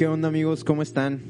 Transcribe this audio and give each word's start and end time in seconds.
¿Qué 0.00 0.06
onda 0.06 0.28
amigos? 0.28 0.64
¿Cómo 0.64 0.80
están? 0.80 1.20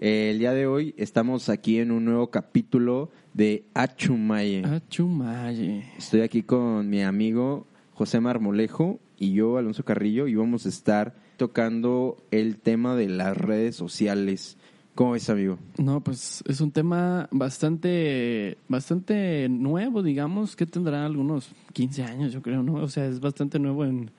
Eh, 0.00 0.30
el 0.32 0.40
día 0.40 0.52
de 0.52 0.66
hoy 0.66 0.92
estamos 0.98 1.48
aquí 1.48 1.78
en 1.78 1.92
un 1.92 2.04
nuevo 2.04 2.32
capítulo 2.32 3.12
de 3.32 3.64
Achumaye. 3.74 4.64
Achumaye. 4.66 5.84
Estoy 5.96 6.22
aquí 6.22 6.42
con 6.42 6.90
mi 6.90 7.00
amigo 7.04 7.68
José 7.94 8.18
Marmolejo 8.18 8.98
y 9.18 9.34
yo, 9.34 9.56
Alonso 9.56 9.84
Carrillo, 9.84 10.26
y 10.26 10.34
vamos 10.34 10.66
a 10.66 10.68
estar 10.68 11.14
tocando 11.36 12.16
el 12.32 12.58
tema 12.58 12.96
de 12.96 13.08
las 13.08 13.36
redes 13.36 13.76
sociales. 13.76 14.56
¿Cómo 14.96 15.14
es, 15.14 15.30
amigo? 15.30 15.60
No, 15.78 16.00
pues 16.00 16.42
es 16.48 16.60
un 16.60 16.72
tema 16.72 17.28
bastante, 17.30 18.58
bastante 18.66 19.48
nuevo, 19.48 20.02
digamos, 20.02 20.56
que 20.56 20.66
tendrá 20.66 21.06
algunos 21.06 21.52
15 21.72 22.02
años, 22.02 22.32
yo 22.32 22.42
creo, 22.42 22.64
¿no? 22.64 22.82
O 22.82 22.88
sea, 22.88 23.06
es 23.06 23.20
bastante 23.20 23.60
nuevo 23.60 23.84
en, 23.84 24.10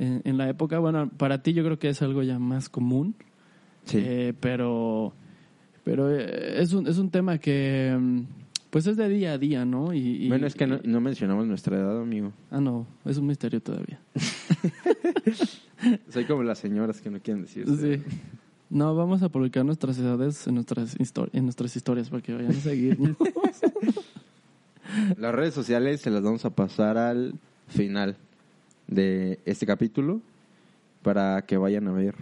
en, 0.00 0.20
en 0.24 0.36
la 0.36 0.48
época. 0.48 0.80
Bueno, 0.80 1.08
para 1.16 1.44
ti 1.44 1.52
yo 1.52 1.62
creo 1.62 1.78
que 1.78 1.90
es 1.90 2.02
algo 2.02 2.24
ya 2.24 2.40
más 2.40 2.68
común. 2.68 3.14
Sí. 3.86 3.98
Eh, 4.00 4.34
pero 4.38 5.12
pero 5.84 6.10
eh, 6.14 6.60
es 6.60 6.72
un, 6.72 6.86
es 6.86 6.98
un 6.98 7.10
tema 7.10 7.38
que 7.38 7.96
mm, 7.98 8.20
pues 8.70 8.86
es 8.86 8.96
de 8.96 9.08
día 9.08 9.32
a 9.32 9.38
día, 9.38 9.64
¿no? 9.64 9.94
Y, 9.94 10.24
y- 10.24 10.28
bueno, 10.28 10.46
es 10.46 10.54
que 10.54 10.66
no, 10.66 10.80
no 10.84 11.00
mencionamos 11.00 11.46
nuestra 11.46 11.76
edad, 11.78 12.00
amigo. 12.00 12.32
Ah, 12.50 12.60
no, 12.60 12.86
es 13.04 13.16
un 13.16 13.26
misterio 13.26 13.60
todavía. 13.62 13.98
Soy 16.10 16.24
como 16.24 16.42
las 16.42 16.58
señoras 16.58 17.00
que 17.00 17.10
no 17.10 17.20
quieren 17.20 17.42
decir. 17.42 17.64
Sí. 17.66 18.02
No, 18.68 18.94
vamos 18.96 19.22
a 19.22 19.28
publicar 19.28 19.64
nuestras 19.64 19.96
edades 19.98 20.46
en 20.48 20.54
nuestras, 20.56 20.96
en 21.32 21.44
nuestras 21.44 21.76
historias 21.76 22.10
para 22.10 22.22
que 22.22 22.34
vayan 22.34 22.50
a 22.50 22.54
seguir. 22.54 22.98
Las 25.18 25.34
redes 25.34 25.52
sociales 25.54 26.00
se 26.00 26.10
las 26.10 26.22
vamos 26.22 26.44
a 26.44 26.50
pasar 26.50 26.96
al 26.96 27.34
final 27.68 28.16
de 28.86 29.38
este 29.44 29.66
capítulo 29.66 30.20
para 31.02 31.42
que 31.42 31.56
vayan 31.56 31.86
a 31.88 31.92
ver 31.92 32.14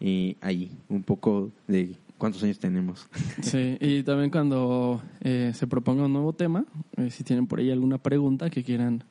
y 0.00 0.36
ahí 0.40 0.70
un 0.88 1.02
poco 1.02 1.50
de 1.66 1.96
cuántos 2.18 2.42
años 2.42 2.58
tenemos. 2.58 3.08
sí, 3.42 3.76
y 3.80 4.02
también 4.02 4.30
cuando 4.30 5.02
eh, 5.20 5.52
se 5.54 5.66
proponga 5.66 6.04
un 6.04 6.12
nuevo 6.12 6.32
tema, 6.32 6.64
eh, 6.96 7.10
si 7.10 7.24
tienen 7.24 7.46
por 7.46 7.60
ahí 7.60 7.70
alguna 7.70 7.98
pregunta 7.98 8.50
que 8.50 8.62
quieran 8.62 9.04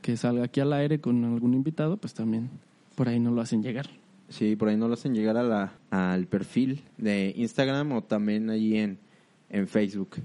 que 0.00 0.16
salga 0.16 0.44
aquí 0.44 0.60
al 0.60 0.72
aire 0.72 1.00
con 1.00 1.24
algún 1.24 1.54
invitado, 1.54 1.96
pues 1.96 2.12
también 2.14 2.50
por 2.94 3.08
ahí 3.08 3.18
nos 3.18 3.32
lo 3.32 3.40
hacen 3.40 3.62
llegar. 3.62 3.88
Sí, 4.28 4.56
por 4.56 4.68
ahí 4.68 4.76
no 4.76 4.88
lo 4.88 4.94
hacen 4.94 5.14
llegar 5.14 5.36
a 5.36 5.42
la, 5.42 5.72
al 5.90 6.26
perfil 6.26 6.82
de 6.98 7.32
Instagram 7.36 7.92
o 7.92 8.02
también 8.02 8.50
ahí 8.50 8.76
en, 8.76 8.98
en 9.50 9.68
Facebook. 9.68 10.16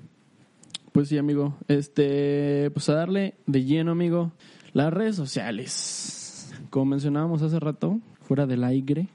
Pues 0.91 1.09
sí, 1.09 1.17
amigo. 1.17 1.55
Este, 1.67 2.71
pues 2.71 2.89
a 2.89 2.94
darle 2.94 3.35
de 3.45 3.63
lleno, 3.63 3.91
amigo. 3.91 4.31
Las 4.73 4.91
redes 4.94 5.16
sociales. 5.16 6.51
Como 6.69 6.85
mencionábamos 6.85 7.41
hace 7.41 7.59
rato, 7.59 7.99
fuera 8.21 8.45
del 8.45 8.63
aire. 8.63 9.07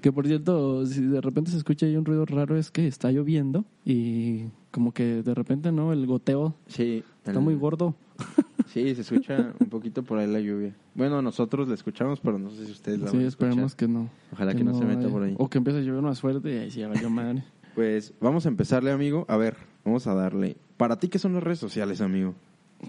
Que 0.00 0.12
por 0.12 0.26
cierto, 0.26 0.84
si 0.86 1.02
de 1.02 1.20
repente 1.20 1.50
se 1.50 1.56
escucha 1.58 1.86
ahí 1.86 1.96
un 1.96 2.04
ruido 2.04 2.24
raro, 2.26 2.56
es 2.56 2.70
que 2.70 2.86
está 2.86 3.10
lloviendo 3.10 3.64
y 3.84 4.44
como 4.70 4.92
que 4.92 5.22
de 5.22 5.34
repente, 5.34 5.72
¿no? 5.72 5.92
El 5.92 6.06
goteo 6.06 6.54
Sí, 6.66 7.02
está 7.24 7.32
el- 7.38 7.40
muy 7.44 7.54
gordo. 7.54 7.94
Sí, 8.66 8.94
se 8.94 9.00
escucha 9.00 9.52
un 9.58 9.68
poquito 9.68 10.04
por 10.04 10.18
ahí 10.18 10.28
la 10.28 10.38
lluvia. 10.38 10.72
Bueno, 10.94 11.20
nosotros 11.22 11.66
la 11.66 11.74
escuchamos, 11.74 12.20
pero 12.20 12.38
no 12.38 12.50
sé 12.50 12.66
si 12.66 12.70
ustedes 12.70 13.00
la 13.00 13.08
Sí, 13.08 13.16
van 13.16 13.24
a 13.24 13.28
esperemos 13.28 13.74
que 13.74 13.88
no. 13.88 14.08
Ojalá 14.32 14.54
que 14.54 14.62
no 14.62 14.74
se 14.74 14.84
meta 14.84 15.00
vaya- 15.00 15.10
por 15.10 15.22
ahí. 15.24 15.34
O 15.38 15.48
que 15.50 15.58
empiece 15.58 15.80
a 15.80 15.82
llover 15.82 16.02
más 16.02 16.20
fuerte 16.20 16.54
y 16.54 16.58
ahí 16.58 16.70
sí 16.70 16.78
ya 16.78 16.86
valió 16.88 17.10
madre. 17.10 17.42
Pues 17.74 18.12
vamos 18.20 18.46
a 18.46 18.48
empezarle, 18.48 18.92
amigo. 18.92 19.24
A 19.28 19.36
ver, 19.36 19.56
vamos 19.84 20.06
a 20.06 20.14
darle. 20.14 20.56
Para 20.76 21.00
ti, 21.00 21.08
¿qué 21.08 21.18
son 21.18 21.32
las 21.34 21.42
redes 21.42 21.58
sociales, 21.58 22.00
amigo? 22.00 22.34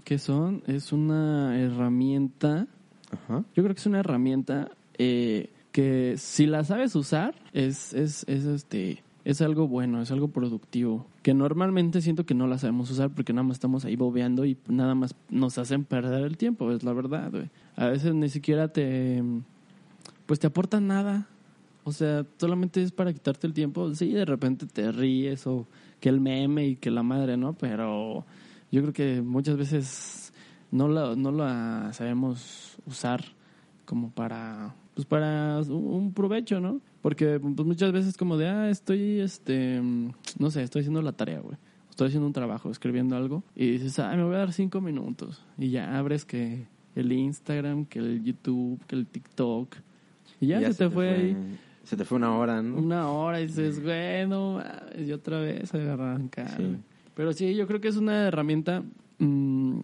¿Qué 0.04 0.20
son? 0.20 0.62
Es 0.68 0.92
una 0.94 1.60
herramienta 1.60 2.68
Ajá. 3.12 3.44
Yo 3.56 3.64
creo 3.64 3.74
que 3.74 3.80
es 3.82 3.86
una 3.88 4.00
herramienta 4.02 4.70
eh, 5.00 5.50
que 5.72 6.16
si 6.18 6.46
la 6.46 6.64
sabes 6.64 6.96
usar 6.96 7.36
es, 7.54 7.94
es, 7.94 8.26
es, 8.28 8.46
este 8.46 9.04
es 9.24 9.42
algo 9.42 9.68
bueno, 9.68 10.02
es 10.02 10.12
algo 10.12 10.30
productivo. 10.30 11.06
Que 11.22 11.34
normalmente 11.34 12.02
siento 12.02 12.26
que 12.26 12.34
no 12.34 12.48
la 12.48 12.58
sabemos 12.58 12.90
usar 12.90 13.12
porque 13.12 13.34
nada 13.34 13.44
más 13.44 13.56
estamos 13.56 13.86
ahí 13.86 13.96
bobeando 13.96 14.46
y 14.46 14.58
nada 14.68 14.96
más 14.96 15.16
nos 15.30 15.58
hacen 15.58 15.86
perder 15.86 16.26
el 16.26 16.38
tiempo, 16.38 16.72
es 16.72 16.84
la 16.84 16.94
verdad. 16.94 17.32
A 17.76 17.88
veces 17.88 18.14
ni 18.14 18.30
siquiera 18.30 18.68
te 18.70 19.24
pues 20.26 20.40
te 20.40 20.48
aportan 20.48 20.88
nada. 20.88 21.28
O 21.84 21.92
sea, 21.92 22.26
solamente 22.38 22.82
es 22.82 22.92
para 22.92 23.12
quitarte 23.12 23.48
el 23.48 23.54
tiempo. 23.54 23.94
Sí, 23.96 24.12
de 24.12 24.26
repente 24.26 24.66
te 24.68 24.92
ríes 24.92 25.48
o 25.48 25.68
que 26.00 26.10
el 26.10 26.20
meme 26.20 26.68
y 26.68 26.76
que 26.76 26.92
la 26.92 27.04
madre, 27.04 27.38
¿no? 27.38 27.54
Pero 27.54 28.26
yo 28.72 28.82
creo 28.82 28.94
que 28.94 29.22
muchas 29.22 29.58
veces 29.58 30.34
no 30.72 30.88
la, 30.88 31.16
no 31.16 31.32
la 31.32 31.92
sabemos 31.94 32.78
usar 32.86 33.24
como 33.86 34.12
para 34.12 34.76
pues 34.94 35.06
para 35.06 35.62
un 35.62 36.14
provecho, 36.14 36.60
¿no? 36.60 36.82
Porque 37.02 37.40
pues 37.40 37.68
muchas 37.68 37.92
veces 37.92 38.18
como 38.18 38.38
de, 38.38 38.48
ah, 38.48 38.70
estoy, 38.70 39.20
este, 39.20 39.82
no 40.40 40.52
sé, 40.52 40.64
estoy 40.64 40.82
haciendo 40.82 41.02
la 41.02 41.14
tarea, 41.14 41.40
güey. 41.40 41.58
Estoy 41.90 42.08
haciendo 42.08 42.28
un 42.28 42.34
trabajo, 42.34 42.72
escribiendo 42.72 43.16
algo. 43.16 43.44
Y 43.56 43.72
dices, 43.72 44.00
ah, 44.00 44.16
me 44.16 44.24
voy 44.24 44.36
a 44.36 44.40
dar 44.40 44.54
cinco 44.54 44.82
minutos. 44.82 45.44
Y 45.58 45.70
ya 45.70 45.98
abres 45.98 46.26
que 46.26 46.68
el 46.96 47.12
Instagram, 47.12 47.86
que 47.86 48.00
el 48.00 48.24
YouTube, 48.24 48.80
que 48.86 48.96
el 48.96 49.08
TikTok. 49.08 49.76
Y 50.40 50.48
ya, 50.48 50.72
se, 50.72 50.86
te, 50.86 50.90
fue, 50.90 51.10
ahí 51.10 51.38
Se 51.84 51.98
te 51.98 52.06
fue 52.06 52.18
una 52.18 52.36
hora, 52.36 52.62
¿no? 52.62 52.78
una 52.78 53.10
hora 53.10 53.42
y 53.42 53.48
dices, 53.48 53.84
bueno, 53.84 54.56
mames", 54.56 55.08
y 55.08 55.12
otra 55.12 55.40
vez 55.40 55.74
arrancar. 55.74 56.58
Sí. 56.58 56.78
Pero 57.16 57.34
sí, 57.34 57.56
yo 57.56 57.68
creo 57.68 57.82
que 57.82 57.90
es 57.90 57.98
una 57.98 58.28
herramienta, 58.28 58.84
mm, 59.20 59.80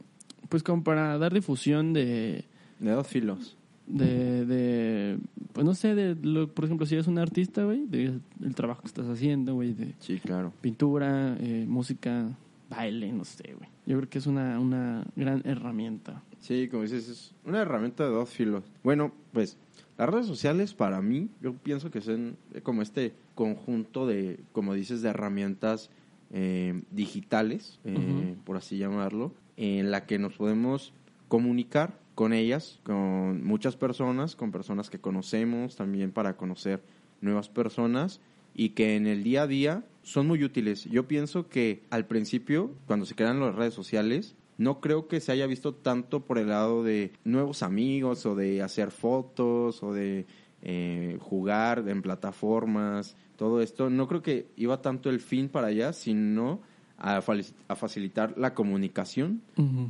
pues 0.49 0.63
como 0.63 0.83
para 0.83 1.17
dar 1.17 1.33
difusión 1.33 1.93
de, 1.93 2.45
De 2.79 2.91
dos 2.91 3.07
filos. 3.07 3.56
De, 3.87 4.45
de 4.45 5.17
pues 5.53 5.65
no 5.65 5.73
sé, 5.73 5.95
de 5.95 6.15
lo- 6.21 6.53
por 6.53 6.65
ejemplo, 6.65 6.85
si 6.85 6.95
eres 6.95 7.07
un 7.07 7.17
artista, 7.17 7.63
güey, 7.63 7.85
de 7.87 8.19
el 8.43 8.55
trabajo 8.55 8.81
que 8.81 8.87
estás 8.87 9.07
haciendo, 9.07 9.53
güey, 9.55 9.73
de 9.73 9.93
Sí, 9.99 10.19
claro. 10.19 10.53
pintura, 10.61 11.35
eh, 11.39 11.65
música, 11.67 12.37
baile, 12.69 13.11
no 13.11 13.23
sé, 13.25 13.53
güey. 13.57 13.69
Yo 13.85 13.97
creo 13.97 14.09
que 14.09 14.17
es 14.19 14.27
una, 14.27 14.59
una 14.59 15.05
gran 15.15 15.41
herramienta. 15.45 16.21
Sí, 16.39 16.67
como 16.67 16.83
dices, 16.83 17.07
es 17.09 17.33
una 17.45 17.61
herramienta 17.61 18.03
de 18.03 18.09
dos 18.11 18.29
filos. 18.29 18.63
Bueno, 18.83 19.11
pues 19.31 19.57
las 19.97 20.09
redes 20.09 20.27
sociales 20.27 20.73
para 20.73 21.01
mí, 21.01 21.29
yo 21.41 21.53
pienso 21.53 21.89
que 21.89 22.01
son 22.01 22.35
como 22.63 22.81
este 22.81 23.13
conjunto 23.35 24.05
de, 24.05 24.39
como 24.51 24.73
dices, 24.73 25.01
de 25.01 25.09
herramientas 25.09 25.89
eh, 26.31 26.81
digitales, 26.91 27.79
eh, 27.85 28.35
por 28.43 28.57
así 28.57 28.77
llamarlo, 28.77 29.31
en 29.55 29.89
la 29.89 30.05
que 30.05 30.19
nos 30.19 30.33
podemos 30.35 30.91
comunicar 31.29 31.97
con 32.17 32.33
ellas, 32.33 32.79
con 32.81 33.43
muchas 33.43 33.75
personas, 33.75 34.35
con 34.35 34.51
personas 34.51 34.89
que 34.89 34.97
conocemos, 34.97 35.75
también 35.75 36.11
para 36.11 36.35
conocer 36.35 36.81
nuevas 37.21 37.47
personas 37.47 38.21
y 38.55 38.69
que 38.69 38.95
en 38.95 39.05
el 39.05 39.23
día 39.23 39.43
a 39.43 39.47
día 39.47 39.85
son 40.01 40.25
muy 40.25 40.43
útiles. 40.43 40.85
Yo 40.85 41.07
pienso 41.07 41.47
que 41.47 41.83
al 41.91 42.07
principio, 42.07 42.71
cuando 42.87 43.05
se 43.05 43.13
crean 43.13 43.39
las 43.39 43.53
redes 43.53 43.75
sociales, 43.75 44.35
no 44.57 44.81
creo 44.81 45.07
que 45.07 45.19
se 45.19 45.31
haya 45.31 45.45
visto 45.45 45.75
tanto 45.75 46.25
por 46.25 46.39
el 46.39 46.47
lado 46.47 46.83
de 46.83 47.11
nuevos 47.23 47.61
amigos 47.61 48.25
o 48.25 48.33
de 48.33 48.63
hacer 48.63 48.89
fotos 48.89 49.83
o 49.83 49.93
de 49.93 50.25
eh, 50.63 51.19
jugar 51.21 51.87
en 51.87 52.01
plataformas, 52.01 53.15
todo 53.35 53.61
esto. 53.61 53.91
No 53.91 54.07
creo 54.07 54.23
que 54.23 54.47
iba 54.55 54.81
tanto 54.81 55.11
el 55.11 55.19
fin 55.19 55.49
para 55.49 55.67
allá, 55.67 55.93
sino 55.93 56.61
a, 56.97 57.21
facilitar 57.21 58.33
la 58.39 58.55
comunicación. 58.55 59.43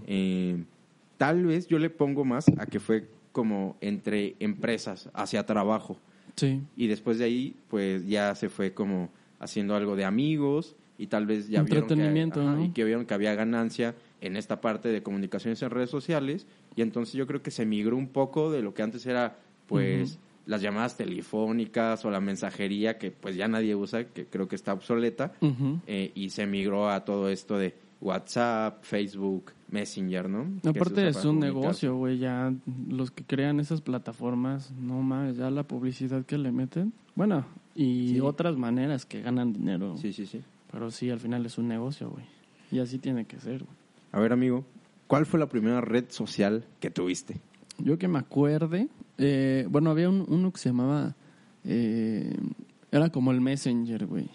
Eh, 0.07 0.65
tal 1.17 1.45
vez 1.45 1.67
yo 1.67 1.79
le 1.79 1.89
pongo 1.89 2.25
más 2.25 2.45
a 2.57 2.65
que 2.65 2.79
fue 2.79 3.07
como 3.31 3.77
entre 3.81 4.35
empresas, 4.39 5.09
hacia 5.13 5.45
trabajo. 5.45 5.97
Sí. 6.35 6.61
Y 6.75 6.87
después 6.87 7.19
de 7.19 7.25
ahí, 7.25 7.55
pues 7.67 8.07
ya 8.07 8.33
se 8.35 8.49
fue 8.49 8.73
como 8.73 9.09
haciendo 9.39 9.75
algo 9.75 9.95
de 9.95 10.05
amigos 10.05 10.75
y 10.97 11.07
tal 11.07 11.25
vez 11.25 11.47
ya 11.47 11.61
vieron 11.61 11.87
que, 11.87 11.93
Entretenimiento, 11.93 12.41
ajá, 12.41 12.55
¿no? 12.55 12.65
y 12.65 12.69
que 12.69 12.83
vieron 12.83 13.05
que 13.05 13.13
había 13.13 13.35
ganancia 13.35 13.95
en 14.21 14.35
esta 14.35 14.61
parte 14.61 14.89
de 14.89 15.03
comunicaciones 15.03 15.61
en 15.61 15.69
redes 15.69 15.89
sociales 15.89 16.47
y 16.75 16.81
entonces 16.81 17.13
yo 17.13 17.27
creo 17.27 17.43
que 17.43 17.51
se 17.51 17.65
migró 17.65 17.97
un 17.97 18.07
poco 18.07 18.51
de 18.51 18.61
lo 18.61 18.73
que 18.73 18.81
antes 18.81 19.05
era 19.05 19.37
pues 19.67 20.17
las 20.47 20.61
llamadas 20.61 20.97
telefónicas 20.97 22.03
o 22.05 22.09
la 22.09 22.21
mensajería 22.21 22.97
que 22.97 23.11
pues 23.11 23.35
ya 23.35 23.47
nadie 23.47 23.75
usa, 23.75 24.05
que 24.05 24.25
creo 24.25 24.47
que 24.47 24.55
está 24.55 24.73
obsoleta 24.73 25.33
eh, 25.85 26.11
y 26.15 26.29
se 26.29 26.47
migró 26.47 26.89
a 26.89 27.05
todo 27.05 27.29
esto 27.29 27.57
de 27.57 27.75
WhatsApp, 28.01 28.83
Facebook, 28.83 29.51
Messenger, 29.69 30.29
¿no? 30.29 30.47
Aparte 30.69 31.07
es 31.07 31.25
un 31.25 31.39
negocio, 31.39 31.95
güey, 31.95 32.17
ya 32.19 32.53
los 32.89 33.11
que 33.11 33.23
crean 33.23 33.59
esas 33.59 33.81
plataformas, 33.81 34.71
no 34.79 35.01
más, 35.01 35.35
ya 35.37 35.49
la 35.49 35.63
publicidad 35.63 36.25
que 36.25 36.37
le 36.37 36.51
meten. 36.51 36.93
Bueno, 37.15 37.45
y 37.75 38.09
Sí. 38.13 38.19
otras 38.19 38.55
maneras 38.57 39.05
que 39.05 39.21
ganan 39.21 39.51
dinero. 39.53 39.97
Sí, 39.97 40.13
sí, 40.13 40.25
sí. 40.25 40.41
Pero 40.71 40.91
sí, 40.91 41.09
al 41.09 41.19
final 41.19 41.45
es 41.45 41.57
un 41.57 41.67
negocio, 41.67 42.09
güey. 42.09 42.25
Y 42.71 42.79
así 42.79 42.97
tiene 42.99 43.25
que 43.25 43.39
ser, 43.39 43.63
güey. 43.63 43.75
A 44.11 44.19
ver, 44.19 44.31
amigo, 44.33 44.63
¿cuál 45.07 45.25
fue 45.25 45.39
la 45.39 45.47
primera 45.47 45.81
red 45.81 46.05
social 46.09 46.65
que 46.79 46.89
tuviste? 46.89 47.39
Yo 47.79 47.97
que 47.97 48.07
me 48.07 48.19
acuerde, 48.19 48.87
eh, 49.17 49.67
bueno, 49.69 49.89
había 49.91 50.09
un- 50.09 50.25
uno 50.27 50.51
que 50.51 50.59
se 50.59 50.69
llamaba, 50.69 51.15
eh, 51.63 52.35
era 52.91 53.09
como 53.09 53.31
el 53.31 53.41
Messenger, 53.41 54.05
güey. 54.05 54.29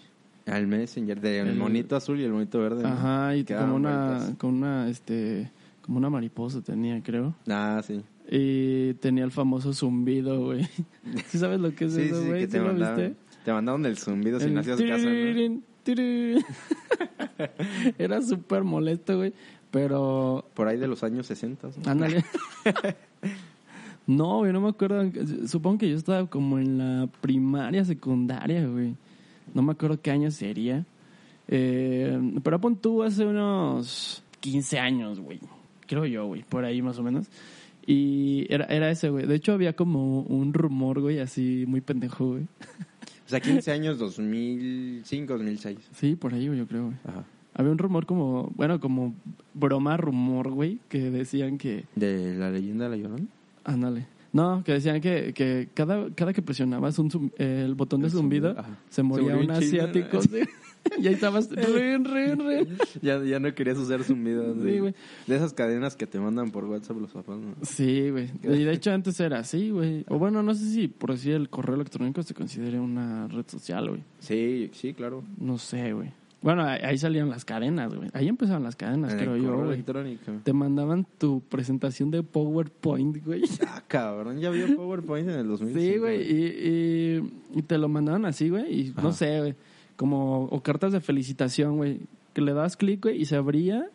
Al 0.45 0.67
Messenger, 0.67 1.19
del 1.21 1.47
El- 1.47 1.55
monito 1.55 1.95
azul 1.95 2.19
y 2.19 2.23
el 2.23 2.33
monito 2.33 2.59
verde. 2.59 2.83
¿no? 2.83 2.89
Ajá, 2.89 3.35
y 3.35 3.43
Que 3.43 3.55
como 3.55 3.75
una, 3.75 4.35
como 4.37 4.57
una, 4.57 4.89
este, 4.89 5.51
como 5.81 5.97
una 5.97 6.09
mariposa 6.09 6.61
tenía, 6.61 7.01
creo. 7.01 7.35
Ah, 7.47 7.81
sí. 7.85 8.01
Y 8.29 8.93
tenía 8.95 9.23
el 9.23 9.31
famoso 9.31 9.73
zumbido, 9.73 10.45
güey. 10.45 10.65
¿Sí 11.27 11.37
sabes 11.37 11.59
lo 11.59 11.73
que 11.75 11.85
es 11.85 11.93
Sí, 11.93 12.01
eso, 12.03 12.21
sí, 12.21 12.27
güey? 12.27 12.41
que 12.41 12.45
¿Sí 12.47 12.51
te 12.53 12.59
lo 12.59 12.73
viste? 12.73 13.15
te 13.45 13.51
mandaban 13.51 13.85
el 13.85 13.97
zumbido 13.97 14.39
si 14.39 14.45
El 14.47 14.53
no 14.55 14.59
hacías 14.61 14.81
caso. 14.81 15.07
Era 17.97 18.21
súper 18.21 18.63
molesto, 18.63 19.17
güey. 19.17 19.33
Pero, 19.71 20.45
Por 20.53 20.67
ahí 20.67 20.77
de 20.77 20.87
los 20.87 21.03
años 21.03 21.25
60. 21.27 21.69
¿no? 21.83 21.91
ándale. 21.91 22.23
no, 24.07 24.37
güey, 24.39 24.53
no 24.53 24.61
me 24.61 24.69
acuerdo. 24.69 25.09
Supongo 25.47 25.79
que 25.79 25.89
yo 25.89 25.97
estaba 25.97 26.25
como 26.27 26.59
en 26.59 26.77
la 26.77 27.07
primaria, 27.21 27.83
secundaria, 27.83 28.65
güey. 28.67 28.95
No 29.53 29.61
me 29.61 29.71
acuerdo 29.73 30.01
qué 30.01 30.11
año 30.11 30.31
sería. 30.31 30.85
Eh, 31.47 32.19
pero 32.43 32.59
pon 32.59 32.77
tú 32.77 33.03
hace 33.03 33.25
unos 33.25 34.23
15 34.39 34.79
años, 34.79 35.19
güey. 35.19 35.39
Creo 35.87 36.05
yo, 36.05 36.25
güey. 36.25 36.43
Por 36.43 36.65
ahí 36.65 36.81
más 36.81 36.97
o 36.99 37.03
menos. 37.03 37.27
Y 37.85 38.45
era, 38.49 38.65
era 38.65 38.89
ese, 38.89 39.09
güey. 39.09 39.25
De 39.25 39.35
hecho, 39.35 39.53
había 39.53 39.73
como 39.73 40.21
un 40.21 40.53
rumor, 40.53 41.01
güey, 41.01 41.19
así 41.19 41.65
muy 41.67 41.81
pendejo, 41.81 42.27
güey. 42.29 42.43
O 43.25 43.29
sea, 43.29 43.39
15 43.39 43.71
años, 43.71 43.99
2005, 43.99 45.33
2006. 45.33 45.77
Sí, 45.93 46.15
por 46.15 46.33
ahí, 46.33 46.47
güey, 46.47 46.59
yo 46.59 46.67
creo, 46.67 46.85
güey. 46.85 46.95
Ajá. 47.05 47.25
Había 47.55 47.71
un 47.71 47.77
rumor 47.77 48.05
como, 48.05 48.51
bueno, 48.55 48.79
como 48.79 49.13
broma, 49.53 49.95
rumor, 49.97 50.49
güey, 50.51 50.79
que 50.89 51.11
decían 51.11 51.57
que, 51.57 51.85
¿De 51.95 52.35
la 52.35 52.49
leyenda 52.49 52.89
de 52.89 52.97
la 52.97 53.03
Llorona? 53.03 53.27
ándale. 53.63 54.07
No, 54.33 54.63
que 54.63 54.73
decían 54.73 54.99
que, 54.99 55.31
que 55.33 55.69
cada, 55.75 56.09
cada 56.15 56.33
que 56.33 56.41
presionabas 56.41 56.97
un 56.97 57.31
el 57.37 57.75
botón 57.75 58.01
de 58.01 58.09
zumbido, 58.09 58.55
ajá. 58.57 58.79
se 58.89 59.03
moría 59.03 59.37
un 59.37 59.51
asiático. 59.51 60.19
y 60.99 61.07
ahí 61.07 61.13
estabas, 61.13 61.49
rin, 61.51 62.03
rin, 62.03 62.39
rin. 62.39 62.77
Ya, 63.01 63.23
ya 63.23 63.39
no 63.39 63.53
querías 63.53 63.77
usar 63.77 64.03
zumbido. 64.03 64.55
Sí, 64.55 64.79
güey. 64.79 64.95
De 65.27 65.35
esas 65.35 65.53
cadenas 65.53 65.95
que 65.95 66.07
te 66.07 66.19
mandan 66.19 66.49
por 66.49 66.65
WhatsApp 66.65 66.97
los 66.97 67.11
papás. 67.11 67.37
¿no? 67.37 67.53
Sí, 67.61 68.09
güey. 68.09 68.31
Y 68.43 68.63
de 68.63 68.73
hecho 68.73 68.91
antes 68.91 69.19
era 69.19 69.37
así, 69.39 69.69
güey. 69.69 70.03
O 70.09 70.17
bueno, 70.17 70.41
no 70.41 70.55
sé 70.55 70.65
si 70.65 70.87
por 70.87 71.11
así 71.11 71.31
el 71.31 71.49
correo 71.49 71.75
electrónico 71.75 72.23
se 72.23 72.33
considere 72.33 72.79
una 72.79 73.27
red 73.27 73.45
social, 73.47 73.89
güey. 73.89 74.03
Sí, 74.17 74.71
sí, 74.73 74.93
claro. 74.93 75.23
No 75.37 75.59
sé, 75.59 75.93
güey. 75.93 76.11
Bueno, 76.43 76.63
ahí 76.65 76.97
salían 76.97 77.29
las 77.29 77.45
cadenas, 77.45 77.95
güey. 77.95 78.09
Ahí 78.13 78.27
empezaban 78.27 78.63
las 78.63 78.75
cadenas, 78.75 79.13
En 79.13 79.19
creo 79.19 79.35
el 79.35 79.41
yo, 79.41 79.47
correo 79.47 79.63
güey. 79.65 79.73
electrónico. 79.75 80.31
Te 80.43 80.53
mandaban 80.53 81.07
tu 81.17 81.39
presentación 81.41 82.11
de 82.11 82.21
PowerPoint, 82.21 83.23
güey. 83.25 83.43
Ah, 83.67 83.81
cabrón, 83.87 84.39
ya 84.39 84.49
vio 84.49 84.75
PowerPoint 84.75 85.29
en 85.29 85.39
el 85.39 85.47
2005. 85.47 85.79
Sí, 85.79 85.97
güey, 85.99 86.21
y, 86.21 86.45
y, 86.45 87.59
y 87.59 87.61
te 87.63 87.77
lo 87.77 87.87
mandaban 87.89 88.25
así, 88.25 88.49
güey, 88.49 88.71
y 88.81 88.93
no 89.01 89.13
sé, 89.13 89.39
güey, 89.39 89.55
como, 89.95 90.43
o 90.45 90.61
cartas 90.61 90.91
de 90.91 90.99
felicitación, 90.99 91.77
güey, 91.77 92.01
que 92.33 92.41
le 92.41 92.53
das 92.53 92.75
clic, 92.77 93.01
güey, 93.03 93.21
y 93.21 93.25
se 93.25 93.35
abría 93.37 93.87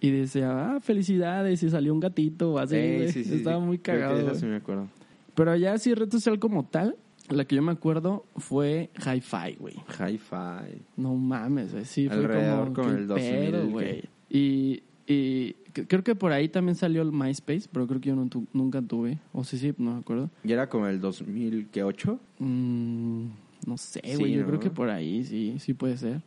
y 0.00 0.10
decía, 0.10 0.74
ah, 0.74 0.80
felicidades, 0.80 1.62
y 1.62 1.70
salió 1.70 1.92
un 1.94 2.00
gatito 2.00 2.54
o 2.54 2.58
así, 2.58 2.74
Sí, 2.74 2.96
güey. 2.96 3.08
sí, 3.12 3.24
sí, 3.24 3.34
Estaba 3.36 3.60
sí. 3.60 3.66
muy 3.66 3.78
Creo 3.78 3.96
que 3.96 4.00
cagado, 4.02 4.16
de 4.16 4.22
esa 4.22 4.30
güey. 4.30 4.40
sí 4.40 4.46
me 4.46 4.56
acuerdo. 4.56 4.88
Pero 5.34 5.54
ya 5.56 5.74
así, 5.74 5.94
red 5.94 6.10
social 6.10 6.38
como 6.40 6.64
tal, 6.64 6.96
la 7.28 7.44
que 7.44 7.56
yo 7.56 7.62
me 7.62 7.72
acuerdo 7.72 8.24
fue 8.36 8.90
Hi-Fi, 8.96 9.56
güey. 9.58 9.74
Hi-Fi. 9.98 10.82
No 10.96 11.14
mames, 11.14 11.72
güey, 11.72 11.84
sí, 11.84 12.08
fue 12.08 12.16
Alrededor 12.18 12.64
como, 12.72 12.74
como 12.74 12.88
¿qué 12.88 12.94
el 13.00 13.06
2000, 13.06 13.50
pedo, 13.50 13.62
¿qué? 13.66 13.70
güey. 13.72 14.02
Y, 14.28 14.82
y 15.06 15.52
creo 15.86 16.02
que 16.04 16.14
por 16.14 16.32
ahí 16.32 16.48
también 16.48 16.74
salió 16.74 17.02
el 17.02 17.12
MySpace, 17.12 17.68
pero 17.72 17.86
creo 17.86 18.00
que 18.00 18.08
yo 18.10 18.16
no 18.16 18.26
tu- 18.28 18.46
nunca 18.52 18.80
tuve, 18.82 19.18
o 19.32 19.44
sí, 19.44 19.58
sí, 19.58 19.72
no 19.78 19.94
me 19.94 20.00
acuerdo. 20.00 20.30
¿Y 20.44 20.52
era 20.52 20.68
como 20.68 20.86
el 20.86 21.00
2008? 21.00 22.18
Mm, 22.38 23.24
no 23.66 23.76
sé, 23.76 24.00
Sí, 24.04 24.16
güey. 24.16 24.32
yo 24.34 24.40
¿no? 24.42 24.46
creo 24.48 24.60
que 24.60 24.70
por 24.70 24.90
ahí 24.90 25.24
sí, 25.24 25.56
sí 25.58 25.74
puede 25.74 25.96
ser. 25.96 26.22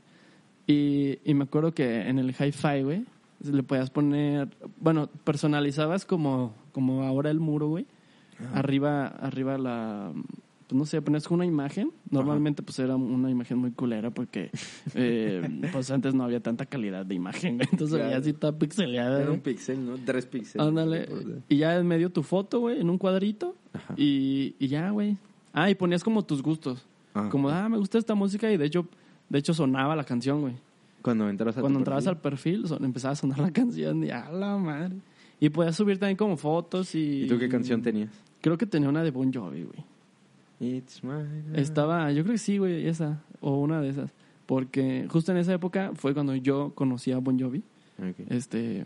Y, 0.68 1.20
y 1.24 1.34
me 1.34 1.44
acuerdo 1.44 1.74
que 1.74 2.02
en 2.08 2.18
el 2.20 2.30
hi-fi, 2.32 2.82
güey, 2.84 3.06
le 3.44 3.62
podías 3.64 3.90
poner, 3.90 4.50
bueno, 4.80 5.08
personalizabas 5.24 6.06
como, 6.06 6.54
como 6.72 7.04
ahora 7.04 7.30
el 7.30 7.40
muro, 7.40 7.68
güey. 7.68 7.86
Arriba, 8.54 9.08
arriba 9.08 9.58
la, 9.58 10.12
pues 10.68 10.78
no 10.78 10.86
sé, 10.86 11.02
ponías 11.02 11.30
una 11.30 11.46
imagen. 11.46 11.92
Normalmente 12.10 12.64
pues 12.64 12.80
era 12.80 12.96
una 12.96 13.30
imagen 13.30 13.58
muy 13.60 13.72
culera 13.72 14.12
porque 14.12 14.52
eh, 14.96 15.62
pues 15.72 15.92
antes 15.92 16.14
no 16.14 16.24
había 16.24 16.40
tanta 16.42 16.66
calidad 16.66 17.06
de 17.06 17.16
imagen, 17.16 17.58
güey. 17.58 17.68
Entonces 17.72 17.96
Claro. 17.98 18.06
veía 18.10 18.18
así 18.20 18.34
toda 18.34 18.58
pixeleada. 18.58 19.22
Era 19.22 19.32
un 19.32 19.40
pixel, 19.42 19.86
¿no? 19.86 19.96
Tres 20.06 20.26
píxeles. 20.26 20.66
Ándale. 20.68 21.08
Y 21.50 21.58
ya 21.58 21.76
en 21.78 21.88
medio 21.88 22.10
tu 22.12 22.24
foto, 22.24 22.60
güey, 22.62 22.80
en 22.82 22.90
un 22.90 22.98
cuadrito. 22.98 23.56
Ajá. 23.74 23.94
Y, 23.98 24.56
y 24.60 24.68
ya, 24.68 24.90
güey. 24.90 25.18
Ah, 25.54 25.70
y 25.70 25.76
ponías 25.76 26.04
como 26.04 26.24
tus 26.24 26.42
gustos. 26.42 26.86
Ah, 27.14 27.30
como, 27.32 27.50
ah, 27.50 27.70
me 27.70 27.78
gusta 27.78 27.98
esta 27.98 28.16
música 28.16 28.52
y 28.52 28.58
de 28.58 28.66
hecho, 28.66 28.88
de 29.30 29.40
hecho 29.40 29.54
sonaba 29.54 29.96
la 29.96 30.04
canción, 30.04 30.42
güey. 30.42 30.54
Cuando 31.02 31.30
entras 31.30 31.56
a 31.58 31.62
Cuando 31.62 31.80
entrabas 31.80 32.06
perfil. 32.06 32.16
al 32.18 32.22
perfil, 32.22 32.68
son- 32.68 32.84
empezaba 32.84 33.12
a 33.14 33.16
sonar 33.16 33.40
la 33.40 33.52
canción 33.54 34.04
y 34.04 34.10
a 34.10 34.30
la 34.32 34.58
madre. 34.58 34.96
Y 35.40 35.50
podías 35.50 35.76
subir 35.76 36.00
también 36.00 36.18
como 36.18 36.36
fotos 36.38 36.96
y... 36.96 37.24
¿Y 37.24 37.28
tú 37.28 37.38
qué 37.38 37.48
canción 37.48 37.82
tenías? 37.82 38.10
Creo 38.42 38.58
que 38.58 38.66
tenía 38.66 38.90
una 38.90 39.04
de 39.04 39.12
Bon 39.12 39.32
Jovi, 39.34 39.64
güey. 39.64 39.84
It's 40.60 41.04
my. 41.04 41.24
Estaba, 41.54 42.12
yo 42.12 42.24
creo 42.24 42.34
que 42.34 42.40
sí, 42.40 42.58
güey, 42.58 42.88
esa. 42.88 43.22
O 43.42 43.60
una 43.60 43.82
de 43.82 43.90
esas. 43.90 44.12
Porque 44.46 45.08
justo 45.10 45.32
en 45.32 45.38
esa 45.40 45.54
época 45.54 45.92
fue 45.96 46.14
cuando 46.14 46.36
yo 46.36 46.72
conocí 46.76 47.12
a 47.12 47.18
Bon 47.18 47.40
Jovi. 47.40 47.64
Ok. 48.00 48.28
Este, 48.30 48.86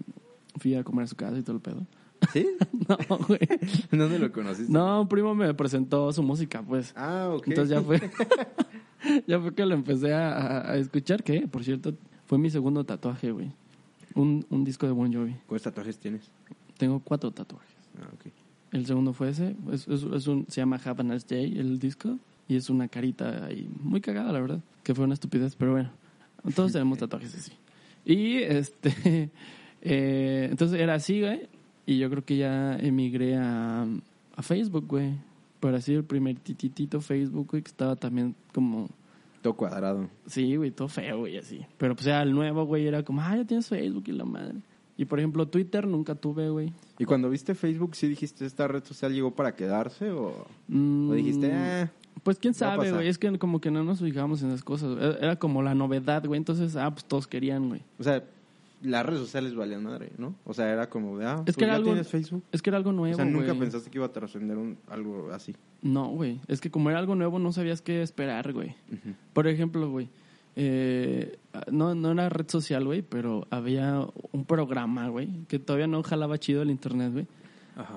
fui 0.58 0.76
a 0.76 0.84
comer 0.84 1.04
a 1.04 1.08
su 1.08 1.16
casa 1.16 1.38
y 1.38 1.42
todo 1.44 1.56
el 1.58 1.62
pedo. 1.62 1.86
¿Sí? 2.34 2.48
No, 2.90 3.18
güey. 3.28 3.40
¿Dónde 3.92 4.18
lo 4.20 4.32
conociste? 4.32 4.72
No, 4.74 5.02
un 5.02 5.08
primo 5.08 5.36
me 5.36 5.54
presentó 5.54 6.12
su 6.12 6.24
música, 6.24 6.62
pues. 6.64 6.92
Ah, 6.96 7.30
ok. 7.36 7.48
Entonces 7.50 7.70
ya 7.78 7.82
fue. 7.84 8.02
ya 9.28 9.40
fue 9.40 9.54
que 9.54 9.66
lo 9.66 9.76
empecé 9.76 10.14
a, 10.14 10.32
a- 10.34 10.72
a 10.72 10.78
escuchar, 10.78 11.24
que 11.24 11.48
por 11.48 11.64
cierto, 11.64 11.94
fue 12.26 12.38
mi 12.38 12.50
segundo 12.50 12.84
tatuaje, 12.84 13.32
güey. 13.32 13.52
Un, 14.16 14.46
un 14.50 14.64
disco 14.64 14.86
de 14.88 14.92
Bon 14.92 15.14
Jovi. 15.14 15.36
¿Cuántos 15.46 15.64
tatuajes 15.64 16.00
tienes? 16.00 16.32
Tengo 16.78 17.00
cuatro 17.00 17.32
tatuajes. 17.32 17.70
Ah, 18.02 18.10
ok. 18.14 18.32
El 18.72 18.86
segundo 18.86 19.14
fue 19.14 19.30
ese. 19.30 19.56
Es, 19.72 19.88
es- 19.88 20.04
es 20.04 20.28
un, 20.28 20.46
se 20.48 20.62
llama 20.62 20.80
Have 20.84 21.02
a 21.02 21.04
Nice 21.04 21.26
Day, 21.28 21.58
el 21.58 21.80
disco. 21.80 22.18
Y 22.48 22.56
es 22.56 22.70
una 22.70 22.88
carita 22.88 23.46
ahí 23.46 23.70
muy 23.82 24.02
cagada, 24.02 24.32
la 24.32 24.40
verdad. 24.42 24.60
Que 24.84 24.96
fue 24.96 25.06
una 25.06 25.14
estupidez, 25.14 25.56
pero 25.56 25.72
bueno. 25.74 25.92
Todos 26.56 26.72
tenemos 26.72 26.98
tatuajes 27.00 27.36
así. 27.36 27.52
Y 28.06 28.38
este. 28.38 29.30
eh, 29.82 30.48
entonces 30.50 30.80
era 30.80 30.96
así, 30.96 31.22
güey. 31.22 31.48
Y 31.86 31.98
yo 31.98 32.10
creo 32.10 32.24
que 32.24 32.38
ya 32.38 32.76
emigré 32.78 33.36
a, 33.38 33.84
a 34.36 34.42
Facebook, 34.42 34.86
güey. 34.88 35.14
Pero 35.60 35.76
así 35.76 35.94
el 35.94 36.04
primer 36.04 36.38
tititito 36.40 37.02
Facebook, 37.02 37.48
güey, 37.52 37.64
que 37.64 37.70
estaba 37.70 37.96
también 37.96 38.36
como. 38.54 38.88
Todo 39.42 39.54
cuadrado. 39.56 40.10
Sí, 40.28 40.56
güey, 40.56 40.72
todo 40.72 40.88
feo, 40.90 41.20
güey, 41.20 41.38
así. 41.38 41.66
Pero 41.78 41.96
pues 41.96 42.06
ya 42.06 42.22
el 42.22 42.34
nuevo, 42.34 42.66
güey, 42.66 42.86
era 42.88 43.04
como, 43.04 43.22
ah, 43.22 43.36
ya 43.38 43.46
tienes 43.46 43.68
Facebook 43.68 44.04
y 44.08 44.12
la 44.12 44.26
madre. 44.26 44.56
Y 45.00 45.06
por 45.06 45.18
ejemplo, 45.20 45.48
Twitter 45.48 45.88
nunca 45.88 46.14
tuve, 46.14 46.50
güey. 46.50 46.74
¿Y 46.98 47.06
cuando 47.06 47.30
viste 47.30 47.56
Facebook, 47.56 47.96
sí 47.96 48.10
dijiste 48.10 48.46
esta 48.46 48.68
red 48.68 48.84
social 48.84 49.14
llegó 49.14 49.32
para 49.32 49.56
quedarse 49.56 50.12
o, 50.12 50.46
Mm, 50.68 51.10
o 51.10 51.14
dijiste, 51.14 51.54
ah, 51.54 51.90
Pues 52.22 52.38
quién 52.38 52.54
sabe, 52.54 52.92
güey. 52.92 53.08
Es 53.08 53.18
que 53.18 53.40
como 53.40 53.62
que 53.62 53.72
no 53.72 53.82
nos 53.86 54.00
fijamos 54.02 54.42
en 54.42 54.50
esas 54.50 54.62
cosas. 54.64 54.98
Era 55.00 55.18
era 55.20 55.36
como 55.38 55.62
la 55.64 55.74
novedad, 55.74 56.26
güey. 56.26 56.38
Entonces, 56.38 56.76
ah, 56.76 56.92
pues 56.92 57.06
todos 57.06 57.28
querían, 57.28 57.70
güey. 57.70 57.82
o 57.98 58.04
sea, 58.04 58.26
las 58.82 59.06
redes 59.06 59.22
sociales 59.22 59.56
valían 59.56 59.84
madre, 59.84 60.10
¿no? 60.18 60.36
O 60.46 60.54
sea, 60.54 60.70
era 60.70 60.90
como 60.90 61.18
de, 61.18 61.26
ah, 61.26 61.36
Es 61.40 61.44
pues 61.46 61.56
que 61.58 61.64
era 61.64 61.74
ya 61.74 61.78
algo- 61.78 61.92
tienes 61.92 62.08
Facebook. 62.10 62.44
Es 62.52 62.62
que 62.62 62.70
era 62.70 62.78
algo 62.78 62.92
nuevo, 62.92 63.14
O 63.14 63.16
sea, 63.16 63.24
nunca 63.26 63.48
güey. 63.48 63.60
pensaste 63.60 63.90
que 63.90 63.98
iba 64.00 64.06
a 64.06 64.12
trascender 64.12 64.58
un, 64.58 64.78
algo 64.90 65.30
así. 65.32 65.56
No, 65.82 66.08
güey. 66.10 66.42
Es 66.50 66.60
que 66.60 66.70
como 66.70 66.90
era 66.90 67.00
algo 67.00 67.16
nuevo, 67.16 67.40
no 67.40 67.54
sabías 67.54 67.82
qué 67.82 68.02
esperar, 68.02 68.52
güey. 68.52 68.76
Por 69.32 69.48
ejemplo, 69.48 69.90
güey. 69.90 70.10
Eh, 70.56 71.38
no, 71.72 71.96
no 71.96 72.12
era 72.12 72.30
red 72.30 72.48
social, 72.50 72.86
güey, 72.86 73.02
pero 73.02 73.48
había 73.50 74.06
un 74.32 74.46
programa, 74.46 75.08
güey, 75.10 75.46
que 75.48 75.60
todavía 75.60 75.88
no 75.88 76.04
jalaba 76.04 76.38
chido 76.38 76.62
el 76.62 76.70
internet, 76.72 77.12
güey. 77.14 77.28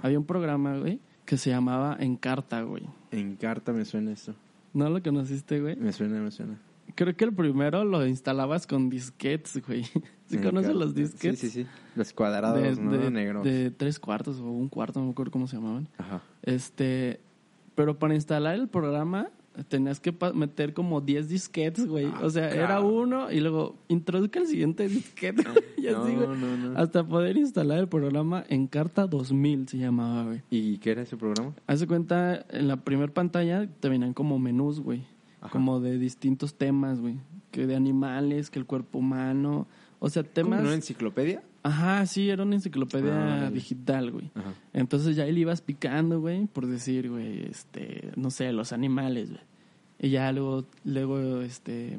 Había 0.02 0.18
un 0.18 0.26
programa, 0.26 0.78
güey, 0.78 1.00
que 1.24 1.36
se 1.36 1.50
llamaba 1.50 1.96
Encarta, 1.98 2.62
güey. 2.62 2.84
En 3.10 3.36
carta 3.36 3.72
me 3.72 3.84
suena 3.84 4.12
esto. 4.12 4.34
¿No 4.72 4.88
lo 4.88 5.02
conociste, 5.02 5.60
güey? 5.60 5.76
Me 5.76 5.92
suena, 5.92 6.20
me 6.20 6.30
suena. 6.30 6.58
Creo 6.94 7.16
que 7.16 7.24
el 7.24 7.32
primero 7.32 7.84
lo 7.84 8.06
instalabas 8.06 8.66
con 8.66 8.90
disquetes, 8.90 9.60
güey. 9.66 9.82
¿Sí 10.26 10.36
conoces 10.38 10.70
Encarta. 10.70 10.72
los 10.72 10.94
disquetes? 10.94 11.40
Sí, 11.40 11.50
sí, 11.50 11.62
sí. 11.64 11.68
Los 11.96 12.12
cuadrados, 12.12 12.60
de, 12.76 12.82
¿no? 12.82 12.92
de- 12.92 13.10
Negros. 13.10 13.44
de 13.44 13.70
tres 13.70 13.98
cuartos 13.98 14.38
o 14.40 14.44
un 14.44 14.68
cuarto, 14.68 15.00
no 15.00 15.06
me 15.06 15.12
acuerdo 15.12 15.32
cómo 15.32 15.46
se 15.46 15.56
llamaban. 15.56 15.88
Ajá. 15.98 16.22
Este, 16.42 17.20
pero 17.74 17.98
para 17.98 18.14
instalar 18.14 18.54
el 18.54 18.68
programa 18.68 19.30
tenías 19.68 20.00
que 20.00 20.14
meter 20.34 20.72
como 20.74 21.00
10 21.00 21.28
disquetes, 21.28 21.86
güey. 21.86 22.06
Ah, 22.06 22.20
o 22.22 22.30
sea, 22.30 22.50
era 22.50 22.80
uno 22.80 23.30
y 23.30 23.40
luego 23.40 23.76
introduzca 23.88 24.38
el 24.40 24.46
siguiente 24.46 24.88
disquete. 24.88 25.42
y 25.76 25.82
No, 25.82 26.02
así, 26.04 26.14
güey. 26.14 26.28
no, 26.28 26.56
no. 26.56 26.78
Hasta 26.78 27.04
poder 27.06 27.36
instalar 27.36 27.78
el 27.78 27.88
programa 27.88 28.44
Encarta 28.48 29.06
2000 29.06 29.68
se 29.68 29.78
llamaba, 29.78 30.24
güey. 30.24 30.42
¿Y 30.50 30.78
qué 30.78 30.92
era 30.92 31.02
ese 31.02 31.16
programa? 31.16 31.54
Hace 31.66 31.86
cuenta, 31.86 32.44
en 32.50 32.68
la 32.68 32.76
primera 32.76 33.12
pantalla 33.12 33.68
te 33.80 33.88
venían 33.88 34.14
como 34.14 34.38
menús, 34.38 34.80
güey. 34.80 35.04
Como 35.50 35.80
de 35.80 35.98
distintos 35.98 36.54
temas, 36.54 37.00
güey. 37.00 37.16
Que 37.50 37.66
de 37.66 37.74
animales, 37.74 38.48
que 38.48 38.58
el 38.58 38.64
cuerpo 38.66 38.98
humano. 38.98 39.66
O 39.98 40.08
sea, 40.08 40.22
¿Cómo, 40.22 40.32
temas... 40.32 40.60
¿Una 40.62 40.74
enciclopedia? 40.74 41.42
Ajá, 41.64 42.04
sí, 42.06 42.28
era 42.28 42.42
una 42.42 42.56
enciclopedia 42.56 43.46
Ah, 43.46 43.50
digital, 43.50 44.10
güey. 44.10 44.30
Ajá. 44.34 44.52
Entonces 44.72 45.14
ya 45.14 45.24
ahí 45.24 45.32
le 45.32 45.40
ibas 45.40 45.60
picando, 45.60 46.20
güey, 46.20 46.46
por 46.46 46.66
decir, 46.66 47.08
güey, 47.08 47.44
este, 47.44 48.10
no 48.16 48.30
sé, 48.30 48.52
los 48.52 48.72
animales, 48.72 49.30
güey. 49.30 49.42
Y 50.00 50.10
ya 50.10 50.32
luego, 50.32 50.64
luego, 50.84 51.40
este, 51.42 51.96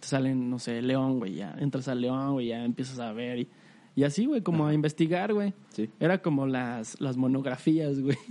te 0.00 0.06
salen, 0.06 0.50
no 0.50 0.58
sé, 0.58 0.82
león, 0.82 1.18
güey, 1.18 1.34
ya 1.36 1.54
entras 1.58 1.88
al 1.88 2.02
león, 2.02 2.32
güey, 2.32 2.48
ya 2.48 2.64
empiezas 2.64 2.98
a 2.98 3.12
ver 3.12 3.38
y, 3.40 3.48
y 3.94 4.04
así, 4.04 4.26
güey, 4.26 4.42
como 4.42 4.66
a 4.66 4.74
investigar, 4.74 5.32
güey. 5.34 5.52
Sí. 5.70 5.90
Era 6.00 6.22
como 6.22 6.46
las, 6.46 7.00
las 7.00 7.16
monografías, 7.16 8.00
güey. 8.00 8.16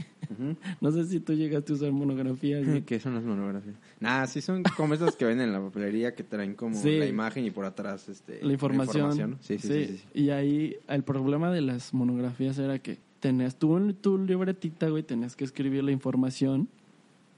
No 0.80 0.92
sé 0.92 1.04
si 1.06 1.20
tú 1.20 1.34
llegaste 1.34 1.74
a 1.74 1.76
usar 1.76 1.92
monografías, 1.92 2.66
güey. 2.66 2.84
¿Qué 2.84 3.02
son 3.02 3.16
las 3.16 3.24
monografías? 3.26 3.76
Nah, 4.00 4.26
sí 4.28 4.40
son 4.40 4.64
como 4.78 4.94
esas 4.94 5.18
que 5.18 5.26
ven 5.26 5.42
en 5.42 5.52
la 5.52 5.60
papelería 5.60 6.16
que 6.16 6.24
traen 6.24 6.56
como 6.56 6.74
Sí. 6.76 6.98
la 7.00 7.06
imagen 7.06 7.46
y 7.46 7.52
por 7.52 7.66
atrás 7.66 8.08
este, 8.08 8.40
la 8.42 8.54
información. 8.54 9.32
¿no? 9.32 9.38
Sí, 9.42 9.58
sí, 9.58 9.68
sí, 9.68 9.86
sí, 9.88 9.98
sí. 9.98 10.04
Y 10.14 10.30
ahí 10.30 10.78
el 10.88 11.04
problema 11.04 11.52
de 11.52 11.60
las 11.60 11.94
monografías 11.94 12.58
era 12.60 12.80
que 12.80 12.98
tenías 13.20 13.58
tú 13.58 13.76
en 13.76 13.94
tu 13.94 14.18
libretita, 14.18 14.88
güey, 14.88 15.04
tenías 15.04 15.36
que 15.36 15.44
escribir 15.44 15.84
la 15.84 15.92
información 15.92 16.70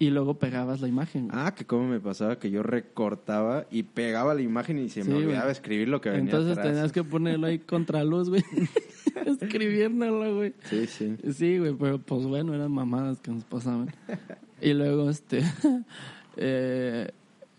y 0.04 0.10
luego 0.10 0.40
pegabas 0.40 0.82
la 0.82 0.88
imagen. 0.88 1.28
güey. 1.28 1.40
Ah, 1.42 1.54
que 1.56 1.66
como 1.66 1.88
me 1.88 2.00
pasaba 2.00 2.38
que 2.40 2.50
yo 2.52 2.64
recortaba 2.64 3.66
y 3.72 3.84
pegaba 3.84 4.34
la 4.34 4.42
imagen 4.42 4.80
y 4.80 4.90
se 4.90 5.04
Sí, 5.04 5.10
me 5.10 5.16
güey. 5.16 5.26
olvidaba 5.28 5.52
escribir 5.52 5.88
lo 5.90 6.02
que 6.02 6.10
venía 6.10 6.26
Entonces 6.26 6.58
atrás. 6.58 6.68
tenías 6.74 6.92
que 6.92 7.04
ponerlo 7.04 7.48
ahí 7.48 7.60
contra 7.60 8.04
luz, 8.04 8.30
güey. 8.30 8.44
Escribiéndolo, 9.42 10.36
güey. 10.36 10.54
Sí, 10.64 10.86
sí. 10.88 11.16
Sí, 11.34 11.58
güey, 11.60 11.74
pero 11.74 12.00
pues 12.00 12.26
bueno, 12.26 12.54
eran 12.54 12.72
mamadas 12.72 13.20
que 13.22 13.32
nos 13.32 13.44
pasaban. 13.44 13.90
Y 14.62 14.74
luego, 14.74 15.10
este, 15.10 15.44
eh, 16.38 17.12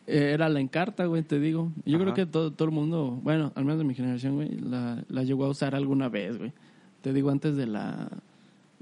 era 0.06 0.48
la 0.48 0.60
encarta, 0.60 1.06
güey, 1.06 1.22
te 1.22 1.38
digo. 1.40 1.72
Yo 1.86 1.98
creo 1.98 2.14
que 2.14 2.26
todo, 2.26 2.52
todo 2.52 2.68
el 2.68 2.74
mundo, 2.74 3.18
bueno, 3.22 3.52
al 3.54 3.64
menos 3.64 3.78
de 3.78 3.84
mi 3.84 3.94
generación, 3.94 4.34
güey, 4.34 4.50
la, 4.58 5.02
la 5.08 5.22
llegó 5.22 5.44
a 5.46 5.48
usar 5.48 5.74
alguna 5.74 6.08
vez, 6.08 6.36
güey. 6.38 6.52
Te 7.00 7.12
digo 7.12 7.30
antes 7.30 7.56
de 7.56 7.66
la, 7.66 8.08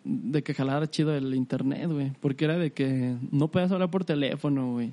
de 0.05 0.43
que 0.43 0.55
jalara 0.55 0.89
chido 0.89 1.15
el 1.15 1.35
internet, 1.35 1.91
güey. 1.91 2.13
Porque 2.21 2.45
era 2.45 2.57
de 2.57 2.73
que 2.73 3.17
no 3.31 3.49
podías 3.49 3.71
hablar 3.73 3.91
por 3.91 4.05
teléfono, 4.05 4.73
güey. 4.73 4.93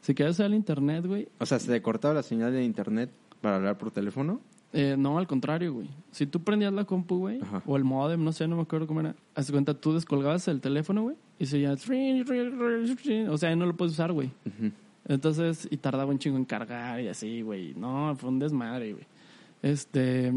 Si 0.00 0.14
querías 0.14 0.36
usar 0.36 0.46
el 0.46 0.54
internet, 0.54 1.06
güey, 1.06 1.28
O 1.38 1.46
sea, 1.46 1.58
se 1.58 1.70
te 1.70 1.82
cortaba 1.82 2.14
la 2.14 2.22
señal 2.22 2.52
de 2.52 2.64
internet 2.64 3.10
para 3.40 3.56
hablar 3.56 3.78
por 3.78 3.90
teléfono. 3.90 4.40
Eh, 4.72 4.94
no, 4.96 5.18
al 5.18 5.26
contrario, 5.26 5.74
güey. 5.74 5.88
Si 6.12 6.26
tú 6.26 6.42
prendías 6.42 6.72
la 6.72 6.84
compu, 6.84 7.18
güey, 7.18 7.40
Ajá. 7.42 7.62
o 7.66 7.76
el 7.76 7.84
modem, 7.84 8.22
no 8.22 8.32
sé, 8.32 8.46
no 8.46 8.56
me 8.56 8.62
acuerdo 8.62 8.86
cómo 8.86 9.00
era. 9.00 9.16
Haz 9.34 9.50
cuenta, 9.50 9.74
tú 9.74 9.92
descolgabas 9.92 10.46
el 10.48 10.60
teléfono, 10.60 11.02
güey, 11.02 11.16
y 11.38 11.46
se 11.46 11.60
ya... 11.60 11.72
O 11.72 13.36
sea, 13.36 13.56
no 13.56 13.66
lo 13.66 13.76
puedes 13.76 13.94
usar, 13.94 14.12
güey. 14.12 14.30
Entonces, 15.08 15.66
y 15.70 15.76
tardaba 15.76 16.10
un 16.10 16.18
chingo 16.18 16.36
en 16.36 16.44
cargar 16.44 17.00
y 17.00 17.08
así, 17.08 17.42
güey. 17.42 17.74
No, 17.74 18.14
fue 18.16 18.28
un 18.28 18.38
desmadre, 18.38 18.92
güey. 18.92 19.04
Este... 19.62 20.32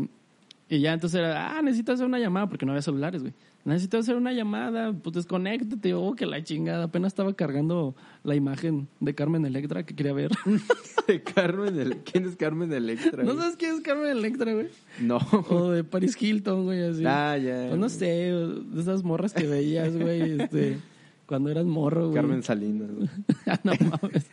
Y 0.70 0.80
ya 0.80 0.94
entonces 0.94 1.20
era, 1.20 1.56
ah, 1.58 1.62
necesito 1.62 1.92
hacer 1.92 2.06
una 2.06 2.18
llamada, 2.18 2.48
porque 2.50 2.66
no 2.66 2.72
había 2.72 2.82
celulares, 2.82 3.22
güey. 3.22 3.34
Necesito 3.66 3.98
hacer 3.98 4.18
una 4.18 4.34
llamada, 4.34 4.92
pues 4.92 5.16
desconéctate, 5.16 5.94
oh, 5.94 6.16
que 6.16 6.26
la 6.26 6.44
chingada. 6.44 6.86
Apenas 6.86 7.14
estaba 7.14 7.34
cargando 7.34 7.96
la 8.24 8.36
imagen 8.36 8.90
de 9.00 9.16
Carmen 9.16 9.46
Electra 9.46 9.86
que 9.86 9.96
quería 9.96 10.12
ver. 10.12 10.32
De 11.08 11.22
Carmen, 11.22 11.80
el... 11.80 11.98
¿quién 11.98 12.26
es 12.26 12.36
Carmen 12.36 12.72
Electra? 12.72 13.24
¿No 13.24 13.36
sabes 13.36 13.56
quién 13.58 13.76
es 13.76 13.82
Carmen 13.82 14.10
Electra, 14.10 14.54
güey? 14.54 14.68
No. 15.02 15.18
O 15.50 15.72
de 15.72 15.84
Paris 15.84 16.22
Hilton, 16.22 16.66
güey, 16.66 16.82
así. 16.84 17.04
Ah, 17.06 17.38
ya. 17.38 17.68
Pues 17.70 17.80
no 17.80 17.90
sé, 17.90 18.06
de 18.06 18.82
esas 18.82 19.04
morras 19.04 19.34
que 19.34 19.48
veías, 19.48 19.98
güey, 19.98 20.42
este, 20.42 20.78
cuando 21.26 21.50
eras 21.50 21.66
morro, 21.66 22.04
güey. 22.10 22.16
Carmen 22.16 22.44
Salinas. 22.44 22.92
güey. 22.92 23.10
Ah, 23.48 23.60
no 23.64 23.74
mames. 23.74 24.30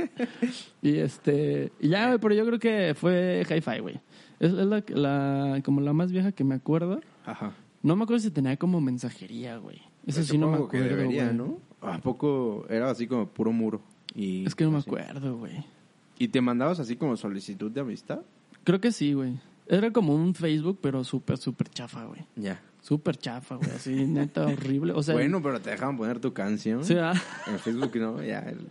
Y 0.82 0.96
este, 0.98 1.72
y 1.80 1.88
ya, 1.88 2.06
güey, 2.08 2.18
pero 2.20 2.34
yo 2.34 2.46
creo 2.46 2.58
que 2.58 2.94
fue 2.94 3.44
Hi-Fi, 3.48 3.80
güey. 3.80 4.00
Es, 4.38 4.52
es 4.52 4.66
la, 4.66 4.84
la, 4.88 5.60
como 5.64 5.80
la 5.80 5.92
más 5.92 6.12
vieja 6.12 6.32
que 6.32 6.44
me 6.44 6.54
acuerdo. 6.54 7.00
Ajá. 7.24 7.52
No 7.82 7.96
me 7.96 8.04
acuerdo 8.04 8.20
si 8.22 8.30
tenía 8.30 8.56
como 8.56 8.80
mensajería, 8.80 9.56
güey. 9.58 9.80
Eso 10.06 10.22
sí 10.22 10.36
no 10.38 10.46
me 10.48 10.52
Supongo 10.56 10.70
que 10.70 10.78
acuerdo, 10.78 10.96
debería, 10.96 11.24
güey. 11.26 11.36
¿no? 11.36 11.58
¿A 11.80 11.98
poco 11.98 12.66
era 12.68 12.90
así 12.90 13.06
como 13.06 13.26
puro 13.26 13.52
muro? 13.52 13.80
Y, 14.14 14.44
Es 14.46 14.54
que 14.54 14.64
no 14.64 14.70
me 14.72 14.78
acuerdo, 14.78 15.38
güey. 15.38 15.64
¿Y 16.18 16.28
te 16.28 16.40
mandabas 16.40 16.80
así 16.80 16.96
como 16.96 17.16
solicitud 17.16 17.70
de 17.70 17.80
amistad? 17.80 18.20
Creo 18.64 18.80
que 18.80 18.92
sí, 18.92 19.14
güey. 19.14 19.38
Era 19.66 19.90
como 19.92 20.14
un 20.14 20.34
Facebook, 20.34 20.78
pero 20.82 21.04
súper, 21.04 21.38
súper 21.38 21.68
chafa, 21.70 22.04
güey. 22.04 22.20
Ya. 22.36 22.60
Súper 22.82 23.16
chafa, 23.16 23.54
güey. 23.56 23.70
Así, 23.70 24.04
neta, 24.06 24.44
horrible. 24.46 24.92
O 24.92 25.02
sea, 25.02 25.14
bueno, 25.14 25.40
pero 25.42 25.60
te 25.60 25.70
dejaban 25.70 25.96
poner 25.96 26.18
tu 26.18 26.32
canción. 26.34 26.84
sí. 26.84 26.94
En 27.46 27.58
Facebook, 27.58 27.94
¿no? 27.96 28.22
Ya. 28.22 28.40
el- 28.40 28.66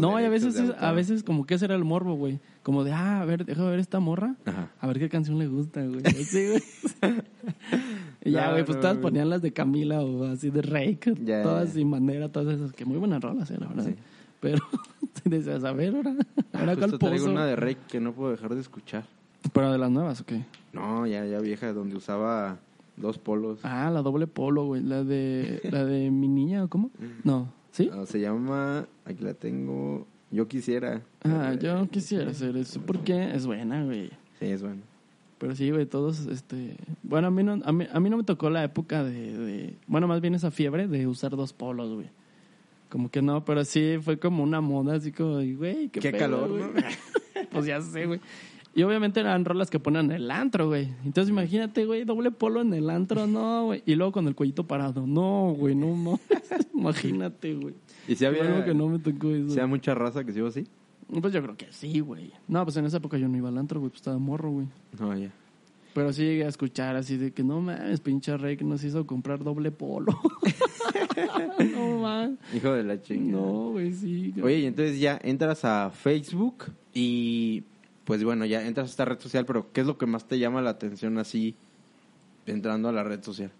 No, 0.00 0.20
y 0.20 0.24
a 0.24 0.28
veces, 0.28 0.56
es- 0.56 0.74
a 0.78 0.92
veces 0.92 1.22
como 1.22 1.46
que 1.46 1.54
ese 1.54 1.64
era 1.66 1.74
el 1.74 1.84
morbo, 1.84 2.14
güey. 2.14 2.38
Como 2.62 2.84
de, 2.84 2.92
ah, 2.92 3.20
a 3.20 3.24
ver, 3.24 3.44
déjame 3.44 3.70
ver 3.70 3.78
esta 3.80 4.00
morra. 4.00 4.34
Ajá. 4.44 4.70
A 4.80 4.86
ver 4.86 4.98
qué 4.98 5.08
canción 5.08 5.38
le 5.38 5.46
gusta, 5.46 5.82
güey. 5.84 6.00
Así, 6.06 6.48
güey. 6.48 6.62
y 8.24 8.30
ya, 8.32 8.46
No, 8.46 8.52
güey, 8.52 8.64
pues 8.64 8.76
no, 8.76 8.82
todas 8.82 8.98
ponían 8.98 9.30
las 9.30 9.42
de 9.42 9.52
Camila 9.52 10.00
o 10.00 10.24
así 10.24 10.50
de 10.50 10.62
Rake. 10.62 11.14
Todas 11.42 11.68
ya. 11.68 11.74
sin 11.74 11.90
manera, 11.90 12.28
todas 12.30 12.54
esas. 12.56 12.72
Que 12.72 12.84
muy 12.84 12.98
buenas 12.98 13.22
rolas, 13.22 13.50
eh, 13.50 13.56
la 13.58 13.66
verdad. 13.68 13.84
Sí. 13.86 13.94
Pero, 14.40 14.58
decías, 15.24 15.64
a 15.64 15.72
ver, 15.72 15.94
ahora, 15.96 16.14
ahora 16.52 16.74
Justo 16.74 16.98
cuál 16.98 16.98
traigo 16.98 17.24
pozo. 17.26 17.30
una 17.32 17.46
de 17.46 17.56
Rey 17.56 17.76
que 17.88 18.00
no 18.00 18.12
puedo 18.12 18.30
dejar 18.32 18.54
de 18.54 18.60
escuchar. 18.60 19.04
Pero 19.52 19.70
de 19.72 19.78
las 19.78 19.90
nuevas, 19.90 20.20
¿o 20.20 20.26
qué? 20.26 20.44
No, 20.72 21.06
ya, 21.06 21.24
ya 21.24 21.38
vieja, 21.38 21.72
donde 21.72 21.96
usaba 21.96 22.58
dos 22.96 23.18
polos. 23.18 23.60
Ah, 23.62 23.90
la 23.92 24.02
doble 24.02 24.26
polo, 24.26 24.64
güey. 24.66 24.82
La 24.82 25.04
de, 25.04 25.60
la 25.70 25.84
de 25.84 26.10
mi 26.10 26.26
niña, 26.28 26.64
¿o 26.64 26.68
cómo? 26.68 26.90
No, 27.22 27.48
¿sí? 27.76 27.90
Ah, 27.92 28.04
se 28.06 28.20
llama, 28.20 28.86
aquí 29.04 29.22
la 29.22 29.34
tengo, 29.34 30.06
Yo 30.30 30.48
Quisiera. 30.48 31.02
Ah, 31.22 31.52
Eh, 31.54 31.58
yo 31.62 31.88
quisiera 31.88 32.30
hacer 32.30 32.56
eso. 32.56 32.80
porque 32.84 33.32
Es 33.34 33.46
buena, 33.46 33.84
güey. 33.84 34.08
Sí, 34.40 34.46
es 34.46 34.62
bueno. 34.62 34.82
Pero 35.38 35.54
sí, 35.54 35.70
güey, 35.70 35.84
todos, 35.84 36.26
este... 36.26 36.76
Bueno, 37.02 37.28
a 37.28 37.30
mí 37.30 37.42
no, 37.42 37.60
a 37.62 37.72
mí, 37.72 37.86
a 37.92 38.00
mí 38.00 38.08
no 38.08 38.16
me 38.16 38.24
tocó 38.24 38.48
la 38.48 38.64
época 38.64 39.04
de, 39.04 39.36
de- 39.36 39.74
Bueno, 39.86 40.08
más 40.08 40.20
bien 40.22 40.34
esa 40.34 40.50
fiebre 40.50 40.88
de 40.88 41.06
usar 41.06 41.36
dos 41.36 41.52
polos, 41.52 41.92
güey. 41.94 42.08
Como 42.88 43.10
que 43.10 43.20
no, 43.20 43.44
pero 43.44 43.64
sí 43.64 43.98
fue 44.00 44.18
como 44.18 44.42
una 44.42 44.60
moda, 44.62 44.94
así 44.94 45.12
como, 45.12 45.34
güey, 45.34 45.88
qué, 45.90 46.00
Qué 46.00 46.10
pedo, 46.12 46.18
calor, 46.20 46.48
güey. 46.48 46.62
¿no? 46.62 46.70
pues 47.50 47.66
ya 47.66 47.80
sé, 47.82 48.06
güey. 48.06 48.20
Y 48.76 48.82
obviamente 48.82 49.20
eran 49.20 49.46
rolas 49.46 49.70
que 49.70 49.80
ponían 49.80 50.10
en 50.10 50.12
el 50.12 50.30
antro, 50.30 50.68
güey. 50.68 50.90
Entonces 51.02 51.30
imagínate, 51.30 51.86
güey, 51.86 52.04
doble 52.04 52.30
polo 52.30 52.60
en 52.60 52.74
el 52.74 52.90
antro, 52.90 53.26
no, 53.26 53.64
güey. 53.64 53.82
Y 53.86 53.94
luego 53.94 54.12
con 54.12 54.28
el 54.28 54.34
cuellito 54.34 54.66
parado, 54.66 55.06
no, 55.06 55.54
güey, 55.58 55.74
no, 55.74 55.96
no. 55.96 56.20
imagínate, 56.74 57.54
güey. 57.54 57.74
Y 58.06 58.16
si 58.16 58.26
había, 58.26 58.42
Algo 58.42 58.66
que 58.66 58.74
no 58.74 58.88
me 58.88 58.98
tocó 58.98 59.30
eso. 59.30 59.48
si 59.48 59.52
había 59.54 59.66
mucha 59.66 59.94
raza 59.94 60.24
que 60.24 60.32
se 60.34 60.40
iba 60.40 60.48
así. 60.50 60.66
Pues 61.08 61.32
yo 61.32 61.42
creo 61.42 61.56
que 61.56 61.68
sí, 61.70 62.00
güey. 62.00 62.32
No, 62.48 62.64
pues 62.64 62.76
en 62.76 62.84
esa 62.84 62.98
época 62.98 63.16
yo 63.16 63.28
no 63.28 63.38
iba 63.38 63.48
al 63.48 63.56
antro, 63.56 63.80
güey, 63.80 63.88
pues 63.88 64.00
estaba 64.00 64.18
morro, 64.18 64.50
güey. 64.50 64.66
No, 65.00 65.16
ya. 65.16 65.32
Pero 65.94 66.12
sí 66.12 66.24
llegué 66.24 66.44
a 66.44 66.48
escuchar 66.48 66.96
así 66.96 67.16
de 67.16 67.32
que 67.32 67.42
no 67.42 67.62
mames, 67.62 68.00
pinche 68.00 68.36
rey 68.36 68.58
que 68.58 68.64
nos 68.64 68.84
hizo 68.84 69.06
comprar 69.06 69.42
doble 69.42 69.70
polo. 69.70 70.12
no 71.74 72.00
mames. 72.00 72.38
Hijo 72.54 72.72
de 72.72 72.84
la 72.84 73.00
chingada. 73.00 73.42
No, 73.42 73.70
güey, 73.70 73.94
sí. 73.94 74.34
Oye, 74.42 74.58
y 74.58 74.66
entonces 74.66 75.00
ya 75.00 75.18
entras 75.22 75.64
a 75.64 75.88
Facebook 75.88 76.66
y 76.92 77.64
pues 78.06 78.24
bueno, 78.24 78.46
ya 78.46 78.66
entras 78.66 78.86
a 78.86 78.90
esta 78.90 79.04
red 79.04 79.20
social, 79.20 79.44
pero 79.44 79.70
¿qué 79.72 79.82
es 79.82 79.86
lo 79.86 79.98
que 79.98 80.06
más 80.06 80.26
te 80.26 80.38
llama 80.38 80.62
la 80.62 80.70
atención 80.70 81.18
así 81.18 81.54
entrando 82.46 82.88
a 82.88 82.92
la 82.92 83.04
red 83.04 83.22
social? 83.22 83.52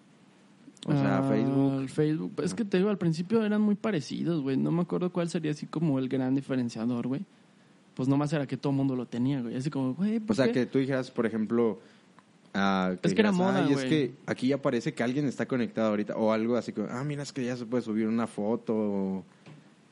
O 0.87 0.93
sea, 0.93 1.19
Ah, 1.19 1.29
Facebook. 1.29 1.88
Facebook. 1.88 2.33
Es 2.45 2.55
que 2.55 2.65
te 2.65 2.76
digo, 2.79 2.88
al 2.91 2.99
principio 2.99 3.45
eran 3.45 3.61
muy 3.61 3.75
parecidos, 3.75 4.41
güey. 4.43 4.57
No 4.57 4.71
me 4.71 4.83
acuerdo 4.83 5.11
cuál 5.11 5.29
sería 5.29 5.50
así 5.50 5.67
como 5.67 5.99
el 5.99 6.09
gran 6.09 6.35
diferenciador, 6.35 7.09
güey. 7.09 7.23
Pues 7.95 8.09
nomás 8.09 8.33
era 8.33 8.47
que 8.47 8.57
todo 8.57 8.71
el 8.71 8.76
mundo 8.76 8.95
lo 8.95 9.07
tenía, 9.07 9.41
güey. 9.43 9.57
Así 9.57 9.69
como, 9.69 9.95
güey, 9.95 10.21
¿por 10.21 10.33
O 10.33 10.37
sea, 10.37 10.47
qué? 10.47 10.53
que 10.53 10.67
tú 10.67 10.79
dijeras, 10.79 11.11
por 11.11 11.26
ejemplo, 11.26 11.81
ah, 12.55 12.95
Es 13.03 13.15
que 13.15 13.21
era 13.21 13.33
moda, 13.33 13.65
"Ay, 13.65 13.73
es 13.73 13.79
güey". 13.79 13.88
que 13.88 14.15
aquí 14.26 14.49
ya 14.49 14.62
parece 14.62 14.95
que 14.95 15.03
alguien 15.03 15.26
está 15.26 15.47
conectado 15.47 15.88
ahorita. 15.88 16.15
O 16.17 16.31
algo 16.31 16.57
así 16.57 16.73
como, 16.73 16.87
ah, 16.91 17.03
mira, 17.03 17.23
es 17.25 17.33
que 17.33 17.45
ya 17.45 17.57
se 17.57 17.67
puede 17.67 17.83
subir 17.83 18.07
una 18.07 18.26
foto. 18.29 18.75
o- 18.76 19.25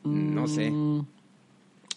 No 0.05 0.47
sé. 0.47 0.71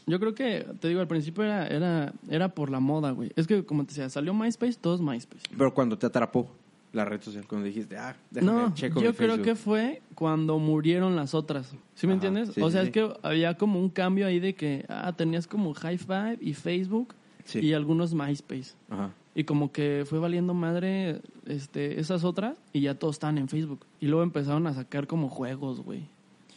Yo 0.07 0.19
creo 0.19 0.33
que, 0.33 0.65
te 0.79 0.87
digo, 0.87 1.01
al 1.01 1.07
principio 1.07 1.43
era, 1.43 1.67
era, 1.67 2.13
era 2.29 2.49
por 2.49 2.69
la 2.71 2.79
moda, 2.79 3.11
güey. 3.11 3.31
Es 3.35 3.45
que, 3.45 3.63
como 3.65 3.83
te 3.83 3.89
decía, 3.89 4.09
salió 4.09 4.33
MySpace, 4.33 4.77
todos 4.79 5.01
MySpace. 5.01 5.43
Pero 5.57 5.73
cuando 5.73 5.97
te 5.97 6.05
atrapó 6.05 6.49
la 6.93 7.03
red 7.05 7.21
social, 7.21 7.45
cuando 7.45 7.67
dijiste, 7.67 7.97
ah, 7.97 8.15
déjame 8.31 8.51
No, 8.53 8.73
checo 8.73 9.01
yo 9.01 9.09
mi 9.11 9.15
creo 9.17 9.29
Facebook". 9.31 9.45
que 9.45 9.55
fue 9.55 10.01
cuando 10.15 10.57
murieron 10.59 11.15
las 11.17 11.33
otras. 11.35 11.75
¿Sí 11.95 12.07
me 12.07 12.13
Ajá, 12.13 12.25
entiendes? 12.27 12.55
sí, 12.55 12.61
o 12.61 12.71
sea, 12.71 12.81
sí. 12.81 12.87
es 12.87 12.93
que 12.93 13.11
había 13.21 13.57
como 13.57 13.79
un 13.81 13.89
cambio 13.89 14.25
ahí 14.27 14.39
de 14.39 14.55
que, 14.55 14.85
ah, 14.87 15.13
tenías 15.15 15.45
como 15.45 15.73
High 15.73 15.97
Five 15.97 16.37
y 16.41 16.53
Facebook 16.53 17.13
y 17.53 17.73
algunos 17.73 18.13
MySpace. 18.13 18.73
Ajá. 18.89 19.11
Y 19.35 19.43
como 19.43 19.71
que 19.71 20.03
fue 20.07 20.17
valiendo 20.19 20.53
madre 20.55 21.21
este, 21.45 21.99
esas 21.99 22.23
otras 22.23 22.57
y 22.73 22.79
ya 22.81 22.95
todos 22.95 23.17
estaban 23.17 23.37
en 23.37 23.47
Facebook. 23.49 23.81
Y 23.99 24.07
luego 24.07 24.23
empezaron 24.23 24.65
a 24.67 24.73
sacar 24.73 25.05
como 25.05 25.29
juegos, 25.29 25.81
güey. 25.81 26.05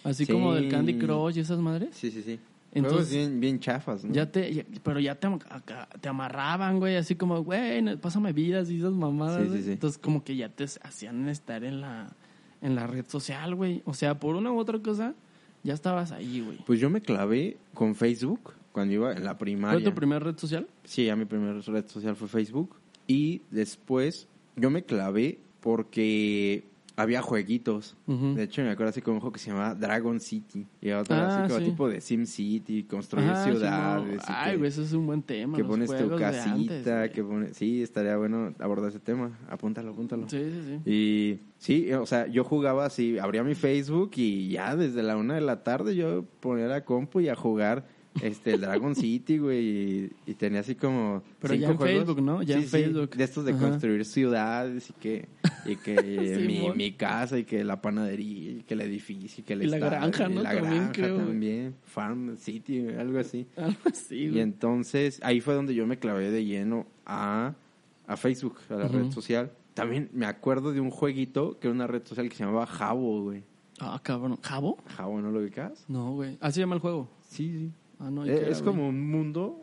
Así 0.02 0.25
Sí. 0.25 0.33
como 0.33 0.54
del 0.54 0.71
Candy 0.71 0.97
Crush 0.99 1.37
y 1.37 1.40
esas 1.40 1.59
madres. 1.59 1.90
Sí, 1.92 2.11
sí, 2.11 2.23
sí. 2.23 2.40
Juegos 2.72 3.10
bien, 3.10 3.40
bien 3.40 3.58
chafas, 3.58 4.04
¿no? 4.04 4.12
Ya 4.12 4.30
te, 4.30 4.52
ya- 4.54 4.64
pero 4.82 5.00
ya 5.00 5.14
te, 5.16 5.26
acá- 5.26 5.88
te 6.00 6.08
amarraban, 6.08 6.78
güey, 6.78 6.96
así 6.96 7.16
como, 7.16 7.42
güey, 7.42 7.96
pásame 7.96 8.32
vidas 8.32 8.70
y 8.70 8.78
esas 8.78 8.92
mamadas. 8.92 9.48
Sí, 9.50 9.58
sí, 9.58 9.64
sí. 9.64 9.70
Entonces, 9.72 9.98
como 9.98 10.22
que 10.22 10.36
ya 10.36 10.48
te 10.48 10.64
hacían 10.64 11.28
estar 11.28 11.64
en 11.64 11.80
la, 11.80 12.14
en 12.62 12.74
la 12.76 12.86
red 12.86 13.06
social, 13.08 13.54
güey. 13.54 13.82
O 13.86 13.94
sea, 13.94 14.20
por 14.20 14.36
una 14.36 14.52
u 14.52 14.58
otra 14.58 14.78
cosa, 14.78 15.14
ya 15.64 15.74
estabas 15.74 16.12
ahí, 16.12 16.40
güey. 16.40 16.58
Pues 16.64 16.78
yo 16.80 16.90
me 16.90 17.00
clavé 17.00 17.56
con 17.74 17.94
Facebook 17.96 18.52
cuando 18.72 18.94
iba 18.94 19.12
en 19.12 19.24
la 19.24 19.36
primaria. 19.36 19.80
¿Fue 19.80 19.90
tu 19.90 19.94
primera 19.94 20.20
red 20.20 20.38
social? 20.38 20.68
Sí, 20.84 21.06
ya 21.06 21.16
mi 21.16 21.24
primera 21.24 21.58
red 21.60 21.86
social 21.88 22.14
fue 22.14 22.28
Facebook. 22.28 22.76
Y 23.08 23.42
después 23.50 24.28
yo 24.54 24.70
me 24.70 24.84
clavé 24.84 25.38
porque 25.60 26.64
había 27.00 27.23
jueguitos. 27.23 27.97
De 28.07 28.42
hecho, 28.42 28.62
me 28.62 28.71
acuerdo 28.71 28.90
así 28.90 29.00
como 29.02 29.14
un 29.16 29.21
juego 29.21 29.33
que 29.33 29.38
se 29.40 29.50
llamaba 29.50 29.75
Dragon 29.75 30.21
City. 30.21 30.66
Y 30.80 30.90
otro 30.90 31.16
Ah, 31.16 31.38
así 31.45 31.49
como 31.52 31.59
sí. 31.64 31.71
tipo 31.71 31.88
de 31.88 32.00
Sim 32.00 32.26
City, 32.26 32.85
construir 32.85 33.28
Ajá, 33.30 33.45
ciudades. 33.45 34.23
Ay, 34.26 34.57
güey, 34.57 34.69
eso 34.69 34.83
es 34.83 34.92
un 34.92 35.07
buen 35.07 35.23
tema. 35.23 35.57
que 35.57 35.62
los 35.62 35.71
pones 35.71 35.90
tu 35.97 36.16
casita, 36.16 36.52
antes, 37.02 37.11
que 37.12 37.25
pones... 37.25 37.57
Sí, 37.57 37.83
estaría 37.83 38.16
bueno 38.16 38.54
abordar 38.59 38.90
ese 38.90 39.00
tema. 39.00 39.38
Apúntalo, 39.49 39.90
apúntalo. 39.92 40.28
Sí, 40.28 40.38
sí, 40.50 40.62
sí. 40.85 40.90
Y 40.90 41.38
sí, 41.59 41.92
o 41.92 42.07
sea, 42.07 42.26
yo 42.26 42.45
jugaba 42.45 42.85
así, 42.87 43.19
abría 43.19 43.42
mi 43.42 43.54
Facebook 43.54 44.12
y 44.16 44.49
ya 44.50 44.76
desde 44.76 45.02
la 45.02 45.16
una 45.16 45.35
de 45.35 45.40
la 45.40 45.62
tarde 45.64 45.95
yo 45.97 46.25
ponía 46.40 46.66
la 46.66 46.85
compu 46.85 47.21
y 47.21 47.28
a 47.28 47.35
jugar 47.35 47.87
este 48.23 48.55
el 48.55 48.61
Dragon 48.61 48.95
City, 48.95 49.38
güey, 49.38 49.61
y, 49.67 50.12
y 50.26 50.35
tenía 50.35 50.61
así 50.61 50.75
como 50.75 51.23
Pero 51.40 51.55
ya 51.55 51.61
cinco 51.61 51.73
en 51.73 51.76
juegos. 51.79 52.05
Facebook, 52.07 52.23
¿no? 52.23 52.43
Ya 52.43 52.57
Sí, 52.57 52.62
en 52.62 52.64
sí, 52.64 52.71
Facebook. 52.71 53.11
de 53.17 53.25
estos 53.25 53.45
de 53.45 53.52
Ajá. 53.52 53.69
construir 53.71 54.05
ciudades 54.05 54.90
y 54.90 54.93
que 54.95 55.29
y 55.64 55.76
que 55.76 56.37
mi, 56.47 56.57
Simón. 56.57 56.76
mi 56.76 56.93
casa 56.93 57.38
y 57.38 57.45
que 57.45 57.62
la 57.64 57.81
panadería 57.81 58.50
y 58.50 58.62
que 58.67 58.75
el 58.75 58.81
edificio 58.83 59.40
y 59.40 59.45
que 59.45 59.52
el 59.55 59.62
Y 59.62 59.67
la 59.67 59.79
granja, 59.79 60.29
y 60.29 60.35
¿no? 60.35 60.43
La 60.43 60.52
También 60.55 60.75
granja 60.75 60.93
creo, 60.93 61.17
también, 61.19 61.75
Farm 61.85 62.37
City, 62.37 62.87
algo 62.99 63.19
así. 63.19 63.47
Algo 63.57 63.79
así, 63.87 64.17
Y 64.17 64.29
güey. 64.31 64.40
entonces 64.40 65.21
ahí 65.23 65.40
fue 65.40 65.55
donde 65.55 65.75
yo 65.75 65.87
me 65.87 65.99
clavé 65.99 66.31
de 66.31 66.45
lleno 66.45 66.87
a, 67.07 67.55
a 68.07 68.17
Facebook, 68.17 68.57
a 68.71 68.75
la 68.75 68.87
Ujú. 68.87 68.97
red 68.99 69.11
social. 69.12 69.52
También 69.75 70.11
me 70.12 70.26
acuerdo 70.26 70.73
de 70.73 70.81
un 70.81 70.90
jueguito 70.90 71.59
que 71.61 71.69
era 71.69 71.75
una 71.75 71.87
red 71.87 72.05
social 72.05 72.29
que 72.29 72.35
se 72.37 72.45
llamaba 72.45 72.67
Jabo, 72.67 73.23
güey. 73.23 73.45
Ah, 73.79 73.99
cabrón. 74.02 74.37
¿Jabo? 74.43 74.76
Jabo, 74.88 75.23
¿no 75.23 75.31
lo 75.31 75.40
ubicas? 75.40 75.85
No, 75.88 76.12
güey. 76.12 76.37
Así 76.40 76.57
se 76.57 76.61
llama 76.61 76.75
el 76.75 76.81
juego. 76.83 77.09
Sí, 77.29 77.50
sí. 77.50 77.71
Ah, 78.00 78.11
no. 78.11 78.26
¿y 78.26 78.30
Eh, 78.30 78.50
es 78.50 78.62
como 78.62 78.88
un 78.88 79.09
mundo, 79.11 79.62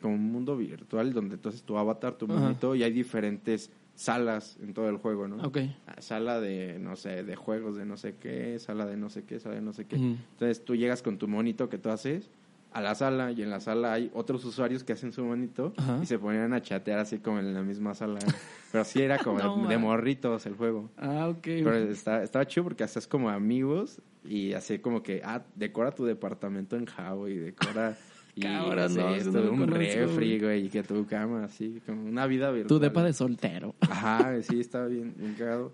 como 0.00 0.14
un 0.14 0.32
mundo 0.32 0.56
virtual 0.56 1.12
donde 1.12 1.34
entonces 1.34 1.62
tu 1.62 1.76
avatar, 1.76 2.14
tu 2.14 2.26
monito, 2.28 2.74
y 2.74 2.82
hay 2.82 2.92
diferentes 2.92 3.70
salas 3.94 4.56
en 4.62 4.72
todo 4.72 4.88
el 4.88 4.96
juego, 4.96 5.28
¿no? 5.28 5.36
Ok. 5.46 5.58
Ah, 5.86 6.00
Sala 6.00 6.40
de, 6.40 6.78
no 6.78 6.96
sé, 6.96 7.22
de 7.24 7.36
juegos 7.36 7.76
de 7.76 7.84
no 7.84 7.96
sé 7.96 8.14
qué, 8.18 8.58
sala 8.58 8.86
de 8.86 8.96
no 8.96 9.10
sé 9.10 9.24
qué, 9.24 9.38
sala 9.38 9.56
de 9.56 9.60
no 9.60 9.72
sé 9.72 9.84
qué. 9.84 9.96
Entonces 9.96 10.64
tú 10.64 10.74
llegas 10.76 11.02
con 11.02 11.18
tu 11.18 11.28
monito 11.28 11.68
que 11.68 11.76
tú 11.78 11.90
haces 11.90 12.30
a 12.72 12.80
la 12.80 12.94
sala 12.94 13.32
y 13.32 13.42
en 13.42 13.50
la 13.50 13.60
sala 13.60 13.92
hay 13.92 14.10
otros 14.14 14.44
usuarios 14.44 14.84
que 14.84 14.92
hacen 14.92 15.12
su 15.12 15.24
monito 15.24 15.72
Ajá. 15.76 15.98
y 16.02 16.06
se 16.06 16.18
ponían 16.18 16.52
a 16.52 16.62
chatear 16.62 16.98
así 16.98 17.18
como 17.18 17.38
en 17.38 17.54
la 17.54 17.62
misma 17.62 17.94
sala. 17.94 18.18
Pero 18.72 18.84
sí 18.84 19.02
era 19.02 19.18
como 19.18 19.38
No, 19.38 19.68
de, 19.68 19.78
morritos 19.78 20.46
el 20.46 20.54
juego. 20.54 20.90
Ah, 20.96 21.28
ok. 21.28 21.42
Pero 21.42 21.74
está, 21.76 22.22
estaba 22.22 22.46
chido 22.46 22.64
porque 22.64 22.84
haces 22.84 23.06
como 23.06 23.28
amigos 23.30 24.00
y 24.24 24.54
así 24.54 24.78
como 24.78 25.02
que, 25.02 25.20
ah, 25.24 25.42
decora 25.54 25.92
tu 25.92 26.04
departamento 26.04 26.76
en 26.76 26.86
Jabo 26.86 27.28
y 27.28 27.36
decora... 27.36 27.96
Y 28.34 28.40
Cabrón, 28.40 28.94
no, 28.94 29.14
esto, 29.14 29.30
no 29.30 29.52
un 29.52 29.68
refri, 29.68 30.38
güey. 30.38 30.40
güey, 30.40 30.66
y 30.66 30.68
que 30.70 30.82
tu 30.82 31.04
cama, 31.04 31.44
así, 31.44 31.82
como 31.84 32.08
una 32.08 32.26
vida 32.26 32.50
virtual. 32.50 32.66
Tu 32.66 32.78
depa 32.82 33.04
de 33.04 33.12
soltero. 33.12 33.74
Ajá, 33.80 34.40
sí, 34.40 34.58
estaba 34.58 34.86
bien, 34.86 35.12
bien 35.18 35.34
cagado. 35.34 35.70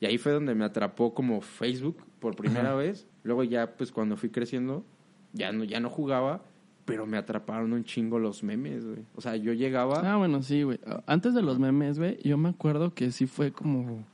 Y 0.00 0.06
ahí 0.06 0.18
fue 0.18 0.32
donde 0.32 0.56
me 0.56 0.64
atrapó 0.64 1.14
como 1.14 1.40
Facebook 1.40 1.98
por 2.18 2.34
primera 2.34 2.70
Ajá. 2.70 2.74
vez. 2.74 3.06
Luego 3.22 3.44
ya, 3.44 3.76
pues 3.76 3.92
cuando 3.92 4.16
fui 4.16 4.28
creciendo, 4.30 4.84
ya 5.32 5.52
no, 5.52 5.64
ya 5.64 5.80
no 5.80 5.90
jugaba, 5.90 6.42
pero 6.84 7.06
me 7.06 7.16
atraparon 7.16 7.72
un 7.72 7.84
chingo 7.84 8.18
los 8.18 8.42
memes, 8.42 8.84
güey. 8.84 9.04
O 9.14 9.20
sea, 9.20 9.36
yo 9.36 9.52
llegaba... 9.52 10.00
Ah, 10.04 10.16
bueno, 10.16 10.42
sí, 10.42 10.62
güey. 10.62 10.78
Antes 11.06 11.34
de 11.34 11.42
los 11.42 11.58
memes, 11.58 11.98
güey, 11.98 12.18
yo 12.22 12.36
me 12.38 12.48
acuerdo 12.48 12.94
que 12.94 13.12
sí 13.12 13.26
fue 13.26 13.52
como 13.52 14.04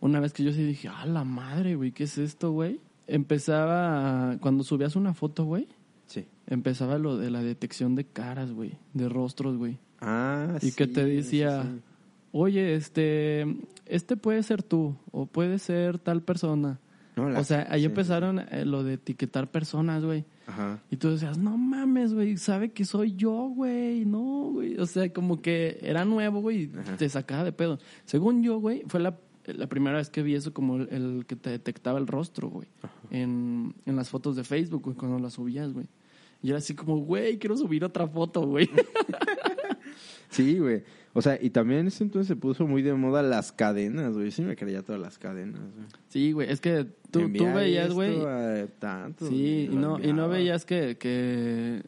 una 0.00 0.18
vez 0.20 0.32
que 0.32 0.42
yo 0.44 0.52
sí 0.52 0.62
dije, 0.64 0.88
ah, 0.88 1.06
la 1.06 1.24
madre, 1.24 1.74
güey, 1.76 1.92
¿qué 1.92 2.04
es 2.04 2.18
esto, 2.18 2.52
güey? 2.52 2.80
Empezaba, 3.36 4.36
cuando 4.40 4.62
subías 4.64 4.94
una 4.96 5.14
foto, 5.14 5.44
güey, 5.44 5.66
Sí. 6.06 6.26
empezaba 6.46 6.98
lo 6.98 7.16
de 7.16 7.30
la 7.30 7.42
detección 7.42 7.94
de 7.94 8.04
caras, 8.04 8.52
güey, 8.52 8.78
de 8.94 9.08
rostros, 9.08 9.56
güey. 9.56 9.78
Ah, 10.00 10.58
Y 10.60 10.72
que 10.72 10.86
te 10.86 11.04
sí, 11.04 11.10
decía, 11.16 11.62
sí, 11.62 11.68
sí. 11.74 11.80
oye, 12.32 12.74
este, 12.74 13.46
este 13.86 14.16
puede 14.16 14.42
ser 14.42 14.62
tú, 14.62 14.96
o 15.10 15.26
puede 15.26 15.58
ser 15.58 15.98
tal 15.98 16.22
persona. 16.22 16.78
No, 17.16 17.28
la- 17.28 17.40
o 17.40 17.44
sea, 17.44 17.66
ahí 17.70 17.80
sí, 17.80 17.86
empezaron 17.86 18.38
eh, 18.38 18.64
lo 18.64 18.82
de 18.84 18.94
etiquetar 18.94 19.50
personas, 19.50 20.04
güey. 20.04 20.24
Ajá. 20.46 20.82
Y 20.90 20.96
tú 20.96 21.10
decías, 21.10 21.36
no 21.38 21.56
mames, 21.58 22.14
güey, 22.14 22.36
sabe 22.38 22.70
que 22.72 22.84
soy 22.84 23.14
yo, 23.14 23.50
güey, 23.54 24.04
no, 24.06 24.50
güey. 24.52 24.78
O 24.78 24.86
sea, 24.86 25.12
como 25.12 25.42
que 25.42 25.78
era 25.82 26.04
nuevo, 26.04 26.40
güey, 26.40 26.62
y 26.62 26.66
te 26.96 27.08
sacaba 27.08 27.44
de 27.44 27.52
pedo. 27.52 27.78
Según 28.06 28.42
yo, 28.42 28.58
güey, 28.58 28.82
fue 28.88 29.00
la, 29.00 29.18
la 29.46 29.66
primera 29.68 29.98
vez 29.98 30.08
que 30.08 30.22
vi 30.22 30.34
eso 30.34 30.54
como 30.54 30.76
el, 30.76 30.88
el 30.90 31.24
que 31.26 31.36
te 31.36 31.50
detectaba 31.50 31.98
el 31.98 32.06
rostro, 32.06 32.48
güey. 32.48 32.68
En, 33.10 33.74
en 33.84 33.96
las 33.96 34.08
fotos 34.08 34.34
de 34.36 34.44
Facebook, 34.44 34.82
güey, 34.84 34.96
cuando 34.96 35.18
las 35.18 35.34
subías, 35.34 35.72
güey. 35.72 35.86
Y 36.42 36.48
era 36.48 36.58
así 36.58 36.74
como, 36.74 36.96
güey, 36.98 37.38
quiero 37.38 37.56
subir 37.56 37.84
otra 37.84 38.06
foto, 38.08 38.40
güey. 38.46 38.68
Sí, 40.30 40.58
güey. 40.58 40.82
O 41.14 41.20
sea, 41.20 41.38
y 41.40 41.50
también 41.50 41.80
en 41.80 41.86
ese 41.88 42.04
entonces 42.04 42.28
se 42.28 42.36
puso 42.36 42.66
muy 42.66 42.82
de 42.82 42.94
moda 42.94 43.22
las 43.22 43.52
cadenas, 43.52 44.14
güey. 44.14 44.30
Sí 44.30 44.42
me 44.42 44.56
creía 44.56 44.82
todas 44.82 45.00
las 45.00 45.18
cadenas, 45.18 45.60
güey. 45.60 45.86
sí, 46.08 46.32
güey, 46.32 46.50
es 46.50 46.60
que 46.60 46.84
tú, 47.10 47.30
tú 47.32 47.44
veías, 47.54 47.92
güey. 47.92 48.18
tanto, 48.78 49.26
Sí, 49.28 49.68
y 49.70 49.76
no, 49.76 49.98
y 50.02 50.12
no 50.12 50.28
veías 50.28 50.64
que, 50.64 50.96
que 50.96 51.82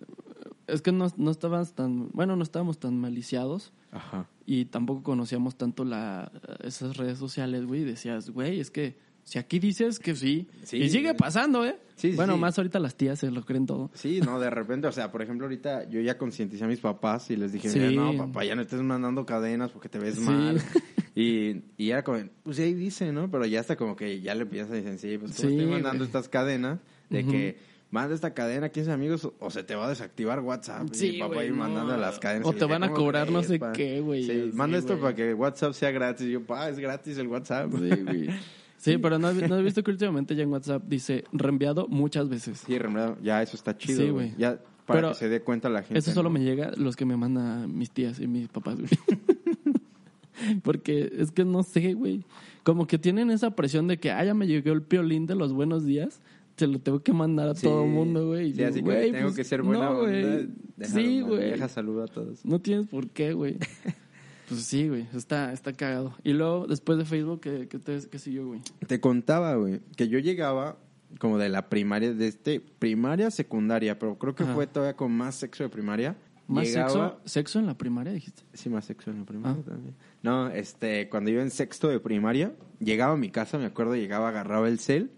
es 0.66 0.82
que 0.82 0.92
no, 0.92 1.06
no 1.16 1.30
estabas 1.30 1.74
tan, 1.74 2.08
bueno, 2.12 2.36
no 2.36 2.42
estábamos 2.42 2.78
tan 2.78 2.98
maliciados 2.98 3.72
Ajá. 3.92 4.28
y 4.46 4.66
tampoco 4.66 5.02
conocíamos 5.02 5.56
tanto 5.56 5.84
la, 5.84 6.30
esas 6.62 6.96
redes 6.96 7.18
sociales, 7.18 7.66
güey, 7.66 7.84
decías, 7.84 8.30
güey, 8.30 8.60
es 8.60 8.70
que 8.70 8.96
si 9.24 9.38
aquí 9.38 9.58
dices 9.58 9.98
que 9.98 10.14
sí, 10.14 10.48
Sí, 10.62 10.76
y 10.78 10.90
sigue 10.90 11.14
pasando, 11.14 11.64
¿eh? 11.64 11.76
Sí, 11.96 12.10
bueno, 12.12 12.34
sí. 12.34 12.40
más 12.40 12.58
ahorita 12.58 12.78
las 12.80 12.94
tías 12.96 13.18
se 13.20 13.30
lo 13.30 13.44
creen 13.44 13.66
todo. 13.66 13.90
Sí, 13.94 14.20
no, 14.20 14.38
de 14.40 14.50
repente, 14.50 14.86
o 14.88 14.92
sea, 14.92 15.10
por 15.12 15.22
ejemplo, 15.22 15.46
ahorita 15.46 15.88
yo 15.88 16.00
ya 16.00 16.18
concienticé 16.18 16.64
a 16.64 16.66
mis 16.66 16.80
papás 16.80 17.30
y 17.30 17.36
les 17.36 17.52
dije, 17.52 17.68
Sí. 17.70 17.78
"Mira, 17.78 17.90
no, 17.92 18.16
papá, 18.16 18.44
ya 18.44 18.54
no 18.54 18.62
estés 18.62 18.82
mandando 18.82 19.24
cadenas 19.26 19.70
porque 19.70 19.88
te 19.88 19.98
ves 19.98 20.18
mal. 20.18 20.56
Y, 21.16 21.62
y 21.76 21.90
era 21.90 22.02
como, 22.02 22.18
pues 22.42 22.58
ahí 22.58 22.74
dice, 22.74 23.12
¿no? 23.12 23.30
Pero 23.30 23.46
ya 23.46 23.60
está 23.60 23.76
como 23.76 23.94
que 23.94 24.20
ya 24.20 24.34
le 24.34 24.42
empiezas 24.42 24.72
a 24.72 24.74
decir, 24.74 24.98
sí, 24.98 25.16
pues 25.16 25.30
Sí, 25.34 25.46
estoy 25.46 25.64
mandando 25.66 26.02
estas 26.02 26.28
cadenas 26.28 26.80
de 27.08 27.24
que 27.24 27.56
manda 27.92 28.16
esta 28.16 28.34
cadena 28.34 28.66
a 28.66 28.68
15 28.70 28.90
amigos 28.90 29.30
o, 29.38 29.48
se 29.50 29.62
te 29.62 29.76
va 29.76 29.86
a 29.86 29.88
desactivar 29.90 30.40
WhatsApp. 30.40 30.88
y 30.92 30.96
Sí, 30.96 31.10
mi 31.12 31.18
papá 31.20 31.34
güey, 31.34 31.46
ahí 31.46 31.52
mandando 31.52 31.92
no. 31.92 32.00
las 32.00 32.18
cadenas. 32.18 32.48
O 32.48 32.52
Y 32.52 32.56
te 32.56 32.64
van 32.64 32.82
a 32.82 32.88
"¿Cómo 32.88 32.98
cobrar 32.98 33.30
no 33.30 33.44
sé 33.44 33.60
pa?". 33.60 33.70
qué, 33.72 34.00
güey, 34.00 34.24
Sí, 34.24 34.50
manda 34.54 34.76
esto 34.76 34.98
para 34.98 35.14
que 35.14 35.32
WhatsApp 35.34 35.72
sea 35.74 35.92
gratis. 35.92 36.26
Y 36.26 36.32
yo, 36.32 36.42
pa, 36.44 36.68
es 36.68 36.80
gratis 36.80 37.16
el 37.18 37.28
WhatsApp. 37.28 37.70
Sí, 37.72 38.02
güey. 38.02 38.28
Sí, 38.84 38.98
pero 38.98 39.18
no, 39.18 39.28
has- 39.28 39.48
no 39.48 39.54
has 39.54 39.62
visto 39.62 39.82
que 39.84 39.90
últimamente 39.90 40.34
ya 40.36 40.42
en 40.42 40.50
WhatsApp 40.50 40.82
dice 40.86 41.24
reenviado 41.32 41.88
muchas 41.88 42.28
veces. 42.28 42.62
Sí, 42.66 42.78
remedado, 42.78 43.16
ya 43.22 43.42
eso 43.42 43.56
está 43.56 43.76
chido, 43.76 44.02
Sí, 44.02 44.10
güey. 44.10 44.34
Ya 44.36 44.58
para 44.86 44.98
Pero 45.00 45.08
que 45.10 45.14
se 45.14 45.28
dé 45.30 45.40
cuenta 45.40 45.68
la 45.70 45.82
gente. 45.82 45.98
Eso 45.98 46.12
solo 46.12 46.28
¿no? 46.28 46.34
me 46.34 46.44
llega 46.44 46.72
los 46.76 46.94
que 46.96 47.06
me 47.06 47.16
mandan 47.16 47.74
mis 47.76 47.90
tías 47.90 48.20
y 48.20 48.26
mis 48.26 48.48
papás, 48.48 48.76
güey. 48.78 48.90
Porque 50.62 51.10
es 51.16 51.30
que 51.30 51.44
no 51.44 51.62
sé, 51.62 51.94
güey. 51.94 52.24
Como 52.64 52.86
que 52.86 52.98
tienen 52.98 53.30
esa 53.30 53.54
presión 53.54 53.86
de 53.88 53.98
que, 53.98 54.10
ah, 54.10 54.24
ya 54.24 54.34
me 54.34 54.46
llegó 54.46 54.72
el 54.72 54.82
piolín 54.82 55.26
de 55.26 55.34
los 55.34 55.52
buenos 55.52 55.84
días. 55.86 56.20
Se 56.56 56.66
lo 56.66 56.78
tengo 56.80 57.02
que 57.02 57.12
mandar 57.12 57.48
a 57.48 57.54
Sí. 57.54 57.66
todo 57.66 57.84
el 57.84 57.90
mundo, 57.90 58.26
güey. 58.28 58.52
Sí, 58.52 58.62
así 58.62 58.82
que 58.82 58.92
tengo 59.10 59.22
pues, 59.24 59.36
que 59.36 59.44
ser 59.44 59.62
buena 59.62 59.86
no, 59.90 60.00
güey. 60.02 60.48
Sí, 60.82 61.20
güey. 61.22 61.50
Deja 61.52 61.68
saludo 61.68 62.04
a 62.04 62.06
todos. 62.08 62.44
No 62.44 62.60
tienes 62.60 62.86
por 62.88 63.08
qué, 63.08 63.32
güey. 63.32 63.56
Pues 64.48 64.62
sí, 64.64 64.88
güey. 64.88 65.06
Está, 65.14 65.52
está 65.52 65.72
cagado. 65.72 66.14
Y 66.22 66.32
luego, 66.32 66.66
después 66.66 66.98
de 66.98 67.04
Facebook, 67.04 67.40
¿qué, 67.40 67.66
qué, 67.68 67.78
te, 67.78 67.98
qué 68.10 68.18
siguió, 68.18 68.46
güey? 68.48 68.60
Te 68.86 69.00
contaba, 69.00 69.54
güey, 69.56 69.80
que 69.96 70.08
yo 70.08 70.18
llegaba 70.18 70.78
como 71.18 71.38
de 71.38 71.48
la 71.48 71.68
primaria, 71.68 72.12
de 72.12 72.26
este, 72.28 72.60
primaria, 72.60 73.30
secundaria, 73.30 73.98
pero 73.98 74.18
creo 74.18 74.34
que 74.34 74.42
Ajá. 74.42 74.54
fue 74.54 74.66
todavía 74.66 74.96
con 74.96 75.12
más 75.12 75.34
sexo 75.36 75.62
de 75.62 75.68
primaria. 75.70 76.16
¿Más 76.46 76.66
Llegaba- 76.66 76.90
sexo? 76.90 77.20
¿Sexo 77.24 77.58
en 77.58 77.66
la 77.66 77.78
primaria, 77.78 78.12
dijiste? 78.12 78.42
Sí, 78.52 78.68
más 78.68 78.84
sexo 78.84 79.10
en 79.10 79.20
la 79.20 79.24
primaria 79.24 79.62
Ah. 79.62 79.70
también. 79.70 79.94
No, 80.22 80.48
este, 80.50 81.08
cuando 81.08 81.30
iba 81.30 81.40
en 81.40 81.50
sexto 81.50 81.88
de 81.88 82.00
primaria, 82.00 82.52
llegaba 82.80 83.14
a 83.14 83.16
mi 83.16 83.30
casa, 83.30 83.56
me 83.56 83.64
acuerdo, 83.64 83.94
llegaba, 83.96 84.28
agarraba 84.28 84.68
el 84.68 84.78
cel. 84.78 85.10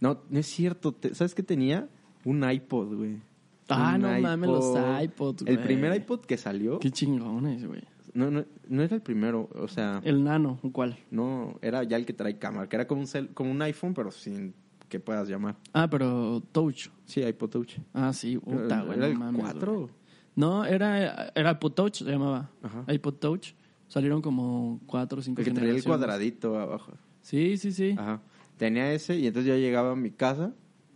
No, 0.00 0.20
no 0.28 0.38
es 0.38 0.46
cierto, 0.46 0.92
te- 0.92 1.14
¿sabes 1.14 1.34
qué 1.34 1.42
tenía? 1.42 1.88
Un 2.26 2.44
iPod, 2.50 2.94
güey. 2.94 3.16
Ah, 3.70 3.92
Un 3.94 4.02
no 4.02 4.20
mames, 4.20 4.50
los 4.50 4.64
iPod. 4.76 5.00
iPods, 5.02 5.42
El 5.46 5.54
güey. 5.56 5.64
primer 5.66 5.94
iPod 5.94 6.20
que 6.26 6.36
salió, 6.36 6.78
Qué 6.80 6.90
chingones, 6.90 7.64
güey. 7.64 7.82
No, 8.14 8.30
no, 8.30 8.44
no 8.68 8.82
era 8.82 8.94
el 8.96 9.02
primero, 9.02 9.48
o 9.54 9.68
sea, 9.68 10.00
El 10.04 10.24
nano, 10.24 10.58
¿cuál? 10.72 10.98
no, 11.10 11.58
era 11.62 11.82
ya 11.84 11.96
el 11.96 12.06
que 12.06 12.12
trae 12.12 12.38
cámara, 12.38 12.68
que 12.68 12.76
era 12.76 12.86
como 12.86 13.00
un, 13.02 13.06
cel- 13.06 13.32
como 13.34 13.50
un 13.50 13.60
iPhone, 13.62 13.94
pero 13.94 14.10
sin 14.10 14.54
que 14.88 14.98
puedas 15.00 15.28
llamar. 15.28 15.56
Ah, 15.72 15.88
pero 15.88 16.42
Touch. 16.52 16.88
Sí, 17.04 17.20
iPod 17.22 17.50
Touch. 17.50 17.78
Ah, 17.94 18.12
sí, 18.12 18.36
puta, 18.38 18.82
güey. 18.82 18.98
¿Era 18.98 19.08
no 19.08 19.28
el 19.30 19.36
4? 19.36 19.74
güey. 19.80 19.88
No, 20.34 20.64
era, 20.64 21.30
era 21.34 21.52
iPod 21.52 21.72
Touch, 21.72 21.94
se 21.98 22.04
llamaba. 22.10 22.50
Ajá. 22.62 22.84
iPod 22.92 23.14
Touch. 23.14 23.52
Salieron 23.86 24.22
como 24.22 24.80
cuatro 24.86 25.18
o 25.18 25.22
cinco 25.22 25.40
El 25.40 25.46
que 25.48 25.52
traía 25.52 25.72
el 25.72 25.82
cuadradito 25.84 26.58
abajo. 26.58 26.92
Sí, 27.22 27.56
sí, 27.56 27.72
sí. 27.72 27.94
Ajá. 27.98 28.20
Tenía 28.56 28.92
ese 28.92 29.16
y 29.16 29.26
entonces 29.26 29.48
yo 29.48 29.56
llegaba 29.56 29.92
a 29.92 29.96
mi 29.96 30.10
casa 30.10 30.52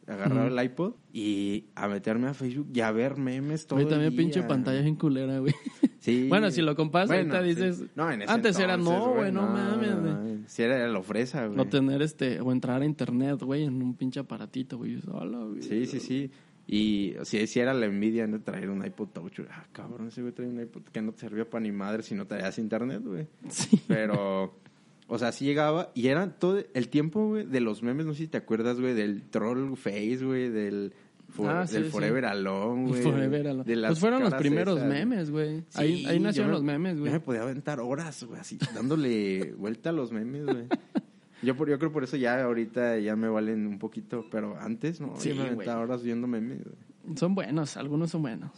agarrar 0.07 0.53
el 0.53 0.65
iPod 0.65 0.95
y 1.13 1.65
a 1.75 1.89
meterme 1.89 2.29
a 2.29 2.35
Facebook 2.35 2.69
y 2.75 2.81
a 2.81 2.93
ver 2.93 3.17
memes 3.17 3.67
todo 3.67 3.77
Güey, 3.77 3.87
el 3.87 3.91
también 3.91 4.11
día. 4.11 4.19
pinche 4.19 4.43
pantalla 4.43 4.81
bien 4.83 4.97
culera, 4.97 5.39
güey. 5.39 5.55
Sí. 6.05 6.29
Bueno, 6.29 6.51
si 6.51 6.61
lo 6.61 6.77
comparas, 6.77 7.11
ahorita 7.11 7.41
sí. 7.41 7.49
dices, 7.49 7.85
No, 7.95 8.11
en 8.11 8.21
ese 8.21 8.31
antes 8.31 8.59
era, 8.59 8.77
no, 8.77 9.15
güey, 9.15 9.33
no 9.33 9.47
mames, 9.47 9.99
güey. 10.03 10.39
Si 10.47 10.63
era 10.63 10.87
la 10.87 11.03
fresa, 11.03 11.47
güey. 11.47 11.59
O 11.59 11.65
tener 11.65 12.03
este, 12.03 12.43
o 12.43 12.53
entrar 12.53 12.83
a 12.83 12.85
internet, 12.85 13.41
güey, 13.41 13.65
en 13.65 13.81
un 13.81 13.95
pinche 13.95 14.21
aparatito, 14.21 14.77
güey. 14.77 15.01
Hola, 15.11 15.39
güey. 15.39 15.63
Sí, 15.63 15.87
sí, 15.87 16.01
sí. 16.01 16.31
Y 16.67 17.15
si, 17.23 17.47
si 17.47 17.59
era 17.59 17.73
la 17.73 17.87
envidia 17.87 18.27
de 18.27 18.39
traer 18.39 18.69
un 18.69 18.85
iPod 18.85 19.09
Touch, 19.09 19.39
güey. 19.39 19.49
Ah, 19.51 19.67
cabrón, 19.73 20.09
ese 20.09 20.21
güey 20.21 20.35
trae 20.35 20.47
un 20.47 20.61
iPod 20.61 20.83
que 20.83 21.01
no 21.01 21.13
te 21.13 21.21
servía 21.21 21.49
para 21.49 21.63
ni 21.63 21.73
madre 21.73 22.03
si 22.03 22.15
no 22.15 22.27
traías 22.27 22.59
internet, 22.59 23.01
güey. 23.03 23.27
Sí. 23.49 23.81
Pero, 23.89 24.59
o 25.07 25.19
sea, 25.19 25.33
sí 25.33 25.47
llegaba 25.47 25.91
y 25.95 26.09
era 26.09 26.31
todo 26.39 26.63
el 26.75 26.89
tiempo, 26.91 27.29
güey, 27.29 27.47
de 27.47 27.61
los 27.61 27.83
memes, 27.83 28.05
no 28.05 28.13
sé 28.13 28.25
si 28.25 28.29
te 28.29 28.37
acuerdas, 28.37 28.79
güey, 28.79 28.93
del 28.93 29.23
troll 29.23 29.75
face, 29.75 30.19
güey, 30.23 30.51
del, 30.51 30.93
for- 31.35 31.49
Ah, 31.51 31.67
sí, 31.67 31.75
del 31.75 31.85
sí. 31.87 31.91
Forever 31.91 32.25
Alone, 32.25 32.89
güey. 32.89 33.03
Forever 33.03 33.49
Alone. 33.49 33.65
de 33.65 33.77
las 33.77 33.91
Pues 33.91 33.99
fueron 34.01 34.23
los 34.23 34.35
primeros 34.35 34.77
esas. 34.79 34.89
memes, 34.89 35.31
güey. 35.31 35.61
Sí, 35.69 35.79
ahí, 35.79 36.07
ahí 36.07 36.17
yo 36.19 36.23
nacieron 36.25 36.51
me- 36.51 36.55
los 36.55 36.63
memes, 36.65 36.95
Yo 36.95 37.01
güey. 37.01 37.13
me 37.13 37.21
podía 37.21 37.43
aventar 37.43 37.81
horas, 37.81 38.25
güey, 38.25 38.41
así, 38.41 38.59
dándole 38.75 39.53
vuelta 39.59 39.91
a 39.91 39.93
los 39.93 40.13
memes, 40.13 40.45
güey. 40.47 40.65
Yo, 41.43 41.55
por, 41.57 41.69
yo 41.69 41.79
creo 41.79 41.93
por 41.93 42.05
eso 42.05 42.17
ya 42.17 42.43
ahorita 42.43 42.99
ya 43.01 43.17
me 43.17 43.29
valen 43.29 43.67
un 43.67 43.79
poquito, 43.79 44.25
pero 44.31 44.57
antes, 44.59 45.01
¿no? 45.01 45.15
Sí, 45.19 45.35
me 45.35 45.43
aventaba 45.43 45.83
horas 45.83 46.03
viendo 46.03 46.27
memes, 46.27 46.61
güey. 46.65 47.17
Son 47.19 47.35
buenos, 47.35 47.77
algunos 47.77 48.11
son 48.11 48.23
buenos. 48.23 48.51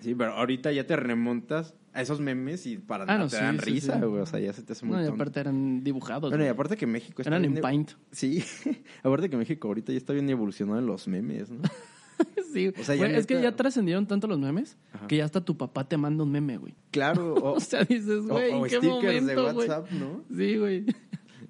Sí, 0.00 0.14
pero 0.14 0.34
ahorita 0.34 0.70
ya 0.70 0.86
te 0.86 0.94
remontas 0.94 1.74
a 1.92 2.00
esos 2.02 2.20
memes 2.20 2.64
y 2.66 2.76
para 2.78 3.02
Ah, 3.12 3.18
no, 3.18 3.26
te 3.26 3.34
dan 3.34 3.58
risa, 3.58 3.98
güey. 3.98 4.22
O 4.22 4.26
sea, 4.26 4.38
ya 4.38 4.52
se 4.52 4.62
te 4.62 4.72
hace 4.74 4.86
muy 4.86 4.96
No, 4.96 5.04
y 5.04 5.08
aparte 5.08 5.40
eran 5.40 5.82
dibujados. 5.82 6.30
Bueno, 6.30 6.44
y 6.44 6.46
aparte 6.46 6.76
que 6.76 6.86
México 6.86 7.22
Eran 7.26 7.44
en 7.44 7.54
Paint. 7.60 7.90
Sí, 8.12 8.44
aparte 9.02 9.28
que 9.28 9.36
México 9.36 9.66
ahorita 9.66 9.90
ya 9.90 9.98
está 9.98 10.12
bien 10.12 10.30
evolucionado 10.30 10.78
en 10.78 10.86
los 10.86 11.08
memes, 11.08 11.50
¿no? 11.50 11.62
sí, 12.52 12.68
O 12.68 12.82
sea, 12.84 12.94
ya 12.96 13.06
güey, 13.06 13.16
es 13.16 13.26
que 13.26 13.40
ya 13.40 13.54
trascendieron 13.54 14.06
tanto 14.06 14.26
los 14.26 14.38
memes 14.38 14.76
Ajá. 14.92 15.06
que 15.06 15.16
ya 15.16 15.24
hasta 15.24 15.44
tu 15.44 15.56
papá 15.56 15.88
te 15.88 15.96
manda 15.96 16.24
un 16.24 16.30
meme, 16.32 16.56
güey. 16.58 16.74
Claro, 16.90 17.34
o, 17.42 17.52
O 17.54 17.60
sea, 17.60 17.84
dices, 17.84 18.24
o- 18.28 18.34
güey, 18.34 18.52
o 18.52 18.64
¿en 18.64 18.70
qué 18.70 18.76
stickers 18.78 19.22
momento, 19.22 19.26
de 19.46 19.52
güey? 19.52 19.68
WhatsApp, 19.68 19.90
¿no? 19.92 20.24
Sí, 20.36 20.56
güey. 20.56 20.86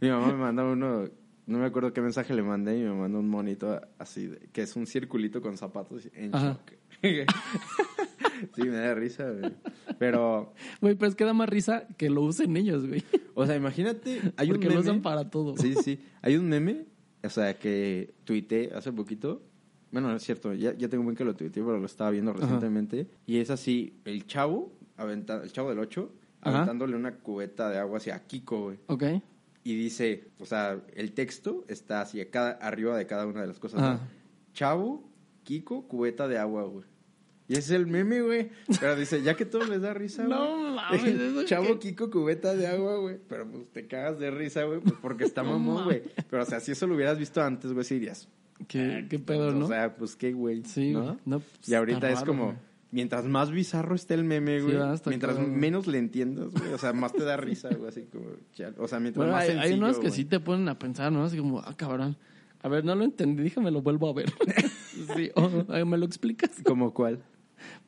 Mi 0.01 0.09
mamá 0.11 0.27
me 0.29 0.35
manda 0.35 0.65
uno, 0.65 1.05
no 1.47 1.59
me 1.59 1.65
acuerdo 1.67 1.93
qué 1.93 2.01
mensaje 2.01 2.33
le 2.35 2.43
mandé 2.43 2.79
y 2.79 2.83
me 2.83 2.93
manda 2.95 3.19
un 3.19 3.29
monito 3.29 3.81
así, 3.99 4.27
de- 4.27 4.49
que 4.53 4.63
es 4.63 4.77
un 4.77 4.87
circulito 4.87 5.41
con 5.41 5.57
zapatos 5.57 6.09
en 6.15 6.35
Ajá. 6.35 6.53
shock. 6.53 6.73
sí, 8.57 8.63
me 8.63 8.77
da 8.77 8.95
risa, 8.95 9.31
güey. 9.31 9.53
Pero, 9.99 10.53
Güey, 10.81 10.95
pero 10.95 11.09
es 11.09 11.15
que 11.15 11.25
da 11.25 11.33
más 11.33 11.49
risa 11.49 11.87
que 11.97 12.11
lo 12.11 12.23
usen 12.23 12.57
ellos, 12.57 12.87
güey. 12.87 13.03
o 13.35 13.47
sea, 13.47 13.57
imagínate, 13.57 14.21
hay 14.37 14.49
un 14.49 14.55
Porque 14.55 14.69
meme. 14.69 14.75
lo 14.75 14.81
usan 14.81 15.03
para 15.03 15.31
todo. 15.31 15.57
Sí, 15.57 15.75
sí. 15.75 16.01
Hay 16.23 16.37
un 16.37 16.49
meme, 16.49 16.87
o 17.23 17.29
sea, 17.31 17.59
que 17.59 18.15
tuiteé 18.25 18.71
hace 18.75 18.93
poquito. 18.93 19.43
Bueno, 19.91 20.09
no 20.09 20.17
es 20.17 20.23
cierto, 20.23 20.53
ya, 20.53 20.75
ya 20.77 20.89
tengo 20.89 21.01
un 21.01 21.07
buen 21.07 21.17
que 21.17 21.25
lo 21.25 21.35
tuiteé, 21.35 21.63
pero 21.63 21.79
lo 21.79 21.87
estaba 21.87 22.11
viendo 22.11 22.31
Ajá. 22.33 22.41
recientemente. 22.41 23.07
Y 23.27 23.39
es 23.39 23.51
así, 23.51 23.95
el 24.05 24.27
chavo, 24.27 24.73
aventa- 24.97 25.43
el 25.43 25.51
chavo 25.53 25.71
del 25.71 25.79
8, 25.79 26.13
Ajá. 26.43 26.57
aventándole 26.57 26.95
una 26.97 27.15
cubeta 27.17 27.71
de 27.71 27.79
agua 27.79 27.97
hacia 27.99 28.19
Kiko, 28.27 28.63
güey. 28.65 28.79
Ok. 28.87 29.05
Y 29.65 29.75
dice, 29.77 30.29
o 30.41 30.47
sea, 30.47 30.81
el 30.95 31.13
texto 31.13 31.65
está 31.69 32.01
así, 32.03 32.25
cada, 32.27 32.53
arriba 32.53 32.97
de 32.97 33.07
cada 33.07 33.27
una 33.27 33.41
de 33.41 33.47
las 33.49 33.59
cosas. 33.59 34.01
Chavo, 34.53 35.09
Kiko, 35.45 35.87
cubeta 35.89 36.29
de 36.29 36.39
agua, 36.39 36.65
güey. 36.65 36.85
Y 37.49 37.53
ese 37.55 37.61
es 37.61 37.71
el 37.81 37.87
meme, 37.87 38.21
güey. 38.21 38.51
Pero 38.79 38.95
dice, 38.95 39.23
ya 39.23 39.35
que 39.35 39.47
todo 39.47 39.65
les 39.65 39.81
da 39.81 39.95
risa, 39.95 40.23
güey. 40.27 40.39
No 40.39 40.75
mames, 40.75 41.03
¿eso 41.05 41.45
Chavo? 41.45 41.79
Kiko, 41.79 42.11
cubeta 42.11 42.55
de 42.55 42.67
agua, 42.67 42.97
güey. 42.99 43.19
Pero 43.27 43.51
pues 43.51 43.67
te 43.73 43.87
cagas 43.87 44.19
de 44.19 44.31
risa, 44.31 44.65
güey, 44.65 44.81
pues 44.81 44.95
porque 45.01 45.25
está 45.25 45.43
mamón, 45.45 45.85
güey. 45.85 46.03
Pero 46.29 46.43
o 46.43 46.47
sea, 46.47 46.61
si 46.61 46.73
eso 46.73 46.87
lo 46.87 46.95
hubieras 46.95 47.19
visto 47.19 47.43
antes, 47.43 47.73
güey, 47.73 47.85
sí 47.85 47.95
dirías. 47.95 48.29
¿Qué, 48.67 49.01
"Ah, 49.05 49.07
qué 49.09 49.19
pedo, 49.19 49.53
no? 49.53 49.67
O 49.67 49.69
sea, 49.69 49.95
pues 49.97 50.17
qué, 50.17 50.33
güey. 50.33 50.63
sí, 50.65 50.93
¿no? 50.93 51.17
pues, 51.25 51.69
Y 51.69 51.75
ahorita 51.75 52.11
es 52.11 52.21
raro, 52.21 52.27
como, 52.27 52.45
güey. 52.47 52.57
mientras 52.91 53.25
más 53.27 53.51
bizarro 53.51 53.95
esté 53.95 54.15
el 54.15 54.25
meme, 54.25 54.59
Sí, 54.61 54.65
güey, 54.67 54.95
está 54.95 55.11
mientras 55.11 55.39
menos 55.39 55.87
le 55.87 55.99
entiendas, 55.99 56.51
güey, 56.53 56.73
o 56.73 56.79
sea, 56.79 56.93
más 56.93 57.13
te 57.13 57.23
da 57.25 57.37
risa, 57.37 57.69
güey, 57.75 57.89
así 57.89 58.03
como, 58.11 58.25
ya, 58.57 58.75
o 58.79 58.89
sea, 58.89 58.99
mientras 59.01 59.25
Bueno, 59.27 59.33
más 59.33 59.43
hay, 59.45 59.51
hay 59.51 59.57
sencillo, 59.69 59.85
unos 59.85 59.99
que 60.01 60.11
sí 60.11 60.25
te 60.25 60.41
ponen 60.41 60.69
a 60.69 60.79
pensar, 60.79 61.13
¿no? 61.13 61.23
Así 61.25 61.39
como, 61.39 61.61
ah, 61.61 61.75
cabrón. 61.77 62.17
A 62.61 62.69
ver, 62.69 62.85
no 62.85 62.95
lo 62.97 63.05
entendí, 63.05 63.45
déjame 63.45 63.71
lo 63.71 63.83
vuelvo 63.83 64.09
a 64.11 64.13
ver. 64.15 64.33
sí, 65.17 65.31
o 65.37 65.65
a 65.69 65.77
ver, 65.77 65.87
¿me 65.87 65.97
lo 65.97 66.05
explicas? 66.07 66.51
¿Como 66.65 66.93
cuál? 66.93 67.23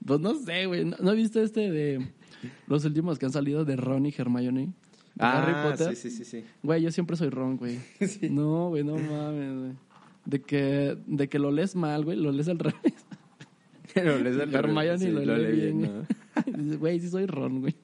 Pues 0.05 0.21
no 0.21 0.35
sé, 0.37 0.67
güey. 0.67 0.85
¿No, 0.85 0.97
no 1.01 1.13
viste 1.15 1.43
este 1.43 1.71
de 1.71 2.07
los 2.69 2.85
últimos 2.85 3.19
que 3.19 3.27
han 3.27 3.33
salido 3.33 3.65
de 3.65 3.75
Ron 3.77 4.07
y 4.07 4.15
Hermione? 4.17 4.73
De 5.17 5.25
Harry 5.25 5.53
Ah, 5.57 5.69
Potter. 5.71 5.97
sí, 5.97 6.09
sí, 6.11 6.17
sí, 6.19 6.25
sí. 6.25 6.45
Güey, 6.63 6.83
yo 6.83 6.93
siempre 6.93 7.17
soy 7.17 7.31
Ron, 7.31 7.57
güey. 7.57 7.81
No, 8.31 8.69
güey, 8.69 8.85
no 8.85 8.95
mames, 8.97 9.59
güey. 9.59 9.73
De 10.25 10.43
que, 10.43 10.97
de 11.07 11.29
que 11.29 11.39
lo 11.39 11.51
lees 11.51 11.75
mal, 11.77 12.05
güey, 12.05 12.17
lo 12.19 12.31
lees 12.33 12.49
al 12.49 12.59
revés. 12.59 12.95
Les 13.95 14.37
da 14.37 14.45
el 14.45 14.55
Hermione 14.55 14.99
sí, 14.99 15.11
lo 15.11 15.37
lee 15.37 15.53
bien, 15.53 15.81
¿no? 15.83 15.89
güey. 15.89 16.07
Dices, 16.57 16.79
Güey, 16.79 17.01
sí 17.01 17.09
soy 17.09 17.27
Ron, 17.27 17.61
güey. 17.61 17.75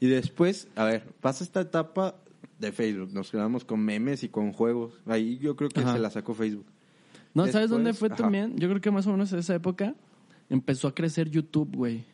Y 0.00 0.06
después, 0.06 0.68
a 0.76 0.84
ver, 0.84 1.04
pasa 1.20 1.44
esta 1.44 1.60
etapa 1.60 2.16
de 2.58 2.72
Facebook. 2.72 3.12
Nos 3.12 3.30
quedamos 3.30 3.64
con 3.64 3.80
memes 3.80 4.22
y 4.24 4.28
con 4.28 4.52
juegos. 4.52 4.94
Ahí 5.06 5.38
yo 5.38 5.54
creo 5.56 5.68
que 5.68 5.80
Ajá. 5.80 5.92
se 5.94 5.98
la 5.98 6.10
sacó 6.10 6.34
Facebook. 6.34 6.66
No, 7.34 7.46
¿sabes 7.48 7.70
dónde 7.70 7.92
fue 7.92 8.08
ajá. 8.08 8.16
también? 8.16 8.56
Yo 8.56 8.68
creo 8.68 8.80
que 8.80 8.90
más 8.90 9.06
o 9.06 9.10
menos 9.12 9.32
en 9.32 9.38
esa 9.40 9.54
época 9.54 9.94
empezó 10.48 10.88
a 10.88 10.94
crecer 10.94 11.30
YouTube, 11.30 11.76
güey. 11.76 12.04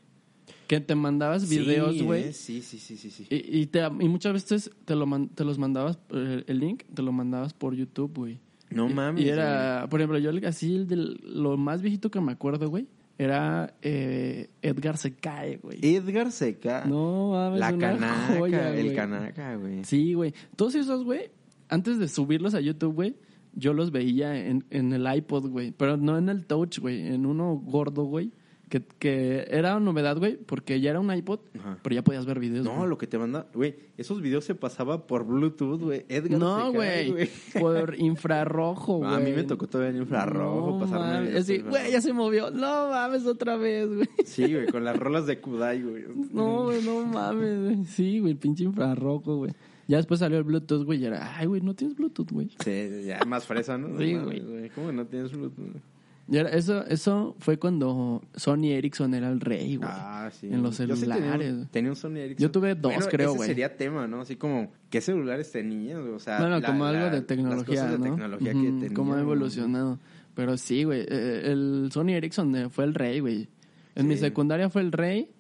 Que 0.67 0.81
te 0.81 0.95
mandabas 0.95 1.49
videos, 1.49 1.95
Sí, 1.95 2.03
güey. 2.03 2.25
¿eh? 2.25 2.33
Sí, 2.33 2.61
sí, 2.63 2.79
sí, 2.79 2.97
sí, 2.97 3.11
sí. 3.11 3.27
Y, 3.31 3.61
y, 3.61 3.67
te- 3.67 3.81
y 4.01 4.09
muchas 4.09 4.33
veces 4.35 4.71
te, 4.85 4.95
lo 4.97 5.07
man- 5.07 5.29
te 5.29 5.45
los 5.45 5.59
mandabas, 5.59 5.99
eh, 6.11 6.45
el 6.47 6.59
link, 6.59 6.83
te 6.93 7.03
lo 7.03 7.13
mandabas 7.13 7.55
por 7.55 7.75
YouTube, 7.75 8.13
güey. 8.15 8.39
No 8.71 8.89
mames. 8.89 9.25
Y 9.25 9.29
era, 9.29 9.87
por 9.91 10.01
ejemplo, 10.01 10.19
yo 10.19 10.31
así, 10.47 10.75
el 10.77 10.87
del- 10.89 11.21
lo 11.25 11.57
más 11.57 11.81
viejito 11.83 12.11
que 12.11 12.21
me 12.21 12.33
acuerdo, 12.33 12.69
güey, 12.69 12.87
era 13.17 13.75
eh, 13.83 14.51
Edgar 14.63 14.97
se 14.97 15.15
cae, 15.15 15.57
güey. 15.57 15.79
Edgar 15.83 16.31
Seca. 16.31 16.85
No, 16.87 17.31
mames, 17.33 17.59
La 17.61 17.77
canaca, 17.77 18.37
joya, 18.39 18.75
el 18.75 18.85
güey. 18.85 18.97
canaca, 18.97 19.57
güey. 19.57 19.85
Sí, 19.85 20.15
güey. 20.15 20.35
Todos 20.57 20.75
esos, 20.77 21.05
güey, 21.05 21.31
antes 21.69 21.99
de 21.99 22.09
subirlos 22.09 22.55
a 22.55 22.61
YouTube, 22.61 22.95
güey, 22.95 23.17
yo 23.55 23.73
los 23.73 23.91
veía 23.91 24.47
en, 24.47 24.65
en 24.71 24.93
el 24.93 25.07
iPod, 25.13 25.49
güey. 25.49 25.73
Pero 25.73 25.97
no 25.97 26.17
en 26.17 26.29
el 26.29 26.47
Touch, 26.47 26.79
güey. 26.79 27.09
En 27.09 27.27
uno 27.27 27.55
gordo, 27.57 28.05
güey. 28.05 28.31
Que, 28.69 28.83
que 28.99 29.47
era 29.51 29.81
novedad, 29.81 30.19
güey, 30.19 30.37
porque 30.37 30.81
ya 30.81 30.91
era 30.91 31.01
un 31.01 31.11
iPod, 31.13 31.41
Ajá. 31.59 31.79
pero 31.83 31.95
ya 31.95 32.05
podías 32.05 32.27
ver 32.27 32.39
videos. 32.39 32.65
No, 32.67 32.77
güey. 32.77 32.89
lo 32.89 32.99
que 32.99 33.07
te 33.07 33.19
manda, 33.19 33.47
güey, 33.55 33.77
esos 33.97 34.21
videos 34.21 34.45
se 34.45 34.55
pasaba 34.55 35.07
por 35.07 35.25
Bluetooth, 35.25 35.81
güey. 35.81 36.05
Edgar 36.09 36.39
No, 36.39 36.73
güey. 36.73 37.29
Por 37.59 37.95
infrarrojo, 37.99 38.99
güey. 38.99 39.15
A 39.15 39.19
mí 39.19 39.33
me 39.33 39.45
tocó 39.45 39.67
todavía 39.67 39.91
en 39.97 40.03
infrarrojo 40.03 40.73
No, 40.73 40.79
pasarme. 40.81 41.31
por 41.31 41.71
güey, 41.71 41.93
ya 41.93 42.01
se 42.01 42.13
movió. 42.13 42.51
No 42.51 42.91
mames, 42.91 43.25
otra 43.27 43.57
vez, 43.57 43.89
güey. 43.89 44.09
Sí, 44.25 44.53
güey, 44.53 44.67
con 44.67 44.85
las 44.85 44.97
rolas 44.99 45.27
de 45.27 45.41
Kudai, 45.41 45.83
güey. 45.83 46.05
No, 46.33 46.65
güey, 46.65 46.83
no 46.83 47.07
mames, 47.07 47.61
güey. 47.63 47.85
Sí, 47.87 48.19
güey, 48.19 48.33
el 48.33 48.39
pinche 48.39 48.65
infrarrojo, 48.65 49.37
güey. 49.37 49.53
Ya 49.87 49.97
después 49.97 50.21
salió 50.21 50.37
el 50.37 50.45
Bluetooth, 50.45 50.85
güey, 50.85 51.01
y 51.01 51.07
era, 51.07 51.39
ay, 51.39 51.47
güey, 51.47 51.63
no 51.63 51.75
tienes 51.75 51.97
Bluetooth, 51.97 52.31
güey. 52.31 52.51
Sí, 52.63 53.05
ya 53.07 53.25
más 53.25 53.47
fresa, 53.47 53.79
¿no? 53.79 53.97
Sí, 53.99 54.15
güey. 54.15 54.69
¿Cómo 54.75 54.89
que 54.89 54.93
no 54.93 55.07
tienes 55.07 55.33
Bluetooth? 55.33 55.81
Eso, 56.31 56.85
eso 56.87 57.35
fue 57.39 57.59
cuando 57.59 58.23
Sony 58.37 58.67
Ericsson 58.73 59.15
era 59.15 59.31
el 59.31 59.41
rey, 59.41 59.77
güey. 59.77 59.89
Ah, 59.91 60.31
sí. 60.31 60.47
En 60.49 60.63
los 60.63 60.77
Yo 60.79 60.95
sí 60.95 61.03
tenía 61.03 61.17
un- 61.17 61.23
celulares. 61.23 61.55
tenía, 61.71 61.91
un 61.91 61.97
Sony 61.97 62.17
Ericsson. 62.19 62.43
Yo 62.43 62.51
tuve 62.51 62.75
dos, 62.75 62.93
Bueno, 62.95 63.07
creo, 63.11 63.29
ese 63.31 63.37
güey. 63.39 63.49
sería 63.49 63.77
tema, 63.77 64.07
¿no? 64.07 64.21
Así 64.21 64.37
como, 64.37 64.71
¿qué 64.91 65.01
celulares 65.01 65.51
tenías? 65.51 65.99
O 66.01 66.19
sea, 66.19 66.39
bueno, 66.39 66.61
la- 66.61 66.67
como 66.67 66.85
algo 66.85 67.05
de 67.07 67.11
las 67.13 67.27
tecnología, 67.27 67.65
cosas 67.85 67.99
¿no? 67.99 68.05
de 68.05 68.11
tecnología 68.11 68.53
que 68.53 68.59
tenía. 68.59 68.95
Cómo 68.95 69.15
ha 69.15 69.21
evolucionado. 69.21 69.99
Pero 70.35 70.57
sí, 70.57 70.85
güey, 70.85 71.01
eh, 71.09 71.43
el 71.47 71.89
Sony 71.93 72.11
Ericsson 72.11 72.55
eh, 72.57 72.69
fue 72.69 72.85
el 72.85 72.95
rey, 72.95 73.21
güey. 73.21 73.49
En 73.95 74.07
mi 74.07 74.17
secundaria 74.17 74.69
fue 74.71 74.83
el 74.83 74.93
rey. 74.93 75.31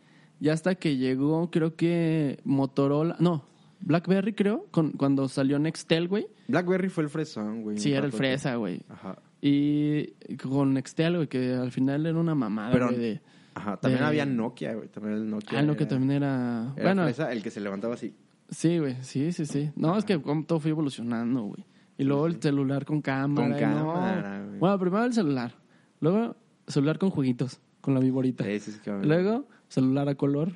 Y 0.40 0.48
hasta 0.48 0.74
que 0.77 0.96
llegó, 0.96 1.51
creo 1.51 1.74
que 1.77 2.38
Motorola... 2.44 3.16
No, 3.18 3.44
BlackBerry, 3.81 4.33
creo, 4.33 4.66
con, 4.70 4.92
cuando 4.92 5.29
salió 5.29 5.59
Nextel, 5.59 6.09
güey. 6.09 6.27
Blackberry 6.48 6.88
fue 6.88 7.05
el 7.05 7.11
fresón, 7.11 7.62
güey. 7.62 7.79
Sí, 7.79 7.92
era 7.92 8.07
el 8.07 8.12
fresa, 8.12 8.55
güey. 8.57 8.81
Ajá. 8.88 9.18
Y 9.40 10.09
con 10.42 10.74
Nextel, 10.74 11.16
güey, 11.16 11.29
que 11.29 11.55
al 11.55 11.70
final 11.72 12.07
era 12.07 12.18
una 12.18 12.35
mamada, 12.35 12.72
Pero- 12.72 12.87
güey, 12.88 12.98
de... 12.98 13.20
Ajá, 13.55 13.77
también 13.77 14.03
de- 14.03 14.07
había 14.09 14.24
Nokia, 14.27 14.74
güey. 14.74 14.88
También 14.88 15.14
el 15.16 15.31
Nokia. 15.31 15.59
Ah, 15.59 15.62
no, 15.62 15.77
que 15.77 15.83
era- 15.85 15.90
también 15.90 16.22
era... 16.22 16.72
era 16.77 16.85
bueno, 16.88 17.05
fresa, 17.05 17.33
el 17.33 17.42
que 17.42 17.51
se 17.51 17.61
levantaba 17.61 17.94
así. 17.94 18.14
Sí, 18.51 18.79
güey, 18.79 18.96
sí, 19.03 19.33
sí, 19.33 19.46
sí. 19.46 19.70
No, 19.77 19.96
es 19.98 20.05
que 20.05 20.18
todo 20.46 20.61
fue 20.61 20.70
evolucionando, 20.70 21.42
güey. 21.42 21.64
Y 21.98 22.05
luego 22.05 22.27
el 22.27 22.40
celular 22.40 22.85
con 22.85 23.03
cámara. 23.03 23.48
Con 23.48 23.57
y 23.59 23.61
no. 23.61 23.92
cámara, 23.92 24.44
güey. 24.46 24.59
Bueno, 24.61 24.79
primero 24.79 25.05
el 25.05 25.12
celular. 25.12 25.55
Luego 26.01 26.37
celular 26.68 26.98
con 26.98 27.11
jueguitos, 27.11 27.61
con 27.81 27.94
la 27.94 28.01
viborita. 28.01 28.44
Sí, 28.44 28.61
sí, 28.61 28.72
sí, 28.72 28.79
cabrón. 28.85 29.09
Luego 29.09 29.48
celular 29.68 30.09
a 30.09 30.14
color 30.14 30.53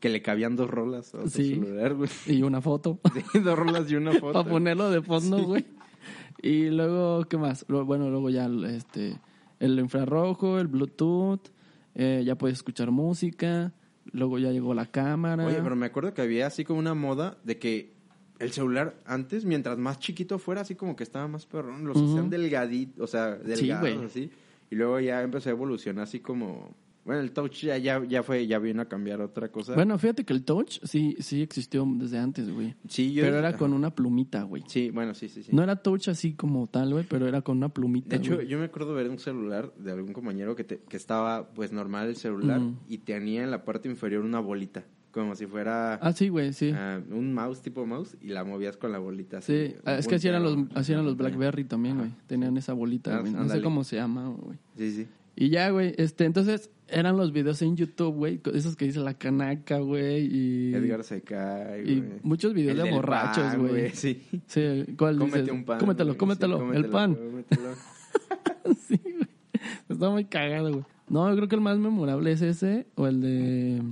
Que 0.00 0.08
le 0.08 0.22
cabían 0.22 0.54
dos 0.54 0.70
rolas 0.70 1.12
a 1.16 1.26
Sí. 1.28 1.56
celular, 1.56 1.94
güey. 1.94 2.08
y 2.26 2.42
una 2.42 2.60
foto. 2.60 3.00
Sí, 3.32 3.40
dos 3.40 3.58
rolas 3.58 3.90
y 3.90 3.96
una 3.96 4.12
foto. 4.20 4.32
Para 4.32 4.48
ponerlo 4.48 4.90
de 4.90 5.02
fondo, 5.02 5.42
güey. 5.42 5.66
Y 6.42 6.70
luego, 6.70 7.24
¿qué 7.24 7.36
más? 7.36 7.66
Bueno, 7.68 8.10
luego 8.10 8.30
ya 8.30 8.48
este 8.68 9.18
el 9.60 9.78
infrarrojo, 9.78 10.60
el 10.60 10.68
Bluetooth, 10.68 11.48
eh, 11.94 12.22
ya 12.24 12.36
puedes 12.36 12.58
escuchar 12.58 12.90
música. 12.90 13.72
Luego 14.12 14.38
ya 14.38 14.50
llegó 14.52 14.72
la 14.72 14.86
cámara. 14.86 15.44
Oye, 15.44 15.60
pero 15.62 15.76
me 15.76 15.86
acuerdo 15.86 16.14
que 16.14 16.22
había 16.22 16.46
así 16.46 16.64
como 16.64 16.78
una 16.78 16.94
moda 16.94 17.36
de 17.44 17.58
que 17.58 17.92
el 18.38 18.52
celular 18.52 18.94
antes, 19.04 19.44
mientras 19.44 19.76
más 19.78 19.98
chiquito 19.98 20.38
fuera, 20.38 20.62
así 20.62 20.74
como 20.76 20.96
que 20.96 21.02
estaba 21.02 21.28
más 21.28 21.44
perrón. 21.46 21.86
Los 21.86 21.96
Ujú. 21.96 22.10
hacían 22.10 22.30
delgaditos, 22.30 23.02
o 23.02 23.06
sea, 23.06 23.34
delgados, 23.34 23.92
güey. 23.92 24.04
así. 24.04 24.30
Y 24.70 24.76
luego 24.76 25.00
ya 25.00 25.22
empezó 25.22 25.48
a 25.48 25.52
evolucionar 25.52 26.04
así 26.04 26.20
como... 26.20 26.74
Bueno, 27.04 27.22
el 27.22 27.32
touch 27.32 27.62
ya, 27.64 27.78
ya, 27.78 28.04
ya 28.04 28.22
fue, 28.22 28.46
ya 28.46 28.58
vino 28.58 28.82
a 28.82 28.84
cambiar 28.84 29.20
otra 29.22 29.50
cosa. 29.50 29.74
Bueno, 29.74 29.98
fíjate 29.98 30.24
que 30.24 30.32
el 30.34 30.44
touch 30.44 30.78
sí, 30.82 31.16
sí 31.20 31.40
existió 31.40 31.86
desde 31.96 32.18
antes, 32.18 32.50
güey. 32.52 32.74
sí, 32.86 33.14
yo- 33.14 33.22
Pero 33.24 33.38
era 33.38 33.56
con 33.56 33.72
una 33.72 33.94
plumita, 33.94 34.42
güey. 34.42 34.62
Sí, 34.66 34.90
bueno, 34.90 35.14
sí, 35.14 35.28
sí, 35.30 35.42
sí. 35.42 35.50
No 35.54 35.62
era 35.62 35.76
touch 35.76 36.08
así 36.08 36.34
como 36.34 36.66
tal, 36.66 36.92
güey, 36.92 37.04
pero 37.08 37.26
era 37.26 37.40
con 37.40 37.56
una 37.56 37.70
plumita. 37.70 38.10
De 38.10 38.16
hecho, 38.16 38.34
güey. 38.34 38.46
yo 38.46 38.58
me 38.58 38.66
acuerdo 38.66 38.92
ver 38.92 39.08
un 39.08 39.18
celular 39.18 39.72
de 39.78 39.92
algún 39.92 40.12
compañero 40.12 40.54
que, 40.54 40.64
te- 40.64 40.80
que 40.86 40.96
estaba, 40.98 41.48
pues, 41.54 41.72
normal 41.72 42.08
el 42.08 42.16
celular 42.16 42.60
y 42.88 42.98
tenía 42.98 43.42
en 43.42 43.50
la 43.50 43.64
parte 43.64 43.88
inferior 43.88 44.22
una 44.22 44.40
bolita, 44.40 44.84
como 45.10 45.34
si 45.34 45.46
fuera 45.46 45.94
Ah, 45.94 46.12
sí, 46.12 46.28
güey, 46.28 46.52
sí. 46.52 46.72
ah, 46.74 47.00
un 47.10 47.32
mouse, 47.32 47.62
tipo 47.62 47.86
mouse, 47.86 48.18
y 48.20 48.28
la 48.28 48.44
movías 48.44 48.76
con 48.76 48.92
la 48.92 48.98
bolita. 48.98 49.40
Sí, 49.40 49.74
ah, 49.86 49.94
es 49.96 50.06
que 50.06 50.16
así 50.16 50.28
eran 50.28 50.42
los, 50.42 50.58
así 50.74 50.92
eran 50.92 51.06
los. 51.06 51.16
Blackberry 51.16 51.64
también, 51.64 51.96
güey. 51.96 52.10
Tenían 52.26 52.54
esa 52.58 52.74
bolita, 52.74 53.16
Ah, 53.16 53.20
güey. 53.20 53.32
No 53.32 53.48
sé 53.48 53.62
cómo 53.62 53.82
se 53.82 53.96
llama, 53.96 54.28
güey. 54.28 54.58
Sí, 54.76 54.92
sí. 54.92 55.06
Y 55.36 55.48
ya, 55.50 55.70
güey, 55.70 55.94
este, 55.96 56.24
entonces 56.24 56.68
eran 56.88 57.16
los 57.16 57.32
videos 57.32 57.60
en 57.62 57.76
YouTube, 57.76 58.14
güey, 58.14 58.40
esos 58.54 58.76
que 58.76 58.86
dice 58.86 59.00
la 59.00 59.14
canaca, 59.14 59.78
güey, 59.78 60.26
y... 60.26 60.74
Edgar 60.74 61.04
se 61.04 61.22
cae, 61.22 61.82
y 61.84 62.04
muchos 62.22 62.54
videos 62.54 62.78
El 62.78 62.84
de 62.84 62.90
borrachos, 62.90 63.56
güey. 63.56 63.90
Sí. 63.90 64.22
Sí, 64.46 64.84
¿cuál 64.96 65.18
Cómete 65.18 65.40
dices? 65.42 65.54
un 65.54 65.64
pan. 65.64 65.78
Cómetelo, 65.78 66.16
cómetelo, 66.16 66.70
Sí, 66.70 66.76
el 66.76 66.86
pan. 66.86 67.14
cómetelo. 67.14 67.68
sí, 68.86 69.00
güey. 69.04 69.28
Está 69.88 70.10
muy 70.10 70.24
cagado, 70.24 70.70
güey. 70.72 70.84
No, 71.08 71.28
yo 71.30 71.36
creo 71.36 71.48
que 71.48 71.54
el 71.56 71.60
más 71.62 71.78
memorable 71.78 72.32
es 72.32 72.42
ese 72.42 72.86
o 72.94 73.06
el 73.06 73.20
de 73.20 73.82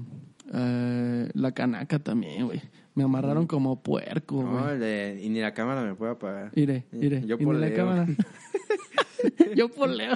eh, 0.52 1.30
la 1.34 1.52
canaca 1.52 1.98
también, 1.98 2.46
güey. 2.46 2.60
Me 2.94 3.04
amarraron 3.04 3.46
como 3.46 3.82
puerco, 3.82 4.42
No, 4.42 4.52
güey. 4.62 4.74
el 4.74 4.80
de- 4.80 5.20
y 5.22 5.28
ni 5.28 5.40
la 5.40 5.52
cámara 5.52 5.82
me 5.82 5.94
puede 5.94 6.12
apagar. 6.12 6.50
Mire, 6.54 6.84
mire. 6.92 7.22
Yo 7.26 7.36
y 7.38 7.44
ni 7.44 7.52
la 7.52 7.52
poleo. 7.52 7.76
cámara. 7.76 8.06
Yo 9.56 9.68
poleo. 9.70 10.14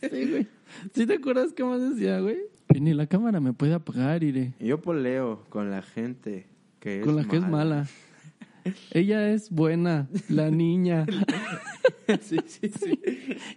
sí, 0.00 0.08
güey. 0.30 0.46
¿Sí 0.94 1.06
te 1.06 1.14
acuerdas 1.14 1.52
qué 1.52 1.64
más 1.64 1.80
decía, 1.80 2.20
güey? 2.20 2.38
Y 2.74 2.80
ni 2.80 2.94
la 2.94 3.06
cámara 3.06 3.40
me 3.40 3.52
puede 3.52 3.74
apagar, 3.74 4.22
iré. 4.24 4.54
Y 4.60 4.66
Yo 4.68 4.80
poleo 4.80 5.44
con 5.48 5.70
la 5.70 5.82
gente 5.82 6.46
que 6.80 7.00
es 7.00 7.04
Con 7.06 7.16
la 7.16 7.24
que 7.24 7.36
es 7.36 7.46
mala. 7.48 7.86
Ella 8.92 9.28
es 9.30 9.50
buena, 9.50 10.08
la 10.28 10.50
niña. 10.50 11.04
sí, 12.22 12.38
sí, 12.46 12.68
sí. 12.70 12.98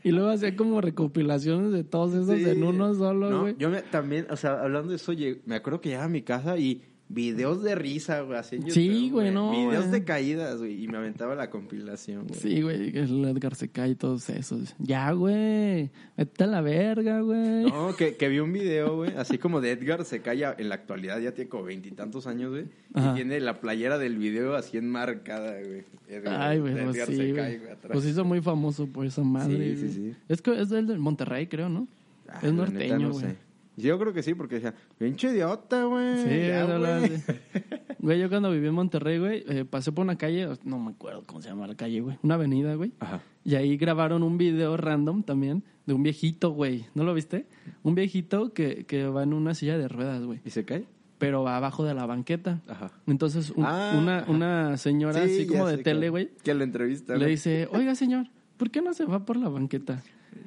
Y 0.04 0.12
luego 0.12 0.30
hacía 0.30 0.56
como 0.56 0.82
recopilaciones 0.82 1.72
de 1.72 1.84
todos 1.86 2.14
esos 2.14 2.38
Sí. 2.38 2.44
en 2.50 2.64
uno 2.64 2.94
solo, 2.94 3.30
No, 3.30 3.42
güey. 3.42 3.56
yo 3.58 3.70
me- 3.70 3.82
también, 3.84 4.28
o 4.30 4.36
sea, 4.36 4.62
hablando 4.62 4.90
de 4.90 4.98
eso, 4.98 5.14
me 5.46 5.56
acuerdo 5.56 5.80
que 5.80 5.90
llegaba 5.90 6.06
a 6.06 6.10
mi 6.10 6.24
casa 6.24 6.58
y 6.58 6.82
videos 7.10 7.64
de 7.64 7.74
risa, 7.76 8.22
güey, 8.22 8.38
así 8.38 8.56
en 8.58 8.62
YouTube, 8.64 8.74
Sí, 8.74 9.10
güey, 9.12 9.32
no, 9.32 9.52
Videos 9.52 9.88
güey. 9.88 10.00
de 10.00 10.04
caídas, 10.04 10.58
güey, 10.60 10.84
y 10.84 10.88
me 10.88 10.98
aventaba 10.98 11.36
la 11.36 11.50
compilación, 11.50 12.28
güey. 12.28 12.40
Sí, 12.40 12.62
güey, 12.62 12.98
el 12.98 13.24
Edgar 13.26 13.56
se 13.56 13.70
cae 13.70 13.92
y 13.92 13.96
todos 13.96 14.30
esos. 14.30 14.76
Ya, 14.80 15.12
güey. 15.14 15.90
Vete 16.18 16.44
a 16.44 16.48
la 16.48 16.62
verga, 16.62 17.22
güey. 17.22 17.66
No, 17.66 17.96
que, 17.96 18.16
que 18.18 18.28
vi 18.28 18.40
un 18.40 18.52
video, 18.52 18.96
güey, 18.98 19.16
así 19.16 19.38
como 19.38 19.62
de 19.62 19.72
Edgar 19.72 20.04
se 20.06 20.22
calla 20.22 20.54
en 20.58 20.70
la 20.70 20.76
actualidad, 20.76 21.20
ya 21.20 21.32
tiene 21.34 21.50
como 21.50 21.64
veintitantos 21.64 22.28
años, 22.28 22.52
güey, 22.52 22.66
Ajá. 22.94 23.12
y 23.12 23.16
tiene 23.16 23.40
la 23.40 23.60
playera 23.62 23.98
del 23.98 24.18
video 24.18 24.56
así 24.56 24.78
enmarcada, 24.78 25.54
güey. 25.62 25.84
Edgar, 26.10 26.42
Ay, 26.42 26.60
güey, 26.60 26.74
pues 26.74 26.96
Edgar 26.96 27.08
sí, 27.08 27.16
se 27.16 27.34
cae, 27.34 27.58
güey, 27.60 27.72
atrás. 27.72 27.92
Pues 27.94 28.06
hizo 28.06 28.26
muy 28.26 28.42
famoso 28.42 28.88
por 28.88 29.06
esa 29.06 29.24
madre. 29.24 29.76
Sí, 29.76 29.88
sí, 29.88 29.94
sí. 29.94 30.16
Es 30.28 30.42
que 30.42 30.60
es 30.60 30.70
del 30.70 30.88
de 30.88 30.98
Monterrey, 30.98 31.48
creo, 31.48 31.70
¿no? 31.70 31.88
Ah, 32.28 32.40
es 32.42 32.44
neta, 32.52 32.54
norteño, 32.56 33.00
no 33.00 33.12
güey. 33.14 33.26
sé. 33.26 33.36
Yo 33.78 33.98
creo 34.00 34.12
que 34.12 34.24
sí, 34.24 34.34
porque 34.34 34.56
decía, 34.56 34.74
pinche 34.98 35.30
idiota, 35.30 35.84
güey. 35.86 36.24
Sí, 36.24 36.48
ya, 36.48 36.66
güey". 36.66 37.12
Güey, 38.00 38.20
yo 38.20 38.30
cuando 38.30 38.52
viví 38.52 38.68
en 38.68 38.74
Monterrey, 38.74 39.18
güey, 39.20 39.44
eh, 39.50 39.66
pasé 39.66 39.92
por 39.92 40.04
una 40.06 40.18
calle, 40.18 40.48
no 40.64 40.80
me 40.80 40.92
acuerdo 40.92 41.24
cómo 41.26 41.42
se 41.42 41.50
llama 41.50 41.68
la 41.68 41.76
calle, 41.76 42.00
güey. 42.00 42.18
Una 42.22 42.36
avenida, 42.36 42.74
güey. 42.76 42.94
Ajá. 43.00 43.22
Y 43.44 43.56
ahí 43.56 43.76
grabaron 43.76 44.24
un 44.24 44.38
video 44.38 44.78
random 44.78 45.24
también 45.24 45.64
de 45.86 45.94
un 45.94 46.04
viejito, 46.04 46.52
güey. 46.52 46.86
¿No 46.94 47.04
lo 47.04 47.14
viste? 47.14 47.48
Un 47.84 47.96
viejito 47.96 48.54
que, 48.54 48.86
que 48.86 49.08
va 49.08 49.24
en 49.24 49.34
una 49.34 49.56
silla 49.56 49.78
de 49.78 49.88
ruedas, 49.90 50.24
güey. 50.24 50.40
¿Y 50.46 50.52
se 50.52 50.64
cae? 50.64 50.86
Pero 51.18 51.44
va 51.44 51.58
abajo 51.58 51.84
de 51.84 51.96
la 51.96 52.06
banqueta. 52.06 52.62
Ajá. 52.68 52.92
Entonces, 53.08 53.50
un- 53.50 53.66
Ah, 53.66 53.96
una, 54.00 54.20
ajá. 54.20 54.32
una 54.32 54.78
señora 54.78 55.26
Sí, 55.26 55.34
así 55.34 55.48
como 55.48 55.68
de 55.68 55.80
tele, 55.80 56.10
güey, 56.10 56.30
Que 56.44 56.54
lo 56.54 56.64
entrevista, 56.64 57.16
le 57.18 57.26
dice, 57.26 57.68
oiga, 57.72 57.96
señor, 57.96 58.28
¿por 58.58 58.70
qué 58.70 58.82
no 58.82 58.94
se 58.94 59.06
va 59.06 59.26
por 59.26 59.36
la 59.38 59.50
banqueta? 59.50 60.02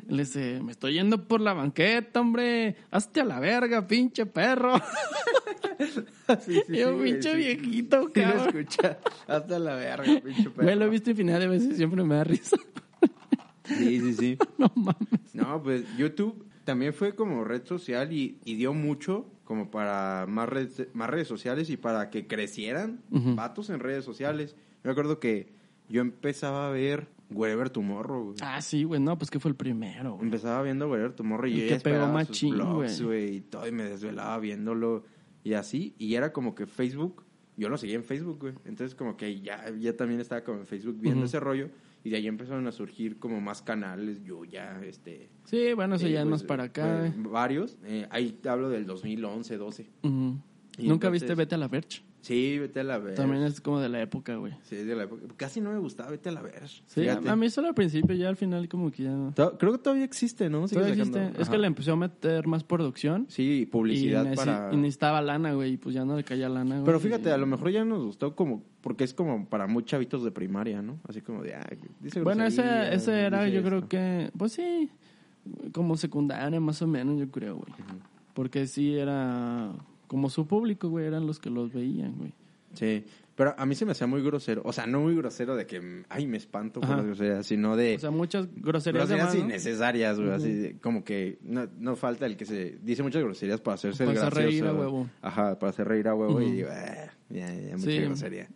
Le 0.08 0.24
dice, 0.24 0.60
me 0.62 0.72
estoy 0.72 0.94
yendo 0.94 1.26
por 1.28 1.40
la 1.40 1.52
banqueta, 1.54 2.20
hombre. 2.20 2.76
Hazte 2.90 3.20
a 3.20 3.24
la 3.24 3.38
verga, 3.40 3.86
pinche 3.86 4.26
perro. 4.26 4.74
Sí, 6.44 6.60
sí, 6.66 6.74
pinche 7.02 7.34
viejito, 7.34 8.02
Sí 8.14 8.20
lo 8.20 8.26
cabrón. 8.32 8.48
escucha. 8.48 8.98
Hasta 9.26 9.58
la 9.58 9.74
verga, 9.74 10.20
pinche 10.20 10.50
perro. 10.50 10.62
Güey, 10.64 10.76
lo 10.76 10.84
he 10.84 10.88
visto 10.90 11.10
infinidad 11.10 11.40
de 11.40 11.48
veces 11.48 11.76
siempre 11.76 12.04
me 12.04 12.14
da 12.16 12.24
risa. 12.24 12.56
Sí, 13.64 14.00
sí, 14.00 14.14
sí. 14.14 14.38
no 14.58 14.70
mames. 14.76 15.34
No, 15.34 15.62
pues 15.62 15.84
YouTube 15.96 16.44
también 16.64 16.92
fue 16.92 17.14
como 17.14 17.44
red 17.44 17.64
social 17.64 18.12
y, 18.12 18.38
y 18.44 18.54
dio 18.56 18.74
mucho 18.74 19.26
como 19.44 19.70
para 19.70 20.26
más 20.28 20.48
redes, 20.48 20.86
más 20.92 21.08
redes 21.10 21.26
sociales 21.28 21.70
y 21.70 21.76
para 21.76 22.10
que 22.10 22.26
crecieran 22.26 23.00
Ujú. 23.10 23.34
vatos 23.34 23.70
en 23.70 23.80
redes 23.80 24.04
sociales. 24.04 24.54
Me 24.84 24.90
acuerdo 24.92 25.18
que 25.18 25.48
yo 25.90 26.00
empezaba 26.00 26.68
a 26.68 26.70
ver 26.70 27.08
Wherever 27.30 27.68
Tomorrow, 27.70 28.24
güey. 28.24 28.36
Ah, 28.40 28.60
sí, 28.62 28.84
güey, 28.84 29.00
no, 29.00 29.18
pues 29.18 29.30
que 29.30 29.38
fue 29.38 29.50
el 29.50 29.56
primero, 29.56 30.12
güey. 30.14 30.24
Empezaba 30.24 30.62
viendo 30.62 30.88
Wherever 30.88 31.12
Tomorrow 31.12 31.46
y 31.48 31.52
El 31.52 31.58
yo 31.58 31.64
que 31.64 31.70
ya 31.70 31.76
esperaba 31.76 32.04
pegó 32.06 32.12
machín, 32.14 32.54
vlogs, 32.54 33.02
güey. 33.02 33.24
güey, 33.26 33.36
y 33.36 33.40
todo, 33.42 33.68
y 33.68 33.72
me 33.72 33.84
desvelaba 33.84 34.38
viéndolo 34.38 35.04
y 35.44 35.52
así. 35.52 35.94
Y 35.98 36.14
era 36.14 36.32
como 36.32 36.54
que 36.54 36.66
Facebook, 36.66 37.24
yo 37.56 37.68
lo 37.68 37.76
seguía 37.76 37.96
en 37.96 38.04
Facebook, 38.04 38.38
güey. 38.40 38.54
Entonces 38.64 38.94
como 38.94 39.16
que 39.16 39.40
ya, 39.40 39.70
ya 39.78 39.96
también 39.96 40.20
estaba 40.20 40.42
como 40.42 40.58
en 40.60 40.66
Facebook 40.66 40.96
viendo 41.00 41.26
ese 41.26 41.38
rollo 41.38 41.68
y 42.02 42.10
de 42.10 42.16
ahí 42.16 42.26
empezaron 42.26 42.66
a 42.66 42.72
surgir 42.72 43.18
como 43.18 43.40
más 43.42 43.60
canales, 43.60 44.22
yo 44.24 44.44
ya, 44.46 44.80
este... 44.84 45.28
Sí, 45.44 45.74
bueno, 45.74 45.96
eso 45.96 46.06
eh, 46.06 46.12
ya 46.12 46.24
pues, 46.24 46.40
es 46.40 46.46
para 46.46 46.64
acá, 46.64 46.98
pues, 47.00 47.14
güey. 47.16 47.30
varios, 47.32 47.76
eh, 47.84 48.06
ahí 48.10 48.32
te 48.32 48.48
hablo 48.48 48.70
del 48.70 48.86
2011, 48.86 49.56
12. 49.58 49.90
Ujú. 50.02 50.10
y 50.78 50.88
¿Nunca 50.88 51.08
entonces- 51.08 51.12
viste 51.12 51.34
Vete 51.34 51.54
a 51.56 51.58
la 51.58 51.68
Verge? 51.68 52.02
Sí, 52.22 52.58
vete 52.58 52.80
a 52.80 52.84
la 52.84 52.98
ver. 52.98 53.14
También 53.14 53.42
es 53.44 53.60
como 53.62 53.80
de 53.80 53.88
la 53.88 54.00
época, 54.02 54.36
güey. 54.36 54.52
Sí, 54.62 54.76
de 54.76 54.94
la 54.94 55.04
época. 55.04 55.22
Casi 55.36 55.60
no 55.60 55.72
me 55.72 55.78
gustaba, 55.78 56.10
vete 56.10 56.28
a 56.28 56.32
la 56.32 56.42
ver. 56.42 56.68
Sí, 56.68 57.00
a, 57.08 57.14
Fíjate. 57.16 57.28
a 57.30 57.36
mí 57.36 57.48
solo 57.48 57.68
al 57.68 57.74
principio, 57.74 58.14
ya 58.14 58.28
al 58.28 58.36
final 58.36 58.68
como 58.68 58.90
que 58.90 59.04
ya... 59.04 59.30
To- 59.34 59.56
Creo 59.56 59.72
que 59.72 59.78
todavía 59.78 60.04
existe, 60.04 60.50
¿no? 60.50 60.68
Sigue 60.68 60.80
Todavía 60.82 61.04
sacando- 61.04 61.18
existe. 61.18 61.40
Es 61.42 61.48
Ajá. 61.48 61.52
que 61.52 61.58
le 61.58 61.66
empezó 61.66 61.92
a 61.92 61.96
meter 61.96 62.46
más 62.46 62.62
producción. 62.64 63.26
Sí, 63.30 63.66
publicidad 63.70 64.24
y, 64.24 64.28
neci- 64.28 64.36
para... 64.36 64.70
y 64.72 64.76
necesitaba 64.76 65.22
lana, 65.22 65.52
güey, 65.54 65.72
y 65.72 65.76
pues 65.78 65.94
ya 65.94 66.04
no 66.04 66.14
le 66.16 66.24
caía 66.24 66.48
lana, 66.50 66.74
güey. 66.76 66.84
Pero 66.84 67.00
fíjate, 67.00 67.30
a 67.32 67.38
lo 67.38 67.46
mejor 67.46 67.70
ya 67.70 67.84
nos 67.84 68.04
gustó 68.04 68.36
como... 68.36 68.62
Porque 68.82 69.04
es 69.04 69.14
como 69.14 69.46
para 69.48 69.66
muy 69.66 69.84
chavitos 69.84 70.22
de 70.24 70.30
primaria, 70.30 70.82
¿no? 70.82 70.98
Así 71.08 71.20
como 71.22 71.42
de... 71.42 71.54
Ah, 71.54 71.66
dice 72.00 72.22
Bueno, 72.22 72.44
ese, 72.44 72.62
groserías, 72.62 72.94
ese 73.02 73.20
era, 73.20 73.44
dice 73.44 73.56
yo 73.56 73.62
creo 73.62 73.78
esto. 73.78 73.88
que, 73.88 74.30
pues 74.36 74.52
sí, 74.52 74.90
como 75.72 75.96
secundaria 75.96 76.60
más 76.60 76.80
o 76.82 76.86
menos, 76.86 77.18
yo 77.18 77.30
creo, 77.30 77.56
güey. 77.56 77.72
Porque 78.34 78.66
sí 78.66 78.94
era 78.96 79.72
como 80.10 80.28
su 80.28 80.44
público, 80.48 80.88
güey, 80.88 81.06
eran 81.06 81.24
los 81.24 81.38
que 81.38 81.50
los 81.50 81.72
veían, 81.72 82.16
güey. 82.18 82.32
Sí, 82.74 83.04
pero 83.36 83.54
a 83.56 83.64
mí 83.64 83.76
se 83.76 83.84
me 83.86 83.92
hacía 83.92 84.08
muy 84.08 84.22
grosero. 84.22 84.60
O 84.64 84.72
sea, 84.72 84.86
no 84.86 85.00
muy 85.02 85.14
grosero 85.14 85.54
de 85.54 85.66
que... 85.66 86.02
Ay, 86.08 86.26
me 86.26 86.36
espanto 86.36 86.80
Ajá. 86.82 86.96
las 86.96 87.06
groserías, 87.06 87.46
sino 87.46 87.76
de... 87.76 87.94
O 87.94 87.98
sea, 88.00 88.10
muchas 88.10 88.48
groserías, 88.56 89.08
groserías 89.08 89.34
innecesarias, 89.36 90.18
güey. 90.18 90.32
Así 90.32 90.52
de- 90.52 90.78
como 90.80 91.04
que 91.04 91.38
no, 91.42 91.68
no 91.78 91.94
falta 91.94 92.26
el 92.26 92.36
que 92.36 92.44
se 92.44 92.78
dice 92.82 93.04
muchas 93.04 93.22
groserías 93.22 93.60
para 93.60 93.76
hacerse 93.76 94.02
el 94.02 94.14
Para 94.14 94.26
hacer 94.26 94.34
reír 94.44 94.62
gracioso. 94.64 94.76
a 94.76 94.80
huevo. 94.80 95.08
Ajá, 95.22 95.58
para 95.60 95.70
hacer 95.70 95.86
reír 95.86 96.08
a 96.08 96.14
huevo 96.16 96.40
y 96.42 96.50
digo, 96.50 96.68
"Ah, 96.72 97.06
ya, 97.28 97.54
ya, 97.54 97.76
mucha 97.76 97.90
Sí. 97.90 97.98
grosería. 98.00 98.48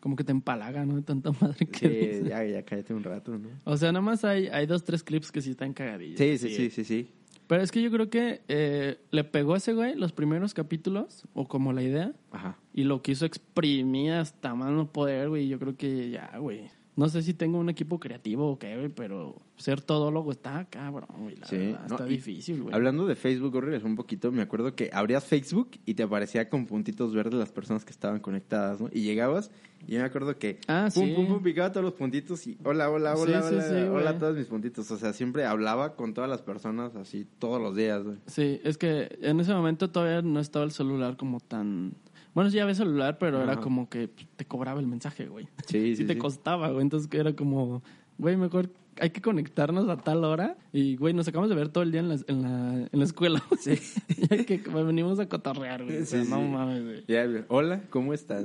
Como 0.00 0.14
que 0.14 0.24
te 0.24 0.32
empalaga, 0.32 0.84
¿no? 0.84 0.94
De 0.96 1.02
tanta 1.02 1.32
madre 1.40 1.66
que 1.66 2.20
Sí, 2.22 2.28
ya 2.28 2.62
cállate 2.64 2.92
un 2.94 3.02
rato, 3.02 3.36
¿no? 3.38 3.48
O 3.64 3.76
sea, 3.78 3.92
nada 3.92 4.02
más 4.04 4.24
hay, 4.24 4.46
hay 4.48 4.66
dos, 4.66 4.84
tres 4.84 5.02
clips 5.02 5.32
que 5.32 5.40
sí 5.40 5.50
están 5.52 5.72
cagadillos. 5.72 6.18
Sí, 6.18 6.36
sí, 6.38 6.50
sí, 6.54 6.70
sí, 6.70 6.84
sí. 6.84 7.10
Pero 7.48 7.62
es 7.62 7.72
que 7.72 7.82
yo 7.82 7.90
creo 7.90 8.10
que 8.10 8.42
eh, 8.46 8.98
le 9.10 9.24
pegó 9.24 9.54
a 9.54 9.56
ese 9.56 9.72
güey 9.72 9.96
los 9.96 10.12
primeros 10.12 10.54
capítulos, 10.54 11.24
o 11.32 11.48
como 11.48 11.72
la 11.72 11.82
idea, 11.82 12.12
Ajá. 12.30 12.58
y 12.72 12.84
lo 12.84 13.02
quiso 13.02 13.24
exprimir 13.26 14.12
hasta 14.12 14.54
más 14.54 14.70
no 14.70 14.92
poder, 14.92 15.30
güey. 15.30 15.48
Yo 15.48 15.58
creo 15.58 15.76
que 15.76 16.10
ya, 16.10 16.30
güey. 16.38 16.70
No 16.98 17.08
sé 17.08 17.22
si 17.22 17.32
tengo 17.32 17.58
un 17.58 17.68
equipo 17.68 18.00
creativo 18.00 18.50
o 18.50 18.58
qué, 18.58 18.76
güey, 18.76 18.88
pero 18.88 19.36
ser 19.56 19.80
todólogo 19.80 20.32
está 20.32 20.64
cabrón, 20.68 21.06
güey. 21.20 21.36
La 21.36 21.46
Sí, 21.46 21.56
verdad, 21.56 21.80
no, 21.88 21.94
está 21.94 22.04
difícil, 22.06 22.62
güey. 22.62 22.74
Hablando 22.74 23.06
de 23.06 23.14
Facebook, 23.14 23.52
Gorriles, 23.52 23.84
un 23.84 23.94
poquito, 23.94 24.32
me 24.32 24.42
acuerdo 24.42 24.74
que 24.74 24.90
abrías 24.92 25.24
Facebook 25.24 25.70
y 25.86 25.94
te 25.94 26.02
aparecía 26.02 26.48
con 26.48 26.66
puntitos 26.66 27.14
verdes 27.14 27.34
las 27.38 27.52
personas 27.52 27.84
que 27.84 27.92
estaban 27.92 28.18
conectadas, 28.18 28.80
¿no? 28.80 28.88
Y 28.92 29.02
llegabas 29.02 29.52
y 29.86 29.92
yo 29.92 30.00
me 30.00 30.06
acuerdo 30.06 30.36
que 30.40 30.58
Ah, 30.66 30.88
pum, 30.92 31.06
sí. 31.06 31.12
pum, 31.14 31.28
pum, 31.28 31.40
picaba 31.40 31.70
todos 31.70 31.84
los 31.84 31.94
puntitos 31.94 32.44
y 32.48 32.58
hola, 32.64 32.90
hola, 32.90 33.14
hola, 33.14 33.42
sí, 33.42 33.54
hola, 33.54 33.62
sí, 33.62 33.74
hola 33.88 34.10
a 34.10 34.18
todos 34.18 34.36
mis 34.36 34.46
puntitos. 34.48 34.90
O 34.90 34.96
sea, 34.96 35.12
siempre 35.12 35.44
hablaba 35.44 35.94
con 35.94 36.14
todas 36.14 36.28
las 36.28 36.42
personas 36.42 36.96
así 36.96 37.24
todos 37.38 37.62
los 37.62 37.76
días, 37.76 38.02
güey. 38.02 38.16
Sí, 38.26 38.60
es 38.64 38.76
que 38.76 39.16
en 39.22 39.38
ese 39.38 39.54
momento 39.54 39.88
todavía 39.90 40.20
no 40.22 40.40
estaba 40.40 40.64
el 40.64 40.72
celular 40.72 41.16
como 41.16 41.38
tan... 41.38 41.92
Bueno, 42.38 42.52
sí 42.52 42.60
había 42.60 42.76
celular, 42.76 43.18
pero 43.18 43.42
era 43.42 43.56
como 43.56 43.88
que 43.88 44.08
te 44.36 44.44
cobraba 44.44 44.78
el 44.78 44.86
mensaje, 44.86 45.26
güey. 45.26 45.48
Sí, 45.66 45.80
Sí, 45.88 45.96
sí, 45.96 46.04
te 46.04 46.12
sí. 46.12 46.18
costaba, 46.20 46.68
güey. 46.68 46.82
Entonces 46.82 47.12
era 47.12 47.32
como, 47.32 47.82
güey, 48.16 48.36
mejor 48.36 48.70
hay 49.00 49.10
que 49.10 49.20
conectarnos 49.20 49.88
a 49.88 49.96
tal 49.96 50.22
hora. 50.22 50.56
Y, 50.72 50.94
güey, 50.94 51.14
nos 51.14 51.26
acabamos 51.26 51.50
de 51.50 51.56
ver 51.56 51.68
todo 51.70 51.82
el 51.82 51.90
día 51.90 51.98
en 52.00 52.10
la, 52.10 52.16
en 52.28 52.42
la, 52.42 52.88
en 52.92 52.96
la 52.96 53.04
escuela. 53.04 53.42
Sí. 53.58 53.72
y 54.08 54.32
hay 54.32 54.44
que 54.44 54.58
venimos 54.58 55.18
a 55.18 55.28
cotorrear, 55.28 55.82
güey. 55.82 56.02
O 56.02 56.06
sea, 56.06 56.22
Sí, 56.22 56.30
no 56.30 56.40
mames, 56.40 56.84
güey. 56.84 57.04
Ya, 57.08 57.26
hola, 57.48 57.82
¿cómo 57.90 58.14
estás? 58.14 58.44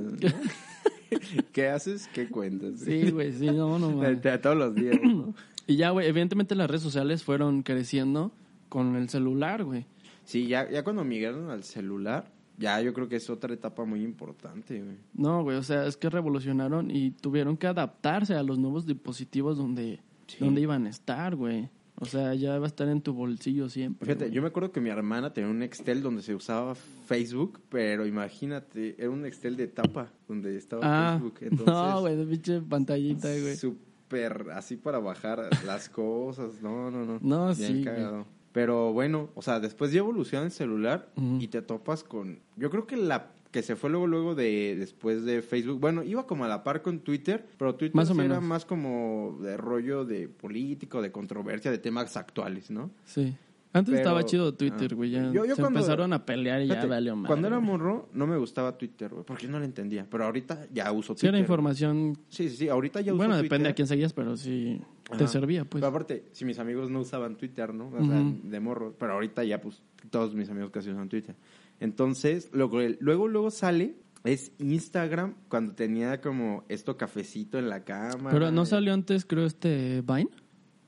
¿Qué 1.52 1.68
haces? 1.68 2.08
¿Qué 2.12 2.28
cuentas? 2.28 2.80
Sí, 2.80 3.12
güey, 3.12 3.30
sí, 3.30 3.46
no, 3.46 3.78
no 3.78 3.92
mames. 3.92 4.20
De 4.20 4.38
todos 4.38 4.56
los 4.56 4.74
días. 4.74 4.98
¿no? 5.00 5.34
Y 5.68 5.76
ya, 5.76 5.90
güey, 5.90 6.08
evidentemente 6.08 6.56
las 6.56 6.68
redes 6.68 6.82
sociales 6.82 7.22
fueron 7.22 7.62
creciendo 7.62 8.32
con 8.68 8.96
el 8.96 9.08
celular, 9.08 9.62
güey. 9.62 9.86
Sí, 10.24 10.48
ya, 10.48 10.68
ya 10.68 10.82
cuando 10.82 11.04
migraron 11.04 11.48
al 11.50 11.62
celular, 11.62 12.34
ya 12.58 12.80
yo 12.80 12.92
creo 12.94 13.08
que 13.08 13.16
es 13.16 13.28
otra 13.30 13.52
etapa 13.54 13.84
muy 13.84 14.02
importante, 14.02 14.80
güey. 14.82 14.96
No, 15.14 15.42
güey, 15.42 15.56
o 15.56 15.62
sea, 15.62 15.86
es 15.86 15.96
que 15.96 16.08
revolucionaron 16.10 16.90
y 16.90 17.10
tuvieron 17.12 17.56
que 17.56 17.66
adaptarse 17.66 18.34
a 18.34 18.42
los 18.42 18.58
nuevos 18.58 18.86
dispositivos 18.86 19.56
donde, 19.56 20.00
Sí. 20.26 20.36
donde 20.40 20.60
iban 20.60 20.86
a 20.86 20.90
estar, 20.90 21.36
güey. 21.36 21.68
O 21.96 22.06
sea, 22.06 22.34
ya 22.34 22.58
va 22.58 22.64
a 22.64 22.66
estar 22.66 22.88
en 22.88 23.00
tu 23.02 23.12
bolsillo 23.12 23.68
siempre. 23.68 24.04
Fíjate, 24.06 24.24
güey. 24.24 24.34
yo 24.34 24.42
me 24.42 24.48
acuerdo 24.48 24.72
que 24.72 24.80
mi 24.80 24.90
hermana 24.90 25.32
tenía 25.32 25.48
un 25.48 25.62
Excel 25.62 26.02
donde 26.02 26.22
se 26.22 26.34
usaba 26.34 26.74
Facebook, 26.74 27.60
pero 27.68 28.04
imagínate, 28.06 28.96
era 28.98 29.10
un 29.10 29.24
Excel 29.24 29.56
de 29.56 29.68
tapa 29.68 30.10
donde 30.26 30.56
estaba 30.56 30.82
Ah, 30.84 31.18
Facebook. 31.20 31.34
Entonces, 31.42 31.66
no, 31.66 32.00
güey, 32.00 32.16
de 32.16 32.26
pinche 32.26 32.60
pantallita, 32.62 33.28
güey. 33.28 33.54
Súper 33.56 34.50
así 34.54 34.76
para 34.76 34.98
bajar 34.98 35.48
las 35.64 35.88
cosas. 35.88 36.60
No, 36.62 36.90
no, 36.90 37.04
no. 37.04 37.18
No, 37.22 37.54
Bien 37.54 37.76
sí, 37.78 37.84
cagado. 37.84 38.26
Pero 38.54 38.92
bueno, 38.92 39.30
o 39.34 39.42
sea, 39.42 39.58
después 39.58 39.90
ya 39.90 39.98
evoluciona 39.98 40.46
el 40.46 40.52
celular 40.52 41.10
y 41.40 41.48
te 41.48 41.60
topas 41.60 42.04
con. 42.04 42.38
Yo 42.56 42.70
creo 42.70 42.86
que 42.86 42.96
la 42.96 43.32
que 43.50 43.62
se 43.62 43.74
fue 43.76 43.90
luego 43.90 44.06
luego 44.06 44.34
de 44.36 44.76
después 44.78 45.24
de 45.24 45.42
Facebook. 45.42 45.80
Bueno, 45.80 46.02
iba 46.04 46.26
como 46.26 46.44
a 46.44 46.48
la 46.48 46.62
par 46.62 46.80
con 46.80 47.00
Twitter, 47.00 47.44
pero 47.58 47.74
Twitter 47.74 47.94
Más 47.96 48.10
o 48.10 48.14
sí 48.14 48.20
era 48.20 48.28
menos. 48.28 48.44
más 48.44 48.64
como 48.64 49.38
de 49.42 49.56
rollo 49.56 50.04
de 50.04 50.28
político, 50.28 51.02
de 51.02 51.10
controversia, 51.10 51.70
de 51.72 51.78
temas 51.78 52.16
actuales, 52.16 52.70
¿no? 52.70 52.90
Sí. 53.04 53.36
Antes 53.72 53.90
Pero- 53.90 53.98
estaba 54.02 54.24
chido 54.24 54.54
Twitter, 54.54 54.90
ah. 54.92 54.94
güey. 54.94 55.10
Ya 55.10 55.32
yo 55.32 55.44
se 55.46 55.60
cuando- 55.60 55.80
empezaron 55.80 56.12
a 56.12 56.24
pelear 56.24 56.62
y 56.62 56.68
ya 56.68 56.74
Fíjate, 56.74 56.88
valió 56.88 57.16
mal. 57.16 57.26
Cuando 57.26 57.48
era 57.48 57.58
morro, 57.58 58.08
no 58.12 58.24
me 58.28 58.36
gustaba 58.38 58.78
Twitter, 58.78 59.10
güey, 59.10 59.24
porque 59.24 59.48
no 59.48 59.58
lo 59.58 59.64
entendía. 59.64 60.06
Pero 60.08 60.26
ahorita 60.26 60.68
ya 60.72 60.92
uso 60.92 61.14
Sí, 61.14 61.22
Twitter. 61.22 61.30
era 61.30 61.38
información. 61.40 62.16
Sí, 62.28 62.48
sí, 62.48 62.56
sí, 62.56 62.68
ahorita 62.68 63.00
ya 63.00 63.12
uso 63.12 63.16
Bueno, 63.16 63.34
Twitter. 63.34 63.50
depende 63.50 63.68
a 63.70 63.74
quién 63.74 63.88
seguías, 63.88 64.12
pero 64.12 64.36
sí 64.36 64.80
te 65.18 65.28
servía, 65.28 65.64
pues. 65.64 65.80
Pero 65.80 65.88
aparte, 65.88 66.24
si 66.32 66.44
mis 66.44 66.58
amigos 66.58 66.90
no 66.90 67.00
usaban 67.00 67.36
Twitter, 67.36 67.74
¿no? 67.74 67.88
O 67.88 68.04
sea, 68.04 68.22
de 68.42 68.60
morro. 68.60 68.94
Pero 68.98 69.12
ahorita 69.14 69.44
ya, 69.44 69.60
pues, 69.60 69.82
todos 70.10 70.34
mis 70.34 70.48
amigos 70.48 70.70
casi 70.70 70.90
usan 70.90 71.08
Twitter. 71.08 71.34
Entonces, 71.80 72.50
luego, 72.52 72.80
luego, 73.00 73.28
luego 73.28 73.50
sale, 73.50 73.96
es 74.24 74.52
Instagram, 74.58 75.34
cuando 75.48 75.74
tenía 75.74 76.20
como 76.20 76.64
esto 76.68 76.96
cafecito 76.96 77.58
en 77.58 77.68
la 77.68 77.84
cama. 77.84 78.30
Pero 78.30 78.50
no 78.50 78.64
salió 78.64 78.94
antes, 78.94 79.24
creo, 79.24 79.44
este 79.44 80.02
Vine. 80.02 80.30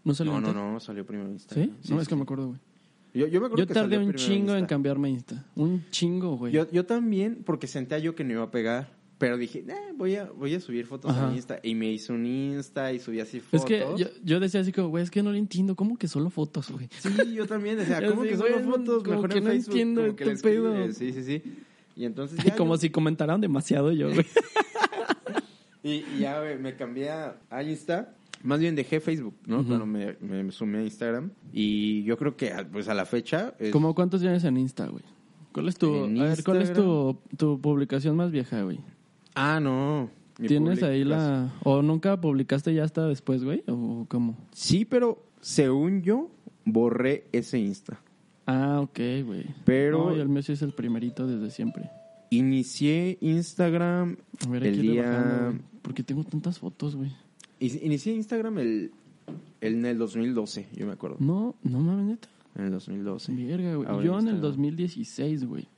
¿No 0.05 0.15
salió 0.15 0.33
No, 0.33 0.41
no, 0.41 0.49
antes? 0.49 0.63
no, 0.63 0.81
salió 0.81 1.05
primero 1.05 1.31
Instagram. 1.31 1.77
¿Sí? 1.83 1.93
no, 1.93 2.01
es 2.01 2.09
que 2.09 2.17
me 2.17 2.23
acuerdo, 2.23 2.49
güey. 2.49 2.61
Yo, 3.13 3.27
yo 3.29 3.41
me 3.41 3.47
acuerdo 3.47 3.65
Yo 3.65 3.67
que 3.67 3.75
tardé 3.75 3.99
un 3.99 4.13
chingo 4.15 4.55
en 4.55 4.67
cambiarme 4.67 5.09
a 5.09 5.11
Insta. 5.11 5.47
Un 5.55 5.85
chingo, 5.91 6.37
güey. 6.37 6.53
Yo, 6.53 6.71
yo 6.71 6.85
también, 6.85 7.43
porque 7.45 7.67
sentía 7.67 7.99
yo 7.99 8.15
que 8.15 8.25
no 8.25 8.33
iba 8.33 8.43
a 8.43 8.51
pegar. 8.51 8.96
Pero 9.19 9.39
dije, 9.39 9.65
eh, 9.67 9.75
voy, 9.97 10.15
a, 10.17 10.25
voy 10.31 10.55
a 10.55 10.61
subir 10.61 10.85
fotos 10.85 11.11
Ajá. 11.11 11.31
a 11.31 11.35
Insta. 11.35 11.59
Y 11.63 11.75
me 11.75 11.91
hice 11.91 12.13
un 12.13 12.27
Insta 12.27 12.93
y 12.93 12.99
subí 12.99 13.19
así 13.21 13.41
fotos. 13.41 13.61
Es 13.61 13.65
que 13.65 13.87
yo, 13.97 14.09
yo 14.23 14.41
decía 14.41 14.61
así 14.61 14.73
como, 14.73 14.89
güey, 14.89 15.03
es 15.05 15.11
que 15.11 15.23
no 15.23 15.31
lo 15.31 15.39
entiendo. 15.39 15.75
¿Cómo 15.75 15.97
que 15.97 16.07
solo 16.07 16.29
fotos, 16.29 16.71
güey? 16.71 16.89
Sí, 16.99 17.11
yo 17.35 17.47
también. 17.47 17.79
Decía, 17.79 18.01
Yo 18.03 18.11
¿cómo 18.11 18.25
sí, 18.25 18.29
que 18.31 18.37
solo 18.37 18.61
fotos? 18.61 19.03
como 19.03 19.15
Mejor 19.17 19.31
que 19.31 19.39
en 19.39 19.45
no 19.45 19.51
Facebook. 19.51 19.71
entiendo 19.73 20.01
como 20.03 20.17
que 20.17 20.25
le 20.27 20.33
escribes. 20.33 20.61
pedo. 20.61 20.93
Sí, 20.93 21.13
sí, 21.15 21.23
sí. 21.25 21.43
Y 21.97 22.05
entonces 22.05 22.39
ya... 22.45 22.55
como 22.57 22.75
yo- 22.75 22.79
si 22.81 22.91
comentaran 22.91 23.41
demasiado 23.41 23.91
yo, 23.93 24.13
güey. 24.13 24.27
Y, 25.83 26.05
y 26.17 26.19
ya 26.21 26.41
güey, 26.41 26.59
me 26.59 26.75
cambié 26.75 27.11
a 27.11 27.37
a 27.49 27.63
Insta. 27.63 28.13
Más 28.43 28.59
bien 28.61 28.75
dejé 28.75 28.99
Facebook, 29.01 29.37
¿no? 29.47 29.65
Cuando 29.65 29.87
me, 29.87 30.17
me 30.21 30.51
sumé 30.53 30.79
a 30.79 30.83
Instagram. 30.83 31.31
Y 31.53 32.03
yo 32.03 32.17
creo 32.19 32.37
que 32.37 32.53
pues 32.73 32.89
a 32.89 32.95
la 32.95 33.07
fecha... 33.07 33.55
es- 33.59 33.71
¿Cómo 33.71 33.95
cuántos 33.95 34.21
tienes 34.21 34.43
en 34.45 34.57
Insta, 34.57 34.89
güey? 34.89 35.05
¿Cuál 35.53 35.69
es 35.69 35.79
tu, 35.79 36.05
a 36.05 36.07
ver, 36.09 36.45
¿cuál 36.45 36.61
es 36.61 36.73
tu, 36.73 37.19
tu 37.39 37.59
publicación 37.61 38.15
más 38.17 38.31
vieja, 38.31 38.61
güey? 38.63 38.79
Ah, 39.37 39.61
no. 39.61 40.11
¿Tienes 40.37 40.83
ahí 40.83 41.05
la... 41.05 41.55
o 41.63 41.81
nunca 41.83 42.21
publicaste 42.21 42.75
ya 42.75 42.85
hasta 42.85 43.07
después, 43.07 43.43
güey? 43.45 43.63
¿O 43.69 44.05
cómo? 44.09 44.37
Sí, 44.53 44.85
pero 44.85 45.23
según 45.41 46.03
yo, 46.03 46.31
borré 46.65 47.27
ese 47.33 47.59
Insta. 47.59 48.01
Ah, 48.47 48.81
ok, 48.83 48.99
güey. 49.25 49.47
Pero- 49.65 50.11
No, 50.11 50.17
y 50.17 50.21
el 50.21 50.29
mío 50.29 50.43
sí 50.43 50.53
es 50.53 50.63
el 50.63 50.73
primerito 50.73 51.27
desde 51.27 51.51
siempre. 51.51 51.91
Inicié 52.31 53.19
Instagram 53.21 54.17
A 54.47 54.51
ver, 54.51 54.65
el 54.67 54.75
aquí 54.75 54.83
le 54.87 54.93
día... 54.93 55.03
bajando. 55.11 55.63
Porque 55.83 56.03
tengo 56.03 56.25
tantas 56.25 56.59
fotos, 56.59 56.97
güey. 56.97 57.13
Ini- 57.61 57.81
Inicié 57.83 58.15
Instagram 58.15 58.59
el, 58.59 58.91
el- 59.61 59.75
en 59.75 59.87
el 59.87 59.97
2012, 59.99 60.67
yo 60.77 60.87
me 60.87 60.93
acuerdo. 60.93 61.17
No, 61.21 61.55
no 61.63 61.81
mames, 61.81 62.05
neta. 62.07 62.29
En 62.57 62.65
el 62.67 62.71
2012. 62.73 63.33
Verga, 63.35 63.75
güey. 63.77 63.89
Yo 63.89 63.95
en 64.19 64.29
el 64.29 64.35
Instagram. 64.35 64.41
2016, 64.43 65.45
güey. 65.47 65.69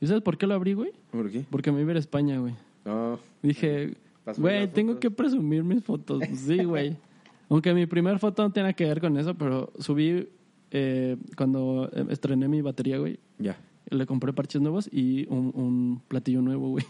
¿Y 0.00 0.06
sabes 0.06 0.22
por 0.22 0.36
qué 0.38 0.46
lo 0.46 0.54
abrí, 0.54 0.74
güey? 0.74 0.92
¿Por 1.10 1.30
qué? 1.30 1.44
Porque 1.50 1.72
me 1.72 1.80
iba 1.80 1.90
a 1.90 1.92
ir 1.92 1.96
a 1.96 2.00
España, 2.00 2.38
güey. 2.38 2.54
No. 2.86 3.18
Dije, 3.42 3.94
¿Para 4.24 4.34
subir 4.34 4.50
güey, 4.50 4.68
tengo 4.72 4.98
que 4.98 5.10
presumir 5.10 5.62
mis 5.64 5.84
fotos. 5.84 6.22
Sí, 6.34 6.64
güey. 6.64 6.96
Aunque 7.48 7.74
mi 7.74 7.86
primer 7.86 8.18
foto 8.18 8.42
no 8.42 8.50
tenía 8.52 8.72
que 8.72 8.84
ver 8.86 9.00
con 9.00 9.16
eso, 9.18 9.34
pero 9.34 9.72
subí 9.78 10.28
eh, 10.70 11.16
cuando 11.36 11.90
eh, 11.92 12.06
estrené 12.10 12.48
mi 12.48 12.62
batería, 12.62 12.98
güey. 12.98 13.18
Ya. 13.38 13.56
Le 13.90 14.04
compré 14.06 14.32
parches 14.32 14.60
nuevos 14.60 14.88
y 14.92 15.26
un, 15.28 15.52
un 15.54 16.02
platillo 16.08 16.42
nuevo, 16.42 16.70
güey. 16.70 16.84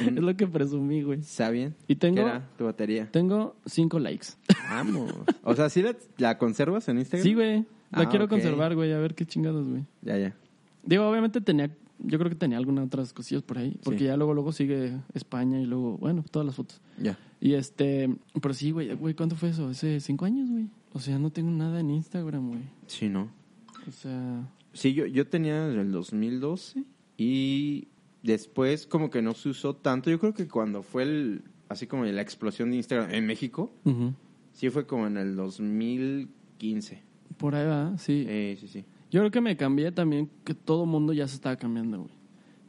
Mm. 0.00 0.08
es 0.18 0.22
lo 0.22 0.36
que 0.36 0.46
presumí, 0.46 1.02
güey. 1.02 1.18
¿Está 1.20 1.50
bien? 1.50 1.74
Y 1.88 1.96
tengo- 1.96 2.16
¿Qué 2.16 2.20
era 2.22 2.48
tu 2.56 2.64
batería? 2.64 3.08
Tengo 3.10 3.56
cinco 3.66 3.98
likes. 3.98 4.28
Vamos. 4.70 5.12
O 5.42 5.54
sea, 5.54 5.68
¿sí 5.68 5.82
la, 5.82 5.96
la 6.18 6.38
conservas 6.38 6.88
en 6.88 6.98
Instagram? 6.98 7.22
Sí, 7.24 7.34
güey. 7.34 7.58
La 7.90 8.02
Ah, 8.02 8.08
quiero 8.08 8.28
conservar, 8.28 8.74
güey. 8.74 8.92
A 8.92 8.98
ver 8.98 9.14
qué 9.14 9.26
chingados, 9.26 9.68
güey. 9.68 9.84
Ya, 10.00 10.16
ya. 10.16 10.34
Digo, 10.84 11.06
obviamente 11.08 11.40
tenía, 11.40 11.70
yo 11.98 12.18
creo 12.18 12.30
que 12.30 12.36
tenía 12.36 12.58
algunas 12.58 12.86
otras 12.86 13.12
cosillas 13.12 13.42
por 13.42 13.58
ahí, 13.58 13.78
porque 13.82 14.00
Sí. 14.00 14.04
ya 14.06 14.16
luego 14.16 14.34
luego 14.34 14.52
sigue 14.52 14.98
España 15.14 15.60
y 15.60 15.66
luego, 15.66 15.98
bueno, 15.98 16.24
todas 16.30 16.46
las 16.46 16.54
fotos. 16.56 16.80
Ya. 17.00 17.18
Y 17.40 17.54
este, 17.54 18.14
pero 18.40 18.54
sí, 18.54 18.70
güey, 18.70 18.94
güey, 18.94 19.14
¿cuánto 19.14 19.36
fue 19.36 19.50
eso? 19.50 19.68
Hace 19.68 20.00
cinco 20.00 20.24
años, 20.24 20.48
güey. 20.50 20.68
O 20.92 21.00
sea, 21.00 21.18
no 21.18 21.30
tengo 21.30 21.50
nada 21.50 21.80
en 21.80 21.90
Instagram, 21.90 22.48
güey. 22.48 22.62
Sí, 22.86 23.08
¿no? 23.08 23.30
O 23.88 23.90
sea, 23.92 24.48
Sí, 24.74 24.94
yo, 24.94 25.06
yo 25.06 25.26
tenía 25.26 25.68
en 25.70 25.78
el 25.78 25.92
2012 25.92 26.84
y 27.18 27.88
después 28.22 28.86
como 28.86 29.10
que 29.10 29.20
no 29.22 29.34
se 29.34 29.50
usó 29.50 29.74
tanto. 29.76 30.10
Yo 30.10 30.18
creo 30.18 30.32
que 30.34 30.48
cuando 30.48 30.82
fue 30.82 31.02
el, 31.02 31.42
así 31.68 31.86
como 31.86 32.04
la 32.04 32.22
explosión 32.22 32.70
de 32.70 32.76
Instagram 32.78 33.10
en 33.12 33.26
México, 33.26 33.70
sí 34.54 34.70
fue 34.70 34.86
como 34.86 35.06
en 35.06 35.16
el 35.18 35.36
2015. 35.36 37.02
por 37.36 37.54
ahí 37.54 37.66
va, 37.66 37.96
sí. 37.98 38.24
Eh, 38.28 38.56
sí, 38.60 38.68
sí. 38.68 38.84
Yo 39.12 39.20
creo 39.20 39.30
que 39.30 39.40
me 39.40 39.56
cambié 39.56 39.92
también, 39.92 40.28
que 40.42 40.54
todo 40.54 40.86
mundo 40.86 41.12
ya 41.12 41.28
se 41.28 41.36
estaba 41.36 41.54
cambiando, 41.56 41.98
güey. 41.98 42.10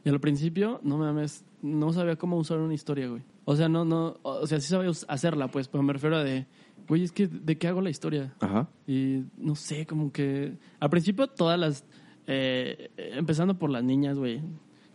Y 0.04 0.10
al 0.10 0.20
principio, 0.20 0.78
no 0.84 0.98
mames, 0.98 1.42
no 1.62 1.92
sabía 1.92 2.16
cómo 2.16 2.36
usar 2.36 2.58
una 2.58 2.74
historia, 2.74 3.08
güey. 3.08 3.22
O 3.46 3.56
sea, 3.56 3.68
no, 3.68 3.84
no, 3.86 4.18
o 4.22 4.46
sea, 4.46 4.60
sí 4.60 4.68
sabía 4.68 4.90
hacerla, 5.08 5.48
pues, 5.48 5.68
pero 5.68 5.82
me 5.82 5.94
refiero 5.94 6.16
a 6.16 6.22
de, 6.22 6.46
güey, 6.86 7.02
es 7.04 7.12
que, 7.12 7.26
¿de 7.26 7.56
qué 7.56 7.68
hago 7.68 7.80
la 7.80 7.88
historia? 7.90 8.34
Ajá. 8.40 8.68
Y 8.86 9.22
no 9.38 9.54
sé, 9.54 9.86
como 9.86 10.12
que 10.12 10.52
al 10.80 10.90
principio 10.90 11.26
todas 11.28 11.58
las, 11.58 11.84
eh, 12.26 12.90
empezando 12.96 13.58
por 13.58 13.70
las 13.70 13.82
niñas, 13.82 14.18
güey, 14.18 14.42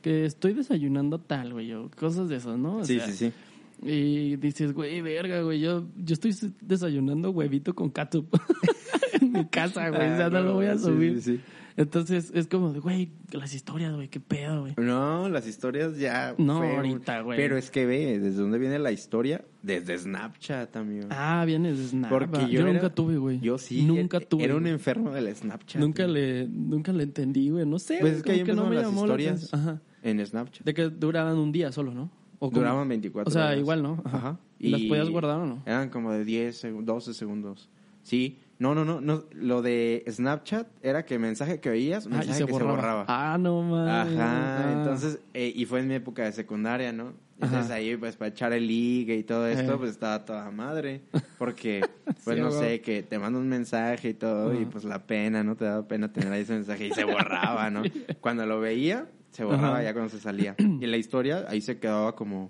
que 0.03 0.25
estoy 0.25 0.53
desayunando 0.53 1.19
tal, 1.19 1.53
güey, 1.53 1.73
o 1.73 1.89
cosas 1.99 2.29
de 2.29 2.35
esas, 2.35 2.57
¿no? 2.59 2.77
O 2.77 2.85
Sí, 2.85 2.97
sea, 2.99 3.07
sí, 3.07 3.13
sí. 3.13 3.33
Y 3.81 4.35
dices, 4.35 4.73
güey, 4.73 5.01
verga, 5.01 5.41
güey, 5.41 5.59
yo, 5.59 5.85
yo 5.97 6.13
estoy 6.13 6.35
desayunando 6.61 7.31
huevito 7.31 7.73
con 7.73 7.89
ketchup 7.89 8.27
en 9.35 9.41
mi 9.43 9.45
casa, 9.45 9.89
güey, 9.89 10.11
o 10.13 10.17
sea, 10.17 10.29
no 10.29 10.41
lo 10.41 10.53
voy 10.53 10.65
a 10.67 10.73
Ah, 10.73 10.77
Sí, 10.77 10.83
subir. 10.83 11.21
sí, 11.21 11.37
sí. 11.37 11.41
Entonces 11.77 12.31
es 12.35 12.47
como 12.47 12.73
de, 12.73 12.79
güey, 12.81 13.09
las 13.31 13.53
historias, 13.53 13.93
güey, 13.95 14.09
qué 14.09 14.19
pedo, 14.19 14.61
güey. 14.61 14.73
No, 14.77 15.29
las 15.29 15.47
historias 15.47 15.97
ya. 15.97 16.35
No, 16.37 16.57
fue 16.57 16.75
ahorita, 16.75 17.21
güey. 17.21 17.37
Pero 17.37 17.55
es 17.57 17.71
que 17.71 17.85
ve, 17.85 18.19
¿desde 18.19 18.41
dónde 18.41 18.57
viene 18.59 18.79
la 18.79 18.91
historia? 18.91 19.45
Desde 19.63 19.97
Snapchat, 19.97 20.75
amigo. 20.75 21.07
Ah, 21.09 21.43
viene 21.47 21.71
de 21.71 21.87
Snap. 21.87 22.09
Porque 22.09 22.41
yo, 22.41 22.47
yo, 22.47 22.59
era- 22.61 22.73
nunca 22.73 22.89
tuve, 22.93 23.15
güey. 23.17 23.39
Yo 23.39 23.57
sí. 23.57 23.83
Nunca 23.83 24.17
era- 24.17 24.25
tuve. 24.27 24.43
Era 24.43 24.55
un 24.57 24.67
enfermo 24.67 25.11
del 25.11 25.33
Snapchat. 25.33 25.79
Nunca 25.81 26.03
güey. 26.03 26.15
le, 26.15 26.47
nunca 26.49 26.91
le 26.91 27.03
entendí, 27.03 27.49
güey. 27.49 27.65
No 27.65 27.79
sé, 27.79 27.99
Pues 28.01 28.17
es 28.17 28.23
que 28.23 28.31
ahí 28.33 28.37
no 28.39 28.41
empezaron 28.41 28.69
me 28.69 28.75
las 28.75 28.85
llamó 28.85 29.07
la 29.07 29.13
historias. 29.13 29.53
Ajá. 29.53 29.81
en 30.03 30.25
Snapchat. 30.25 30.65
De 30.65 30.73
que 30.73 30.89
duraban 30.89 31.37
un 31.37 31.51
día 31.53 31.71
solo, 31.71 31.93
¿no? 31.93 32.11
O 32.39 32.49
Duraban 32.49 32.87
24 32.89 33.29
O 33.29 33.33
sea, 33.33 33.47
horas. 33.47 33.57
igual, 33.59 33.83
¿no? 33.83 34.01
Ajá. 34.05 34.17
Ajá. 34.17 34.39
¿Y 34.59 34.69
las 34.69 34.81
podías 34.81 35.09
guardar 35.09 35.39
o 35.41 35.45
no? 35.45 35.63
Eran 35.65 35.89
como 35.89 36.11
de 36.11 36.23
10, 36.25 36.63
seg- 36.63 36.83
12 36.83 37.13
segundos. 37.13 37.69
Sí. 38.03 38.37
No, 38.59 38.75
no, 38.75 38.83
no, 38.83 38.99
no. 38.99 39.23
Lo 39.31 39.61
de 39.61 40.03
Snapchat 40.09 40.67
era 40.83 41.05
que 41.05 41.17
mensaje 41.17 41.59
que 41.61 41.69
oías, 41.69 42.05
Ah, 42.07 42.09
mensaje 42.09 42.39
se 42.39 42.45
que 42.45 42.51
borraba. 42.51 42.71
se 42.73 42.75
borraba. 42.77 43.05
Ah, 43.07 43.37
no 43.39 43.61
mames. 43.63 43.89
Ajá, 44.17 44.67
Ah. 44.67 44.71
entonces, 44.73 45.19
eh, 45.33 45.51
y 45.55 45.65
fue 45.65 45.79
en 45.79 45.87
mi 45.87 45.93
época 45.95 46.23
de 46.25 46.33
secundaria, 46.33 46.91
¿no? 46.91 47.13
Entonces 47.35 47.67
Ajá. 47.67 47.75
ahí, 47.75 47.95
pues, 47.95 48.17
para 48.17 48.29
echar 48.31 48.51
el 48.51 48.67
ligue 48.67 49.15
y 49.15 49.23
todo 49.23 49.47
esto, 49.47 49.75
Eh. 49.75 49.77
pues, 49.77 49.91
estaba 49.91 50.25
toda 50.25 50.51
madre. 50.51 51.03
Porque, 51.39 51.87
pues, 52.25 52.35
Sí, 52.35 52.41
no 52.43 52.51
sé, 52.51 52.81
que 52.81 53.01
te 53.01 53.17
manda 53.17 53.39
un 53.39 53.47
mensaje 53.47 54.09
y 54.09 54.13
todo, 54.13 54.53
y 54.59 54.65
pues, 54.65 54.83
la 54.83 55.07
pena, 55.07 55.41
¿no? 55.41 55.55
Te 55.55 55.63
daba 55.63 55.87
pena 55.87 56.11
tener 56.11 56.33
ahí 56.33 56.41
ese 56.41 56.53
mensaje 56.55 56.87
y 56.87 56.91
se 56.91 57.05
borraba, 57.05 57.69
¿no? 57.69 57.81
Cuando 58.19 58.45
lo 58.45 58.59
veía, 58.59 59.07
se 59.31 59.45
borraba 59.45 59.75
Ajá. 59.75 59.83
ya 59.83 59.93
cuando 59.93 60.09
se 60.09 60.19
salía. 60.19 60.55
Y 60.59 60.85
la 60.85 60.97
historia 60.97 61.45
ahí 61.47 61.61
se 61.61 61.79
quedaba 61.79 62.13
como 62.13 62.49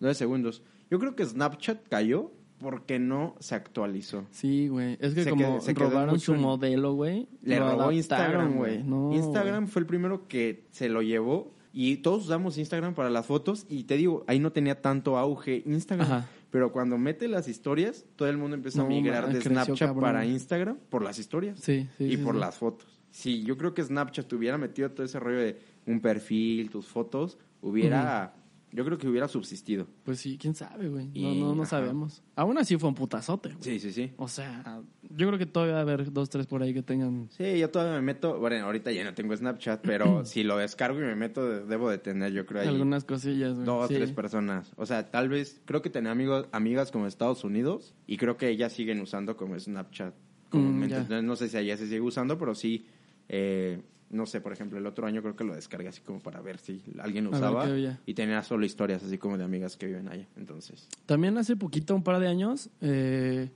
nueve 0.00 0.14
segundos. 0.16 0.64
Yo 0.90 0.98
creo 0.98 1.14
que 1.14 1.24
Snapchat 1.24 1.86
cayó 1.88 2.32
porque 2.58 2.98
no 2.98 3.34
se 3.40 3.54
actualizó. 3.54 4.24
Sí, 4.30 4.68
güey. 4.68 4.96
Es 5.00 5.14
que 5.14 5.24
Se 5.24 5.30
como 5.30 5.42
quedó- 5.44 5.60
se 5.60 5.74
quedó 5.74 5.90
robaron 5.90 6.18
su 6.20 6.34
en- 6.34 6.40
modelo, 6.40 6.94
güey. 6.94 7.28
Le 7.42 7.58
robó 7.58 7.66
adaptaron, 7.68 7.94
Instagram, 7.94 8.56
güey. 8.56 8.82
No, 8.82 9.12
Instagram 9.12 9.66
fue 9.68 9.80
el 9.80 9.86
primero 9.86 10.26
que 10.28 10.66
se 10.70 10.88
lo 10.88 11.02
llevó 11.02 11.52
Y 11.76 11.96
todos 11.96 12.26
usamos 12.26 12.56
Instagram 12.56 12.94
para 12.94 13.10
las 13.10 13.26
fotos 13.26 13.66
y 13.68 13.82
te 13.82 13.96
digo, 13.96 14.22
ahí 14.28 14.38
no 14.38 14.52
tenía 14.52 14.80
tanto 14.80 15.18
auge 15.18 15.64
Instagram. 15.66 16.06
Ajá. 16.06 16.28
Pero 16.50 16.70
cuando 16.70 16.96
mete 16.98 17.26
las 17.26 17.48
historias, 17.48 18.04
todo 18.14 18.28
el 18.28 18.36
mundo 18.38 18.54
empieza 18.54 18.78
No, 18.78 18.84
a 18.84 18.88
migrar 18.88 19.24
man, 19.24 19.32
de 19.32 19.40
creció 19.40 19.64
Snapchat 19.64 19.88
cabrón. 19.88 20.00
para 20.04 20.24
Instagram 20.24 20.76
por 20.88 21.02
las 21.02 21.18
historias 21.18 21.58
Sí, 21.58 21.88
sí. 21.98 22.04
y 22.04 22.10
sí, 22.10 22.16
por 22.18 22.34
sí. 22.36 22.40
las 22.40 22.56
fotos. 22.58 23.00
Si 23.10 23.42
yo 23.42 23.58
creo 23.58 23.74
que 23.74 23.82
Snapchat 23.82 24.32
hubiera 24.34 24.56
metido 24.56 24.88
todo 24.92 25.04
ese 25.04 25.18
rollo 25.18 25.38
de 25.38 25.58
un 25.86 25.98
perfil, 26.00 26.70
tus 26.70 26.86
fotos, 26.86 27.38
hubiera, 27.60 28.34
yo 28.74 28.84
creo 28.84 28.98
que 28.98 29.08
hubiera 29.08 29.28
subsistido. 29.28 29.86
Pues 30.02 30.18
sí, 30.18 30.36
quién 30.36 30.54
sabe, 30.54 30.88
güey. 30.88 31.06
No, 31.06 31.12
Y- 31.32 31.40
no, 31.40 31.54
no 31.54 31.64
sabemos. 31.64 32.22
Aún 32.36 32.58
así 32.58 32.76
fue 32.76 32.88
un 32.88 32.94
putazote, 32.96 33.50
güey. 33.50 33.62
Sí, 33.62 33.78
sí, 33.78 33.92
sí. 33.92 34.12
O 34.16 34.26
sea, 34.28 34.82
yo 35.10 35.26
creo 35.28 35.38
que 35.38 35.46
todavía 35.46 35.74
va 35.74 35.78
a 35.78 35.82
haber 35.82 36.12
dos, 36.12 36.28
tres 36.28 36.46
por 36.46 36.62
ahí 36.62 36.74
que 36.74 36.82
tengan. 36.82 37.28
Sí, 37.30 37.58
yo 37.58 37.70
todavía 37.70 37.94
me 37.94 38.02
meto, 38.02 38.38
bueno, 38.38 38.64
ahorita 38.66 38.90
ya 38.90 39.04
no 39.04 39.14
tengo 39.14 39.36
Snapchat, 39.36 39.80
pero 39.82 40.24
si 40.26 40.42
lo 40.42 40.56
descargo 40.58 40.98
y 40.98 41.02
me 41.02 41.14
meto, 41.14 41.48
de- 41.48 41.64
debo 41.66 41.88
de 41.88 41.98
tener, 41.98 42.32
yo 42.32 42.44
creo, 42.46 42.62
ahí 42.62 42.68
Algunas 42.68 43.04
cosillas, 43.04 43.54
güey. 43.54 43.64
dos, 43.64 43.88
sí. 43.88 43.94
tres 43.94 44.10
personas. 44.12 44.72
O 44.76 44.84
sea, 44.86 45.10
tal 45.10 45.28
vez, 45.28 45.60
creo 45.64 45.80
que 45.80 45.88
tenía 45.90 46.10
amigos, 46.10 46.48
amigas 46.52 46.90
como 46.90 47.06
Estados 47.06 47.44
Unidos 47.44 47.94
y 48.06 48.16
creo 48.16 48.36
que 48.36 48.48
ellas 48.48 48.72
siguen 48.72 49.00
usando 49.00 49.36
como 49.36 49.58
Snapchat. 49.58 50.14
comúnmente. 50.50 50.94
Mm, 50.94 50.98
ya. 50.98 51.02
Entonces, 51.02 51.24
no 51.24 51.36
sé 51.36 51.48
si 51.48 51.56
allá 51.56 51.76
se 51.76 51.86
sigue 51.86 52.00
usando, 52.00 52.38
pero 52.38 52.54
sí, 52.54 52.86
eh, 53.28 53.80
no 54.14 54.26
sé, 54.26 54.40
por 54.40 54.52
ejemplo, 54.52 54.78
el 54.78 54.86
otro 54.86 55.06
año 55.06 55.20
creo 55.22 55.36
que 55.36 55.44
lo 55.44 55.54
descargué 55.54 55.88
así 55.88 56.00
como 56.00 56.20
para 56.20 56.40
ver 56.40 56.58
si 56.58 56.82
alguien 56.98 57.26
usaba 57.26 57.66
y 58.06 58.14
tenía 58.14 58.42
solo 58.42 58.64
historias 58.64 59.02
así 59.02 59.18
como 59.18 59.36
de 59.36 59.44
amigas 59.44 59.76
que 59.76 59.86
viven 59.86 60.08
allá. 60.08 60.26
Entonces, 60.36 60.88
También 61.06 61.36
hace 61.36 61.56
poquito, 61.56 61.94
un 61.94 62.02
par 62.02 62.20
de 62.20 62.28
años, 62.28 62.70
eh, 62.80 63.50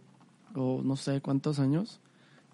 o 0.54 0.82
no 0.82 0.96
sé 0.96 1.20
cuántos 1.20 1.58
años, 1.58 2.00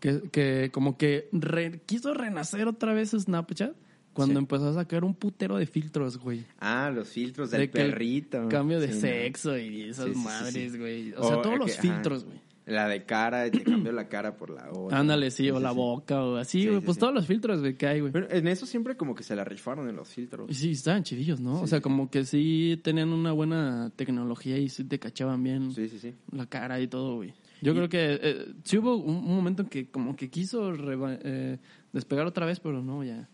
que, 0.01 0.23
que 0.31 0.71
como 0.73 0.97
que 0.99 1.29
re- 1.33 1.81
quiso 1.87 2.13
renacer 2.15 2.69
otra 2.69 2.93
vez 2.93 3.11
Snapchat 3.13 3.73
cuando 4.13 4.35
Sí. 4.35 4.39
empezó 4.39 4.69
a 4.69 4.75
sacar 4.75 5.03
un 5.03 5.15
putero 5.15 5.57
de 5.57 5.67
filtros, 5.67 6.19
güey. 6.19 6.45
ah, 6.61 6.91
los 6.95 7.09
filtros 7.09 7.51
del 7.51 7.63
De 7.63 7.69
perrito. 7.69 8.49
Cambio 8.49 8.79
de 8.79 8.93
sexo 8.93 9.57
y 9.59 9.83
esas 9.89 10.13
Sí, 10.13 10.15
madres, 10.15 10.79
güey. 10.79 11.13
O 11.15 11.27
sea, 11.27 11.43
todos 11.43 11.59
los 11.59 11.73
ajá. 11.73 11.83
filtros, 11.83 12.25
güey. 12.25 12.39
La 12.67 12.89
de 12.89 13.05
cara, 13.05 13.51
te 13.51 13.63
cambió 13.65 13.93
la 13.93 14.09
cara 14.09 14.37
por 14.37 14.49
la 14.51 14.71
otra. 14.73 14.99
Ándale, 14.99 15.31
sí, 15.31 15.51
o 15.51 15.61
la 15.61 15.73
boca, 15.73 16.23
o 16.25 16.37
así, 16.37 16.63
Sí, 16.63 16.69
güey. 16.69 16.81
pues 16.81 16.97
todos 16.99 17.13
los 17.13 17.27
filtros, 17.27 17.61
güey, 17.61 17.77
que 17.77 17.87
hay, 17.87 18.01
güey. 18.01 18.11
Pero 18.13 18.31
en 18.31 18.49
eso 18.49 18.65
siempre 18.65 18.97
como 18.97 19.15
que 19.15 19.23
se 19.23 19.37
la 19.37 19.45
rifaron 19.45 19.89
en 19.89 19.97
los 19.97 20.09
filtros. 20.09 20.55
Sí, 20.57 20.71
estaban 20.71 21.03
chidillos, 21.03 21.41
¿no? 21.41 21.61
o 21.61 21.67
sea, 21.67 21.81
como 21.83 22.11
que 22.11 22.25
sí 22.25 22.81
tenían 22.83 23.11
una 23.13 23.33
buena 23.33 23.91
tecnología 23.97 24.57
y 24.59 24.69
sí 24.71 24.85
te 24.85 24.99
cachaban 24.99 25.43
bien 25.43 25.73
Sí, 25.73 25.89
sí, 25.89 25.99
sí. 25.99 26.15
la 26.33 26.47
cara 26.47 26.81
y 26.81 26.89
todo, 26.89 27.17
güey. 27.17 27.35
Yo 27.61 27.73
Y- 27.73 27.75
creo 27.77 27.89
que 27.89 28.19
eh, 28.23 28.47
sí 28.65 28.79
hubo 28.79 28.97
un, 28.97 29.17
un 29.17 29.37
momento 29.37 29.63
en 29.63 29.69
que 29.69 29.91
como 29.91 30.17
que 30.17 30.31
quiso 30.31 30.73
eh, 30.75 31.59
despegar 31.93 32.27
otra 32.27 32.47
vez, 32.47 32.61
pero 32.61 32.83
no, 32.83 33.05
ya. 33.05 33.29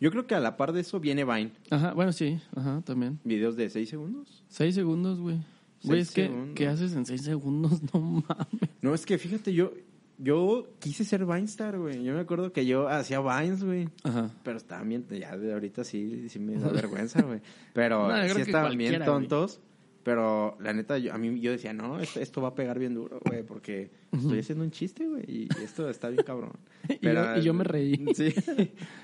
Yo 0.00 0.10
creo 0.10 0.26
que 0.26 0.34
a 0.34 0.40
la 0.40 0.56
par 0.56 0.72
de 0.72 0.80
eso 0.80 0.98
viene 0.98 1.24
Vine. 1.24 1.52
Ajá, 1.70 1.92
bueno, 1.94 2.10
sí, 2.12 2.38
ajá, 2.56 2.82
también. 2.84 3.20
Videos 3.22 3.54
de 3.56 3.70
6 3.70 3.88
segundos. 3.88 4.42
Seis 4.48 4.74
segundos, 4.74 5.20
güey. 5.20 5.38
Güey, 5.84 6.00
es 6.00 6.10
que, 6.10 6.26
segundos. 6.26 6.54
¿qué 6.54 6.68
haces 6.68 6.94
en 6.94 7.06
seis 7.06 7.22
segundos? 7.22 7.80
No 7.92 8.00
mames. 8.00 8.70
No, 8.80 8.94
es 8.94 9.06
que 9.06 9.18
fíjate, 9.18 9.52
yo 9.52 9.72
yo 10.18 10.68
quise 10.78 11.04
ser 11.04 11.24
Vinestar, 11.26 11.76
güey. 11.78 12.04
Yo 12.04 12.14
me 12.14 12.20
acuerdo 12.20 12.52
que 12.52 12.64
yo 12.64 12.88
hacía 12.88 13.20
Vines, 13.20 13.64
güey. 13.64 13.88
Ajá. 14.04 14.30
Pero 14.44 14.56
estaban 14.56 14.88
bien, 14.88 15.04
ya 15.08 15.36
de 15.36 15.52
ahorita 15.52 15.82
sí, 15.82 16.28
sí 16.28 16.38
me 16.38 16.54
da 16.54 16.68
vergüenza, 16.72 17.22
güey. 17.22 17.40
Pero 17.72 18.08
No, 18.08 18.28
sí 18.34 18.40
estaban 18.42 18.76
bien 18.78 19.02
güey. 19.02 19.58
Pero 20.04 20.56
la 20.60 20.72
neta, 20.72 20.98
yo, 20.98 21.12
a 21.14 21.18
mí 21.18 21.38
yo 21.40 21.52
decía, 21.52 21.72
no, 21.72 22.00
esto, 22.00 22.18
esto 22.18 22.42
va 22.42 22.48
a 22.48 22.54
pegar 22.56 22.78
bien 22.78 22.92
duro, 22.94 23.20
güey, 23.24 23.44
porque 23.44 23.90
estoy 24.10 24.40
haciendo 24.40 24.64
un 24.64 24.70
chiste, 24.72 25.06
güey, 25.06 25.22
y 25.28 25.48
esto 25.62 25.88
está 25.88 26.08
bien 26.08 26.24
cabrón. 26.24 26.52
Y 27.00 27.06
yo- 27.06 27.36
y 27.38 27.42
yo 27.42 27.54
me 27.54 27.62
reí. 27.64 28.04
Sí, 28.14 28.34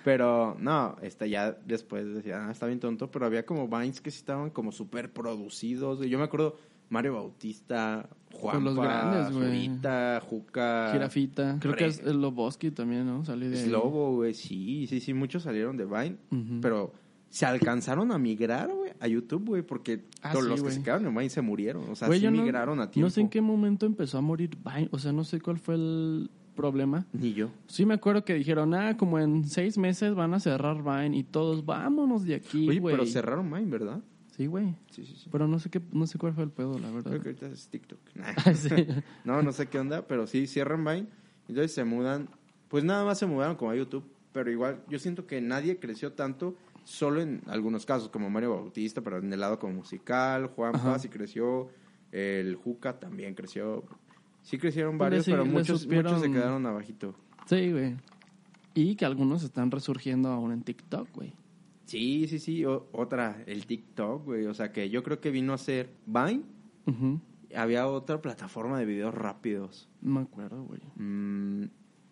pero 0.04 0.56
no, 0.60 0.96
este, 1.02 1.30
ya 1.30 1.52
después 1.52 2.12
decía, 2.14 2.46
ah, 2.48 2.50
está 2.50 2.66
bien 2.66 2.80
tonto, 2.80 3.10
pero 3.10 3.26
había 3.26 3.46
como 3.46 3.68
Vines 3.68 4.00
que 4.00 4.10
sí 4.10 4.18
estaban 4.18 4.50
como 4.50 4.72
súper 4.72 5.12
producidos. 5.12 6.00
Yo 6.00 6.18
me 6.18 6.24
acuerdo 6.24 6.56
Mario 6.90 7.14
Bautista, 7.14 8.08
Juan 8.32 8.64
los 8.64 8.74
grandes. 8.76 9.32
Zurita, 9.34 10.20
Juca, 10.28 10.90
Jirafita. 10.92 11.58
Creo 11.60 11.76
que 11.76 11.86
es 11.86 12.00
el 12.00 12.20
Loboski 12.20 12.70
también, 12.70 13.06
¿no? 13.06 13.24
Salí 13.24 13.46
de. 13.48 13.56
Slobo, 13.56 14.16
güey, 14.16 14.34
sí, 14.34 14.86
sí, 14.88 15.00
sí, 15.00 15.14
muchos 15.14 15.42
salieron 15.44 15.76
de 15.76 15.84
Vine, 15.84 16.16
pero 16.60 16.92
se 17.30 17.44
alcanzaron 17.46 18.10
a 18.12 18.18
migrar, 18.18 18.72
güey, 18.72 18.92
a 19.00 19.06
YouTube, 19.08 19.44
güey, 19.46 19.62
porque 19.62 20.04
Ah, 20.22 20.32
sí, 20.34 20.40
los 20.48 20.62
que 20.62 20.70
se 20.70 20.82
quedaron 20.82 21.06
en 21.06 21.14
Vine 21.14 21.30
se 21.30 21.40
murieron, 21.42 21.88
o 21.90 21.94
sea, 21.94 22.08
sí 22.10 22.20
yo 22.20 22.30
no- 22.30 22.40
migraron 22.42 22.80
a 22.80 22.90
tiempo. 22.90 23.06
No 23.06 23.10
sé 23.10 23.20
en 23.20 23.28
qué 23.28 23.40
momento 23.40 23.86
empezó 23.86 24.18
a 24.18 24.20
morir 24.20 24.56
Vine. 24.64 24.88
O 24.92 24.98
sea, 24.98 25.12
no 25.12 25.24
sé 25.24 25.40
cuál 25.40 25.58
fue 25.58 25.74
el 25.74 26.30
problema. 26.56 27.06
Ni 27.12 27.34
yo. 27.34 27.50
Sí 27.68 27.86
me 27.86 27.94
acuerdo 27.94 28.24
que 28.24 28.34
dijeron, 28.34 28.74
ah, 28.74 28.96
como 28.96 29.18
en 29.18 29.44
seis 29.44 29.78
meses 29.78 30.14
van 30.14 30.34
a 30.34 30.40
cerrar 30.40 30.82
Vine 30.82 31.16
y 31.16 31.22
todos, 31.22 31.64
vámonos 31.64 32.24
de 32.24 32.34
aquí, 32.36 32.68
Oye, 32.68 32.80
güey. 32.80 32.94
pero 32.96 33.06
cerraron 33.06 33.50
Vine, 33.50 33.66
¿verdad? 33.70 34.00
Sí, 34.36 34.46
güey. 34.46 34.74
Sí, 34.90 35.04
sí, 35.04 35.14
sí. 35.16 35.28
Pero 35.30 35.46
no 35.48 35.58
sé 35.58 35.68
qué, 35.68 35.80
no 35.92 36.06
sé 36.06 36.16
cuál 36.18 36.32
fue 36.32 36.44
el 36.44 36.50
pedo, 36.50 36.78
la 36.78 36.90
verdad. 36.90 37.10
Creo 37.10 37.22
que 37.22 37.28
ahorita 37.28 37.46
es 37.48 37.68
TikTok. 37.68 37.98
Nah. 38.14 38.26
Ah, 38.44 38.54
sí. 38.54 38.68
No, 39.24 39.42
no 39.42 39.52
sé 39.52 39.66
qué 39.66 39.78
onda, 39.78 40.06
pero 40.06 40.26
sí, 40.26 40.46
cierran 40.46 40.84
Vine. 40.84 41.06
Entonces 41.48 41.72
se 41.72 41.84
mudan. 41.84 42.28
Pues 42.68 42.84
nada 42.84 43.04
más 43.04 43.18
se 43.18 43.26
mudaron 43.26 43.56
como 43.56 43.70
a 43.72 43.76
YouTube. 43.76 44.04
Pero 44.32 44.50
igual, 44.50 44.80
yo 44.88 44.98
siento 44.98 45.26
que 45.26 45.40
nadie 45.40 45.78
creció 45.78 46.12
tanto, 46.12 46.54
solo 46.88 47.20
en 47.20 47.42
algunos 47.46 47.84
casos, 47.84 48.08
como 48.08 48.30
Mario 48.30 48.50
Bautista, 48.54 49.02
pero 49.02 49.18
en 49.18 49.30
el 49.32 49.40
lado 49.40 49.58
como 49.58 49.74
musical. 49.74 50.46
Juan. 50.48 50.72
Paz 50.72 51.02
sí 51.02 51.08
creció. 51.08 51.68
El 52.12 52.54
Juca 52.56 52.98
también 52.98 53.34
creció. 53.34 53.84
Sí 54.42 54.56
crecieron 54.58 54.96
varios, 54.96 55.24
sí- 55.26 55.30
pero 55.30 55.44
muchos, 55.44 55.82
supieron- 55.82 56.12
muchos 56.12 56.26
se 56.26 56.32
quedaron 56.32 56.64
abajito. 56.64 57.14
Sí, 57.46 57.70
güey. 57.72 57.96
Y 58.74 58.94
que 58.96 59.04
algunos 59.04 59.42
están 59.42 59.70
resurgiendo 59.70 60.30
ahora 60.30 60.54
en 60.54 60.62
TikTok, 60.62 61.08
güey. 61.14 61.34
Sí, 61.84 62.26
sí, 62.28 62.38
sí. 62.38 62.64
o- 62.64 62.88
otra, 62.92 63.42
el 63.46 63.66
TikTok, 63.66 64.24
güey. 64.24 64.46
O 64.46 64.54
sea 64.54 64.72
que 64.72 64.88
yo 64.88 65.02
creo 65.02 65.20
que 65.20 65.30
vino 65.30 65.52
a 65.52 65.58
ser 65.58 65.90
Vine. 66.06 66.42
Había 67.54 67.86
otra 67.86 68.20
plataforma 68.20 68.78
de 68.78 68.84
videos 68.86 69.14
rápidos. 69.14 69.88
No 70.02 70.14
me 70.14 70.20
acuerdo, 70.20 70.62
güey. 70.64 70.80
Mm, 70.96 71.64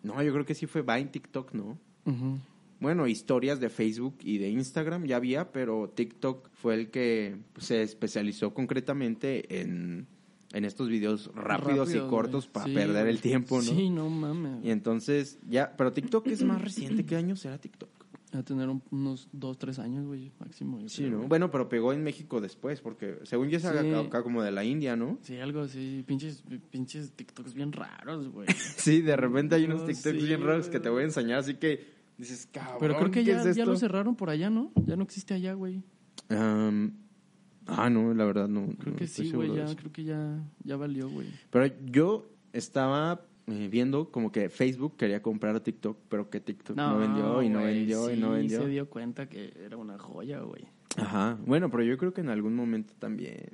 no, 0.03 0.21
yo 0.23 0.33
creo 0.33 0.45
que 0.45 0.55
sí 0.55 0.65
fue 0.65 0.81
Vine, 0.81 1.05
TikTok, 1.05 1.53
¿no? 1.53 1.77
Ujú. 2.05 2.37
Bueno, 2.79 3.07
historias 3.07 3.59
de 3.59 3.69
Facebook 3.69 4.17
y 4.23 4.37
de 4.37 4.49
Instagram 4.49 5.05
ya 5.05 5.15
había, 5.17 5.51
pero 5.51 5.89
TikTok 5.95 6.49
fue 6.53 6.75
el 6.75 6.89
que 6.91 7.37
se 7.57 7.81
especializó 7.81 8.53
concretamente 8.53 9.61
en, 9.61 10.05
en 10.53 10.65
estos 10.65 10.87
videos 10.89 11.31
rápidos 11.33 11.87
Rápido, 11.89 12.05
y 12.05 12.09
cortos 12.09 12.47
para 12.47 12.65
Sí, 12.67 12.73
perder 12.73 13.07
el 13.07 13.19
tiempo, 13.19 13.57
¿no? 13.57 13.63
Sí, 13.63 13.89
no 13.89 14.09
mames. 14.09 14.63
Y 14.63 14.69
entonces, 14.69 15.39
ya, 15.49 15.73
pero 15.75 15.91
TikTok 15.91 16.27
es 16.27 16.43
más 16.43 16.61
reciente. 16.61 17.05
¿Qué 17.05 17.15
año 17.15 17.35
será 17.35 17.57
TikTok? 17.57 17.89
A 18.33 18.43
tener 18.43 18.67
un- 18.67 18.83
unos 18.91 19.29
dos, 19.31 19.57
tres 19.57 19.79
años, 19.79 20.05
güey, 20.05 20.31
máximo. 20.37 20.79
yo 20.81 20.89
Sí, 20.89 20.97
creo, 20.97 21.11
¿no? 21.11 21.17
güey. 21.19 21.29
Bueno, 21.29 21.49
pero 21.49 21.69
pegó 21.69 21.93
en 21.93 22.03
México 22.03 22.41
después, 22.41 22.81
porque 22.81 23.19
según 23.23 23.47
yo 23.49 23.55
es 23.57 23.63
Sí. 23.63 23.69
acá, 23.69 23.99
acá 24.01 24.21
como 24.21 24.43
de 24.43 24.51
la 24.51 24.63
India, 24.65 24.95
¿no? 24.97 25.17
Sí, 25.23 25.37
algo 25.37 25.61
así. 25.61 26.03
Pinches, 26.05 26.43
pinches 26.69 27.13
TikToks 27.13 27.53
bien 27.53 27.71
raros, 27.71 28.27
güey. 28.29 28.47
Sí, 28.77 29.01
de 29.01 29.15
repente 29.15 29.55
hay 29.55 29.63
unos 29.63 29.79
No, 29.81 29.87
TikToks 29.87 30.19
sí, 30.19 30.25
bien 30.27 30.41
raros 30.41 30.67
güey. 30.67 30.71
que 30.73 30.79
te 30.81 30.89
voy 30.89 31.01
a 31.03 31.05
enseñar, 31.05 31.39
así 31.39 31.55
que 31.55 31.96
dices, 32.17 32.47
cabrón, 32.51 32.77
Pero 32.79 32.97
creo 32.97 33.11
que 33.11 33.19
¿qué 33.23 33.25
ya, 33.25 33.41
es 33.43 33.55
ya 33.55 33.65
lo 33.65 33.75
cerraron 33.77 34.15
por 34.15 34.29
allá, 34.29 34.49
¿no? 34.49 34.71
Ya 34.85 34.95
no 34.95 35.03
existe 35.03 35.33
allá, 35.33 35.53
güey. 35.53 35.83
Ah, 36.29 37.89
no, 37.89 38.13
la 38.13 38.25
verdad 38.25 38.47
no. 38.47 38.67
Creo 38.77 38.93
no 38.93 38.97
que 38.97 39.07
sí, 39.07 39.31
güey. 39.31 39.53
Ya, 39.53 39.75
creo 39.75 39.91
que 39.91 40.03
ya, 40.03 40.41
ya 40.63 40.77
valió, 40.77 41.09
güey. 41.09 41.27
Pero 41.49 41.73
yo 41.85 42.29
estaba 42.53 43.21
eh, 43.47 43.67
viendo 43.69 44.09
como 44.09 44.31
que 44.31 44.49
Facebook 44.49 44.95
quería 44.97 45.21
comprar 45.21 45.55
a 45.55 45.63
TikTok, 45.63 45.97
pero 46.09 46.29
que 46.29 46.39
TikTok 46.39 46.75
no, 46.75 46.97
vendió 46.97 47.41
y 47.41 47.49
no 47.49 47.63
vendió 47.63 48.11
y 48.11 48.17
no 48.17 48.31
vendió. 48.31 48.61
se 48.61 48.67
dio 48.67 48.89
cuenta 48.89 49.27
que 49.27 49.53
era 49.63 49.77
una 49.77 49.97
joya, 49.97 50.39
güey. 50.39 50.65
Ajá. 50.95 51.37
Bueno, 51.45 51.69
pero 51.69 51.83
yo 51.83 51.97
creo 51.97 52.13
que 52.13 52.21
en 52.21 52.29
algún 52.29 52.55
momento 52.55 52.93
también. 52.97 53.51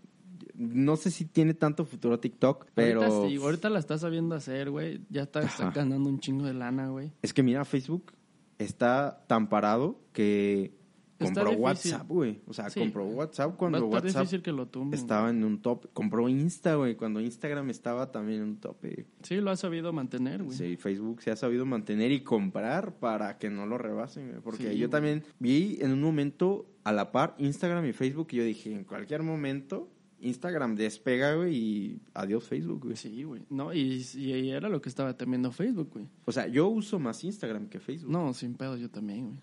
No 0.56 0.98
sé 0.98 1.10
si 1.10 1.26
tiene 1.26 1.56
tanto 1.56 1.84
futuro 1.84 2.20
TikTok, 2.20 2.68
pero. 2.76 3.04
Ahorita, 3.04 3.28
sí, 3.28 3.44
ahorita 3.44 3.70
la 3.72 3.80
estás 3.80 4.02
sabiendo 4.02 4.36
hacer, 4.36 4.70
güey. 4.70 5.02
Ya 5.10 5.24
está, 5.24 5.42
está 5.42 5.72
ganando 5.72 6.08
un 6.08 6.20
chingo 6.20 6.46
de 6.46 6.54
lana, 6.54 6.90
güey. 6.90 7.12
Es 7.24 7.34
que 7.34 7.42
mira, 7.42 7.66
Facebook 7.66 8.14
está 8.58 9.24
tan 9.28 9.50
parado 9.50 10.00
que 10.14 10.74
compró. 11.20 11.52
WhatsApp, 11.52 12.08
güey. 12.08 12.42
O 12.48 12.54
sea, 12.54 12.70
Sí. 12.70 12.80
compró 12.80 13.06
WhatsApp 13.06 13.56
cuando 13.56 13.86
WhatsApp 13.88 14.28
que 14.42 14.52
lo 14.52 14.70
estaba 14.92 15.30
en 15.30 15.44
un 15.44 15.62
top. 15.62 15.88
Compró 15.94 16.28
Insta, 16.28 16.76
güey, 16.76 16.96
cuando 16.96 17.22
Instagram 17.22 17.70
estaba 17.70 18.12
también 18.12 18.42
en 18.42 18.48
un 18.50 18.58
tope. 18.58 19.06
Sí, 19.22 19.36
lo 19.38 19.52
ha 19.52 19.56
sabido 19.56 19.94
mantener, 19.94 20.44
güey. 20.44 20.58
Sí, 20.58 20.76
Facebook 20.76 21.22
se 21.22 21.32
ha 21.32 21.36
sabido 21.36 21.66
mantener 21.66 22.12
y 22.12 22.22
comprar 22.22 22.96
para 22.96 23.38
que 23.38 23.50
no 23.50 23.66
lo 23.66 23.78
rebasen, 23.78 24.30
güey. 24.30 24.42
Porque 24.42 24.72
Sí, 24.72 24.78
yo 24.78 24.90
también 24.90 25.24
vi 25.40 25.78
en 25.82 25.92
un 25.92 26.02
momento 26.02 26.66
a 26.84 26.92
la 26.92 27.12
par 27.12 27.36
Instagram 27.38 27.86
y 27.86 27.94
Facebook 27.94 28.28
y 28.32 28.38
yo 28.38 28.44
dije, 28.44 28.74
en 28.74 28.84
cualquier 28.84 29.24
momento 29.24 29.90
Instagram 30.24 30.76
despega, 30.76 31.36
güey, 31.36 31.56
y 31.56 32.00
adiós 32.14 32.44
Facebook, 32.48 32.82
güey. 32.86 32.96
Sí, 32.96 33.24
güey. 33.24 33.42
No, 33.50 33.74
y, 33.74 34.06
y 34.16 34.50
era 34.50 34.70
lo 34.70 34.82
que 34.82 34.90
estaba 34.90 35.16
temiendo 35.18 35.52
Facebook, 35.52 35.90
güey. 35.94 36.08
O 36.26 36.32
sea, 36.32 36.48
yo 36.48 36.68
uso 36.70 37.00
más 37.00 37.24
Instagram 37.24 37.68
que 37.68 37.80
Facebook. 37.80 38.12
No, 38.12 38.34
sin 38.34 38.54
pedo, 38.56 38.78
yo 38.78 38.90
también, 38.90 39.26
güey. 39.28 39.38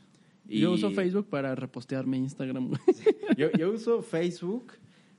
Y- 0.48 0.60
Yo 0.60 0.72
uso 0.72 0.90
Facebook 0.90 1.28
para 1.28 1.54
repostearme 1.54 2.16
Instagram, 2.16 2.68
güey. 2.68 2.80
Yo, 3.36 3.52
yo 3.52 3.70
uso 3.70 4.02
Facebook 4.02 4.72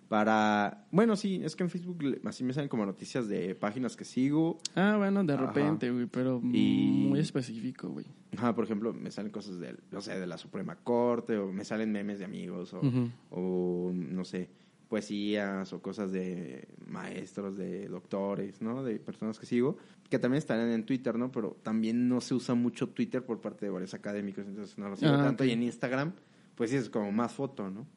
para... 0.09 0.85
Bueno, 0.91 1.15
sí, 1.15 1.39
es 1.41 1.55
que 1.55 1.63
en 1.63 1.69
Facebook 1.69 2.03
así 2.25 2.43
me 2.43 2.51
salen 2.53 2.67
como 2.67 2.85
noticias 2.85 3.29
de 3.29 3.55
páginas 3.55 3.95
que 3.95 4.03
sigo. 4.03 4.59
Ah, 4.75 4.95
bueno, 4.97 5.23
de 5.23 5.33
Ajá. 5.33 5.45
repente, 5.47 5.89
güey, 5.89 6.05
pero 6.07 6.41
Y- 6.51 7.05
muy 7.07 7.19
específico, 7.19 7.87
güey. 7.89 8.05
Ajá, 8.35 8.53
por 8.55 8.65
ejemplo, 8.65 8.93
me 8.93 9.09
salen 9.11 9.31
cosas 9.31 9.57
de, 9.59 9.75
no 9.91 10.01
sé, 10.01 10.19
de 10.19 10.27
la 10.27 10.37
Suprema 10.37 10.75
Corte, 10.75 11.37
o 11.37 11.51
me 11.51 11.63
salen 11.63 11.91
memes 11.93 12.19
de 12.19 12.25
amigos, 12.25 12.73
o, 12.73 12.81
o, 13.29 13.91
no 13.93 14.25
sé, 14.25 14.49
poesías, 14.91 15.71
o 15.71 15.81
cosas 15.81 16.11
de 16.11 16.67
maestros, 16.85 17.55
de 17.57 17.87
doctores, 17.87 18.61
¿no? 18.61 18.83
De 18.83 18.99
personas 18.99 19.39
que 19.39 19.45
sigo, 19.45 19.77
que 20.09 20.19
también 20.19 20.39
están 20.39 20.59
en 20.69 20.85
Twitter, 20.85 21.17
¿no? 21.17 21.31
Pero 21.31 21.55
también 21.63 22.09
no 22.09 22.19
se 22.19 22.33
usa 22.33 22.55
mucho 22.55 22.89
Twitter 22.89 23.23
por 23.25 23.39
parte 23.39 23.65
de 23.65 23.71
varios 23.71 23.93
académicos, 23.93 24.45
entonces 24.45 24.77
no 24.77 24.89
lo 24.89 24.97
sigo 24.97 25.13
Ah, 25.13 25.23
tanto. 25.23 25.45
Y 25.45 25.51
en 25.51 25.63
Instagram, 25.63 26.11
pues 26.55 26.71
sí, 26.71 26.75
es 26.75 26.89
como 26.89 27.09
más 27.13 27.31
foto, 27.31 27.69
¿no? 27.71 27.87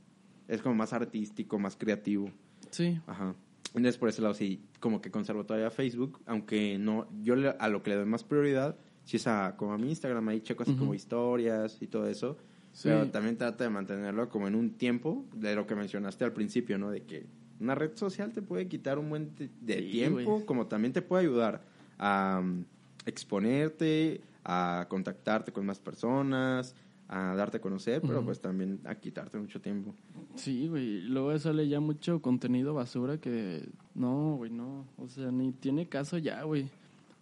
Es 0.46 0.62
como 0.62 0.76
más 0.76 0.92
artístico, 0.92 1.58
más 1.58 1.74
creativo. 1.74 2.30
Sí. 2.70 3.00
Ajá. 3.08 3.34
Entonces, 3.74 3.98
por 3.98 4.08
ese 4.08 4.22
lado, 4.22 4.34
sí, 4.34 4.62
como 4.78 5.00
que 5.00 5.10
conservo 5.10 5.44
todavía 5.44 5.70
Facebook, 5.72 6.20
aunque 6.26 6.78
no, 6.78 7.08
yo 7.22 7.34
le- 7.34 7.56
a 7.58 7.68
lo 7.68 7.82
que 7.82 7.90
le 7.90 7.96
doy 7.96 8.06
más 8.06 8.22
prioridad, 8.22 8.76
sí 9.04 9.16
es 9.16 9.26
a, 9.26 9.56
como 9.56 9.72
a 9.72 9.78
mi 9.78 9.88
Instagram, 9.88 10.28
ahí 10.28 10.40
checo 10.42 10.62
así 10.62 10.76
como 10.76 10.94
historias 10.94 11.78
y 11.82 11.88
todo 11.88 12.06
eso, 12.08 12.36
Sí. 12.74 12.88
pero 12.88 13.08
también 13.10 13.38
trata 13.38 13.64
de 13.64 13.70
mantenerlo 13.70 14.28
como 14.28 14.48
en 14.48 14.54
un 14.54 14.70
tiempo, 14.70 15.24
de 15.32 15.54
lo 15.54 15.66
que 15.66 15.74
mencionaste 15.74 16.24
al 16.24 16.32
principio, 16.32 16.76
¿no? 16.76 16.90
De 16.90 17.02
que 17.04 17.24
una 17.60 17.74
red 17.74 17.96
social 17.96 18.32
te 18.32 18.42
puede 18.42 18.68
quitar 18.68 18.98
un 18.98 19.08
buen 19.08 19.34
de, 19.36 19.78
Sí, 19.78 19.90
tiempo, 19.90 20.44
como 20.44 20.66
también 20.66 20.92
te 20.92 21.00
puede 21.00 21.22
ayudar 21.22 21.62
a 21.98 22.40
um, 22.42 22.64
exponerte, 23.06 24.20
a 24.44 24.86
contactarte 24.88 25.52
con 25.52 25.64
más 25.64 25.78
personas, 25.78 26.74
a 27.08 27.34
darte 27.34 27.58
a 27.58 27.60
conocer, 27.60 28.02
pero 28.02 28.24
pues 28.24 28.40
también 28.40 28.80
a 28.84 28.94
quitarte 28.94 29.38
mucho 29.38 29.60
tiempo. 29.60 29.94
Sí, 30.34 30.68
güey. 30.68 31.02
Luego 31.02 31.38
sale 31.38 31.68
ya 31.68 31.80
mucho 31.80 32.20
contenido 32.20 32.74
basura 32.74 33.18
que... 33.18 33.68
No, 33.94 34.36
güey, 34.36 34.50
no. 34.50 34.86
O 34.98 35.08
sea, 35.08 35.30
ni 35.30 35.52
tiene 35.52 35.86
caso 35.86 36.18
ya, 36.18 36.42
güey. 36.42 36.68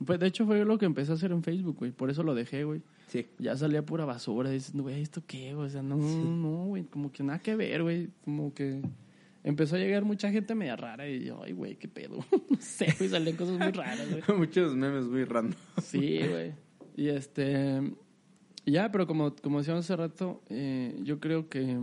Pues 0.05 0.19
de 0.19 0.27
hecho 0.29 0.47
fue 0.47 0.65
lo 0.65 0.79
que 0.79 0.87
empecé 0.87 1.13
a 1.13 1.17
hacer 1.17 1.33
en 1.33 1.43
Facebook, 1.43 1.77
güey. 1.79 1.91
Por 1.91 2.11
eso 2.11 2.23
lo 2.23 2.35
dejé, 2.35 2.65
güey. 2.65 2.81
Sí. 3.13 3.27
Ya 3.39 3.55
salía 3.59 3.85
pura 3.85 4.07
basura. 4.07 4.49
Dices, 4.49 4.73
güey, 4.73 5.03
¿esto 5.03 5.23
qué? 5.27 5.55
O 5.55 5.69
sea, 5.69 5.83
no, 5.83 5.97
no, 5.97 6.65
güey. 6.69 6.85
Como 6.85 7.13
que 7.13 7.23
nada 7.23 7.39
que 7.41 7.55
ver, 7.55 7.83
güey. 7.83 8.09
Como 8.25 8.55
que 8.55 8.81
empezó 9.45 9.77
a 9.77 9.79
llegar 9.79 10.03
mucha 10.07 10.31
gente 10.31 10.55
media 10.55 10.77
rara 10.77 11.07
y 11.07 11.27
yo, 11.27 11.43
ay, 11.43 11.53
güey, 11.53 11.77
qué 11.77 11.89
pedo. 11.89 12.25
no 12.49 12.57
sé, 12.59 12.95
güey, 12.97 13.11
salían 13.11 13.37
cosas 13.37 13.59
muy 13.59 13.71
raras, 13.71 14.09
güey. 14.09 14.23
Muchos 14.39 14.75
memes 14.75 15.05
muy 15.05 15.25
random. 15.25 15.59
Sí, 15.83 16.21
güey. 16.27 16.55
Y 16.97 17.09
este. 17.09 17.83
Ya, 18.65 18.91
pero 18.91 19.07
como, 19.07 19.35
como 19.37 19.59
decíamos 19.59 19.85
hace 19.85 19.95
rato, 19.95 20.43
eh, 20.49 20.99
yo 21.03 21.21
creo 21.21 21.51
que. 21.51 21.79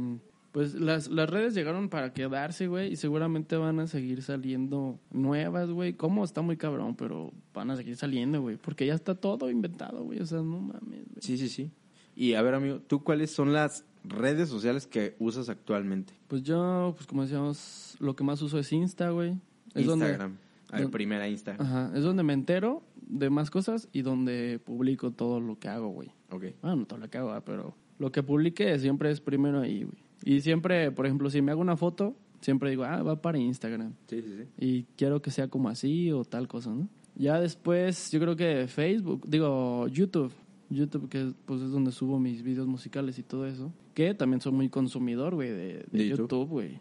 Pues 0.52 0.74
las, 0.74 1.10
las 1.10 1.30
redes 1.30 1.54
llegaron 1.54 1.90
para 1.90 2.12
quedarse, 2.12 2.68
güey, 2.68 2.92
y 2.92 2.96
seguramente 2.96 3.56
van 3.56 3.80
a 3.80 3.86
seguir 3.88 4.24
saliendo 4.24 5.00
nuevas, 5.12 5.70
güey. 5.70 5.94
¿Cómo? 5.94 6.24
Está 6.24 6.42
muy 6.42 6.58
cabrón, 6.58 6.96
pero 6.96 7.32
van 7.54 7.70
a 7.70 7.76
seguir 7.76 7.96
saliendo, 7.96 8.42
güey. 8.42 8.58
Porque 8.58 8.86
ya 8.88 8.96
está 8.96 9.14
todo 9.14 9.52
inventado, 9.52 10.04
güey. 10.04 10.20
O 10.20 10.26
sea, 10.26 10.40
no 10.40 10.60
mames, 10.60 11.06
güey. 11.06 11.20
Sí, 11.22 11.38
sí, 11.38 11.50
sí. 11.50 11.72
Y 12.16 12.34
a 12.34 12.42
ver, 12.42 12.56
amigo, 12.56 12.80
¿tú 12.80 13.04
cuáles 13.04 13.32
son 13.32 13.54
las 13.54 13.86
redes 14.04 14.50
sociales 14.50 14.88
que 14.88 15.16
usas 15.20 15.50
actualmente? 15.50 16.14
Pues 16.28 16.42
yo, 16.44 16.94
pues 16.98 17.06
como 17.06 17.22
decíamos, 17.22 17.96
lo 18.00 18.16
que 18.16 18.24
más 18.24 18.42
uso 18.42 18.58
es 18.58 18.74
Insta, 18.74 19.12
güey. 19.12 19.36
Es 19.76 19.86
Instagram. 19.86 20.32
a 20.70 20.72
ver, 20.74 20.82
donde- 20.82 20.90
primera 20.92 21.30
Instagram. 21.30 21.66
Ajá, 21.66 21.92
es 21.96 22.04
donde 22.04 22.24
me 22.24 22.34
entero 22.34 22.82
de 23.08 23.30
más 23.30 23.52
cosas 23.52 23.88
y 23.94 24.02
donde 24.02 24.60
publico 24.66 25.12
todo 25.12 25.40
lo 25.40 25.60
que 25.60 25.68
hago, 25.68 25.90
güey. 25.90 26.10
Ok. 26.32 26.46
Bueno, 26.62 26.78
no 26.78 26.86
todo 26.88 27.00
lo 27.00 27.10
que 27.10 27.20
hago, 27.20 27.40
pero 27.46 27.76
lo 28.00 28.12
que 28.12 28.24
publique 28.24 28.78
siempre 28.80 29.12
es 29.12 29.22
primero 29.22 29.60
ahí, 29.62 29.84
güey. 29.84 30.09
Y 30.24 30.42
siempre, 30.42 30.92
por 30.92 31.06
ejemplo, 31.06 31.30
si 31.30 31.42
me 31.42 31.52
hago 31.52 31.62
una 31.62 31.78
foto, 31.78 32.16
siempre 32.42 32.70
digo, 32.70 32.84
ah, 32.84 33.02
va 33.04 33.22
para 33.22 33.38
Instagram. 33.38 33.94
Sí, 34.08 34.22
sí, 34.22 34.34
sí. 34.38 34.44
Y 34.58 34.84
quiero 34.96 35.22
que 35.22 35.32
sea 35.32 35.48
como 35.48 35.70
así 35.70 36.12
o 36.12 36.24
tal 36.26 36.48
cosa, 36.48 36.72
¿no? 36.72 36.88
Ya 37.16 37.40
después, 37.40 38.12
yo 38.12 38.20
creo 38.20 38.36
que 38.36 38.68
Facebook, 38.68 39.26
digo, 39.28 39.88
YouTube. 39.88 40.32
YouTube, 40.70 41.10
que 41.10 41.34
pues 41.46 41.62
es 41.62 41.72
donde 41.72 41.92
subo 41.92 42.20
mis 42.20 42.44
videos 42.44 42.68
musicales 42.68 43.18
y 43.18 43.24
todo 43.24 43.48
eso. 43.48 43.74
Que 43.96 44.14
también 44.14 44.40
soy 44.40 44.52
muy 44.52 44.70
consumidor, 44.70 45.34
güey, 45.36 45.50
de, 45.50 45.86
de 45.92 45.98
De 46.00 46.08
YouTube. 46.08 46.48
Güey. 46.48 46.80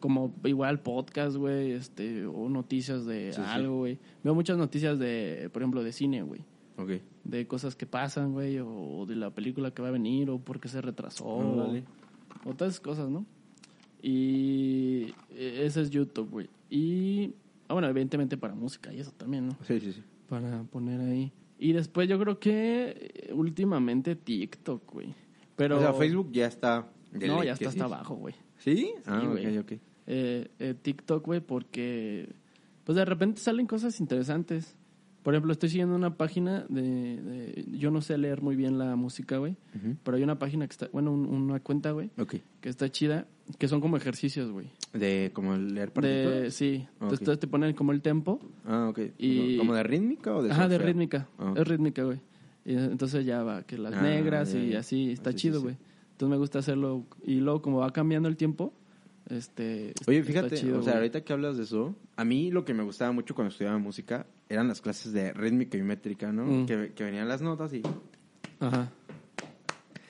Como 0.00 0.34
igual 0.44 0.80
podcast, 0.80 1.36
güey, 1.36 1.72
este, 1.72 2.26
o 2.26 2.48
noticias 2.48 3.04
de 3.06 3.32
Sí, 3.32 3.40
algo, 3.44 3.78
güey. 3.78 3.98
Veo 4.22 4.34
muchas 4.34 4.58
noticias 4.58 4.98
de, 4.98 5.48
por 5.52 5.62
ejemplo, 5.62 5.82
de 5.82 5.92
cine, 5.92 6.22
güey 6.22 6.42
Ok. 6.78 6.90
de 7.24 7.46
cosas 7.46 7.74
que 7.74 7.86
pasan, 7.86 8.32
güey, 8.32 8.58
o 8.60 9.04
de 9.06 9.16
la 9.16 9.30
película 9.30 9.70
que 9.72 9.82
va 9.82 9.88
a 9.88 9.92
venir, 9.92 10.28
o 10.30 10.38
por 10.38 10.60
qué 10.60 10.68
se 10.68 10.80
retrasó, 10.80 11.24
Órale. 11.26 11.84
O, 12.44 12.50
o 12.50 12.54
todas 12.54 12.74
esas 12.74 12.80
cosas, 12.80 13.08
¿no? 13.08 13.26
Y 14.02 15.14
eh, 15.30 15.62
ese 15.64 15.82
es 15.82 15.90
YouTube, 15.90 16.28
güey. 16.30 16.50
Y, 16.68 17.34
ah, 17.68 17.74
bueno, 17.74 17.88
evidentemente 17.88 18.36
para 18.36 18.54
música 18.54 18.92
y 18.92 19.00
eso 19.00 19.12
también, 19.12 19.46
¿no? 19.46 19.56
Sí, 19.66 19.78
sí, 19.78 19.92
sí. 19.92 20.02
Para 20.28 20.64
poner 20.64 21.00
ahí. 21.00 21.32
Y 21.58 21.72
después 21.72 22.08
yo 22.08 22.18
creo 22.18 22.40
que 22.40 23.12
eh, 23.28 23.32
últimamente 23.32 24.16
TikTok, 24.16 24.92
güey. 24.92 25.14
Pero... 25.54 25.76
o 25.76 25.80
sea, 25.80 25.92
Facebook 25.92 26.32
ya 26.32 26.46
está... 26.46 26.88
de 27.12 27.28
No, 27.28 27.44
ya 27.44 27.52
está 27.52 27.68
hasta 27.68 27.86
sí. 27.86 27.92
abajo, 27.92 28.16
güey. 28.16 28.34
¿Sí? 28.58 28.92
Ah, 29.06 29.22
güey. 29.24 29.58
ok, 29.58 29.64
ok. 29.64 29.78
Eh, 30.06 30.48
eh, 30.58 30.74
TikTok, 30.80 31.24
güey, 31.24 31.40
porque 31.40 32.34
pues 32.84 32.96
de 32.96 33.04
repente 33.04 33.40
salen 33.40 33.66
cosas 33.66 34.00
interesantes. 34.00 34.76
Por 35.22 35.34
ejemplo, 35.34 35.52
estoy 35.52 35.68
siguiendo 35.68 35.94
una 35.94 36.16
página 36.16 36.66
de, 36.68 36.82
de- 36.82 37.64
yo 37.78 37.90
no 37.92 38.00
sé 38.00 38.18
leer 38.18 38.42
muy 38.42 38.56
bien 38.56 38.76
la 38.78 38.96
música, 38.96 39.36
güey, 39.38 39.52
Ujú. 39.76 39.96
pero 40.02 40.16
hay 40.16 40.22
una 40.24 40.38
página 40.38 40.66
que 40.66 40.72
está, 40.72 40.88
bueno, 40.92 41.12
un- 41.12 41.26
una 41.26 41.60
cuenta, 41.60 41.92
güey, 41.92 42.10
Ok. 42.18 42.34
que 42.60 42.68
está 42.68 42.90
chida, 42.90 43.26
que 43.58 43.68
son 43.68 43.80
como 43.80 43.96
ejercicios, 43.96 44.50
güey. 44.50 44.66
De 44.92 45.30
como 45.32 45.56
leer 45.56 45.88
De, 45.88 45.92
partituras. 45.94 46.54
sí, 46.54 46.86
Ok. 47.00 47.12
entonces 47.12 47.38
te 47.38 47.46
ponen 47.46 47.72
como 47.74 47.92
el 47.92 48.02
tempo, 48.02 48.40
Ah, 48.66 48.88
ok. 48.90 48.98
Y- 49.18 49.56
¿Como 49.58 49.74
de 49.74 49.82
rítmica 49.84 50.34
o 50.34 50.42
de 50.42 50.50
ajá, 50.50 50.66
de 50.68 50.78
rítmica, 50.78 51.28
Ah, 51.38 51.52
ok. 51.52 51.58
es 51.58 51.68
rítmica, 51.68 52.02
güey. 52.04 52.18
Entonces 52.64 53.24
ya 53.24 53.42
va, 53.44 53.62
que 53.62 53.78
las 53.78 53.94
Ah, 53.94 54.02
negras 54.02 54.52
ya, 54.52 54.58
y 54.58 54.70
ya. 54.70 54.78
así, 54.80 55.10
está 55.12 55.30
Ah, 55.30 55.32
sí, 55.32 55.38
sí, 55.38 55.42
chido, 55.42 55.58
sí. 55.58 55.62
güey. 55.64 55.76
Entonces 56.12 56.30
me 56.30 56.36
gusta 56.36 56.58
hacerlo, 56.58 57.04
y 57.24 57.36
luego 57.36 57.62
como 57.62 57.78
va 57.78 57.92
cambiando 57.92 58.28
el 58.28 58.36
tiempo, 58.36 58.72
este... 59.28 59.92
Oye, 60.06 60.22
fíjate, 60.22 60.56
chido, 60.56 60.78
o 60.80 60.82
sea, 60.82 60.92
güey. 60.94 61.02
ahorita 61.02 61.22
que 61.22 61.32
hablas 61.32 61.56
de 61.56 61.62
eso, 61.64 61.94
a 62.16 62.24
mí 62.24 62.50
lo 62.50 62.64
que 62.64 62.74
me 62.74 62.82
gustaba 62.82 63.12
mucho 63.12 63.34
cuando 63.34 63.50
estudiaba 63.50 63.78
música 63.78 64.26
eran 64.52 64.68
las 64.68 64.80
clases 64.80 65.12
de 65.12 65.32
rítmica 65.32 65.76
y 65.78 65.82
métrica, 65.82 66.32
¿no? 66.32 66.44
Mm. 66.44 66.66
Que, 66.66 66.92
que 66.94 67.04
venían 67.04 67.28
las 67.28 67.42
notas 67.42 67.72
y... 67.72 67.82
Ajá. 68.60 68.90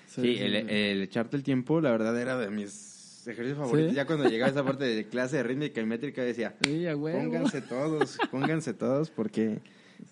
Sí, 0.06 0.36
el, 0.38 0.54
el 0.68 1.02
echarte 1.02 1.36
el 1.36 1.42
tiempo, 1.42 1.80
la 1.80 1.90
verdad, 1.90 2.20
era 2.20 2.36
de 2.36 2.50
mis 2.50 3.26
ejercicios 3.26 3.56
favoritos. 3.58 3.90
¿Sí? 3.90 3.96
Ya 3.96 4.06
cuando 4.06 4.28
llegaba 4.28 4.50
esa 4.50 4.64
parte 4.64 4.84
de 4.84 5.06
clase 5.06 5.38
de 5.38 5.42
rítmica 5.42 5.80
y 5.80 5.86
métrica 5.86 6.22
decía, 6.22 6.54
pónganse 6.60 7.62
todos, 7.62 8.18
pónganse 8.30 8.74
todos, 8.74 9.10
porque 9.10 9.60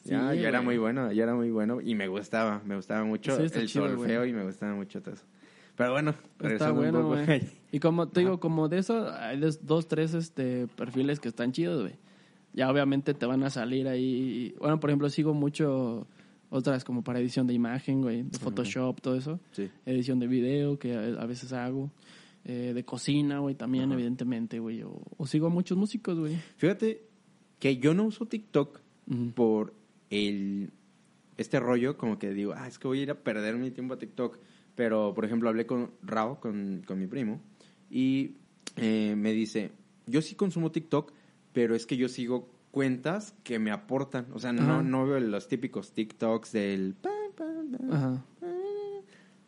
Sí, 0.05 0.11
ya, 0.11 0.33
ya 0.35 0.49
era 0.49 0.63
muy 0.63 0.79
bueno, 0.79 1.13
ya 1.13 1.25
era 1.25 1.35
muy 1.35 1.51
bueno 1.51 1.81
y 1.81 1.95
me 1.97 2.07
gustaba, 2.07 2.63
me 2.65 2.77
gustaba 2.77 3.05
mucho 3.05 3.37
el 3.37 3.51
chido, 3.51 3.89
solfeo 3.89 4.21
güey. 4.21 4.31
y 4.31 4.33
me 4.33 4.45
gustaba 4.45 4.75
mucho 4.75 5.03
todo 5.03 5.15
eso. 5.15 5.25
Pero 5.77 5.93
bueno, 5.93 6.15
Está 6.41 6.71
bueno, 6.71 7.01
un 7.01 7.05
poco. 7.17 7.25
güey. 7.25 7.43
Y 7.73 7.81
como 7.81 8.09
te 8.09 8.21
digo, 8.21 8.39
como 8.39 8.69
de 8.69 8.79
eso, 8.79 9.11
hay 9.13 9.41
dos, 9.63 9.89
tres 9.89 10.15
este, 10.15 10.67
perfiles 10.77 11.21
que 11.21 11.29
están 11.29 11.53
chidos, 11.53 11.83
güey. 11.83 11.95
Ya 12.53 12.71
obviamente 12.71 13.15
te 13.15 13.27
van 13.27 13.43
a 13.43 13.51
salir 13.51 13.89
ahí. 13.89 14.55
Bueno, 14.59 14.81
por 14.81 14.91
ejemplo, 14.91 15.09
sigo 15.09 15.35
mucho 15.35 16.07
otras 16.51 16.85
como 16.85 17.05
para 17.05 17.21
edición 17.21 17.47
de 17.47 17.55
imagen, 17.55 18.03
güey, 18.03 18.23
de 18.23 18.39
Photoshop, 18.39 19.01
todo 19.01 19.17
eso. 19.17 19.41
Sí. 19.53 19.71
Edición 19.87 20.19
de 20.19 20.27
video, 20.27 20.79
que 20.79 20.95
a, 20.95 21.27
veces 21.27 21.53
hago. 21.53 21.91
Eh, 22.45 22.73
de 22.75 22.85
cocina, 22.85 23.39
güey, 23.41 23.55
también, 23.55 23.85
Ajá. 23.85 23.95
evidentemente, 23.95 24.59
güey. 24.59 24.83
O, 24.83 25.01
o 25.17 25.27
sigo 25.27 25.47
a 25.47 25.51
muchos 25.51 25.77
músicos, 25.77 26.19
güey. 26.19 26.37
Fíjate 26.57 27.03
que 27.59 27.77
yo 27.77 27.95
no 27.95 28.05
uso 28.05 28.27
TikTok 28.27 28.81
por 29.35 29.75
el 30.09 30.71
este 31.41 31.59
rollo 31.59 31.97
como 31.97 32.19
que 32.19 32.33
digo, 32.33 32.53
ah, 32.55 32.69
es 32.69 32.79
que 32.79 32.87
voy 32.87 33.01
a 33.01 33.03
ir 33.03 33.11
a 33.11 33.15
perder 33.15 33.57
mi 33.57 33.71
tiempo 33.71 33.95
a 33.95 33.99
TikTok. 33.99 34.39
Pero, 34.75 35.15
por 35.15 35.25
ejemplo, 35.25 35.49
hablé 35.49 35.67
con 35.67 35.91
Rao, 36.03 36.41
con, 36.41 36.83
con 36.87 36.99
mi 36.99 37.07
primo, 37.07 37.41
y 37.91 38.37
eh, 38.77 39.15
me 39.17 39.33
dice, 39.33 39.73
yo 40.07 40.23
sí 40.23 40.35
consumo 40.35 40.71
TikTok, 40.71 41.13
pero 41.53 41.75
es 41.75 41.87
que 41.87 41.97
yo 41.97 42.09
sigo 42.09 42.49
cuentas 42.71 43.35
que 43.43 43.59
me 43.59 43.71
aportan. 43.71 44.27
O 44.33 44.39
sea, 44.39 44.53
no, 44.53 44.63
Ajá. 44.63 44.83
no 44.83 45.07
veo 45.07 45.19
los 45.21 45.49
típicos 45.49 45.93
TikToks 45.93 46.53
del... 46.53 46.95
Ajá. 47.91 48.25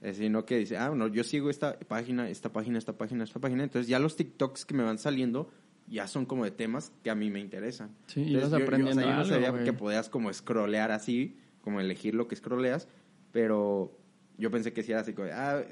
eh, 0.03 0.15
sino 0.15 0.45
que 0.45 0.59
dice, 0.59 0.77
ah, 0.77 0.89
bueno, 0.89 1.07
yo 1.09 1.23
sigo 1.25 1.49
esta 1.51 1.79
página, 1.79 2.29
esta 2.29 2.53
página, 2.53 2.79
esta 2.79 2.97
página, 2.99 3.25
esta 3.25 3.39
página. 3.41 3.63
Entonces 3.63 3.89
ya 3.89 3.99
los 3.99 4.17
TikToks 4.17 4.65
que 4.65 4.75
me 4.75 4.83
van 4.83 4.99
saliendo 4.99 5.51
ya 5.89 6.07
son 6.09 6.27
como 6.27 6.45
de 6.45 6.51
temas 6.51 6.93
que 7.05 7.11
a 7.11 7.15
mí 7.15 7.31
me 7.31 7.41
interesan. 7.41 7.91
Sí, 8.07 8.21
y 8.23 8.27
Entonces, 8.35 8.51
vas 8.51 8.53
yo- 8.53 8.59
yo- 8.59 8.65
aprendiendo 8.65 9.01
o 9.01 9.05
sea, 9.05 9.11
yo 9.11 9.17
no 9.17 9.23
algo, 9.23 9.35
sabía 9.35 9.51
güey. 9.51 9.65
que 9.65 9.73
podías 9.73 10.09
como 10.09 10.33
scrollear 10.33 10.91
así, 10.91 11.37
como 11.61 11.81
elegir 11.81 12.15
lo 12.15 12.27
que 12.29 12.37
scrolleas, 12.37 12.89
pero 13.31 13.97
yo 14.39 14.51
pensé 14.51 14.73
que 14.73 14.83
si 14.83 14.93
era 14.93 15.03
así 15.03 15.13
como, 15.13 15.29
ah, 15.33 15.63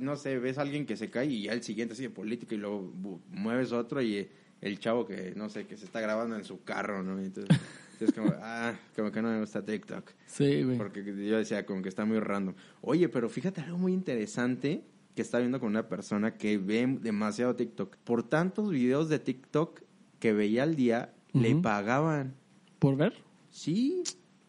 no 0.00 0.16
sé, 0.16 0.38
ves 0.38 0.58
a 0.58 0.62
alguien 0.62 0.86
que 0.86 0.96
se 0.96 1.10
cae 1.10 1.26
y 1.26 1.42
ya 1.42 1.52
el 1.52 1.62
siguiente 1.62 1.94
de 1.94 2.10
política 2.10 2.54
y 2.54 2.58
luego 2.58 2.92
mueves 3.30 3.72
otro 3.72 4.00
y 4.02 4.28
el 4.60 4.78
chavo 4.78 5.06
que, 5.06 5.32
no 5.36 5.48
sé, 5.48 5.66
que 5.66 5.76
se 5.76 5.84
está 5.84 6.00
grabando 6.00 6.36
en 6.36 6.44
su 6.44 6.62
carro, 6.64 7.02
¿no? 7.02 7.20
Y 7.20 7.26
Entonces, 7.26 7.58
entonces 7.92 8.14
como, 8.14 8.32
ah, 8.42 8.74
como 8.94 9.10
que 9.12 9.22
no 9.22 9.30
me 9.30 9.40
gusta 9.40 9.64
TikTok. 9.64 10.10
Sí, 10.26 10.62
güey. 10.62 10.78
Porque 10.78 11.04
yo 11.04 11.38
decía 11.38 11.64
como 11.66 11.82
que 11.82 11.88
está 11.88 12.04
muy 12.04 12.18
random. 12.20 12.54
Oye, 12.80 13.08
pero 13.08 13.28
fíjate 13.28 13.60
algo 13.60 13.78
muy 13.78 13.92
interesante 13.92 14.84
que 15.14 15.22
estaba 15.22 15.40
viendo 15.40 15.60
con 15.60 15.70
una 15.70 15.88
persona 15.88 16.34
que 16.34 16.58
ve 16.58 16.98
demasiado 17.00 17.56
TikTok. 17.56 17.96
Por 17.98 18.22
tantos 18.22 18.70
videos 18.70 19.08
de 19.08 19.18
TikTok 19.18 19.80
que 20.18 20.32
veía 20.32 20.62
al 20.62 20.76
día, 20.76 21.14
le 21.32 21.54
pagaban. 21.56 22.34
¿Por 22.78 22.96
ver? 22.96 23.14
Sí, 23.50 24.02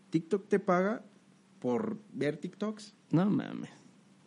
TikTok 0.10 0.48
te 0.50 0.60
paga 0.60 1.04
por 1.60 1.98
ver 2.14 2.38
TikToks. 2.38 2.96
No 3.12 3.26
mames. 3.30 3.70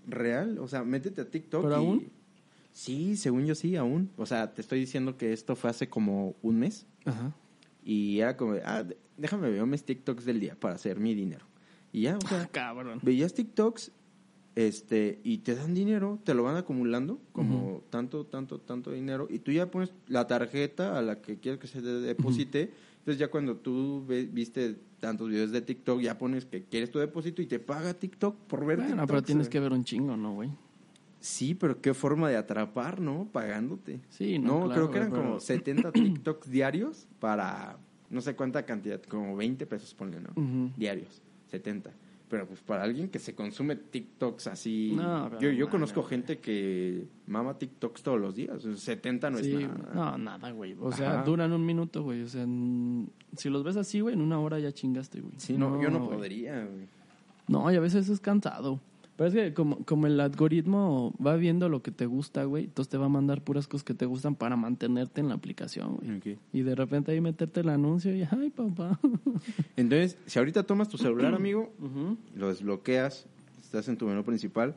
Real, 0.06 0.58
o 0.58 0.66
sea, 0.68 0.82
métete 0.82 1.20
a 1.20 1.30
TikTok. 1.30 1.62
¿Pero 1.62 1.74
y- 1.74 1.78
aún? 1.78 2.12
Sí, 2.72 3.16
según 3.16 3.46
yo 3.46 3.54
sí, 3.54 3.76
aún. 3.76 4.10
O 4.16 4.26
sea, 4.26 4.52
te 4.54 4.60
estoy 4.60 4.80
diciendo 4.80 5.16
que 5.16 5.32
esto 5.32 5.56
fue 5.56 5.70
hace 5.70 5.88
como 5.88 6.34
un 6.42 6.58
mes. 6.58 6.86
Ajá. 7.04 7.32
Y 7.84 8.20
era 8.20 8.36
como, 8.36 8.54
ah, 8.64 8.84
déjame 9.16 9.50
ver 9.50 9.64
mis 9.66 9.84
TikToks 9.84 10.24
del 10.24 10.40
día 10.40 10.54
para 10.58 10.74
hacer 10.74 10.98
mi 11.00 11.14
dinero. 11.14 11.46
Y 11.92 12.02
ya, 12.02 12.16
o 12.16 12.28
sea, 12.28 12.46
Cabrón. 12.52 13.00
veías 13.02 13.34
TikToks 13.34 13.90
este 14.56 15.20
y 15.22 15.38
te 15.38 15.54
dan 15.54 15.74
dinero, 15.74 16.18
te 16.24 16.34
lo 16.34 16.42
van 16.42 16.56
acumulando 16.56 17.20
como 17.32 17.82
tanto, 17.88 18.26
tanto, 18.26 18.58
tanto 18.60 18.90
dinero 18.90 19.28
y 19.30 19.38
tú 19.38 19.52
ya 19.52 19.70
pones 19.70 19.92
la 20.08 20.26
tarjeta 20.26 20.98
a 20.98 21.02
la 21.02 21.20
que 21.22 21.38
quieres 21.38 21.60
que 21.60 21.66
se 21.68 21.80
te 21.80 21.88
deposite. 21.88 22.70
Entonces 22.98 23.18
ya 23.18 23.28
cuando 23.30 23.56
tú 23.56 24.04
ve- 24.06 24.28
viste 24.30 24.76
tantos 24.98 25.28
videos 25.30 25.52
de 25.52 25.62
TikTok, 25.62 26.00
ya 26.00 26.18
pones 26.18 26.44
que 26.44 26.64
quieres 26.64 26.90
tu 26.90 26.98
depósito 26.98 27.40
y 27.40 27.46
te 27.46 27.58
paga 27.60 27.94
TikTok 27.94 28.36
por 28.46 28.66
ver 28.66 28.78
Bueno, 28.78 29.06
pero 29.06 29.22
tienes 29.22 29.48
que 29.48 29.60
ver 29.60 29.72
un 29.72 29.84
chingo, 29.84 30.16
¿no, 30.16 30.34
güey? 30.34 30.50
Sí, 31.20 31.54
pero 31.54 31.80
qué 31.80 31.92
forma 31.94 32.28
de 32.30 32.36
atrapar, 32.36 33.00
¿no? 33.00 33.28
Pagándote. 33.30 34.00
Sí, 34.08 34.38
no, 34.38 34.60
No, 34.60 34.64
claro, 34.66 34.72
creo 34.74 34.90
que 34.90 34.98
eran 34.98 35.10
pero- 35.10 35.22
como 35.22 35.40
70 35.40 35.92
TikToks 35.92 36.50
diarios 36.50 37.06
para 37.18 37.76
no 38.08 38.20
sé 38.20 38.34
cuánta 38.34 38.64
cantidad, 38.64 39.00
como 39.02 39.36
20 39.36 39.66
pesos, 39.66 39.94
ponle, 39.94 40.18
¿no? 40.20 40.30
Diarios, 40.76 41.22
70. 41.50 41.90
Pero 42.28 42.46
pues 42.46 42.60
para 42.60 42.84
alguien 42.84 43.08
que 43.08 43.18
se 43.18 43.34
consume 43.34 43.74
TikToks 43.76 44.46
así... 44.46 44.92
No, 44.96 45.38
yo 45.40 45.50
yo 45.50 45.68
conozco 45.68 46.02
gente 46.04 46.38
que 46.38 47.06
mama 47.26 47.58
TikToks 47.58 48.02
todos 48.04 48.20
los 48.20 48.34
días. 48.36 48.64
o 48.64 48.76
sea, 48.76 48.76
70 48.76 49.30
no 49.30 49.38
sí, 49.38 49.52
es 49.54 49.60
nada. 49.68 49.90
no, 49.94 50.18
nada, 50.18 50.50
güey. 50.52 50.76
O 50.80 50.92
sea, 50.92 51.22
duran 51.24 51.52
un 51.52 51.66
minuto, 51.66 52.02
güey. 52.04 52.22
O 52.22 52.28
sea, 52.28 52.46
si 53.36 53.48
los 53.50 53.64
ves 53.64 53.76
así, 53.76 54.00
güey, 54.00 54.14
en 54.14 54.20
una 54.22 54.38
hora 54.38 54.58
ya 54.60 54.70
chingaste, 54.72 55.20
güey. 55.20 55.34
Sí, 55.38 55.56
no, 55.58 55.82
yo 55.82 55.90
no 55.90 56.08
podría, 56.08 56.64
güey. 56.64 56.86
No, 57.48 57.70
y 57.72 57.74
a 57.74 57.80
veces 57.80 58.08
es 58.08 58.20
cansado. 58.20 58.80
Pero 59.20 59.28
es 59.28 59.34
que 59.34 59.52
como, 59.52 59.84
como 59.84 60.06
el 60.06 60.18
algoritmo 60.18 61.14
va 61.22 61.36
viendo 61.36 61.68
lo 61.68 61.82
que 61.82 61.90
te 61.90 62.06
gusta, 62.06 62.44
güey, 62.44 62.64
entonces 62.64 62.88
te 62.88 62.96
va 62.96 63.04
a 63.04 63.10
mandar 63.10 63.44
puras 63.44 63.68
cosas 63.68 63.84
que 63.84 63.92
te 63.92 64.06
gustan 64.06 64.34
para 64.34 64.56
mantenerte 64.56 65.20
en 65.20 65.28
la 65.28 65.34
aplicación, 65.34 65.96
güey. 65.96 66.38
Y 66.54 66.62
de 66.62 66.74
repente 66.74 67.12
ahí 67.12 67.20
meterte 67.20 67.60
el 67.60 67.68
anuncio 67.68 68.16
y, 68.16 68.22
ay, 68.22 68.48
papá. 68.48 68.98
Entonces, 69.76 70.16
si 70.24 70.38
ahorita 70.38 70.62
tomas 70.62 70.88
tu 70.88 70.96
celular, 70.96 71.34
amigo, 71.34 71.70
lo 72.34 72.48
desbloqueas, 72.48 73.26
estás 73.62 73.88
en 73.88 73.98
tu 73.98 74.06
menú 74.06 74.24
principal, 74.24 74.74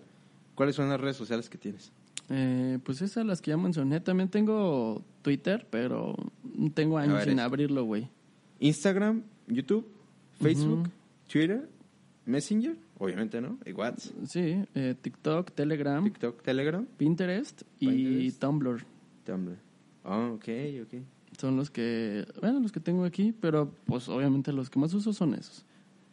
¿cuáles 0.56 0.76
son 0.76 0.90
las 0.90 1.00
redes 1.00 1.16
sociales 1.16 1.50
que 1.50 1.58
tienes? 1.58 1.94
Eh, 2.28 2.80
pues 2.84 3.02
esas 3.02 3.26
las 3.26 3.42
que 3.42 3.52
ya 3.52 3.58
mencioné. 3.58 4.02
También 4.02 4.28
tengo 4.28 5.06
Twitter, 5.22 5.66
pero 5.70 6.18
tengo 6.74 6.98
años 6.98 7.20
ver, 7.20 7.30
sin 7.30 7.40
abrirlo, 7.40 7.86
güey. 7.86 8.10
Instagram, 8.60 9.24
YouTube, 9.48 9.88
Facebook, 10.42 10.80
Ujú. 10.80 10.90
Twitter, 11.32 11.70
Messenger, 12.26 12.76
obviamente, 13.04 13.42
¿no? 13.42 13.58
Y 13.66 13.74
WhatsApp, 13.74 14.16
Sí, 14.26 14.64
eh, 14.76 14.96
TikTok, 15.00 15.52
Telegram, 15.52 16.04
TikTok, 16.04 16.42
Telegram, 16.42 16.86
Pinterest 16.98 17.64
y 17.80 17.88
Pinterest. 17.88 18.40
Tumblr. 18.40 18.86
Tumblr. 19.26 19.58
Ah, 20.06 20.32
ok, 20.34 20.48
ok. 20.84 21.02
Son 21.38 21.58
los 21.58 21.70
que, 21.70 22.26
bueno, 22.40 22.60
los 22.60 22.72
que 22.72 22.80
tengo 22.80 23.04
aquí, 23.04 23.34
pero 23.40 23.72
pues 23.86 24.08
obviamente 24.08 24.54
los 24.54 24.70
que 24.70 24.80
más 24.80 24.94
uso 24.94 25.12
son 25.12 25.34
esos. 25.34 25.66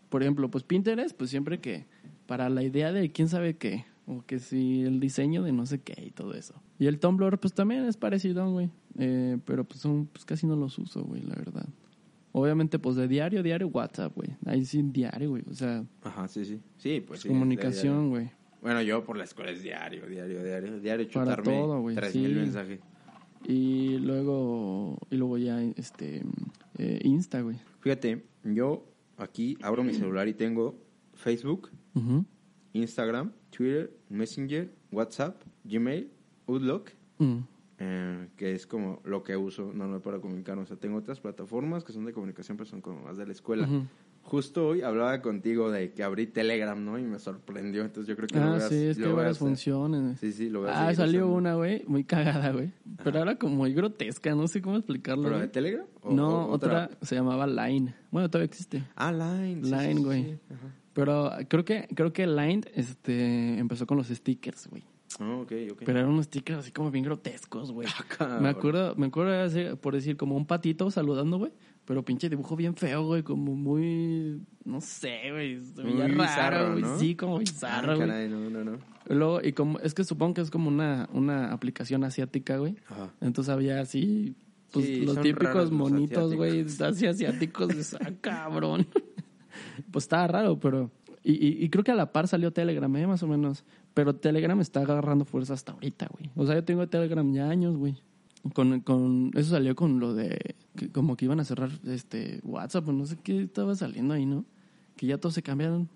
Por 0.09 0.23
ejemplo, 0.23 0.51
pues 0.51 0.65
Pinterest, 0.65 1.17
pues 1.17 1.31
siempre 1.31 1.61
que 1.61 1.87
para 2.27 2.49
la 2.49 2.63
idea 2.63 2.93
de 2.93 3.13
quién 3.13 3.29
sabe 3.29 3.57
qué, 3.57 3.85
o 4.07 4.25
que 4.27 4.41
si 4.41 4.83
el 4.83 4.99
diseño 4.99 5.43
de 5.43 5.53
no 5.53 5.67
sé 5.67 5.81
qué 5.81 6.03
y 6.05 6.11
todo 6.11 6.35
eso. 6.35 6.55
Y 6.79 6.87
el 6.87 6.99
Tumblr, 6.99 7.39
pues 7.39 7.55
también 7.55 7.85
es 7.85 7.97
parecido, 7.97 8.51
güey. 8.51 8.71
Eh, 8.99 9.39
pero 9.45 9.63
pues 9.65 9.81
son, 9.81 10.07
pues 10.07 10.25
casi 10.25 10.47
no 10.47 10.57
los 10.57 10.79
uso, 10.79 11.05
güey, 11.05 11.23
la 11.23 11.37
verdad. 11.37 11.67
Obviamente, 12.33 12.79
pues 12.79 12.97
de 12.97 13.09
diario, 13.09 13.43
diario, 13.43 13.69
WhatsApp, 13.69 14.15
güey. 14.15 14.31
Ahí 14.47 14.65
sí, 14.65 14.83
diario, 14.83 15.31
güey. 15.31 15.43
O 15.51 15.55
sea, 15.55 15.85
Ajá, 16.03 16.29
sí, 16.29 16.45
sí. 16.45 16.61
Sí, 16.77 17.03
pues 17.07 17.21
sí, 17.21 17.29
comunicación, 17.29 18.11
güey. 18.11 18.31
Bueno, 18.63 18.83
yo 18.83 19.05
por 19.05 19.17
la 19.17 19.25
escuela 19.25 19.51
es 19.51 19.63
diario, 19.63 20.07
diario, 20.07 20.45
diario. 20.45 20.79
Diario 20.81 21.09
Para 21.11 21.37
chutarme 21.37 21.59
todo, 21.59 21.81
güey, 21.81 21.97
tres 21.97 22.13
sí. 22.13 22.19
mil 22.21 22.37
mensajes. 22.37 22.81
Y 23.49 23.97
luego, 23.99 24.99
y 25.11 25.17
luego 25.17 25.39
ya, 25.39 25.61
este, 25.63 26.23
eh, 26.79 27.01
Insta, 27.05 27.41
güey. 27.41 27.57
Fíjate, 27.81 28.25
yo 28.45 28.85
aquí 29.17 29.57
abro 29.63 29.83
mi 29.83 29.95
celular 29.95 30.29
y 30.29 30.35
tengo 30.35 30.79
Facebook. 31.15 31.71
Instagram, 32.73 33.33
Twitter, 33.51 33.93
Messenger, 34.09 34.71
WhatsApp, 34.93 35.43
Gmail, 35.65 36.11
Outlook, 36.47 36.91
Mm. 37.19 37.41
Eh, 37.83 38.29
que 38.37 38.55
es 38.55 38.67
como 38.67 39.01
lo 39.05 39.23
que 39.23 39.37
uso 39.37 39.73
normal 39.73 40.01
para 40.03 40.21
comunicarme. 40.21 40.63
O 40.63 40.67
sea, 40.67 40.77
tengo 40.77 40.99
otras 40.99 41.19
plataformas 41.19 41.83
que 41.83 41.93
son 41.93 42.05
de 42.05 42.13
comunicación, 42.13 42.57
pero 42.57 42.69
son 42.69 42.81
como 42.83 43.01
más 43.03 43.17
de 43.17 43.27
la 43.27 43.33
escuela. 43.33 43.67
Ujú. 43.67 43.87
Justo 44.23 44.69
hoy 44.69 44.83
hablaba 44.83 45.23
contigo 45.23 45.71
de 45.71 45.93
que 45.93 46.03
abrí 46.03 46.27
Telegram, 46.27 46.83
¿no? 46.85 46.99
Y 46.99 47.03
me 47.05 47.19
sorprendió. 47.19 47.83
Entonces 47.83 48.07
yo 48.07 48.17
creo 48.17 48.29
que 48.29 48.37
lo 48.39 48.43
Ah, 48.45 48.51
voy 48.51 48.61
a- 48.61 48.69
sí, 48.69 48.75
es 48.85 48.97
que 48.99 49.03
lo 49.05 49.09
hay 49.09 49.15
varias 49.15 49.37
hacer. 49.39 49.49
funciones. 49.49 50.21
Sí, 50.21 50.33
sí, 50.33 50.51
lo 50.51 50.61
voy 50.61 50.69
a 50.69 50.89
Ah, 50.89 50.95
salió 50.95 51.21
usando. 51.21 51.37
una, 51.37 51.55
güey, 51.55 51.85
muy 51.87 52.05
cagada, 52.05 52.53
güey. 52.53 52.71
Pero 53.03 53.19
ahora 53.19 53.37
como 53.37 53.57
muy 53.57 53.73
grotesca, 53.73 54.35
no 54.35 54.47
sé 54.47 54.61
cómo 54.61 54.77
explicarlo. 54.77 55.23
¿Pero 55.23 55.37
de 55.37 55.41
güey. 55.45 55.53
Telegram? 55.53 55.87
¿O- 56.03 56.13
No, 56.13 56.45
o 56.47 56.53
otra 56.53 56.91
se 57.01 57.15
llamaba 57.15 57.47
Line. 57.47 57.95
Bueno, 58.11 58.29
todavía 58.29 58.45
existe. 58.47 58.85
Ah, 58.95 59.11
Line. 59.11 59.63
sí, 59.65 59.71
sí, 59.71 59.75
Line, 59.75 59.95
sí, 59.97 60.05
güey. 60.05 60.25
sí. 60.25 60.39
Ajá. 60.51 60.75
Pero 60.93 61.31
creo 61.49 61.65
que 61.65 61.89
creo 61.95 62.13
que 62.13 62.27
Line 62.27 62.61
este 62.75 63.59
empezó 63.59 63.87
con 63.87 63.97
los 63.97 64.09
stickers, 64.09 64.69
güey. 64.69 64.85
Ah, 65.19 65.37
ok, 65.43 65.53
ok. 65.73 65.83
Pero 65.85 65.99
eran 65.99 66.11
unos 66.13 66.27
stickers 66.27 66.61
así 66.61 66.73
como 66.73 66.91
bien 66.91 67.05
grotescos, 67.05 67.73
güey. 67.73 67.89
cabrón. 68.17 68.43
me 68.43 68.49
acuerdo, 68.49 68.95
me 68.97 69.07
acuerdo 69.07 69.33
hacer- 69.43 69.77
por 69.77 69.95
decir 69.95 70.17
como 70.17 70.37
un 70.37 70.47
patito 70.47 70.91
saludando, 70.91 71.39
güey, 71.39 71.53
pero 71.85 72.05
pinche 72.05 72.29
dibujo 72.31 72.55
bien 72.57 72.75
feo, 72.77 73.05
güey, 73.05 73.23
como 73.23 73.55
muy 73.57 74.41
no 74.65 74.81
sé, 74.81 75.31
güey, 75.33 75.57
Muy 75.83 76.13
bizarro, 76.13 76.57
raro, 76.59 76.71
güey, 76.73 76.83
¿no? 76.83 76.99
sí, 76.99 77.17
como 77.17 77.37
Ah, 77.37 77.41
bizarro, 77.41 77.97
güey. 77.97 78.09
caray, 78.09 78.29
no, 78.29 78.49
no, 78.51 78.65
no. 78.65 78.79
Luego, 79.09 79.41
y 79.43 79.53
como, 79.53 79.81
es 79.81 79.95
que 79.95 80.05
supongo 80.05 80.35
que 80.35 80.41
es 80.43 80.51
como 80.51 80.69
una, 80.69 81.09
una 81.13 81.53
aplicación 81.53 82.05
asiática, 82.05 82.59
güey. 82.59 82.77
Ajá. 82.89 83.11
Entonces 83.21 83.53
había 83.53 83.81
así, 83.81 84.37
pues 84.73 84.87
Sí, 84.87 85.01
los 85.05 85.21
típicos 85.21 85.73
monitos, 85.73 86.35
güey, 86.35 86.61
así 86.61 87.07
asiáticos, 87.07 87.95
ah, 88.01 88.11
cabrón. 88.21 88.87
pues 89.91 90.05
estaba 90.05 90.29
raro, 90.29 90.61
pero... 90.61 90.91
Y, 91.23 91.33
y, 91.33 91.65
y 91.65 91.69
creo 91.69 91.85
que 91.85 91.91
a 91.93 91.95
la 91.95 92.13
par 92.13 92.29
salió 92.29 92.53
Telegram, 92.53 92.95
¿eh? 92.97 93.07
Más 93.07 93.23
o 93.23 93.27
menos. 93.29 93.65
Pero 93.95 94.15
Telegram 94.15 94.59
está 94.61 94.81
agarrando 94.81 95.25
fuerza 95.25 95.53
hasta 95.55 95.73
ahorita, 95.73 96.09
güey. 96.13 96.31
O 96.37 96.47
sea, 96.47 96.55
yo 96.55 96.65
tengo 96.65 96.87
Telegram 96.89 97.31
ya 97.33 97.49
años, 97.51 97.77
güey. 97.77 97.97
Con, 98.55 98.81
con, 98.81 99.31
eso 99.35 99.51
salió 99.51 99.77
con 99.77 100.01
lo 100.01 100.15
de, 100.15 100.39
que 100.77 100.89
como 100.91 101.17
que 101.17 101.27
iban 101.27 101.41
a 101.41 101.45
cerrar 101.45 101.71
este 101.87 102.41
WhatsApp, 102.43 102.89
o 102.89 102.93
no 102.93 103.05
sé 103.05 103.19
qué 103.23 103.43
estaba 103.43 103.75
saliendo 103.75 104.15
ahí, 104.15 104.25
¿no? 104.25 104.47
Que 104.97 105.07
ya 105.07 105.19
todos 105.19 105.35
se 105.35 105.43
cambiaron. 105.43 105.91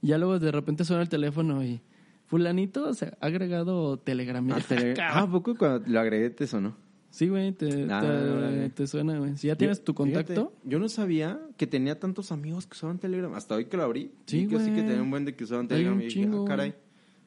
Ya 0.00 0.16
luego 0.16 0.38
de 0.38 0.50
repente 0.50 0.84
suena 0.84 1.02
el 1.02 1.08
teléfono 1.10 1.62
y 1.62 1.82
fulanito 2.26 2.94
se 2.94 3.06
ha 3.06 3.16
agregado 3.20 3.98
Telegram. 3.98 4.46
Ah, 4.52 4.60
tele- 4.68 4.94
ah, 5.00 5.20
¿a 5.22 5.30
poco 5.30 5.56
cuando 5.56 5.86
lo 5.86 6.00
agregué 6.00 6.30
te 6.30 6.46
sonó? 6.46 6.74
Sí, 7.14 7.28
güey, 7.28 7.52
te, 7.52 7.68
te, 7.68 7.84
órale. 7.84 8.70
te 8.70 8.86
suena, 8.88 9.16
güey. 9.18 9.36
Si 9.36 9.46
ya 9.46 9.54
tienes 9.54 9.78
Yo- 9.78 9.84
tu 9.84 9.94
contacto, 9.94 10.32
fíjate, 10.34 10.56
yo 10.64 10.78
no 10.80 10.88
sabía 10.88 11.40
que 11.56 11.68
tenía 11.68 12.00
tantos 12.00 12.32
amigos 12.32 12.66
que 12.66 12.72
usaban 12.72 12.98
Telegram. 12.98 13.32
Hasta 13.34 13.54
hoy 13.54 13.66
que 13.66 13.76
lo 13.76 13.84
abrí. 13.84 14.10
Sí, 14.26 14.46
vi 14.46 14.48
que 14.48 14.58
sí 14.58 14.70
que 14.72 14.82
tenía 14.82 15.00
un 15.00 15.10
buen 15.10 15.24
de 15.24 15.36
que 15.36 15.44
usaban 15.44 15.68
Telegram. 15.68 16.00
y 16.00 16.06
dije, 16.06 16.28
ah, 16.32 16.44
caray. 16.44 16.74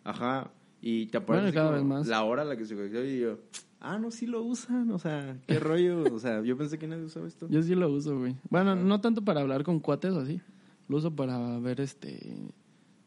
Ajá. 0.04 0.52
Y 0.82 1.06
te 1.06 1.20
Bueno, 1.20 1.36
aparece 1.40 1.54
cada 1.56 1.68
como 1.70 1.78
vez 1.78 1.88
más. 1.88 2.08
la 2.08 2.22
hora 2.26 2.42
a 2.42 2.46
la 2.46 2.58
que 2.58 2.66
se 2.66 2.76
conectó 2.76 3.02
y 3.02 3.20
yo, 3.22 3.40
ah, 3.80 3.98
no, 3.98 4.12
sí 4.12 4.26
lo 4.28 4.44
usan. 4.44 4.92
O 4.92 5.00
sea, 5.00 5.38
qué 5.48 5.58
rollo. 5.60 6.04
O 6.14 6.20
sea, 6.20 6.42
yo 6.44 6.58
pensé 6.58 6.78
que 6.78 6.88
nadie 6.88 7.04
usaba 7.06 7.26
esto. 7.26 7.48
yo 7.50 7.64
sí 7.64 7.74
lo 7.74 7.90
uso, 7.90 8.20
güey. 8.20 8.36
Bueno, 8.50 8.76
no 8.76 9.00
tanto 9.00 9.24
para 9.24 9.40
hablar 9.40 9.64
con 9.64 9.80
cuates 9.80 10.12
o 10.12 10.20
así. 10.20 10.42
Lo 10.90 10.98
uso 10.98 11.16
para 11.16 11.60
ver 11.60 11.80
este... 11.80 12.36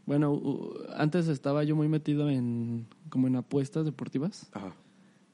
Bueno, 0.07 0.41
antes 0.97 1.29
estaba 1.29 1.63
yo 1.65 1.77
muy 1.77 1.89
metido 1.89 2.31
en... 2.31 2.87
como 3.11 3.27
en 3.29 3.37
apuestas 3.37 3.85
deportivas. 3.85 4.49
Ajá. 4.55 4.75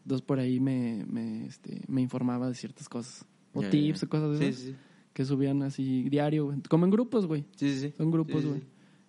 Entonces 0.07 0.25
por 0.25 0.39
ahí 0.39 0.61
me, 0.61 1.05
me, 1.09 1.47
este, 1.47 1.83
me 1.89 2.01
informaba 2.01 2.47
de 2.47 2.55
ciertas 2.55 2.89
cosas. 2.89 3.27
O 3.53 3.61
tips 3.61 4.03
ya. 4.03 4.07
o 4.07 4.09
cosas 4.09 4.39
de 4.39 4.49
esas. 4.49 4.63
sí, 4.63 4.71
sí. 4.71 4.77
Que 5.13 5.25
subían 5.25 5.65
así 5.65 6.09
diario, 6.09 6.45
güey. 6.45 6.61
Como 6.69 6.85
en 6.85 6.93
grupos, 6.93 7.27
güey. 7.27 7.45
Sí, 7.57 7.73
sí, 7.73 7.81
sí. 7.81 7.95
Son 7.97 8.13
grupos, 8.13 8.43
Sí, 8.43 8.49
güey. 8.49 8.63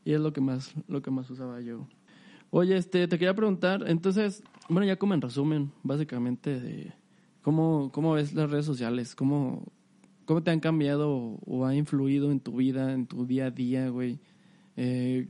Y 0.03 0.13
es 0.13 0.19
lo 0.19 0.33
que 0.33 0.41
más, 0.41 0.73
lo 0.87 1.03
que 1.03 1.11
más 1.11 1.29
usaba 1.29 1.61
yo. 1.61 1.87
Oye, 2.49 2.77
este, 2.77 3.07
te 3.07 3.19
quería 3.19 3.35
preguntar, 3.35 3.83
entonces, 3.85 4.41
bueno, 4.69 4.87
ya 4.87 4.95
como 4.95 5.13
en 5.13 5.21
resumen, 5.21 5.71
básicamente, 5.83 6.59
de 6.59 6.93
cómo, 7.43 7.91
cómo 7.93 8.13
ves 8.13 8.33
las 8.33 8.49
redes 8.49 8.65
sociales, 8.65 9.13
cómo, 9.13 9.71
cómo 10.25 10.41
te 10.41 10.49
han 10.49 10.59
cambiado 10.59 11.11
o, 11.11 11.39
o 11.45 11.65
ha 11.67 11.75
influido 11.75 12.31
en 12.31 12.39
tu 12.39 12.55
vida, 12.55 12.91
en 12.91 13.05
tu 13.05 13.27
día 13.27 13.45
a 13.45 13.51
día, 13.51 13.89
güey. 13.89 14.19
Eh, 14.77 15.27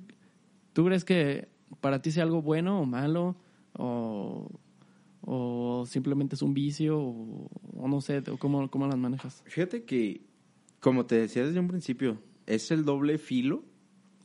¿Tú 0.71 0.85
crees 0.85 1.03
que 1.03 1.49
para 1.81 2.01
ti 2.01 2.11
sea 2.11 2.23
algo 2.23 2.41
bueno 2.41 2.79
o 2.79 2.85
malo? 2.85 3.35
O, 3.73 4.47
o 5.29 5.85
simplemente 5.85 6.35
es 6.35 6.41
un 6.41 6.53
vicio, 6.53 6.97
o, 6.97 7.49
o 7.75 7.87
no 7.89 7.99
sé, 7.99 8.23
o 8.31 8.37
cómo, 8.37 8.69
cómo 8.71 8.87
las 8.87 8.97
manejas. 8.97 9.43
Fíjate 9.45 9.83
que, 9.83 10.21
como 10.79 11.05
te 11.05 11.15
decía 11.19 11.45
desde 11.45 11.59
un 11.59 11.67
principio, 11.67 12.17
es 12.45 12.71
el 12.71 12.85
doble 12.85 13.17
filo 13.17 13.65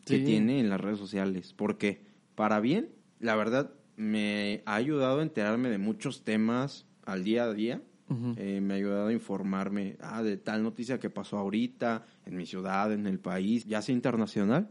que 0.07 0.19
Sí. 0.19 0.25
tiene 0.25 0.61
en 0.61 0.69
las 0.69 0.81
redes 0.81 0.99
sociales. 0.99 1.55
Porque, 1.55 2.03
para 2.37 2.61
bien, 2.61 2.91
la 3.19 3.35
verdad, 3.35 3.73
me 3.97 4.63
ha 4.65 4.77
ayudado 4.77 5.19
a 5.19 5.23
enterarme 5.23 5.71
de 5.71 5.79
muchos 5.79 6.23
temas 6.23 6.87
al 7.05 7.25
día 7.25 7.45
a 7.45 7.53
día. 7.53 7.83
Ujú. 8.09 8.35
Eh, 8.37 8.61
me 8.61 8.75
ha 8.75 8.77
ayudado 8.77 9.09
a 9.09 9.13
informarme 9.13 9.97
ah, 10.01 10.23
de 10.23 10.37
tal 10.37 10.63
noticia 10.63 11.01
que 11.01 11.11
pasó 11.11 11.37
ahorita 11.39 12.07
en 12.27 12.37
mi 12.37 12.47
ciudad, 12.47 12.93
en 12.93 13.09
el 13.09 13.19
país, 13.19 13.65
ya 13.65 13.83
sea 13.83 13.93
internacional. 13.95 14.71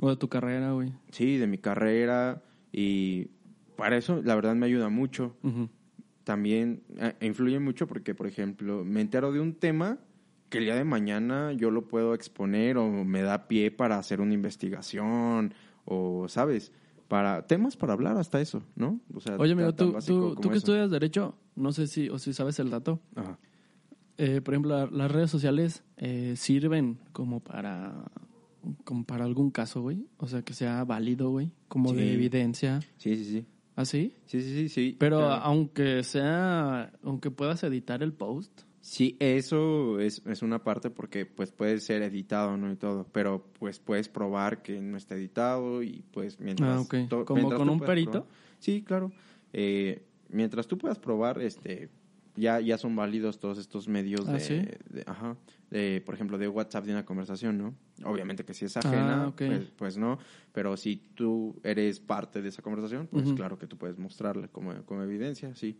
O 0.00 0.10
de 0.10 0.16
tu 0.16 0.28
carrera, 0.28 0.72
güey. 0.72 0.92
Sí, 1.12 1.38
de 1.38 1.46
mi 1.46 1.56
carrera 1.58 2.42
y 2.72 3.28
para 3.76 3.96
eso 3.96 4.20
la 4.22 4.34
verdad 4.34 4.54
me 4.54 4.66
ayuda 4.66 4.88
mucho. 4.88 5.36
También 6.24 6.82
eh, 6.98 7.14
influye 7.20 7.58
mucho 7.58 7.86
porque, 7.88 8.14
por 8.14 8.26
ejemplo, 8.26 8.84
me 8.84 9.00
entero 9.00 9.32
de 9.32 9.40
un 9.40 9.54
tema 9.54 9.98
que 10.50 10.58
el 10.58 10.64
día 10.64 10.74
de 10.76 10.84
mañana 10.84 11.52
yo 11.52 11.70
lo 11.70 11.88
puedo 11.88 12.14
exponer 12.14 12.76
o 12.76 13.04
me 13.04 13.22
da 13.22 13.48
pie 13.48 13.70
para 13.70 13.98
hacer 13.98 14.20
una 14.20 14.34
investigación 14.34 15.54
o, 15.84 16.28
¿sabes? 16.28 16.70
Para 17.08 17.46
temas 17.46 17.76
para 17.76 17.92
hablar 17.94 18.16
hasta 18.18 18.40
eso, 18.40 18.62
¿no? 18.76 19.00
O 19.14 19.20
sea, 19.20 19.36
Oye, 19.36 19.54
tan 19.56 19.74
tú, 19.74 19.92
tú, 20.06 20.34
que 20.42 20.48
eso. 20.48 20.52
estudias 20.58 20.90
Derecho, 20.90 21.34
no 21.56 21.72
sé 21.72 21.86
si, 21.86 22.08
o 22.08 22.18
si 22.18 22.32
sabes 22.32 22.58
el 22.60 22.70
dato. 22.70 23.00
Ajá. 23.16 23.38
Eh, 24.18 24.40
por 24.42 24.54
ejemplo, 24.54 24.76
la- 24.78 24.90
las 24.90 25.10
redes 25.10 25.30
sociales 25.30 25.82
eh, 25.96 26.34
sirven 26.36 26.98
como 27.12 27.40
para 27.40 28.04
como 28.84 29.04
para 29.04 29.24
algún 29.24 29.50
caso, 29.50 29.82
güey. 29.82 30.06
O 30.18 30.28
sea, 30.28 30.42
que 30.42 30.52
sea 30.54 30.84
válido, 30.84 31.30
güey. 31.30 31.50
Como 31.66 31.90
Sí. 31.90 31.96
de 31.96 32.12
evidencia. 32.14 32.78
Sí, 32.96 33.16
sí, 33.16 33.24
sí. 33.24 33.46
¿Así? 33.82 34.14
Sí, 34.26 34.40
sí, 34.42 34.54
sí, 34.54 34.68
sí. 34.68 34.96
Pero 34.98 35.18
claro. 35.18 35.42
aunque 35.42 36.02
sea, 36.04 36.92
aunque 37.02 37.30
puedas 37.30 37.62
editar 37.64 38.02
el 38.02 38.12
post. 38.12 38.62
Sí, 38.80 39.16
eso 39.20 40.00
es, 40.00 40.22
es 40.26 40.42
una 40.42 40.64
parte 40.64 40.90
porque 40.90 41.24
pues 41.24 41.52
puede 41.52 41.78
ser 41.78 42.02
editado, 42.02 42.56
¿no? 42.56 42.72
Y 42.72 42.76
todo, 42.76 43.06
pero 43.12 43.44
pues 43.60 43.78
puedes 43.78 44.08
probar 44.08 44.62
que 44.62 44.80
no 44.80 44.96
está 44.96 45.14
editado 45.14 45.82
y 45.84 46.02
pues 46.10 46.40
mientras... 46.40 46.68
Ah, 46.78 46.80
ok. 46.80 46.94
to- 47.08 47.24
¿Como 47.24 47.50
con 47.52 47.68
un 47.68 47.78
perito? 47.78 48.24
probar- 48.24 48.26
Sí, 48.58 48.82
claro. 48.82 49.12
Eh, 49.52 50.02
mientras 50.30 50.66
tú 50.66 50.78
puedas 50.78 50.98
probar, 50.98 51.40
este, 51.40 51.90
ya, 52.36 52.60
ya 52.60 52.78
son 52.78 52.96
válidos 52.96 53.38
todos 53.38 53.58
estos 53.58 53.88
medios 53.88 54.28
¿Ah, 54.28 54.32
de, 54.32 54.40
sí? 54.40 54.54
de- 54.90 55.04
ajá, 55.06 55.36
de, 55.70 56.02
por 56.04 56.14
ejemplo, 56.14 56.38
de 56.38 56.48
WhatsApp 56.48 56.84
de 56.84 56.92
una 56.92 57.04
conversación, 57.04 57.58
¿no? 57.58 57.74
Obviamente 58.04 58.44
que 58.44 58.54
si 58.54 58.64
es 58.64 58.76
ajena, 58.76 59.26
Ah, 59.26 59.34
pues, 59.36 59.70
pues 59.76 59.96
no, 59.98 60.18
pero 60.52 60.76
si 60.76 60.96
tú 61.14 61.60
eres 61.62 62.00
parte 62.00 62.42
de 62.42 62.48
esa 62.48 62.62
conversación, 62.62 63.06
pues 63.06 63.32
claro 63.34 63.58
que 63.58 63.66
tú 63.66 63.76
puedes 63.76 63.98
mostrarle 63.98 64.48
como, 64.48 64.74
como 64.84 65.02
evidencia, 65.02 65.54
sí. 65.54 65.78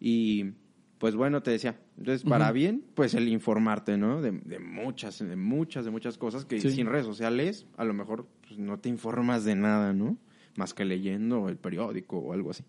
Y 0.00 0.52
pues 0.98 1.14
bueno, 1.14 1.42
te 1.42 1.50
decía, 1.52 1.78
entonces 1.96 2.24
para 2.24 2.50
bien, 2.52 2.84
pues 2.94 3.14
el 3.14 3.28
informarte, 3.28 3.96
¿no? 3.96 4.20
De, 4.20 4.32
de 4.32 4.58
muchas, 4.58 5.18
de 5.20 5.36
muchas, 5.36 5.84
de 5.84 5.90
muchas 5.92 6.18
cosas 6.18 6.44
que 6.44 6.58
Sí. 6.60 6.70
sin 6.70 6.86
redes 6.86 7.06
sociales 7.06 7.66
a 7.76 7.84
lo 7.84 7.94
mejor 7.94 8.26
pues, 8.46 8.58
no 8.58 8.78
te 8.80 8.88
informas 8.88 9.44
de 9.44 9.54
nada, 9.54 9.92
¿no? 9.92 10.16
Más 10.56 10.74
que 10.74 10.84
leyendo 10.84 11.48
el 11.48 11.56
periódico 11.56 12.18
o 12.18 12.32
algo 12.32 12.50
así. 12.50 12.64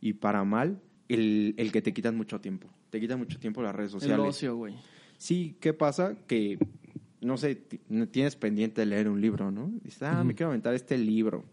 Y 0.00 0.14
para 0.14 0.42
mal, 0.44 0.80
el, 1.08 1.54
el 1.56 1.72
que 1.72 1.82
te 1.82 1.92
quitan 1.92 2.16
mucho 2.16 2.40
tiempo. 2.40 2.68
Te 2.90 3.00
quitan 3.00 3.18
mucho 3.18 3.38
tiempo 3.38 3.62
las 3.62 3.74
redes 3.74 3.92
El 3.94 4.00
sociales. 4.00 4.26
ocio, 4.26 4.56
güey. 4.56 4.74
Sí, 5.18 5.56
¿qué 5.60 5.72
pasa? 5.72 6.16
Que, 6.26 6.58
no 7.20 7.36
sé, 7.36 7.54
ti- 7.56 7.80
tienes 8.10 8.36
pendiente 8.36 8.80
de 8.82 8.86
leer 8.86 9.08
un 9.08 9.20
libro, 9.20 9.50
¿no? 9.50 9.70
Dices, 9.82 10.02
ah, 10.02 10.24
me 10.24 10.34
quiero 10.34 10.50
aventar 10.50 10.74
este 10.74 10.98
libro. 10.98 11.44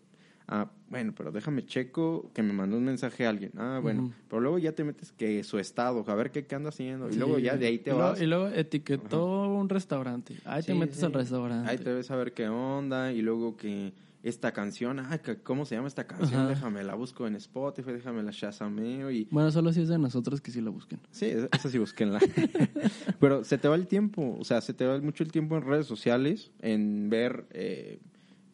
Ah, 0.47 0.69
bueno, 0.89 1.13
pero 1.15 1.31
déjame 1.31 1.65
checo 1.65 2.29
que 2.33 2.43
me 2.43 2.51
mandó 2.51 2.75
un 2.77 2.83
mensaje 2.83 3.25
a 3.25 3.29
alguien. 3.29 3.51
Ah, 3.55 3.79
bueno. 3.81 4.11
Pero 4.27 4.41
luego 4.41 4.57
ya 4.59 4.73
te 4.73 4.83
metes 4.83 5.13
que 5.13 5.43
su 5.45 5.59
estado, 5.59 6.03
a 6.05 6.15
ver 6.15 6.31
qué, 6.31 6.45
qué 6.45 6.55
anda 6.55 6.69
haciendo. 6.69 7.07
Y 7.07 7.13
Sí, 7.13 7.19
luego 7.19 7.39
ya 7.39 7.55
de 7.55 7.67
ahí 7.67 7.77
te 7.79 7.91
y 7.91 7.93
luego- 7.93 8.09
vas. 8.09 8.21
y 8.21 8.25
luego 8.25 8.47
etiquetó 8.49 9.47
un 9.49 9.69
restaurante. 9.69 10.35
Ahí 10.43 10.61
te 10.63 10.73
metes 10.73 10.97
sí. 10.97 11.05
al 11.05 11.13
restaurante. 11.13 11.69
Ahí 11.71 11.77
te 11.77 11.93
ves 11.93 12.11
a 12.11 12.15
ver 12.17 12.33
qué 12.33 12.49
onda. 12.49 13.13
Y 13.13 13.21
luego 13.21 13.55
que 13.55 13.93
esta 14.23 14.51
canción, 14.51 14.99
ah, 14.99 15.17
que- 15.17 15.37
¿cómo 15.37 15.65
se 15.65 15.75
llama 15.75 15.87
esta 15.87 16.05
canción? 16.05 16.41
Ajá. 16.41 16.49
Déjame 16.49 16.83
la 16.83 16.93
busco 16.95 17.25
en 17.25 17.35
Spotify, 17.35 17.91
déjame 17.93 18.21
la 18.23 18.31
shazameo 18.31 19.09
y... 19.09 19.27
Bueno, 19.31 19.51
solo 19.51 19.73
si 19.73 19.81
es 19.81 19.87
de 19.87 19.97
nosotros 19.97 20.41
que 20.41 20.51
sí 20.51 20.61
lo 20.61 20.71
busquen. 20.71 20.99
Sí, 21.11 21.31
eso 21.51 21.69
sí 21.69 21.79
busquenla. 21.79 22.19
Pero 23.19 23.43
se 23.43 23.57
te 23.57 23.67
va 23.67 23.75
el 23.75 23.87
tiempo, 23.87 24.37
o 24.39 24.43
sea, 24.43 24.61
se 24.61 24.73
te 24.73 24.85
va 24.85 24.99
mucho 24.99 25.23
el 25.23 25.31
tiempo 25.31 25.57
en 25.57 25.63
redes 25.63 25.87
sociales, 25.87 26.51
en 26.61 27.09
ver 27.09 27.45
eh, 27.51 27.99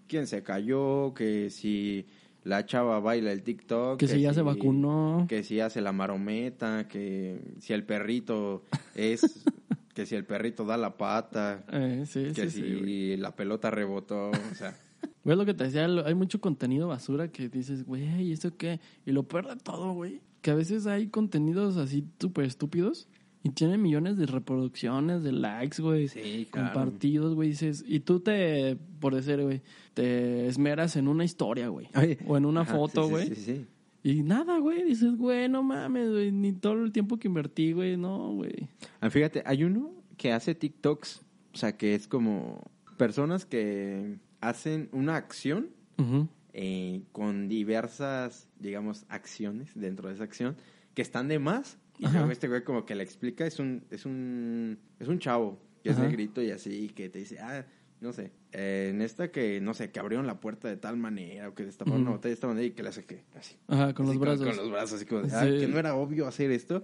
quién 0.07 0.25
se 0.27 0.41
cayó, 0.43 1.13
que 1.13 1.49
si 1.49 2.05
la 2.43 2.65
chava 2.65 2.99
baila 3.01 3.33
el 3.33 3.43
TikTok. 3.43 3.99
Que 3.99 4.07
si 4.07 4.21
ya 4.21 4.33
se 4.33 4.41
vacunó. 4.41 5.25
Que 5.27 5.43
si 5.43 5.59
hace 5.59 5.81
la 5.81 5.91
marometa, 5.91 6.87
que 6.87 7.41
si 7.59 7.73
el 7.73 7.83
perrito 7.83 8.63
es... 8.95 9.43
que 9.93 10.05
si 10.05 10.15
el 10.15 10.23
perrito 10.25 10.63
da 10.63 10.77
la 10.77 10.95
pata, 10.95 11.65
Eh, 11.73 12.03
sí, 12.05 12.31
que 12.33 12.49
sí, 12.49 12.61
si 12.61 12.61
sí, 12.61 13.17
la 13.17 13.35
pelota 13.35 13.69
rebotó, 13.69 14.29
o 14.29 14.55
sea... 14.55 14.73
Güey, 15.27 15.37
lo 15.37 15.45
que 15.45 15.53
te 15.53 15.65
decía, 15.65 15.85
hay 16.05 16.15
mucho 16.15 16.39
contenido 16.39 16.87
basura 16.87 17.27
que 17.27 17.49
dices, 17.49 17.83
güey, 17.85 18.23
¿y 18.23 18.31
eso 18.31 18.55
qué? 18.55 18.79
Y 19.05 19.11
lo 19.11 19.23
peor 19.23 19.45
de 19.49 19.57
todo, 19.57 19.91
güey, 19.91 20.21
que 20.41 20.51
a 20.51 20.55
veces 20.55 20.87
hay 20.87 21.07
contenidos 21.07 21.75
así 21.75 22.05
súper 22.17 22.45
estúpidos 22.45 23.09
y 23.43 23.49
tienen 23.49 23.81
millones 23.81 24.15
de 24.15 24.25
reproducciones, 24.25 25.23
de 25.23 25.33
likes, 25.33 25.81
güey, 25.81 26.07
Sí, 26.07 26.47
claro. 26.49 26.71
compartidos, 26.73 27.35
güey, 27.35 27.49
dices, 27.49 27.83
y 27.85 27.99
tú 27.99 28.21
te, 28.21 28.77
por 29.01 29.13
decir, 29.15 29.41
güey, 29.43 29.61
te 29.93 30.47
esmeras 30.47 30.95
en 30.95 31.09
una 31.09 31.25
historia, 31.25 31.67
güey, 31.67 31.89
o 32.25 32.37
en 32.37 32.45
una 32.45 32.61
ajá, 32.61 32.75
foto, 32.75 33.09
güey, 33.09 33.27
Sí, 33.27 33.35
sí, 33.35 33.41
sí. 33.41 33.65
y 34.09 34.23
nada, 34.23 34.59
güey, 34.59 34.85
dices, 34.85 35.17
güey, 35.17 35.49
no 35.49 35.61
mames, 35.61 36.09
güey, 36.09 36.31
ni 36.31 36.53
todo 36.53 36.85
el 36.85 36.93
tiempo 36.93 37.17
que 37.17 37.27
invertí, 37.27 37.73
güey, 37.73 37.97
no, 37.97 38.31
güey. 38.33 38.69
Ah, 39.01 39.09
fíjate, 39.09 39.43
hay 39.45 39.65
uno 39.65 39.91
que 40.15 40.31
hace 40.31 40.55
TikToks, 40.55 41.21
o 41.53 41.57
sea, 41.57 41.75
que 41.75 41.95
es 41.95 42.07
como 42.07 42.61
personas 42.95 43.45
que 43.45 44.19
hacen 44.49 44.89
una 44.91 45.15
acción 45.15 45.69
Ujú. 45.97 46.27
eh, 46.53 47.01
con 47.11 47.47
diversas, 47.47 48.47
digamos, 48.59 49.05
acciones 49.09 49.71
dentro 49.75 50.07
de 50.09 50.15
esa 50.15 50.23
acción 50.23 50.55
que 50.93 51.01
están 51.01 51.27
de 51.27 51.39
más. 51.39 51.77
Y 51.99 52.05
Ajá. 52.05 52.17
luego 52.19 52.31
este 52.31 52.47
güey 52.47 52.63
como 52.63 52.85
que 52.85 52.95
le 52.95 53.03
explica, 53.03 53.45
es 53.45 53.59
un, 53.59 53.83
es 53.89 54.05
un, 54.05 54.77
es 54.99 55.07
un 55.07 55.19
chavo 55.19 55.59
que 55.83 55.89
es 55.89 55.97
Ajá. 55.97 56.05
negrito 56.07 56.41
y 56.41 56.51
así, 56.51 56.89
que 56.89 57.09
te 57.09 57.19
dice, 57.19 57.39
ah, 57.39 57.65
no 58.01 58.13
sé, 58.13 58.31
eh, 58.51 58.89
en 58.91 59.01
esta 59.01 59.31
que, 59.31 59.59
no 59.61 59.73
sé, 59.73 59.89
que 59.91 59.99
abrieron 59.99 60.27
la 60.27 60.39
puerta 60.39 60.67
de 60.67 60.77
tal 60.77 60.97
manera 60.97 61.49
o 61.49 61.55
que 61.55 61.65
destaparon 61.65 62.01
Ujú. 62.01 62.09
una 62.09 62.17
botella 62.17 62.29
de 62.29 62.33
esta 62.35 62.47
manera 62.47 62.65
y 62.67 62.71
que 62.71 62.83
le 62.83 62.89
hace 62.89 63.05
que, 63.05 63.23
así. 63.35 63.55
Ajá, 63.67 63.93
con 63.95 64.05
Así 64.05 64.13
los 64.15 64.21
brazos. 64.21 64.47
Con, 64.47 64.57
los 64.57 64.71
brazos, 64.71 64.93
así 64.93 65.05
como 65.05 65.23
ah, 65.25 65.45
Sí. 65.45 65.59
que 65.59 65.67
no 65.67 65.79
era 65.79 65.95
obvio 65.95 66.27
hacer 66.27 66.51
esto. 66.51 66.83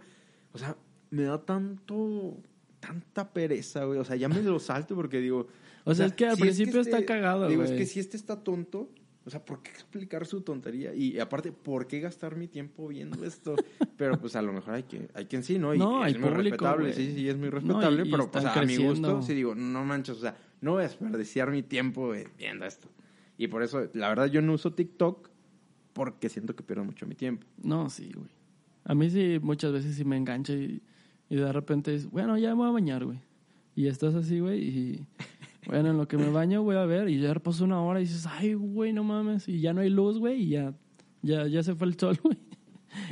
O 0.52 0.58
sea, 0.58 0.76
me 1.12 1.24
da 1.24 1.40
tanto, 1.46 2.38
tanta 2.80 3.32
pereza, 3.32 3.86
güey. 3.86 4.00
O 4.00 4.04
sea, 4.04 4.16
ya 4.16 4.30
me 4.30 4.42
lo 4.42 4.60
salto 4.60 4.96
porque 4.96 5.20
digo... 5.20 5.48
O 5.86 5.94
sea, 5.94 6.06
es 6.08 6.14
que 6.14 6.26
al 6.28 6.38
principio 6.38 6.80
está 6.82 6.98
este- 7.00 7.06
cagado, 7.06 7.48
Digo, 7.48 7.64
es 7.64 7.72
que 7.72 7.86
si 7.86 8.00
este 8.00 8.16
está 8.18 8.44
tonto, 8.44 8.90
o 9.26 9.30
sea, 9.30 9.44
¿por 9.44 9.62
qué 9.64 9.70
explicar 9.72 10.26
su 10.26 10.42
tontería? 10.42 10.94
Y 10.94 11.20
aparte, 11.20 11.52
¿por 11.52 11.88
qué 11.88 12.00
gastar 12.00 12.36
mi 12.36 12.48
tiempo 12.48 12.88
viendo 12.88 13.24
esto? 13.26 13.56
pero 13.98 14.20
pues 14.20 14.36
a 14.36 14.42
lo 14.42 14.52
mejor 14.54 14.74
hay 14.76 14.84
que, 14.84 15.08
hay 15.14 15.26
quien 15.26 15.44
sí, 15.44 15.58
¿no? 15.60 15.74
Y 15.74 15.80
No, 15.80 16.06
es 16.06 16.14
hay 16.14 16.20
muy 16.22 16.30
público, 16.32 16.52
respetable, 16.66 16.94
sí, 16.94 17.14
sí, 17.16 17.30
es 17.30 17.38
muy 17.38 17.50
respetable, 17.50 18.04
y- 18.04 18.08
y 18.08 18.12
pero 18.12 18.32
pues 18.32 18.46
a 18.46 18.62
mi 18.64 18.78
gusto 18.78 19.22
sí 19.22 19.34
digo, 19.34 19.56
no 19.56 19.84
manches, 19.86 20.18
o 20.18 20.22
sea, 20.22 20.38
no 20.62 20.72
voy 20.74 20.82
a 20.82 20.88
desperdiciar 20.88 21.52
mi 21.52 21.64
tiempo 21.64 22.14
eh, 22.16 22.28
viendo 22.38 22.66
esto. 22.66 22.88
Y 23.38 23.48
por 23.48 23.64
eso, 23.64 23.90
la 23.94 24.10
verdad, 24.10 24.28
yo 24.28 24.42
no 24.42 24.54
uso 24.54 24.74
TikTok 24.74 25.30
porque 25.94 26.30
siento 26.30 26.56
que 26.56 26.64
pierdo 26.64 26.84
mucho 26.86 27.06
mi 27.06 27.16
tiempo. 27.16 27.46
No, 27.62 27.90
sí, 27.90 28.12
güey. 28.14 28.30
A 28.86 28.96
mí 28.96 29.10
sí, 29.10 29.40
muchas 29.42 29.72
veces 29.72 29.96
sí 29.96 30.04
me 30.06 30.18
engancha 30.18 30.54
y, 30.54 30.82
y 31.30 31.36
de 31.36 31.52
repente 31.52 31.94
es, 31.96 32.10
bueno, 32.10 32.38
ya 32.38 32.50
me 32.50 32.56
voy 32.62 32.68
a 32.70 32.72
bañar, 32.72 33.06
güey. 33.06 33.20
Y 33.76 33.88
estás 33.88 34.14
así, 34.16 34.40
güey, 34.40 34.62
y 34.62 35.08
bueno, 35.68 35.90
en 35.92 35.98
lo 35.98 36.08
que 36.08 36.18
me 36.18 36.30
baño 36.30 36.64
voy 36.64 36.76
a 36.76 36.86
ver 36.86 37.10
y 37.10 37.20
ya 37.20 37.34
pasó 37.36 37.64
una 37.66 37.82
hora 37.82 38.00
y 38.00 38.04
dices, 38.04 38.28
ay, 38.28 38.54
güey, 38.54 38.94
no 38.94 39.04
mames, 39.04 39.48
y 39.48 39.60
ya 39.60 39.74
no 39.74 39.82
hay 39.82 39.90
luz, 39.90 40.20
güey, 40.20 40.42
y 40.44 40.50
ya, 40.50 40.74
ya, 41.22 41.48
ya 41.48 41.64
se 41.64 41.76
fue 41.76 41.88
el 41.88 41.98
sol, 42.00 42.20
güey. 42.24 42.38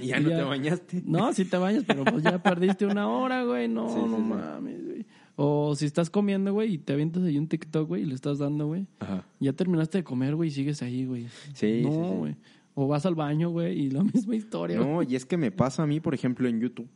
Y 0.01 0.07
ya 0.07 0.19
no 0.19 0.29
te 0.29 0.41
bañaste. 0.43 1.01
No, 1.05 1.33
sí 1.33 1.45
te 1.45 1.57
bañas, 1.57 1.83
pero 1.87 2.03
pues 2.05 2.23
ya 2.23 2.41
perdiste 2.43 2.85
una 2.85 3.07
hora, 3.09 3.43
güey, 3.45 3.67
no, 3.67 3.89
Sí, 3.89 3.95
no 4.07 4.17
sí. 4.17 4.23
mames, 4.23 4.85
güey. 4.85 5.05
O 5.37 5.73
si 5.75 5.85
estás 5.85 6.09
comiendo, 6.11 6.53
güey, 6.53 6.73
y 6.73 6.77
te 6.77 6.93
avientas 6.93 7.23
ahí 7.23 7.37
un 7.37 7.47
TikTok, 7.47 7.87
güey, 7.87 8.03
y 8.03 8.05
le 8.05 8.13
estás 8.13 8.37
dando, 8.37 8.67
güey. 8.67 8.85
Ajá. 8.99 9.25
Ya 9.39 9.53
terminaste 9.53 9.97
de 9.99 10.03
comer, 10.03 10.35
güey, 10.35 10.49
y 10.49 10.51
sigues 10.51 10.81
ahí, 10.83 11.05
güey. 11.05 11.25
Sí, 11.53 11.81
No, 11.83 11.89
sí, 11.91 11.95
sí. 12.11 12.15
güey. 12.17 12.35
O 12.75 12.87
vas 12.87 13.05
al 13.07 13.15
baño, 13.15 13.49
güey, 13.49 13.77
y 13.85 13.89
la 13.89 14.03
misma 14.03 14.35
historia. 14.35 14.77
güey. 14.79 14.89
No, 14.89 15.03
y 15.03 15.15
es 15.15 15.25
que 15.25 15.37
me 15.37 15.51
pasa 15.51 15.81
a 15.83 15.87
mí, 15.87 15.99
por 15.99 16.13
ejemplo, 16.13 16.47
en 16.47 16.59
YouTube. 16.59 16.87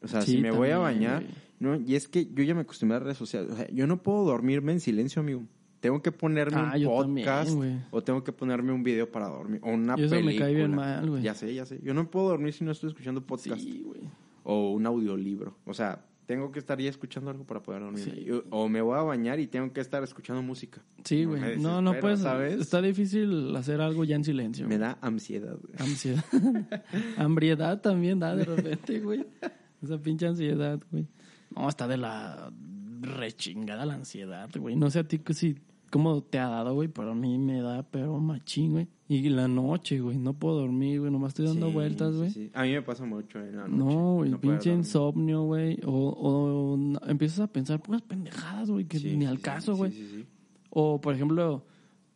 O 0.00 0.06
sea, 0.08 0.22
si 0.22 0.38
me 0.38 0.50
voy 0.52 0.70
a 0.70 0.78
bañar, 0.78 1.22
güey. 1.22 1.34
No, 1.62 1.76
y 1.80 1.94
es 1.94 2.08
que 2.08 2.26
yo 2.32 2.42
ya 2.44 2.54
me 2.54 2.62
acostumbré 2.62 2.96
a 2.96 3.00
redes 3.00 3.16
sociales. 3.18 3.50
O 3.52 3.56
sea, 3.56 3.68
yo 3.70 3.86
no 3.86 4.02
puedo 4.02 4.24
dormirme 4.24 4.72
en 4.72 4.80
silencio, 4.80 5.20
amigo. 5.20 5.42
Tengo 5.80 6.00
que 6.02 6.12
ponerme 6.12 6.56
Ah, 6.58 6.64
un 6.76 7.02
también, 7.02 7.26
podcast 7.26 7.50
o 7.90 8.02
tengo 8.04 8.22
que 8.22 8.32
ponerme 8.32 8.72
un 8.72 8.84
video 8.84 9.10
para 9.10 9.26
dormir 9.28 9.60
o 9.64 9.70
una 9.70 9.94
eso 9.94 10.14
me 10.14 10.20
película. 10.22 10.46
cae 10.46 10.54
bien 10.54 10.74
mal, 10.74 11.10
güey. 11.10 11.22
Ya 11.22 11.34
sé, 11.34 11.52
ya 11.54 11.66
sé. 11.66 11.80
Yo 11.82 11.92
no 11.92 12.08
puedo 12.10 12.28
dormir 12.28 12.52
si 12.52 12.62
no 12.64 12.70
estoy 12.70 12.90
escuchando 12.90 13.20
podcast 13.26 13.60
Sí, 13.60 13.82
güey. 13.84 14.00
o 14.44 14.70
un 14.72 14.86
audiolibro. 14.86 15.56
O 15.64 15.74
sea, 15.74 16.04
tengo 16.26 16.52
que 16.52 16.60
estar 16.60 16.80
ya 16.80 16.88
escuchando 16.88 17.32
algo 17.32 17.44
para 17.44 17.60
poder 17.64 17.82
dormir. 17.82 18.04
Sí. 18.04 18.24
Yo- 18.24 18.44
o 18.50 18.68
me 18.68 18.80
voy 18.80 18.96
a 18.96 19.02
bañar 19.02 19.40
y 19.40 19.48
tengo 19.48 19.72
que 19.72 19.80
estar 19.80 20.04
escuchando 20.04 20.40
música. 20.40 20.80
Sí, 21.04 21.24
No, 21.24 21.30
güey. 21.30 21.40
me 21.40 21.56
No, 21.56 21.82
no 21.82 21.90
desespero, 21.90 22.00
puedes, 22.00 22.20
¿sabes? 22.20 22.60
Está 22.60 22.80
difícil 22.80 23.54
hacer 23.56 23.80
algo 23.80 24.04
ya 24.04 24.14
en 24.14 24.22
silencio. 24.24 24.68
Me 24.68 24.78
da 24.78 24.98
ansiedad. 25.00 25.56
güey. 25.60 25.74
Ansiedad. 25.78 26.24
Hambriedad 27.16 27.80
también 27.80 28.20
da 28.20 28.36
de 28.36 28.44
repente, 28.44 29.00
güey. 29.00 29.26
Esa 29.82 29.98
pinche 29.98 30.26
ansiedad, 30.28 30.80
güey. 30.92 31.08
No, 31.56 31.68
está 31.68 31.86
de 31.88 31.96
la 31.96 32.52
rechingada 33.00 33.84
la 33.86 33.94
ansiedad, 33.94 34.48
güey. 34.58 34.76
No 34.76 34.90
sé 34.90 35.00
a 35.00 35.04
ti 35.08 35.20
si 35.34 35.56
cómo 35.90 36.22
te 36.22 36.38
ha 36.38 36.48
dado, 36.48 36.74
güey, 36.74 36.88
pero 36.88 37.10
a 37.12 37.14
mí 37.14 37.36
me 37.38 37.60
da 37.60 37.82
pero 37.82 38.18
machín, 38.18 38.72
güey. 38.72 38.88
Y 39.08 39.28
la 39.28 39.46
noche, 39.48 40.00
güey, 40.00 40.16
no 40.16 40.32
puedo 40.32 40.60
dormir, 40.60 41.00
güey, 41.00 41.12
nomás 41.12 41.30
estoy 41.30 41.46
dando 41.46 41.66
Sí, 41.68 41.72
vueltas, 41.74 42.16
güey. 42.16 42.30
sí. 42.30 42.50
A 42.54 42.62
mí 42.62 42.72
me 42.72 42.80
pasa 42.82 43.04
mucho 43.04 43.38
en 43.40 43.56
la 43.56 43.68
noche. 43.68 43.76
No, 43.94 44.14
güey, 44.14 44.30
no 44.30 44.40
pinche 44.40 44.72
insomnio, 44.72 45.42
güey. 45.42 45.78
O, 45.84 45.92
o 45.92 47.08
empiezas 47.08 47.40
a 47.40 47.46
pensar 47.52 47.80
puras 47.82 48.00
pendejadas, 48.02 48.70
güey, 48.70 48.86
que 48.86 48.98
Sí, 48.98 49.16
ni 49.16 49.26
al 49.26 49.40
caso, 49.40 49.72
sí, 49.74 49.78
güey. 49.78 49.92
sí, 49.92 50.08
sí. 50.14 50.26
O, 50.70 51.00
por 51.00 51.14
ejemplo, 51.14 51.66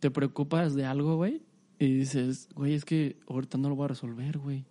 te 0.01 0.11
preocupas 0.11 0.75
de 0.75 0.87
algo, 0.87 1.17
güey, 1.17 1.43
y 1.79 1.93
dices, 1.93 2.49
güey, 2.55 2.73
es 2.73 2.87
que 2.87 3.19
ahorita 3.29 3.59
no 3.59 3.69
lo 3.69 3.75
voy 3.77 3.85
a 3.85 3.89
resolver, 3.89 4.39
güey. 4.39 4.65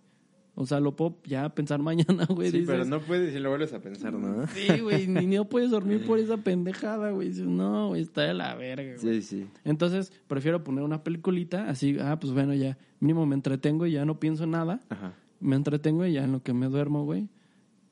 O 0.58 0.64
sea, 0.64 0.80
lo 0.80 0.96
puedo 0.96 1.18
ya 1.24 1.50
pensar 1.50 1.80
mañana, 1.82 2.24
güey. 2.26 2.50
Sí, 2.50 2.60
dices, 2.60 2.72
pero 2.74 2.84
no 2.86 3.00
puedes 3.00 3.34
y 3.34 3.38
lo 3.38 3.50
vuelves 3.50 3.72
a 3.74 3.80
pensar, 3.80 4.14
¿no? 4.14 4.46
Sí, 4.54 4.80
güey, 4.80 5.06
ni 5.06 5.26
no 5.26 5.44
puedes 5.44 5.70
dormir 5.70 6.04
por 6.06 6.18
esa 6.18 6.38
pendejada, 6.38 7.10
güey. 7.10 7.28
Dices, 7.28 7.46
no, 7.46 7.88
güey, 7.88 8.02
está 8.02 8.22
de 8.22 8.34
la 8.34 8.54
verga, 8.54 8.96
güey. 9.00 9.20
Sí, 9.20 9.22
sí. 9.22 9.46
Entonces, 9.64 10.12
prefiero 10.26 10.64
poner 10.64 10.82
una 10.82 11.04
peliculita, 11.04 11.68
así, 11.68 11.98
ah, 12.00 12.18
pues 12.18 12.32
bueno, 12.32 12.54
ya 12.54 12.78
mínimo 13.00 13.26
me 13.26 13.34
entretengo 13.34 13.86
y 13.86 13.92
ya 13.92 14.04
no 14.06 14.18
pienso 14.18 14.44
en 14.44 14.52
nada. 14.52 14.80
Ajá. 14.88 15.12
Me 15.40 15.56
entretengo 15.56 16.06
y 16.06 16.14
ya 16.14 16.24
en 16.24 16.32
lo 16.32 16.42
que 16.42 16.54
me 16.54 16.66
duermo, 16.66 17.04
güey. 17.04 17.28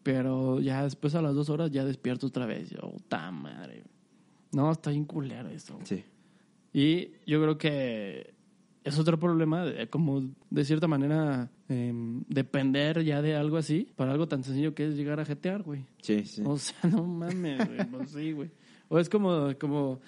Pero 0.02 0.60
ya 0.60 0.82
después 0.82 1.14
a 1.14 1.22
las 1.22 1.34
dos 1.34 1.50
horas 1.50 1.70
ya 1.70 1.84
despierto 1.84 2.26
otra 2.26 2.46
vez. 2.46 2.70
Yo, 2.70 2.80
puta 2.92 3.30
madre. 3.30 3.84
No, 4.52 4.70
está 4.72 4.90
bien 4.90 5.04
culero 5.04 5.48
eso. 5.50 5.74
güey. 5.74 5.86
Sí. 5.86 6.04
Y 6.72 7.12
yo 7.30 7.40
creo 7.42 7.56
que 7.58 8.34
es 8.85 8.99
otro 8.99 9.18
problema, 9.18 9.64
de, 9.64 9.89
como 9.89 10.30
de 10.51 10.64
cierta 10.64 10.87
manera, 10.87 11.51
em, 11.68 12.22
depender 12.28 13.03
ya 13.03 13.22
de 13.22 13.35
algo 13.35 13.57
así, 13.57 13.89
para 13.97 14.12
algo 14.12 14.28
tan 14.28 14.45
sencillo 14.45 14.74
que 14.74 14.87
es 14.87 14.95
llegar 14.95 15.18
a 15.20 15.24
jetear, 15.24 15.62
güey. 15.62 15.87
Sí, 16.03 16.24
sí. 16.26 16.43
O 16.45 16.59
sea, 16.59 16.78
no 16.91 17.05
mames, 17.05 17.66
güey. 17.66 17.85
Pues 17.91 18.11
sí, 18.11 18.32
güey. 18.32 18.51
O 18.89 18.99
es 18.99 19.09
como, 19.09 19.55
como, 19.59 20.01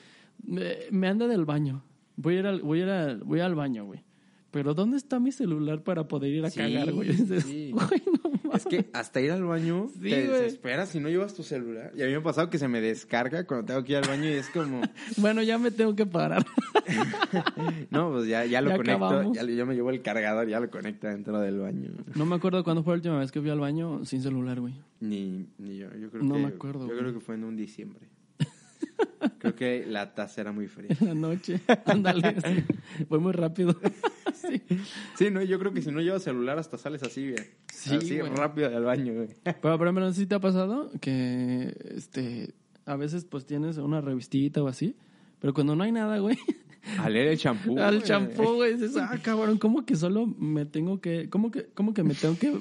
me, 0.45 0.77
me 0.91 1.09
anda 1.09 1.27
del 1.27 1.47
baño. 1.47 1.83
Voy 2.17 2.37
a 2.37 2.39
ir 2.41 2.47
al, 2.47 2.61
voy 2.61 2.81
a 2.81 2.83
ir 2.83 2.89
al, 2.91 3.19
voy 3.25 3.41
al 3.41 3.55
baño, 3.55 3.87
güey. 3.87 4.05
Pero 4.51 4.75
¿dónde 4.75 4.99
está 4.99 5.19
mi 5.21 5.33
celular 5.33 5.83
para 5.83 6.07
poder 6.07 6.33
ir 6.33 6.45
a 6.45 6.51
Sí, 6.51 6.59
cagar, 6.59 6.93
güey? 6.93 7.13
Sí. 7.13 7.73
Güey, 7.75 8.03
no 8.23 8.26
mames. 8.47 8.63
Es 8.65 8.67
que 8.67 8.91
hasta 8.93 9.21
ir 9.21 9.31
al 9.33 9.45
baño 9.45 9.89
Sí, 9.95 10.01
te 10.11 10.29
desesperas 10.29 10.89
si 10.89 11.01
no 11.01 11.09
llevas 11.09 11.35
tu 11.35 11.43
celular. 11.43 11.93
Y 11.97 12.03
a 12.03 12.07
mí 12.07 12.13
me 12.13 12.19
ha 12.19 12.23
pasado 12.23 12.49
que 12.51 12.59
se 12.59 12.69
me 12.69 12.81
descarga 12.81 13.45
cuando 13.47 13.67
tengo 13.67 13.85
que 13.85 13.93
ir 13.93 13.99
al 13.99 14.09
baño 14.09 14.25
y 14.29 14.33
es 14.33 14.49
como, 14.51 14.81
Bueno, 15.19 15.43
ya 15.43 15.59
me 15.59 15.71
tengo 15.71 15.95
que 15.95 16.07
parar. 16.07 16.45
no, 17.91 18.13
pues 18.13 18.29
ya, 18.29 18.45
ya 18.45 18.61
lo 18.61 18.71
Ya 18.71 18.77
conecto, 18.77 19.33
ya, 19.35 19.43
yo 19.45 19.67
me 19.67 19.75
llevo 19.75 19.91
el 19.91 20.03
cargador, 20.03 20.49
ya 20.49 20.61
lo 20.61 20.71
conecto 20.71 21.07
dentro 21.09 21.39
del 21.41 21.59
baño. 21.59 21.91
No 22.15 22.27
me 22.27 22.37
acuerdo 22.37 22.63
cuándo 22.65 22.83
fue 22.83 22.95
la 22.95 22.97
última 22.97 23.19
vez 23.19 23.33
que 23.33 23.41
fui 23.41 23.51
al 23.51 23.61
baño 23.61 24.05
sin 24.05 24.23
celular, 24.23 24.61
güey. 24.61 24.75
Ni, 25.01 25.47
ni 25.59 25.77
yo, 25.79 25.89
yo 25.95 26.11
creo 26.11 26.23
No 26.23 26.35
que, 26.35 26.41
me 26.41 26.47
acuerdo, 26.49 26.81
Yo 26.81 26.87
güey. 26.87 26.99
creo 26.99 27.13
que 27.15 27.21
fue 27.21 27.35
en 27.35 27.45
un 27.45 27.57
diciembre. 27.57 28.09
creo 29.39 29.55
que 29.55 29.85
la 29.87 30.15
taza 30.15 30.41
era 30.41 30.53
muy 30.53 30.69
fría. 30.69 30.97
En 31.01 31.07
la 31.09 31.15
noche. 31.15 31.61
Ándale. 31.85 32.37
sí. 32.41 33.05
Fue 33.09 33.19
muy 33.19 33.33
rápido. 33.33 33.79
sí. 34.35 34.63
Sí, 35.17 35.31
no, 35.31 35.43
yo 35.43 35.59
creo 35.59 35.73
que 35.73 35.83
si 35.83 35.91
no 35.91 36.01
llevas 36.01 36.23
celular 36.23 36.59
hasta 36.59 36.79
sales 36.79 37.03
así, 37.03 37.31
güey. 37.31 37.45
Sí, 37.77 37.95
así 37.97 38.19
güey. 38.19 38.33
rápido 38.35 38.71
del 38.71 38.85
baño, 38.85 39.13
güey. 39.15 39.29
Pero, 39.63 39.93
no 39.93 40.13
sé 40.13 40.21
si 40.21 40.27
te 40.27 40.35
ha 40.35 40.41
pasado 40.41 40.91
que 41.01 41.75
este 41.95 42.55
a 42.87 42.97
veces 42.97 43.25
pues 43.25 43.45
tienes 43.47 43.77
una 43.79 44.01
revistita 44.01 44.63
o 44.63 44.69
así, 44.69 44.97
pero 45.41 45.53
cuando 45.53 45.75
no 45.77 45.83
hay 45.85 45.93
nada, 45.93 46.19
güey, 46.19 46.39
A 46.99 47.11
leer 47.11 47.27
el 47.29 47.37
champú. 47.39 47.77
al 47.81 48.01
champú, 48.05 48.55
güey, 48.55 48.75
dices, 48.75 48.97
ah, 48.97 49.19
cabrón, 49.23 49.59
¿cómo 49.59 49.85
que 49.85 49.97
solo 49.97 50.27
me 50.27 50.65
tengo 50.67 51.01
que, 51.01 51.29
cómo 51.29 51.51
que, 51.51 51.67
cómo 51.75 51.93
que 51.93 52.05
me 52.05 52.15
tengo 52.15 52.39
que 52.39 52.57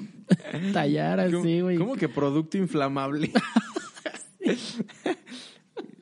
tallar 0.72 1.20
así, 1.20 1.32
¿Cómo- 1.32 1.62
güey? 1.62 1.78
¿Cómo 1.78 1.94
que 1.94 2.08
producto 2.08 2.58
inflamable? 2.58 3.30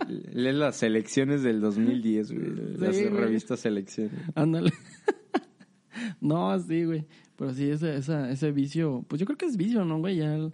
Lee 0.08 0.52
las 0.52 0.76
selecciones 0.76 1.42
del 1.42 1.60
2010, 1.60 2.32
güey. 2.32 2.50
Las 2.78 2.96
Sí, 2.96 3.04
güey. 3.04 3.22
revistas 3.24 3.60
selecciones. 3.60 4.12
Ándale. 4.34 4.72
no, 6.20 6.50
así, 6.50 6.84
güey. 6.84 7.06
Pero 7.44 7.54
sí, 7.54 7.68
ese, 7.68 7.96
esa, 7.96 8.30
ese 8.30 8.52
vicio, 8.52 9.04
pues 9.06 9.20
yo 9.20 9.26
creo 9.26 9.36
que 9.36 9.44
es 9.44 9.58
vicio, 9.58 9.84
¿no, 9.84 9.98
güey? 9.98 10.16
Ya 10.16 10.34
el, 10.34 10.52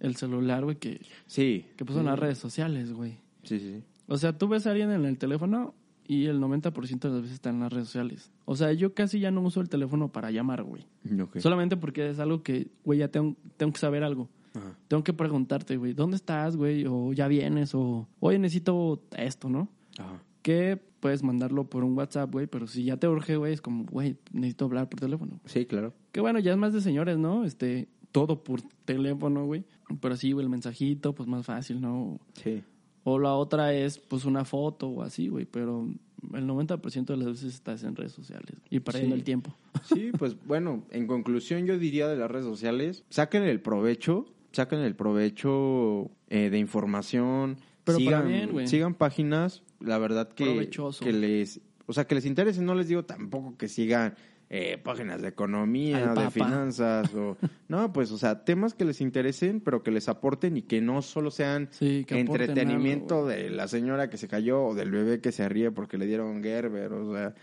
el 0.00 0.16
celular, 0.16 0.64
güey, 0.64 0.76
que, 0.76 1.00
Sí. 1.26 1.64
que 1.76 1.84
puso 1.86 2.00
en 2.00 2.06
las 2.06 2.18
redes 2.18 2.36
sociales, 2.36 2.92
güey. 2.92 3.12
Sí, 3.42 3.58
sí, 3.58 3.72
sí. 3.78 3.82
O 4.06 4.18
sea, 4.18 4.36
tú 4.36 4.46
ves 4.48 4.66
a 4.66 4.72
alguien 4.72 4.90
en 4.90 5.06
el 5.06 5.16
teléfono 5.16 5.74
y 6.06 6.26
el 6.26 6.38
90% 6.40 7.08
de 7.08 7.14
las 7.14 7.22
veces 7.22 7.36
está 7.36 7.48
en 7.48 7.60
las 7.60 7.72
redes 7.72 7.86
sociales. 7.88 8.30
O 8.44 8.54
sea, 8.54 8.72
yo 8.74 8.92
casi 8.92 9.18
ya 9.18 9.30
no 9.30 9.40
uso 9.40 9.62
el 9.62 9.70
teléfono 9.70 10.12
para 10.12 10.30
llamar, 10.30 10.62
güey. 10.62 10.84
Ok. 11.22 11.38
Solamente 11.38 11.78
porque 11.78 12.10
es 12.10 12.18
algo 12.18 12.42
que, 12.42 12.68
güey, 12.84 12.98
ya 12.98 13.08
tengo, 13.08 13.34
tengo 13.56 13.72
que 13.72 13.80
saber 13.80 14.04
algo. 14.04 14.28
Ajá. 14.54 14.76
Tengo 14.88 15.02
que 15.04 15.14
preguntarte, 15.14 15.78
güey, 15.78 15.94
¿dónde 15.94 16.16
estás, 16.16 16.54
güey? 16.56 16.84
O 16.86 17.14
ya 17.14 17.28
vienes, 17.28 17.74
o 17.74 18.06
oye, 18.20 18.38
necesito 18.38 19.02
esto, 19.16 19.48
¿no? 19.48 19.68
Ajá. 19.98 20.22
Que 20.42 20.78
puedes 21.00 21.22
mandarlo 21.22 21.68
por 21.68 21.84
un 21.84 21.96
WhatsApp, 21.96 22.30
güey, 22.32 22.46
pero 22.46 22.66
si 22.66 22.84
ya 22.84 22.96
te 22.96 23.06
urge, 23.08 23.36
güey, 23.36 23.52
es 23.52 23.60
como, 23.60 23.84
güey, 23.84 24.16
necesito 24.32 24.64
hablar 24.66 24.88
por 24.88 24.98
teléfono. 25.00 25.40
Sí, 25.44 25.66
claro. 25.66 25.92
Que 26.16 26.20
bueno, 26.22 26.38
ya 26.38 26.52
es 26.52 26.56
más 26.58 26.72
de 26.72 26.80
señores, 26.80 27.18
¿no? 27.18 27.44
Este, 27.44 27.88
todo 28.10 28.42
por 28.42 28.62
teléfono, 28.86 29.44
güey. 29.44 29.64
Pero 30.00 30.16
sí, 30.16 30.32
güey, 30.32 30.44
el 30.44 30.50
mensajito, 30.50 31.14
pues 31.14 31.28
más 31.28 31.44
fácil, 31.44 31.80
¿no? 31.80 32.18
Sí. 32.42 32.62
O 33.04 33.18
la 33.18 33.34
otra 33.34 33.74
es, 33.74 33.98
pues, 33.98 34.24
una 34.24 34.44
foto 34.44 34.88
o 34.88 35.02
así, 35.02 35.28
güey. 35.28 35.44
Pero 35.44 35.86
el 36.32 36.46
90% 36.46 37.04
de 37.04 37.16
las 37.18 37.26
veces 37.28 37.54
estás 37.54 37.82
en 37.84 37.94
redes 37.94 38.12
sociales 38.12 38.56
y 38.70 38.80
perdiendo 38.80 39.14
Sí. 39.14 39.18
el 39.20 39.24
tiempo. 39.24 39.54
Sí, 39.84 40.10
pues 40.18 40.36
bueno, 40.46 40.84
en 40.90 41.06
conclusión 41.06 41.66
yo 41.66 41.78
diría 41.78 42.08
de 42.08 42.16
las 42.16 42.30
redes 42.30 42.46
sociales, 42.46 43.04
saquen 43.10 43.42
el 43.42 43.60
provecho, 43.60 44.24
saquen 44.52 44.80
el 44.80 44.96
provecho 44.96 46.10
eh, 46.30 46.48
de 46.50 46.58
información, 46.58 47.58
Pero 47.84 47.98
para 47.98 48.22
sigan, 48.22 48.28
bien, 48.28 48.50
güey. 48.52 48.66
sigan 48.68 48.94
páginas, 48.94 49.62
la 49.80 49.98
verdad 49.98 50.28
que, 50.30 50.44
Provechoso. 50.46 51.04
que 51.04 51.12
les, 51.12 51.60
o 51.86 51.92
sea, 51.92 52.06
que 52.06 52.14
les 52.14 52.24
interese, 52.26 52.62
no 52.62 52.74
les 52.74 52.88
digo 52.88 53.04
tampoco 53.04 53.56
que 53.58 53.68
sigan 53.68 54.14
eh, 54.48 54.78
páginas 54.82 55.22
de 55.22 55.28
economía, 55.28 56.14
de 56.14 56.30
finanzas, 56.30 57.12
o 57.14 57.36
no, 57.68 57.92
pues, 57.92 58.12
o 58.12 58.18
sea, 58.18 58.44
temas 58.44 58.74
que 58.74 58.84
les 58.84 59.00
interesen, 59.00 59.60
pero 59.60 59.82
que 59.82 59.90
les 59.90 60.08
aporten 60.08 60.56
y 60.56 60.62
que 60.62 60.80
no 60.80 61.02
solo 61.02 61.30
sean 61.30 61.68
Sí, 61.72 62.04
entretenimiento 62.08 63.16
algo, 63.16 63.28
de 63.28 63.50
la 63.50 63.68
señora 63.68 64.08
que 64.10 64.16
se 64.16 64.28
cayó 64.28 64.62
o 64.66 64.74
del 64.74 64.90
bebé 64.90 65.20
que 65.20 65.32
se 65.32 65.48
ríe 65.48 65.70
porque 65.70 65.98
le 65.98 66.06
dieron 66.06 66.42
Gerber, 66.42 66.92
o 66.92 67.12
sea, 67.12 67.34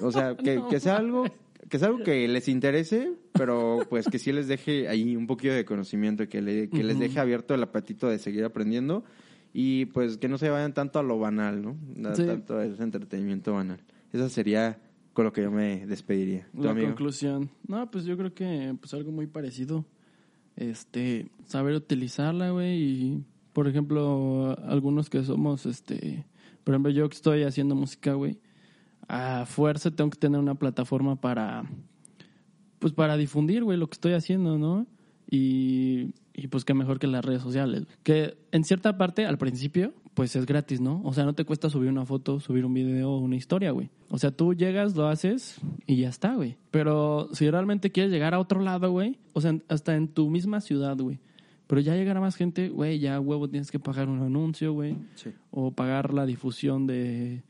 o 0.00 0.12
sea, 0.12 0.36
que, 0.36 0.62
que 0.70 0.80
sea 0.80 0.96
algo 0.98 1.24
que 1.68 1.80
sea 1.80 1.88
algo 1.88 2.04
que 2.04 2.28
les 2.28 2.46
interese, 2.48 3.10
pero 3.32 3.80
pues 3.90 4.06
que 4.06 4.20
sí 4.20 4.30
les 4.30 4.46
deje 4.46 4.86
ahí 4.86 5.16
un 5.16 5.26
poquito 5.26 5.52
de 5.52 5.64
conocimiento 5.64 6.22
y 6.22 6.28
que, 6.28 6.40
le- 6.40 6.70
que 6.70 6.84
les 6.84 6.96
deje 7.00 7.18
abierto 7.18 7.54
el 7.54 7.62
apetito 7.64 8.08
de 8.08 8.20
seguir 8.20 8.44
aprendiendo 8.44 9.02
y 9.52 9.86
pues 9.86 10.16
que 10.18 10.28
no 10.28 10.38
se 10.38 10.48
vayan 10.48 10.74
tanto 10.74 11.00
a 11.00 11.02
lo 11.02 11.18
banal, 11.18 11.60
¿no? 11.62 11.76
A 12.08 12.14
Sí. 12.14 12.24
Tanto 12.24 12.56
a 12.58 12.64
ese 12.64 12.80
entretenimiento 12.84 13.52
banal. 13.54 13.80
Eso 14.12 14.28
sería 14.28 14.78
con 15.16 15.24
lo 15.24 15.32
que 15.32 15.40
yo 15.40 15.50
me 15.50 15.86
despediría. 15.86 16.46
¿Tu 16.54 16.62
La 16.62 16.72
amigo? 16.72 16.88
conclusión. 16.88 17.48
No, 17.66 17.90
pues 17.90 18.04
yo 18.04 18.18
creo 18.18 18.34
que 18.34 18.76
pues 18.78 18.92
algo 18.92 19.10
muy 19.12 19.26
parecido. 19.26 19.86
Este, 20.56 21.30
saber 21.46 21.74
utilizarla, 21.74 22.50
güey, 22.50 22.82
y 22.82 23.24
por 23.54 23.66
ejemplo, 23.66 24.54
algunos 24.68 25.08
que 25.08 25.24
somos 25.24 25.64
este, 25.64 26.26
por 26.64 26.74
ejemplo, 26.74 26.92
yo 26.92 27.08
que 27.08 27.16
estoy 27.16 27.44
haciendo 27.44 27.74
música, 27.74 28.12
güey, 28.12 28.38
a 29.08 29.46
fuerza 29.46 29.90
tengo 29.90 30.10
que 30.10 30.18
tener 30.18 30.38
una 30.38 30.56
plataforma 30.56 31.18
para 31.18 31.64
pues 32.78 32.92
para 32.92 33.16
difundir, 33.16 33.64
güey, 33.64 33.78
lo 33.78 33.88
que 33.88 33.94
estoy 33.94 34.12
haciendo, 34.12 34.58
¿no? 34.58 34.86
Y, 35.30 36.12
y 36.34 36.48
pues 36.48 36.66
qué 36.66 36.74
mejor 36.74 36.98
que 36.98 37.06
las 37.06 37.24
redes 37.24 37.40
sociales. 37.40 37.86
Que 38.02 38.36
en 38.52 38.64
cierta 38.64 38.98
parte, 38.98 39.24
al 39.24 39.38
principio, 39.38 39.94
pues 40.16 40.34
es 40.34 40.46
gratis, 40.46 40.80
¿no? 40.80 41.02
O 41.04 41.12
sea, 41.12 41.24
no 41.26 41.34
te 41.34 41.44
cuesta 41.44 41.68
subir 41.68 41.90
una 41.90 42.06
foto, 42.06 42.40
subir 42.40 42.64
un 42.64 42.72
video, 42.72 43.18
una 43.18 43.36
historia, 43.36 43.72
güey. 43.72 43.90
O 44.08 44.16
sea, 44.16 44.30
tú 44.30 44.54
llegas, 44.54 44.96
lo 44.96 45.08
haces 45.08 45.60
y 45.86 45.96
ya 45.96 46.08
está, 46.08 46.34
güey. 46.34 46.56
Pero 46.70 47.28
si 47.34 47.50
realmente 47.50 47.92
quieres 47.92 48.10
llegar 48.10 48.32
a 48.32 48.38
otro 48.38 48.62
lado, 48.62 48.90
güey, 48.90 49.18
o 49.34 49.42
sea, 49.42 49.54
hasta 49.68 49.94
en 49.94 50.08
tu 50.08 50.30
misma 50.30 50.62
ciudad, 50.62 50.96
güey. 50.96 51.18
Pero 51.66 51.82
ya 51.82 51.96
llegar 51.96 52.16
a 52.16 52.22
más 52.22 52.34
gente, 52.34 52.70
güey, 52.70 52.98
ya 52.98 53.20
huevo 53.20 53.50
tienes 53.50 53.70
que 53.70 53.78
pagar 53.78 54.08
un 54.08 54.22
anuncio, 54.22 54.72
güey. 54.72 54.96
Sí. 55.16 55.32
O 55.50 55.72
pagar 55.72 56.14
la 56.14 56.24
difusión 56.24 56.86
de, 56.86 57.42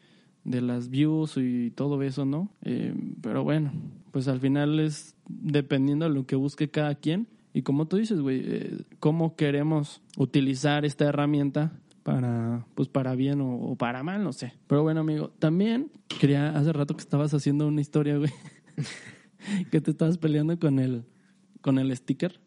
de 0.43 0.61
las 0.61 0.89
views 0.89 1.37
y 1.37 1.71
todo 1.71 2.03
eso, 2.03 2.25
¿no? 2.25 2.51
Eh, 2.65 2.93
pero 3.23 3.45
bueno, 3.45 3.71
pues 4.11 4.27
al 4.27 4.41
final 4.41 4.81
es 4.81 5.15
dependiendo 5.29 6.09
de 6.09 6.11
lo 6.13 6.27
que 6.27 6.35
busque 6.35 6.69
cada 6.69 6.97
quien. 6.97 7.29
Y 7.55 7.63
como 7.63 7.87
tú 7.87 7.97
dices, 7.97 8.21
güey, 8.21 8.43
eh, 8.45 8.79
cómo 8.99 9.37
queremos 9.37 10.03
utilizar 10.17 10.85
esta 10.85 11.05
herramienta 11.05 11.71
para, 12.07 12.65
pues 12.77 12.89
para 12.89 13.17
bien 13.17 13.41
o, 13.41 13.57
o 13.57 13.75
para 13.75 14.05
mal, 14.05 14.23
no 14.23 14.33
sé. 14.33 14.53
Pero 14.69 14.85
bueno, 14.85 15.01
amigo, 15.01 15.33
también 15.41 15.91
quería, 16.21 16.57
hace 16.57 16.73
rato 16.73 16.95
que 16.95 17.01
estabas 17.01 17.35
haciendo 17.35 17.67
una 17.67 17.81
historia, 17.81 18.17
güey, 18.17 18.31
que 19.73 19.81
te 19.81 19.91
estabas 19.91 20.17
peleando 20.17 20.57
con 20.57 20.79
el, 20.79 21.05
con 21.63 21.81
el 21.81 21.95
sticker. 21.97 22.41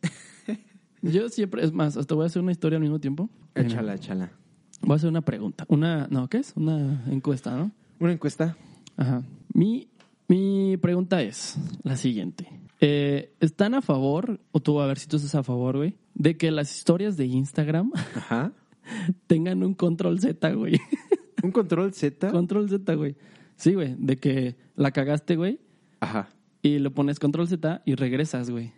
Yo 1.02 1.28
siempre, 1.28 1.62
es 1.62 1.74
más, 1.74 1.98
hasta 1.98 2.16
voy 2.16 2.24
a 2.24 2.28
hacer 2.28 2.42
una 2.42 2.54
historia 2.54 2.78
al 2.78 2.84
mismo 2.84 3.02
tiempo. 3.02 3.30
Échala, 3.54 3.96
échala. 3.96 4.32
Voy 4.80 4.94
a 4.94 4.96
hacer 4.96 5.10
una 5.10 5.24
pregunta. 5.24 5.66
Una, 5.68 6.08
no, 6.10 6.30
¿qué 6.30 6.38
es? 6.38 6.54
Una 6.56 7.04
encuesta, 7.10 7.54
¿no? 7.54 7.72
Una 8.00 8.14
encuesta. 8.14 8.56
Ajá. 8.96 9.24
Mi, 9.54 9.90
mi 10.30 10.78
pregunta 10.78 11.22
es 11.22 11.58
la 11.84 11.98
siguiente. 11.98 12.48
Eh, 12.80 13.36
¿Están 13.42 13.74
a 13.74 13.82
favor, 13.82 14.40
o 14.54 14.62
tú 14.62 14.80
a 14.80 14.88
ver 14.88 15.00
si 15.00 15.08
tú 15.08 15.18
estás 15.18 15.36
a 15.36 15.44
favor, 15.44 15.76
güey, 15.76 15.98
de 16.14 16.38
que 16.38 16.50
las 16.50 16.74
historias 16.74 17.18
de 17.18 17.26
Instagram 17.26 17.92
Ajá. 18.16 18.54
Tengan 19.28 19.64
un 19.64 19.74
control 19.74 20.20
Z, 20.20 20.54
güey? 20.54 20.80
¿Un 21.44 21.52
control 21.52 21.94
Z? 21.94 22.32
Control 22.32 22.70
Z, 22.70 22.94
güey. 22.96 23.16
Sí, 23.56 23.74
güey. 23.74 23.96
De 23.98 24.18
que 24.18 24.56
la 24.76 24.92
cagaste, 24.92 25.36
güey. 25.36 25.60
Ajá. 26.00 26.30
Y 26.62 26.80
le 26.80 26.90
pones 26.92 27.20
control 27.20 27.48
Z 27.48 27.82
y 27.86 27.96
regresas, 27.96 28.50
güey. 28.50 28.74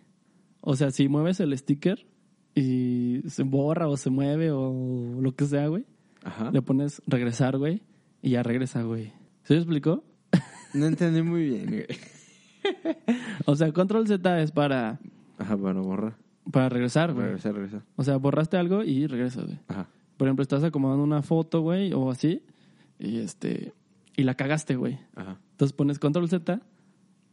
O 0.60 0.76
sea, 0.76 0.90
si 0.90 1.08
mueves 1.08 1.40
el 1.40 1.56
sticker 1.58 2.06
y 2.54 3.22
se 3.26 3.42
borra 3.42 3.88
o 3.88 3.96
se 3.96 4.10
mueve 4.10 4.50
o 4.52 5.16
lo 5.20 5.34
que 5.34 5.46
sea, 5.46 5.66
güey. 5.68 5.84
Ajá. 6.22 6.50
Le 6.52 6.62
pones 6.62 7.02
regresar, 7.06 7.58
güey. 7.58 7.82
Y 8.22 8.30
ya 8.30 8.42
regresa, 8.44 8.82
güey. 8.82 9.12
¿Se 9.44 9.54
me 9.54 9.60
explicó? 9.60 10.04
No 10.74 10.86
entendí 10.86 11.20
muy 11.22 11.44
bien, 11.44 11.66
güey. 11.66 11.86
O 13.46 13.56
sea, 13.56 13.72
control 13.72 14.06
Z 14.06 14.40
es 14.40 14.52
para, 14.52 15.00
Ajá, 15.36 15.54
bueno, 15.56 15.82
borra. 15.82 16.16
para 16.50 16.68
regresar, 16.68 17.12
güey. 17.12 17.26
Regresa, 17.26 17.52
regresa. 17.52 17.84
O 17.96 18.04
sea, 18.04 18.16
borraste 18.16 18.56
algo 18.56 18.82
y 18.84 19.06
regresas, 19.06 19.44
güey. 19.46 19.58
Ajá. 19.68 19.88
Por 20.22 20.28
ejemplo, 20.28 20.42
estás 20.44 20.62
acomodando 20.62 21.02
una 21.02 21.20
foto, 21.22 21.62
güey, 21.62 21.92
o 21.92 22.08
así. 22.10 22.44
Y 23.00 23.18
este. 23.18 23.72
Y 24.16 24.22
la 24.22 24.34
cagaste, 24.36 24.76
güey. 24.76 25.00
Ajá. 25.16 25.40
Entonces 25.50 25.72
pones 25.72 25.98
control 25.98 26.28
Z 26.28 26.60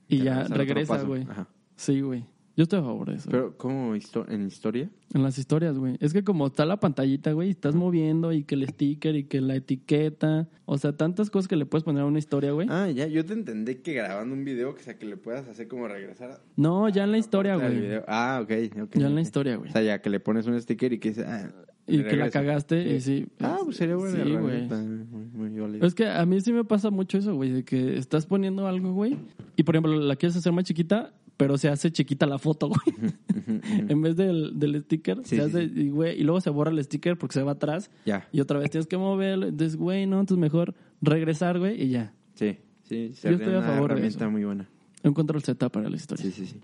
y 0.08 0.18
Ya 0.18 0.48
ya 0.48 0.56
regresa 0.56 1.04
güey. 1.04 1.22
Ajá. 1.30 1.48
Sí, 1.76 2.02
güey. 2.02 2.26
Yo 2.58 2.64
estoy 2.64 2.80
a 2.80 2.84
favor 2.84 3.10
de 3.12 3.18
eso. 3.18 3.30
Pero, 3.30 3.56
¿cómo 3.58 3.96
histo- 3.96 4.26
en 4.28 4.48
historia? 4.48 4.90
En 5.14 5.22
las 5.24 5.38
historias, 5.38 5.78
güey. 5.78 5.98
Es 6.02 6.12
que 6.14 6.24
como 6.24 6.48
está 6.48 6.66
la 6.66 6.78
pantallita, 6.80 7.32
güey, 7.32 7.52
estás 7.52 7.76
moviendo 7.76 8.34
y 8.34 8.44
que 8.44 8.56
el 8.56 8.68
sticker 8.68 9.16
y 9.16 9.26
que 9.26 9.40
la 9.40 9.56
etiqueta. 9.56 10.50
O 10.66 10.78
sea, 10.78 10.98
tantas 10.98 11.30
cosas 11.30 11.48
que 11.48 11.56
le 11.56 11.66
puedes 11.68 11.84
poner 11.86 12.02
a 12.02 12.06
una 12.06 12.18
historia, 12.20 12.52
güey. 12.52 12.68
Ah, 12.72 12.90
ya, 12.90 13.06
yo 13.08 13.24
te 13.24 13.34
entendí 13.34 13.76
que 13.76 13.94
grabando 13.94 14.34
un 14.34 14.44
video, 14.44 14.74
que 14.74 14.82
sea, 14.84 14.98
que 14.98 15.06
le 15.06 15.16
puedas 15.16 15.48
hacer 15.48 15.68
como 15.70 15.88
regresar. 15.88 16.32
a- 16.32 16.42
No, 16.58 16.90
ya 16.90 17.04
en 17.04 17.12
la 17.12 17.18
historia, 17.20 17.56
güey. 17.56 18.02
Ah, 18.08 18.40
ok, 18.44 18.52
ok. 18.82 18.96
Ya 18.98 19.08
en 19.08 19.16
la 19.16 19.22
historia, 19.22 19.56
güey. 19.58 19.70
O 19.70 19.74
sea, 19.74 19.82
ya 19.84 20.02
que 20.02 20.10
le 20.10 20.20
pones 20.20 20.48
un 20.48 20.60
sticker 20.60 20.92
y 20.92 21.00
que 21.00 21.10
dice, 21.10 21.24
ah, 21.26 21.50
Y 21.90 22.04
que 22.04 22.16
la 22.16 22.30
cagaste 22.30 22.96
y 22.96 23.02
sí. 23.02 23.28
Ah, 23.40 23.58
pues 23.64 23.78
sería 23.78 23.96
buena 23.96 24.16
Sí, 24.16 24.22
güey. 24.32 24.36
herramienta, 24.66 24.78
Muy, 24.78 25.50
muy 25.50 25.60
válida. 25.60 25.86
Es 25.88 25.94
que 25.96 26.08
a 26.08 26.26
mí 26.26 26.40
sí 26.42 26.52
me 26.54 26.64
pasa 26.64 26.90
mucho 26.90 27.18
eso, 27.18 27.36
güey, 27.36 27.52
de 27.52 27.64
que 27.64 27.98
estás 27.98 28.26
poniendo 28.26 28.68
algo, 28.68 28.94
güey, 28.94 29.18
y 29.56 29.64
por 29.64 29.76
ejemplo 29.76 29.96
la 30.00 30.16
quieres 30.16 30.36
hacer 30.36 30.52
más 30.54 30.64
chiquita, 30.66 31.14
pero 31.38 31.58
se 31.58 31.70
hace 31.70 31.92
chiquita 31.92 32.26
la 32.26 32.38
foto, 32.38 32.70
güey. 32.70 33.14
en 33.90 34.02
vez 34.02 34.16
del, 34.16 34.60
del 34.60 34.82
sticker, 34.84 35.20
Sí, 35.24 35.38
se 35.38 35.42
hace, 35.44 35.70
sí. 35.70 35.82
y, 35.84 35.90
güey, 35.90 36.20
y 36.20 36.24
luego 36.24 36.42
se 36.42 36.50
borra 36.50 36.72
el 36.72 36.84
sticker 36.84 37.18
porque 37.18 37.34
se 37.34 37.44
va 37.44 37.54
atrás, 37.54 37.90
Ya, 38.06 38.28
y 38.32 38.42
otra 38.42 38.60
vez 38.60 38.70
tienes 38.72 38.88
que 38.88 38.98
moverlo, 38.98 39.48
entonces, 39.48 39.76
güey, 39.78 40.06
no, 40.06 40.20
entonces 40.20 40.40
mejor 40.42 40.76
regresar, 41.02 41.60
güey, 41.60 41.82
y 41.82 41.90
ya. 41.90 42.14
sí, 42.36 42.58
sí. 42.84 43.10
Yo 43.10 43.16
sería 43.16 43.38
estoy 43.38 43.54
a 43.56 43.62
favor 43.62 43.90
de 43.90 43.94
herramienta 43.96 44.26
eso. 44.26 44.32
muy 44.32 44.44
buena. 44.44 44.68
Un 45.04 45.14
control 45.14 45.42
Z 45.42 45.70
para 45.70 45.90
la 45.90 45.96
historia. 45.96 46.26
Sí, 46.26 46.32
sí, 46.32 46.46
sí. 46.46 46.60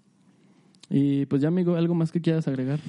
Y 0.90 1.26
pues 1.28 1.42
ya, 1.42 1.48
amigo, 1.48 1.76
¿algo 1.76 1.96
más 1.96 2.12
que 2.12 2.20
quieras 2.22 2.48
agregar? 2.50 2.80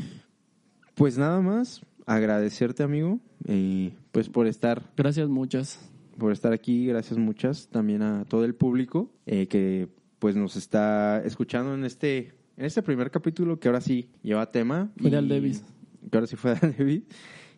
Pues 0.97 1.16
nada 1.18 1.41
más, 1.41 1.82
agradecerte, 2.07 2.82
amigo, 2.82 3.20
y 3.46 3.92
pues 4.12 4.28
por 4.28 4.46
estar 4.46 4.82
Gracias 4.96 5.28
muchas. 5.28 5.78
por 6.18 6.32
estar 6.32 6.52
aquí, 6.52 6.86
gracias 6.86 7.18
muchas 7.18 7.68
también 7.68 8.02
a 8.02 8.24
todo 8.24 8.44
el 8.44 8.54
público 8.54 9.11
eh, 9.26 9.48
que 9.48 9.88
pues 10.18 10.34
nos 10.36 10.57
está 10.57 11.22
escuchando 11.24 11.74
en 11.74 11.84
este 11.84 12.32
en 12.57 12.64
este 12.64 12.82
primer 12.82 13.11
capítulo 13.11 13.61
que 13.61 13.68
ahora 13.68 13.82
sí 13.82 14.09
lleva 14.22 14.50
tema 14.50 14.90
Fue 14.96 15.11
de 15.11 15.16
y- 15.16 15.18
Aldevis. 15.18 15.62
que 16.11 16.16
ahora 16.16 16.26
sí 16.26 16.36
fue 16.36 16.54
de 16.54 16.66
Aldevis 16.68 17.02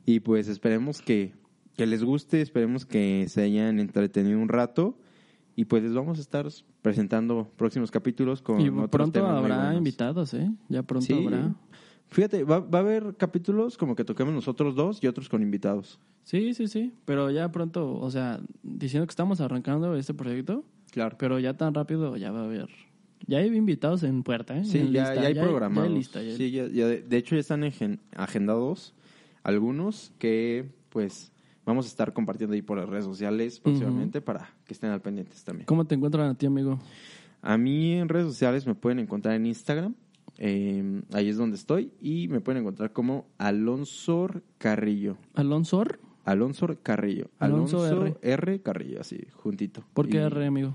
y 0.06 0.20
pues 0.20 0.48
esperemos 0.48 1.00
que, 1.02 1.34
que 1.76 1.86
les 1.86 2.02
guste, 2.02 2.40
esperemos 2.40 2.84
que 2.84 3.26
se 3.28 3.42
hayan 3.42 3.78
entretenido 3.78 4.40
un 4.40 4.48
rato 4.48 4.98
y 5.54 5.66
pues 5.66 5.82
les 5.84 5.92
vamos 5.92 6.18
a 6.18 6.20
estar 6.22 6.48
presentando 6.82 7.48
próximos 7.56 7.90
capítulos 7.92 8.42
con 8.42 8.60
Y 8.60 8.68
otros 8.70 8.88
pronto 8.90 9.12
temas 9.20 9.36
habrá 9.36 9.74
invitados, 9.74 10.32
¿eh? 10.34 10.50
Ya 10.68 10.82
pronto 10.82 11.06
Sí. 11.06 11.12
habrá. 11.12 11.54
Fíjate, 12.10 12.44
va, 12.44 12.60
va 12.60 12.78
a 12.78 12.82
haber 12.82 13.16
capítulos 13.16 13.76
como 13.76 13.94
que 13.94 14.04
toquemos 14.04 14.32
nosotros 14.32 14.74
dos 14.74 15.02
y 15.02 15.06
otros 15.06 15.28
con 15.28 15.42
invitados. 15.42 15.98
Sí, 16.24 16.54
sí, 16.54 16.66
sí. 16.68 16.92
Pero 17.04 17.30
ya 17.30 17.50
pronto, 17.52 17.94
o 17.98 18.10
sea, 18.10 18.40
diciendo 18.62 19.06
que 19.06 19.10
estamos 19.12 19.40
arrancando 19.40 19.94
este 19.96 20.14
proyecto, 20.14 20.64
Claro. 20.90 21.16
pero 21.18 21.38
ya 21.38 21.54
tan 21.56 21.74
rápido 21.74 22.16
ya 22.16 22.30
va 22.32 22.40
a 22.40 22.44
haber. 22.44 22.68
Ya 23.26 23.38
hay 23.38 23.48
invitados 23.54 24.04
en 24.04 24.22
puerta, 24.22 24.56
¿eh? 24.56 24.64
Sí, 24.64 24.78
En 24.78 24.92
ya, 24.92 25.00
lista, 25.10 25.14
ya 25.16 25.28
hay 25.28 25.34
ya 25.34 25.42
programados. 25.42 25.88
ya 25.88 25.92
hay 25.92 25.98
lista, 25.98 26.22
ya 26.22 26.30
hay- 26.30 26.36
Sí, 26.36 26.50
de, 27.10 27.16
hecho 27.18 27.34
ya 27.34 27.40
están 27.40 27.62
agen- 27.64 28.00
agendados 28.16 28.94
algunos 29.42 30.12
que 30.18 30.70
pues 30.88 31.32
vamos 31.66 31.84
a 31.86 31.88
estar 31.88 32.12
compartiendo 32.14 32.54
ahí 32.54 32.62
por 32.62 32.78
las 32.78 32.88
redes 32.88 33.04
sociales 33.04 33.60
próximamente 33.60 34.20
para 34.22 34.50
que 34.64 34.72
estén 34.72 34.90
al 34.90 35.02
pendientes 35.02 35.44
también. 35.44 35.66
¿Cómo 35.66 35.84
te 35.84 35.94
encuentran 35.94 36.28
a 36.30 36.34
ti, 36.34 36.46
amigo? 36.46 36.78
A 37.42 37.58
mí 37.58 37.92
en 37.92 38.08
redes 38.08 38.26
sociales 38.26 38.66
me 38.66 38.74
pueden 38.74 38.98
encontrar 38.98 39.34
en 39.34 39.46
Instagram, 39.46 39.94
eh, 40.38 41.02
ahí 41.12 41.28
es 41.28 41.36
donde 41.36 41.56
estoy, 41.56 41.92
y 42.00 42.28
me 42.28 42.40
pueden 42.40 42.62
encontrar 42.62 42.92
como 42.92 43.26
Alonso 43.38 44.28
Carrillo. 44.58 45.16
¿Alonso? 45.34 45.84
Alonso 46.24 46.66
Carrillo. 46.82 47.28
Alonso 47.38 47.84
Alonso 47.84 48.18
R. 48.22 48.60
Carrillo, 48.62 49.00
así, 49.00 49.18
juntito. 49.32 49.82
¿Por 49.94 50.08
qué 50.08 50.16
Y- 50.18 50.20
R, 50.20 50.46
amigo? 50.46 50.74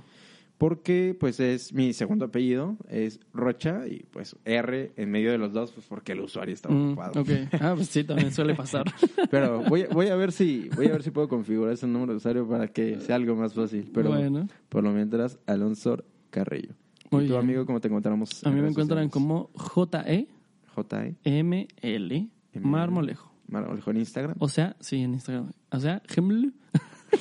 Porque 0.58 1.16
pues 1.20 1.40
es 1.42 1.74
mi 1.74 1.92
segundo 1.94 2.26
apellido, 2.26 2.78
es 2.88 3.20
Rocha, 3.34 3.86
y 3.88 4.04
pues 4.12 4.36
R 4.46 4.94
en 4.96 5.12
medio 5.12 5.32
de 5.32 5.38
los 5.38 5.52
dos, 5.52 5.72
pues 5.74 5.86
porque 5.88 6.14
el 6.14 6.22
usuario 6.22 6.54
está 6.54 6.70
Mm, 6.70 6.92
ocupado. 6.92 7.22
ok. 7.22 7.30
Ah, 7.60 7.74
pues 7.76 7.88
sí, 7.90 8.04
también 8.06 8.32
suele 8.32 8.56
pasar. 8.56 8.86
Pero 9.32 9.62
voy, 9.64 9.82
a- 9.82 9.88
voy 9.90 10.08
a 10.08 10.16
ver 10.16 10.32
si 10.32 10.70
voy 10.76 10.88
a 10.88 10.92
ver 10.92 11.04
si 11.04 11.12
puedo 11.12 11.28
configurar 11.28 11.74
ese 11.74 11.86
número 11.88 12.14
de 12.14 12.18
usuario 12.18 12.48
para 12.48 12.68
que 12.70 13.00
sea 13.02 13.16
algo 13.18 13.36
más 13.36 13.54
fácil. 13.54 13.90
Pero 13.94 14.10
Bueno. 14.12 14.48
por 14.70 14.84
lo 14.84 14.92
mientras, 14.92 15.38
Alonso 15.48 16.02
Carrillo. 16.30 16.76
¿Y 17.22 17.28
tu 17.28 17.38
amigo 17.38 17.66
cómo 17.66 17.80
te 17.82 17.88
encontramos? 17.88 18.44
A 18.44 18.50
en 18.50 18.56
mí 18.56 18.62
me 18.62 18.70
encuentran 18.70 19.10
sociales? 19.10 19.12
como 19.12 19.50
E 19.54 19.60
J.E. 19.60 20.28
J-E-M-L 20.76 22.30
Marmolejo. 22.62 23.32
Marmolejo 23.48 23.92
en 23.92 23.98
Instagram. 23.98 24.36
O 24.40 24.48
sea, 24.48 24.76
sí, 24.80 24.98
en 25.02 25.14
Instagram. 25.14 25.52
O 25.72 25.80
sea, 25.80 26.02
Geml, 26.08 26.54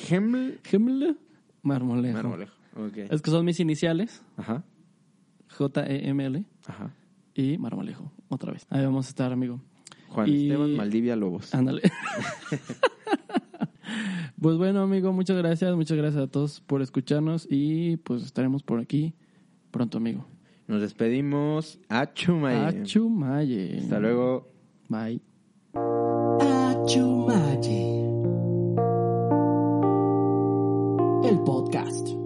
Geml 0.07 0.59
Geml 0.64 1.16
Marmolejo. 1.62 2.14
Marmolejo. 2.16 2.53
Es 3.11 3.20
que 3.22 3.30
son 3.30 3.45
mis 3.45 3.61
iniciales, 3.61 4.22
Ajá. 4.36 4.64
J-E-M-L 5.51 6.45
Ajá. 6.66 6.95
y 7.34 7.59
Marmolejo. 7.59 8.11
Otra 8.28 8.53
vez. 8.53 8.66
Ahí 8.70 8.84
vamos 8.84 9.07
a 9.07 9.09
estar, 9.11 9.32
amigo. 9.32 9.61
Juan 10.09 10.28
Y- 10.28 10.49
Esteban 10.51 10.76
Maldivia 10.76 11.16
Lobos. 11.16 11.55
Ándale. 11.55 11.82
pues 14.40 14.57
bueno, 14.57 14.82
amigo, 14.82 15.12
muchas 15.12 15.36
gracias. 15.36 15.74
Muchas 15.76 15.97
gracias 15.97 16.22
a 16.22 16.26
todos 16.26 16.61
por 16.61 16.82
escucharnos 16.82 17.47
y 17.51 17.97
pues 17.99 18.22
estaremos 18.22 18.62
por 18.62 18.80
aquí 18.80 19.14
pronto, 19.72 19.98
amigo. 19.98 20.24
Nos 20.68 20.80
despedimos. 20.80 21.80
Achumaye. 21.88 22.82
Achumaye. 22.82 23.78
Hasta 23.80 23.98
luego. 23.98 24.48
Bye. 24.88 25.20
Achumaye. 26.40 27.98
El 31.24 31.40
podcast. 31.44 32.21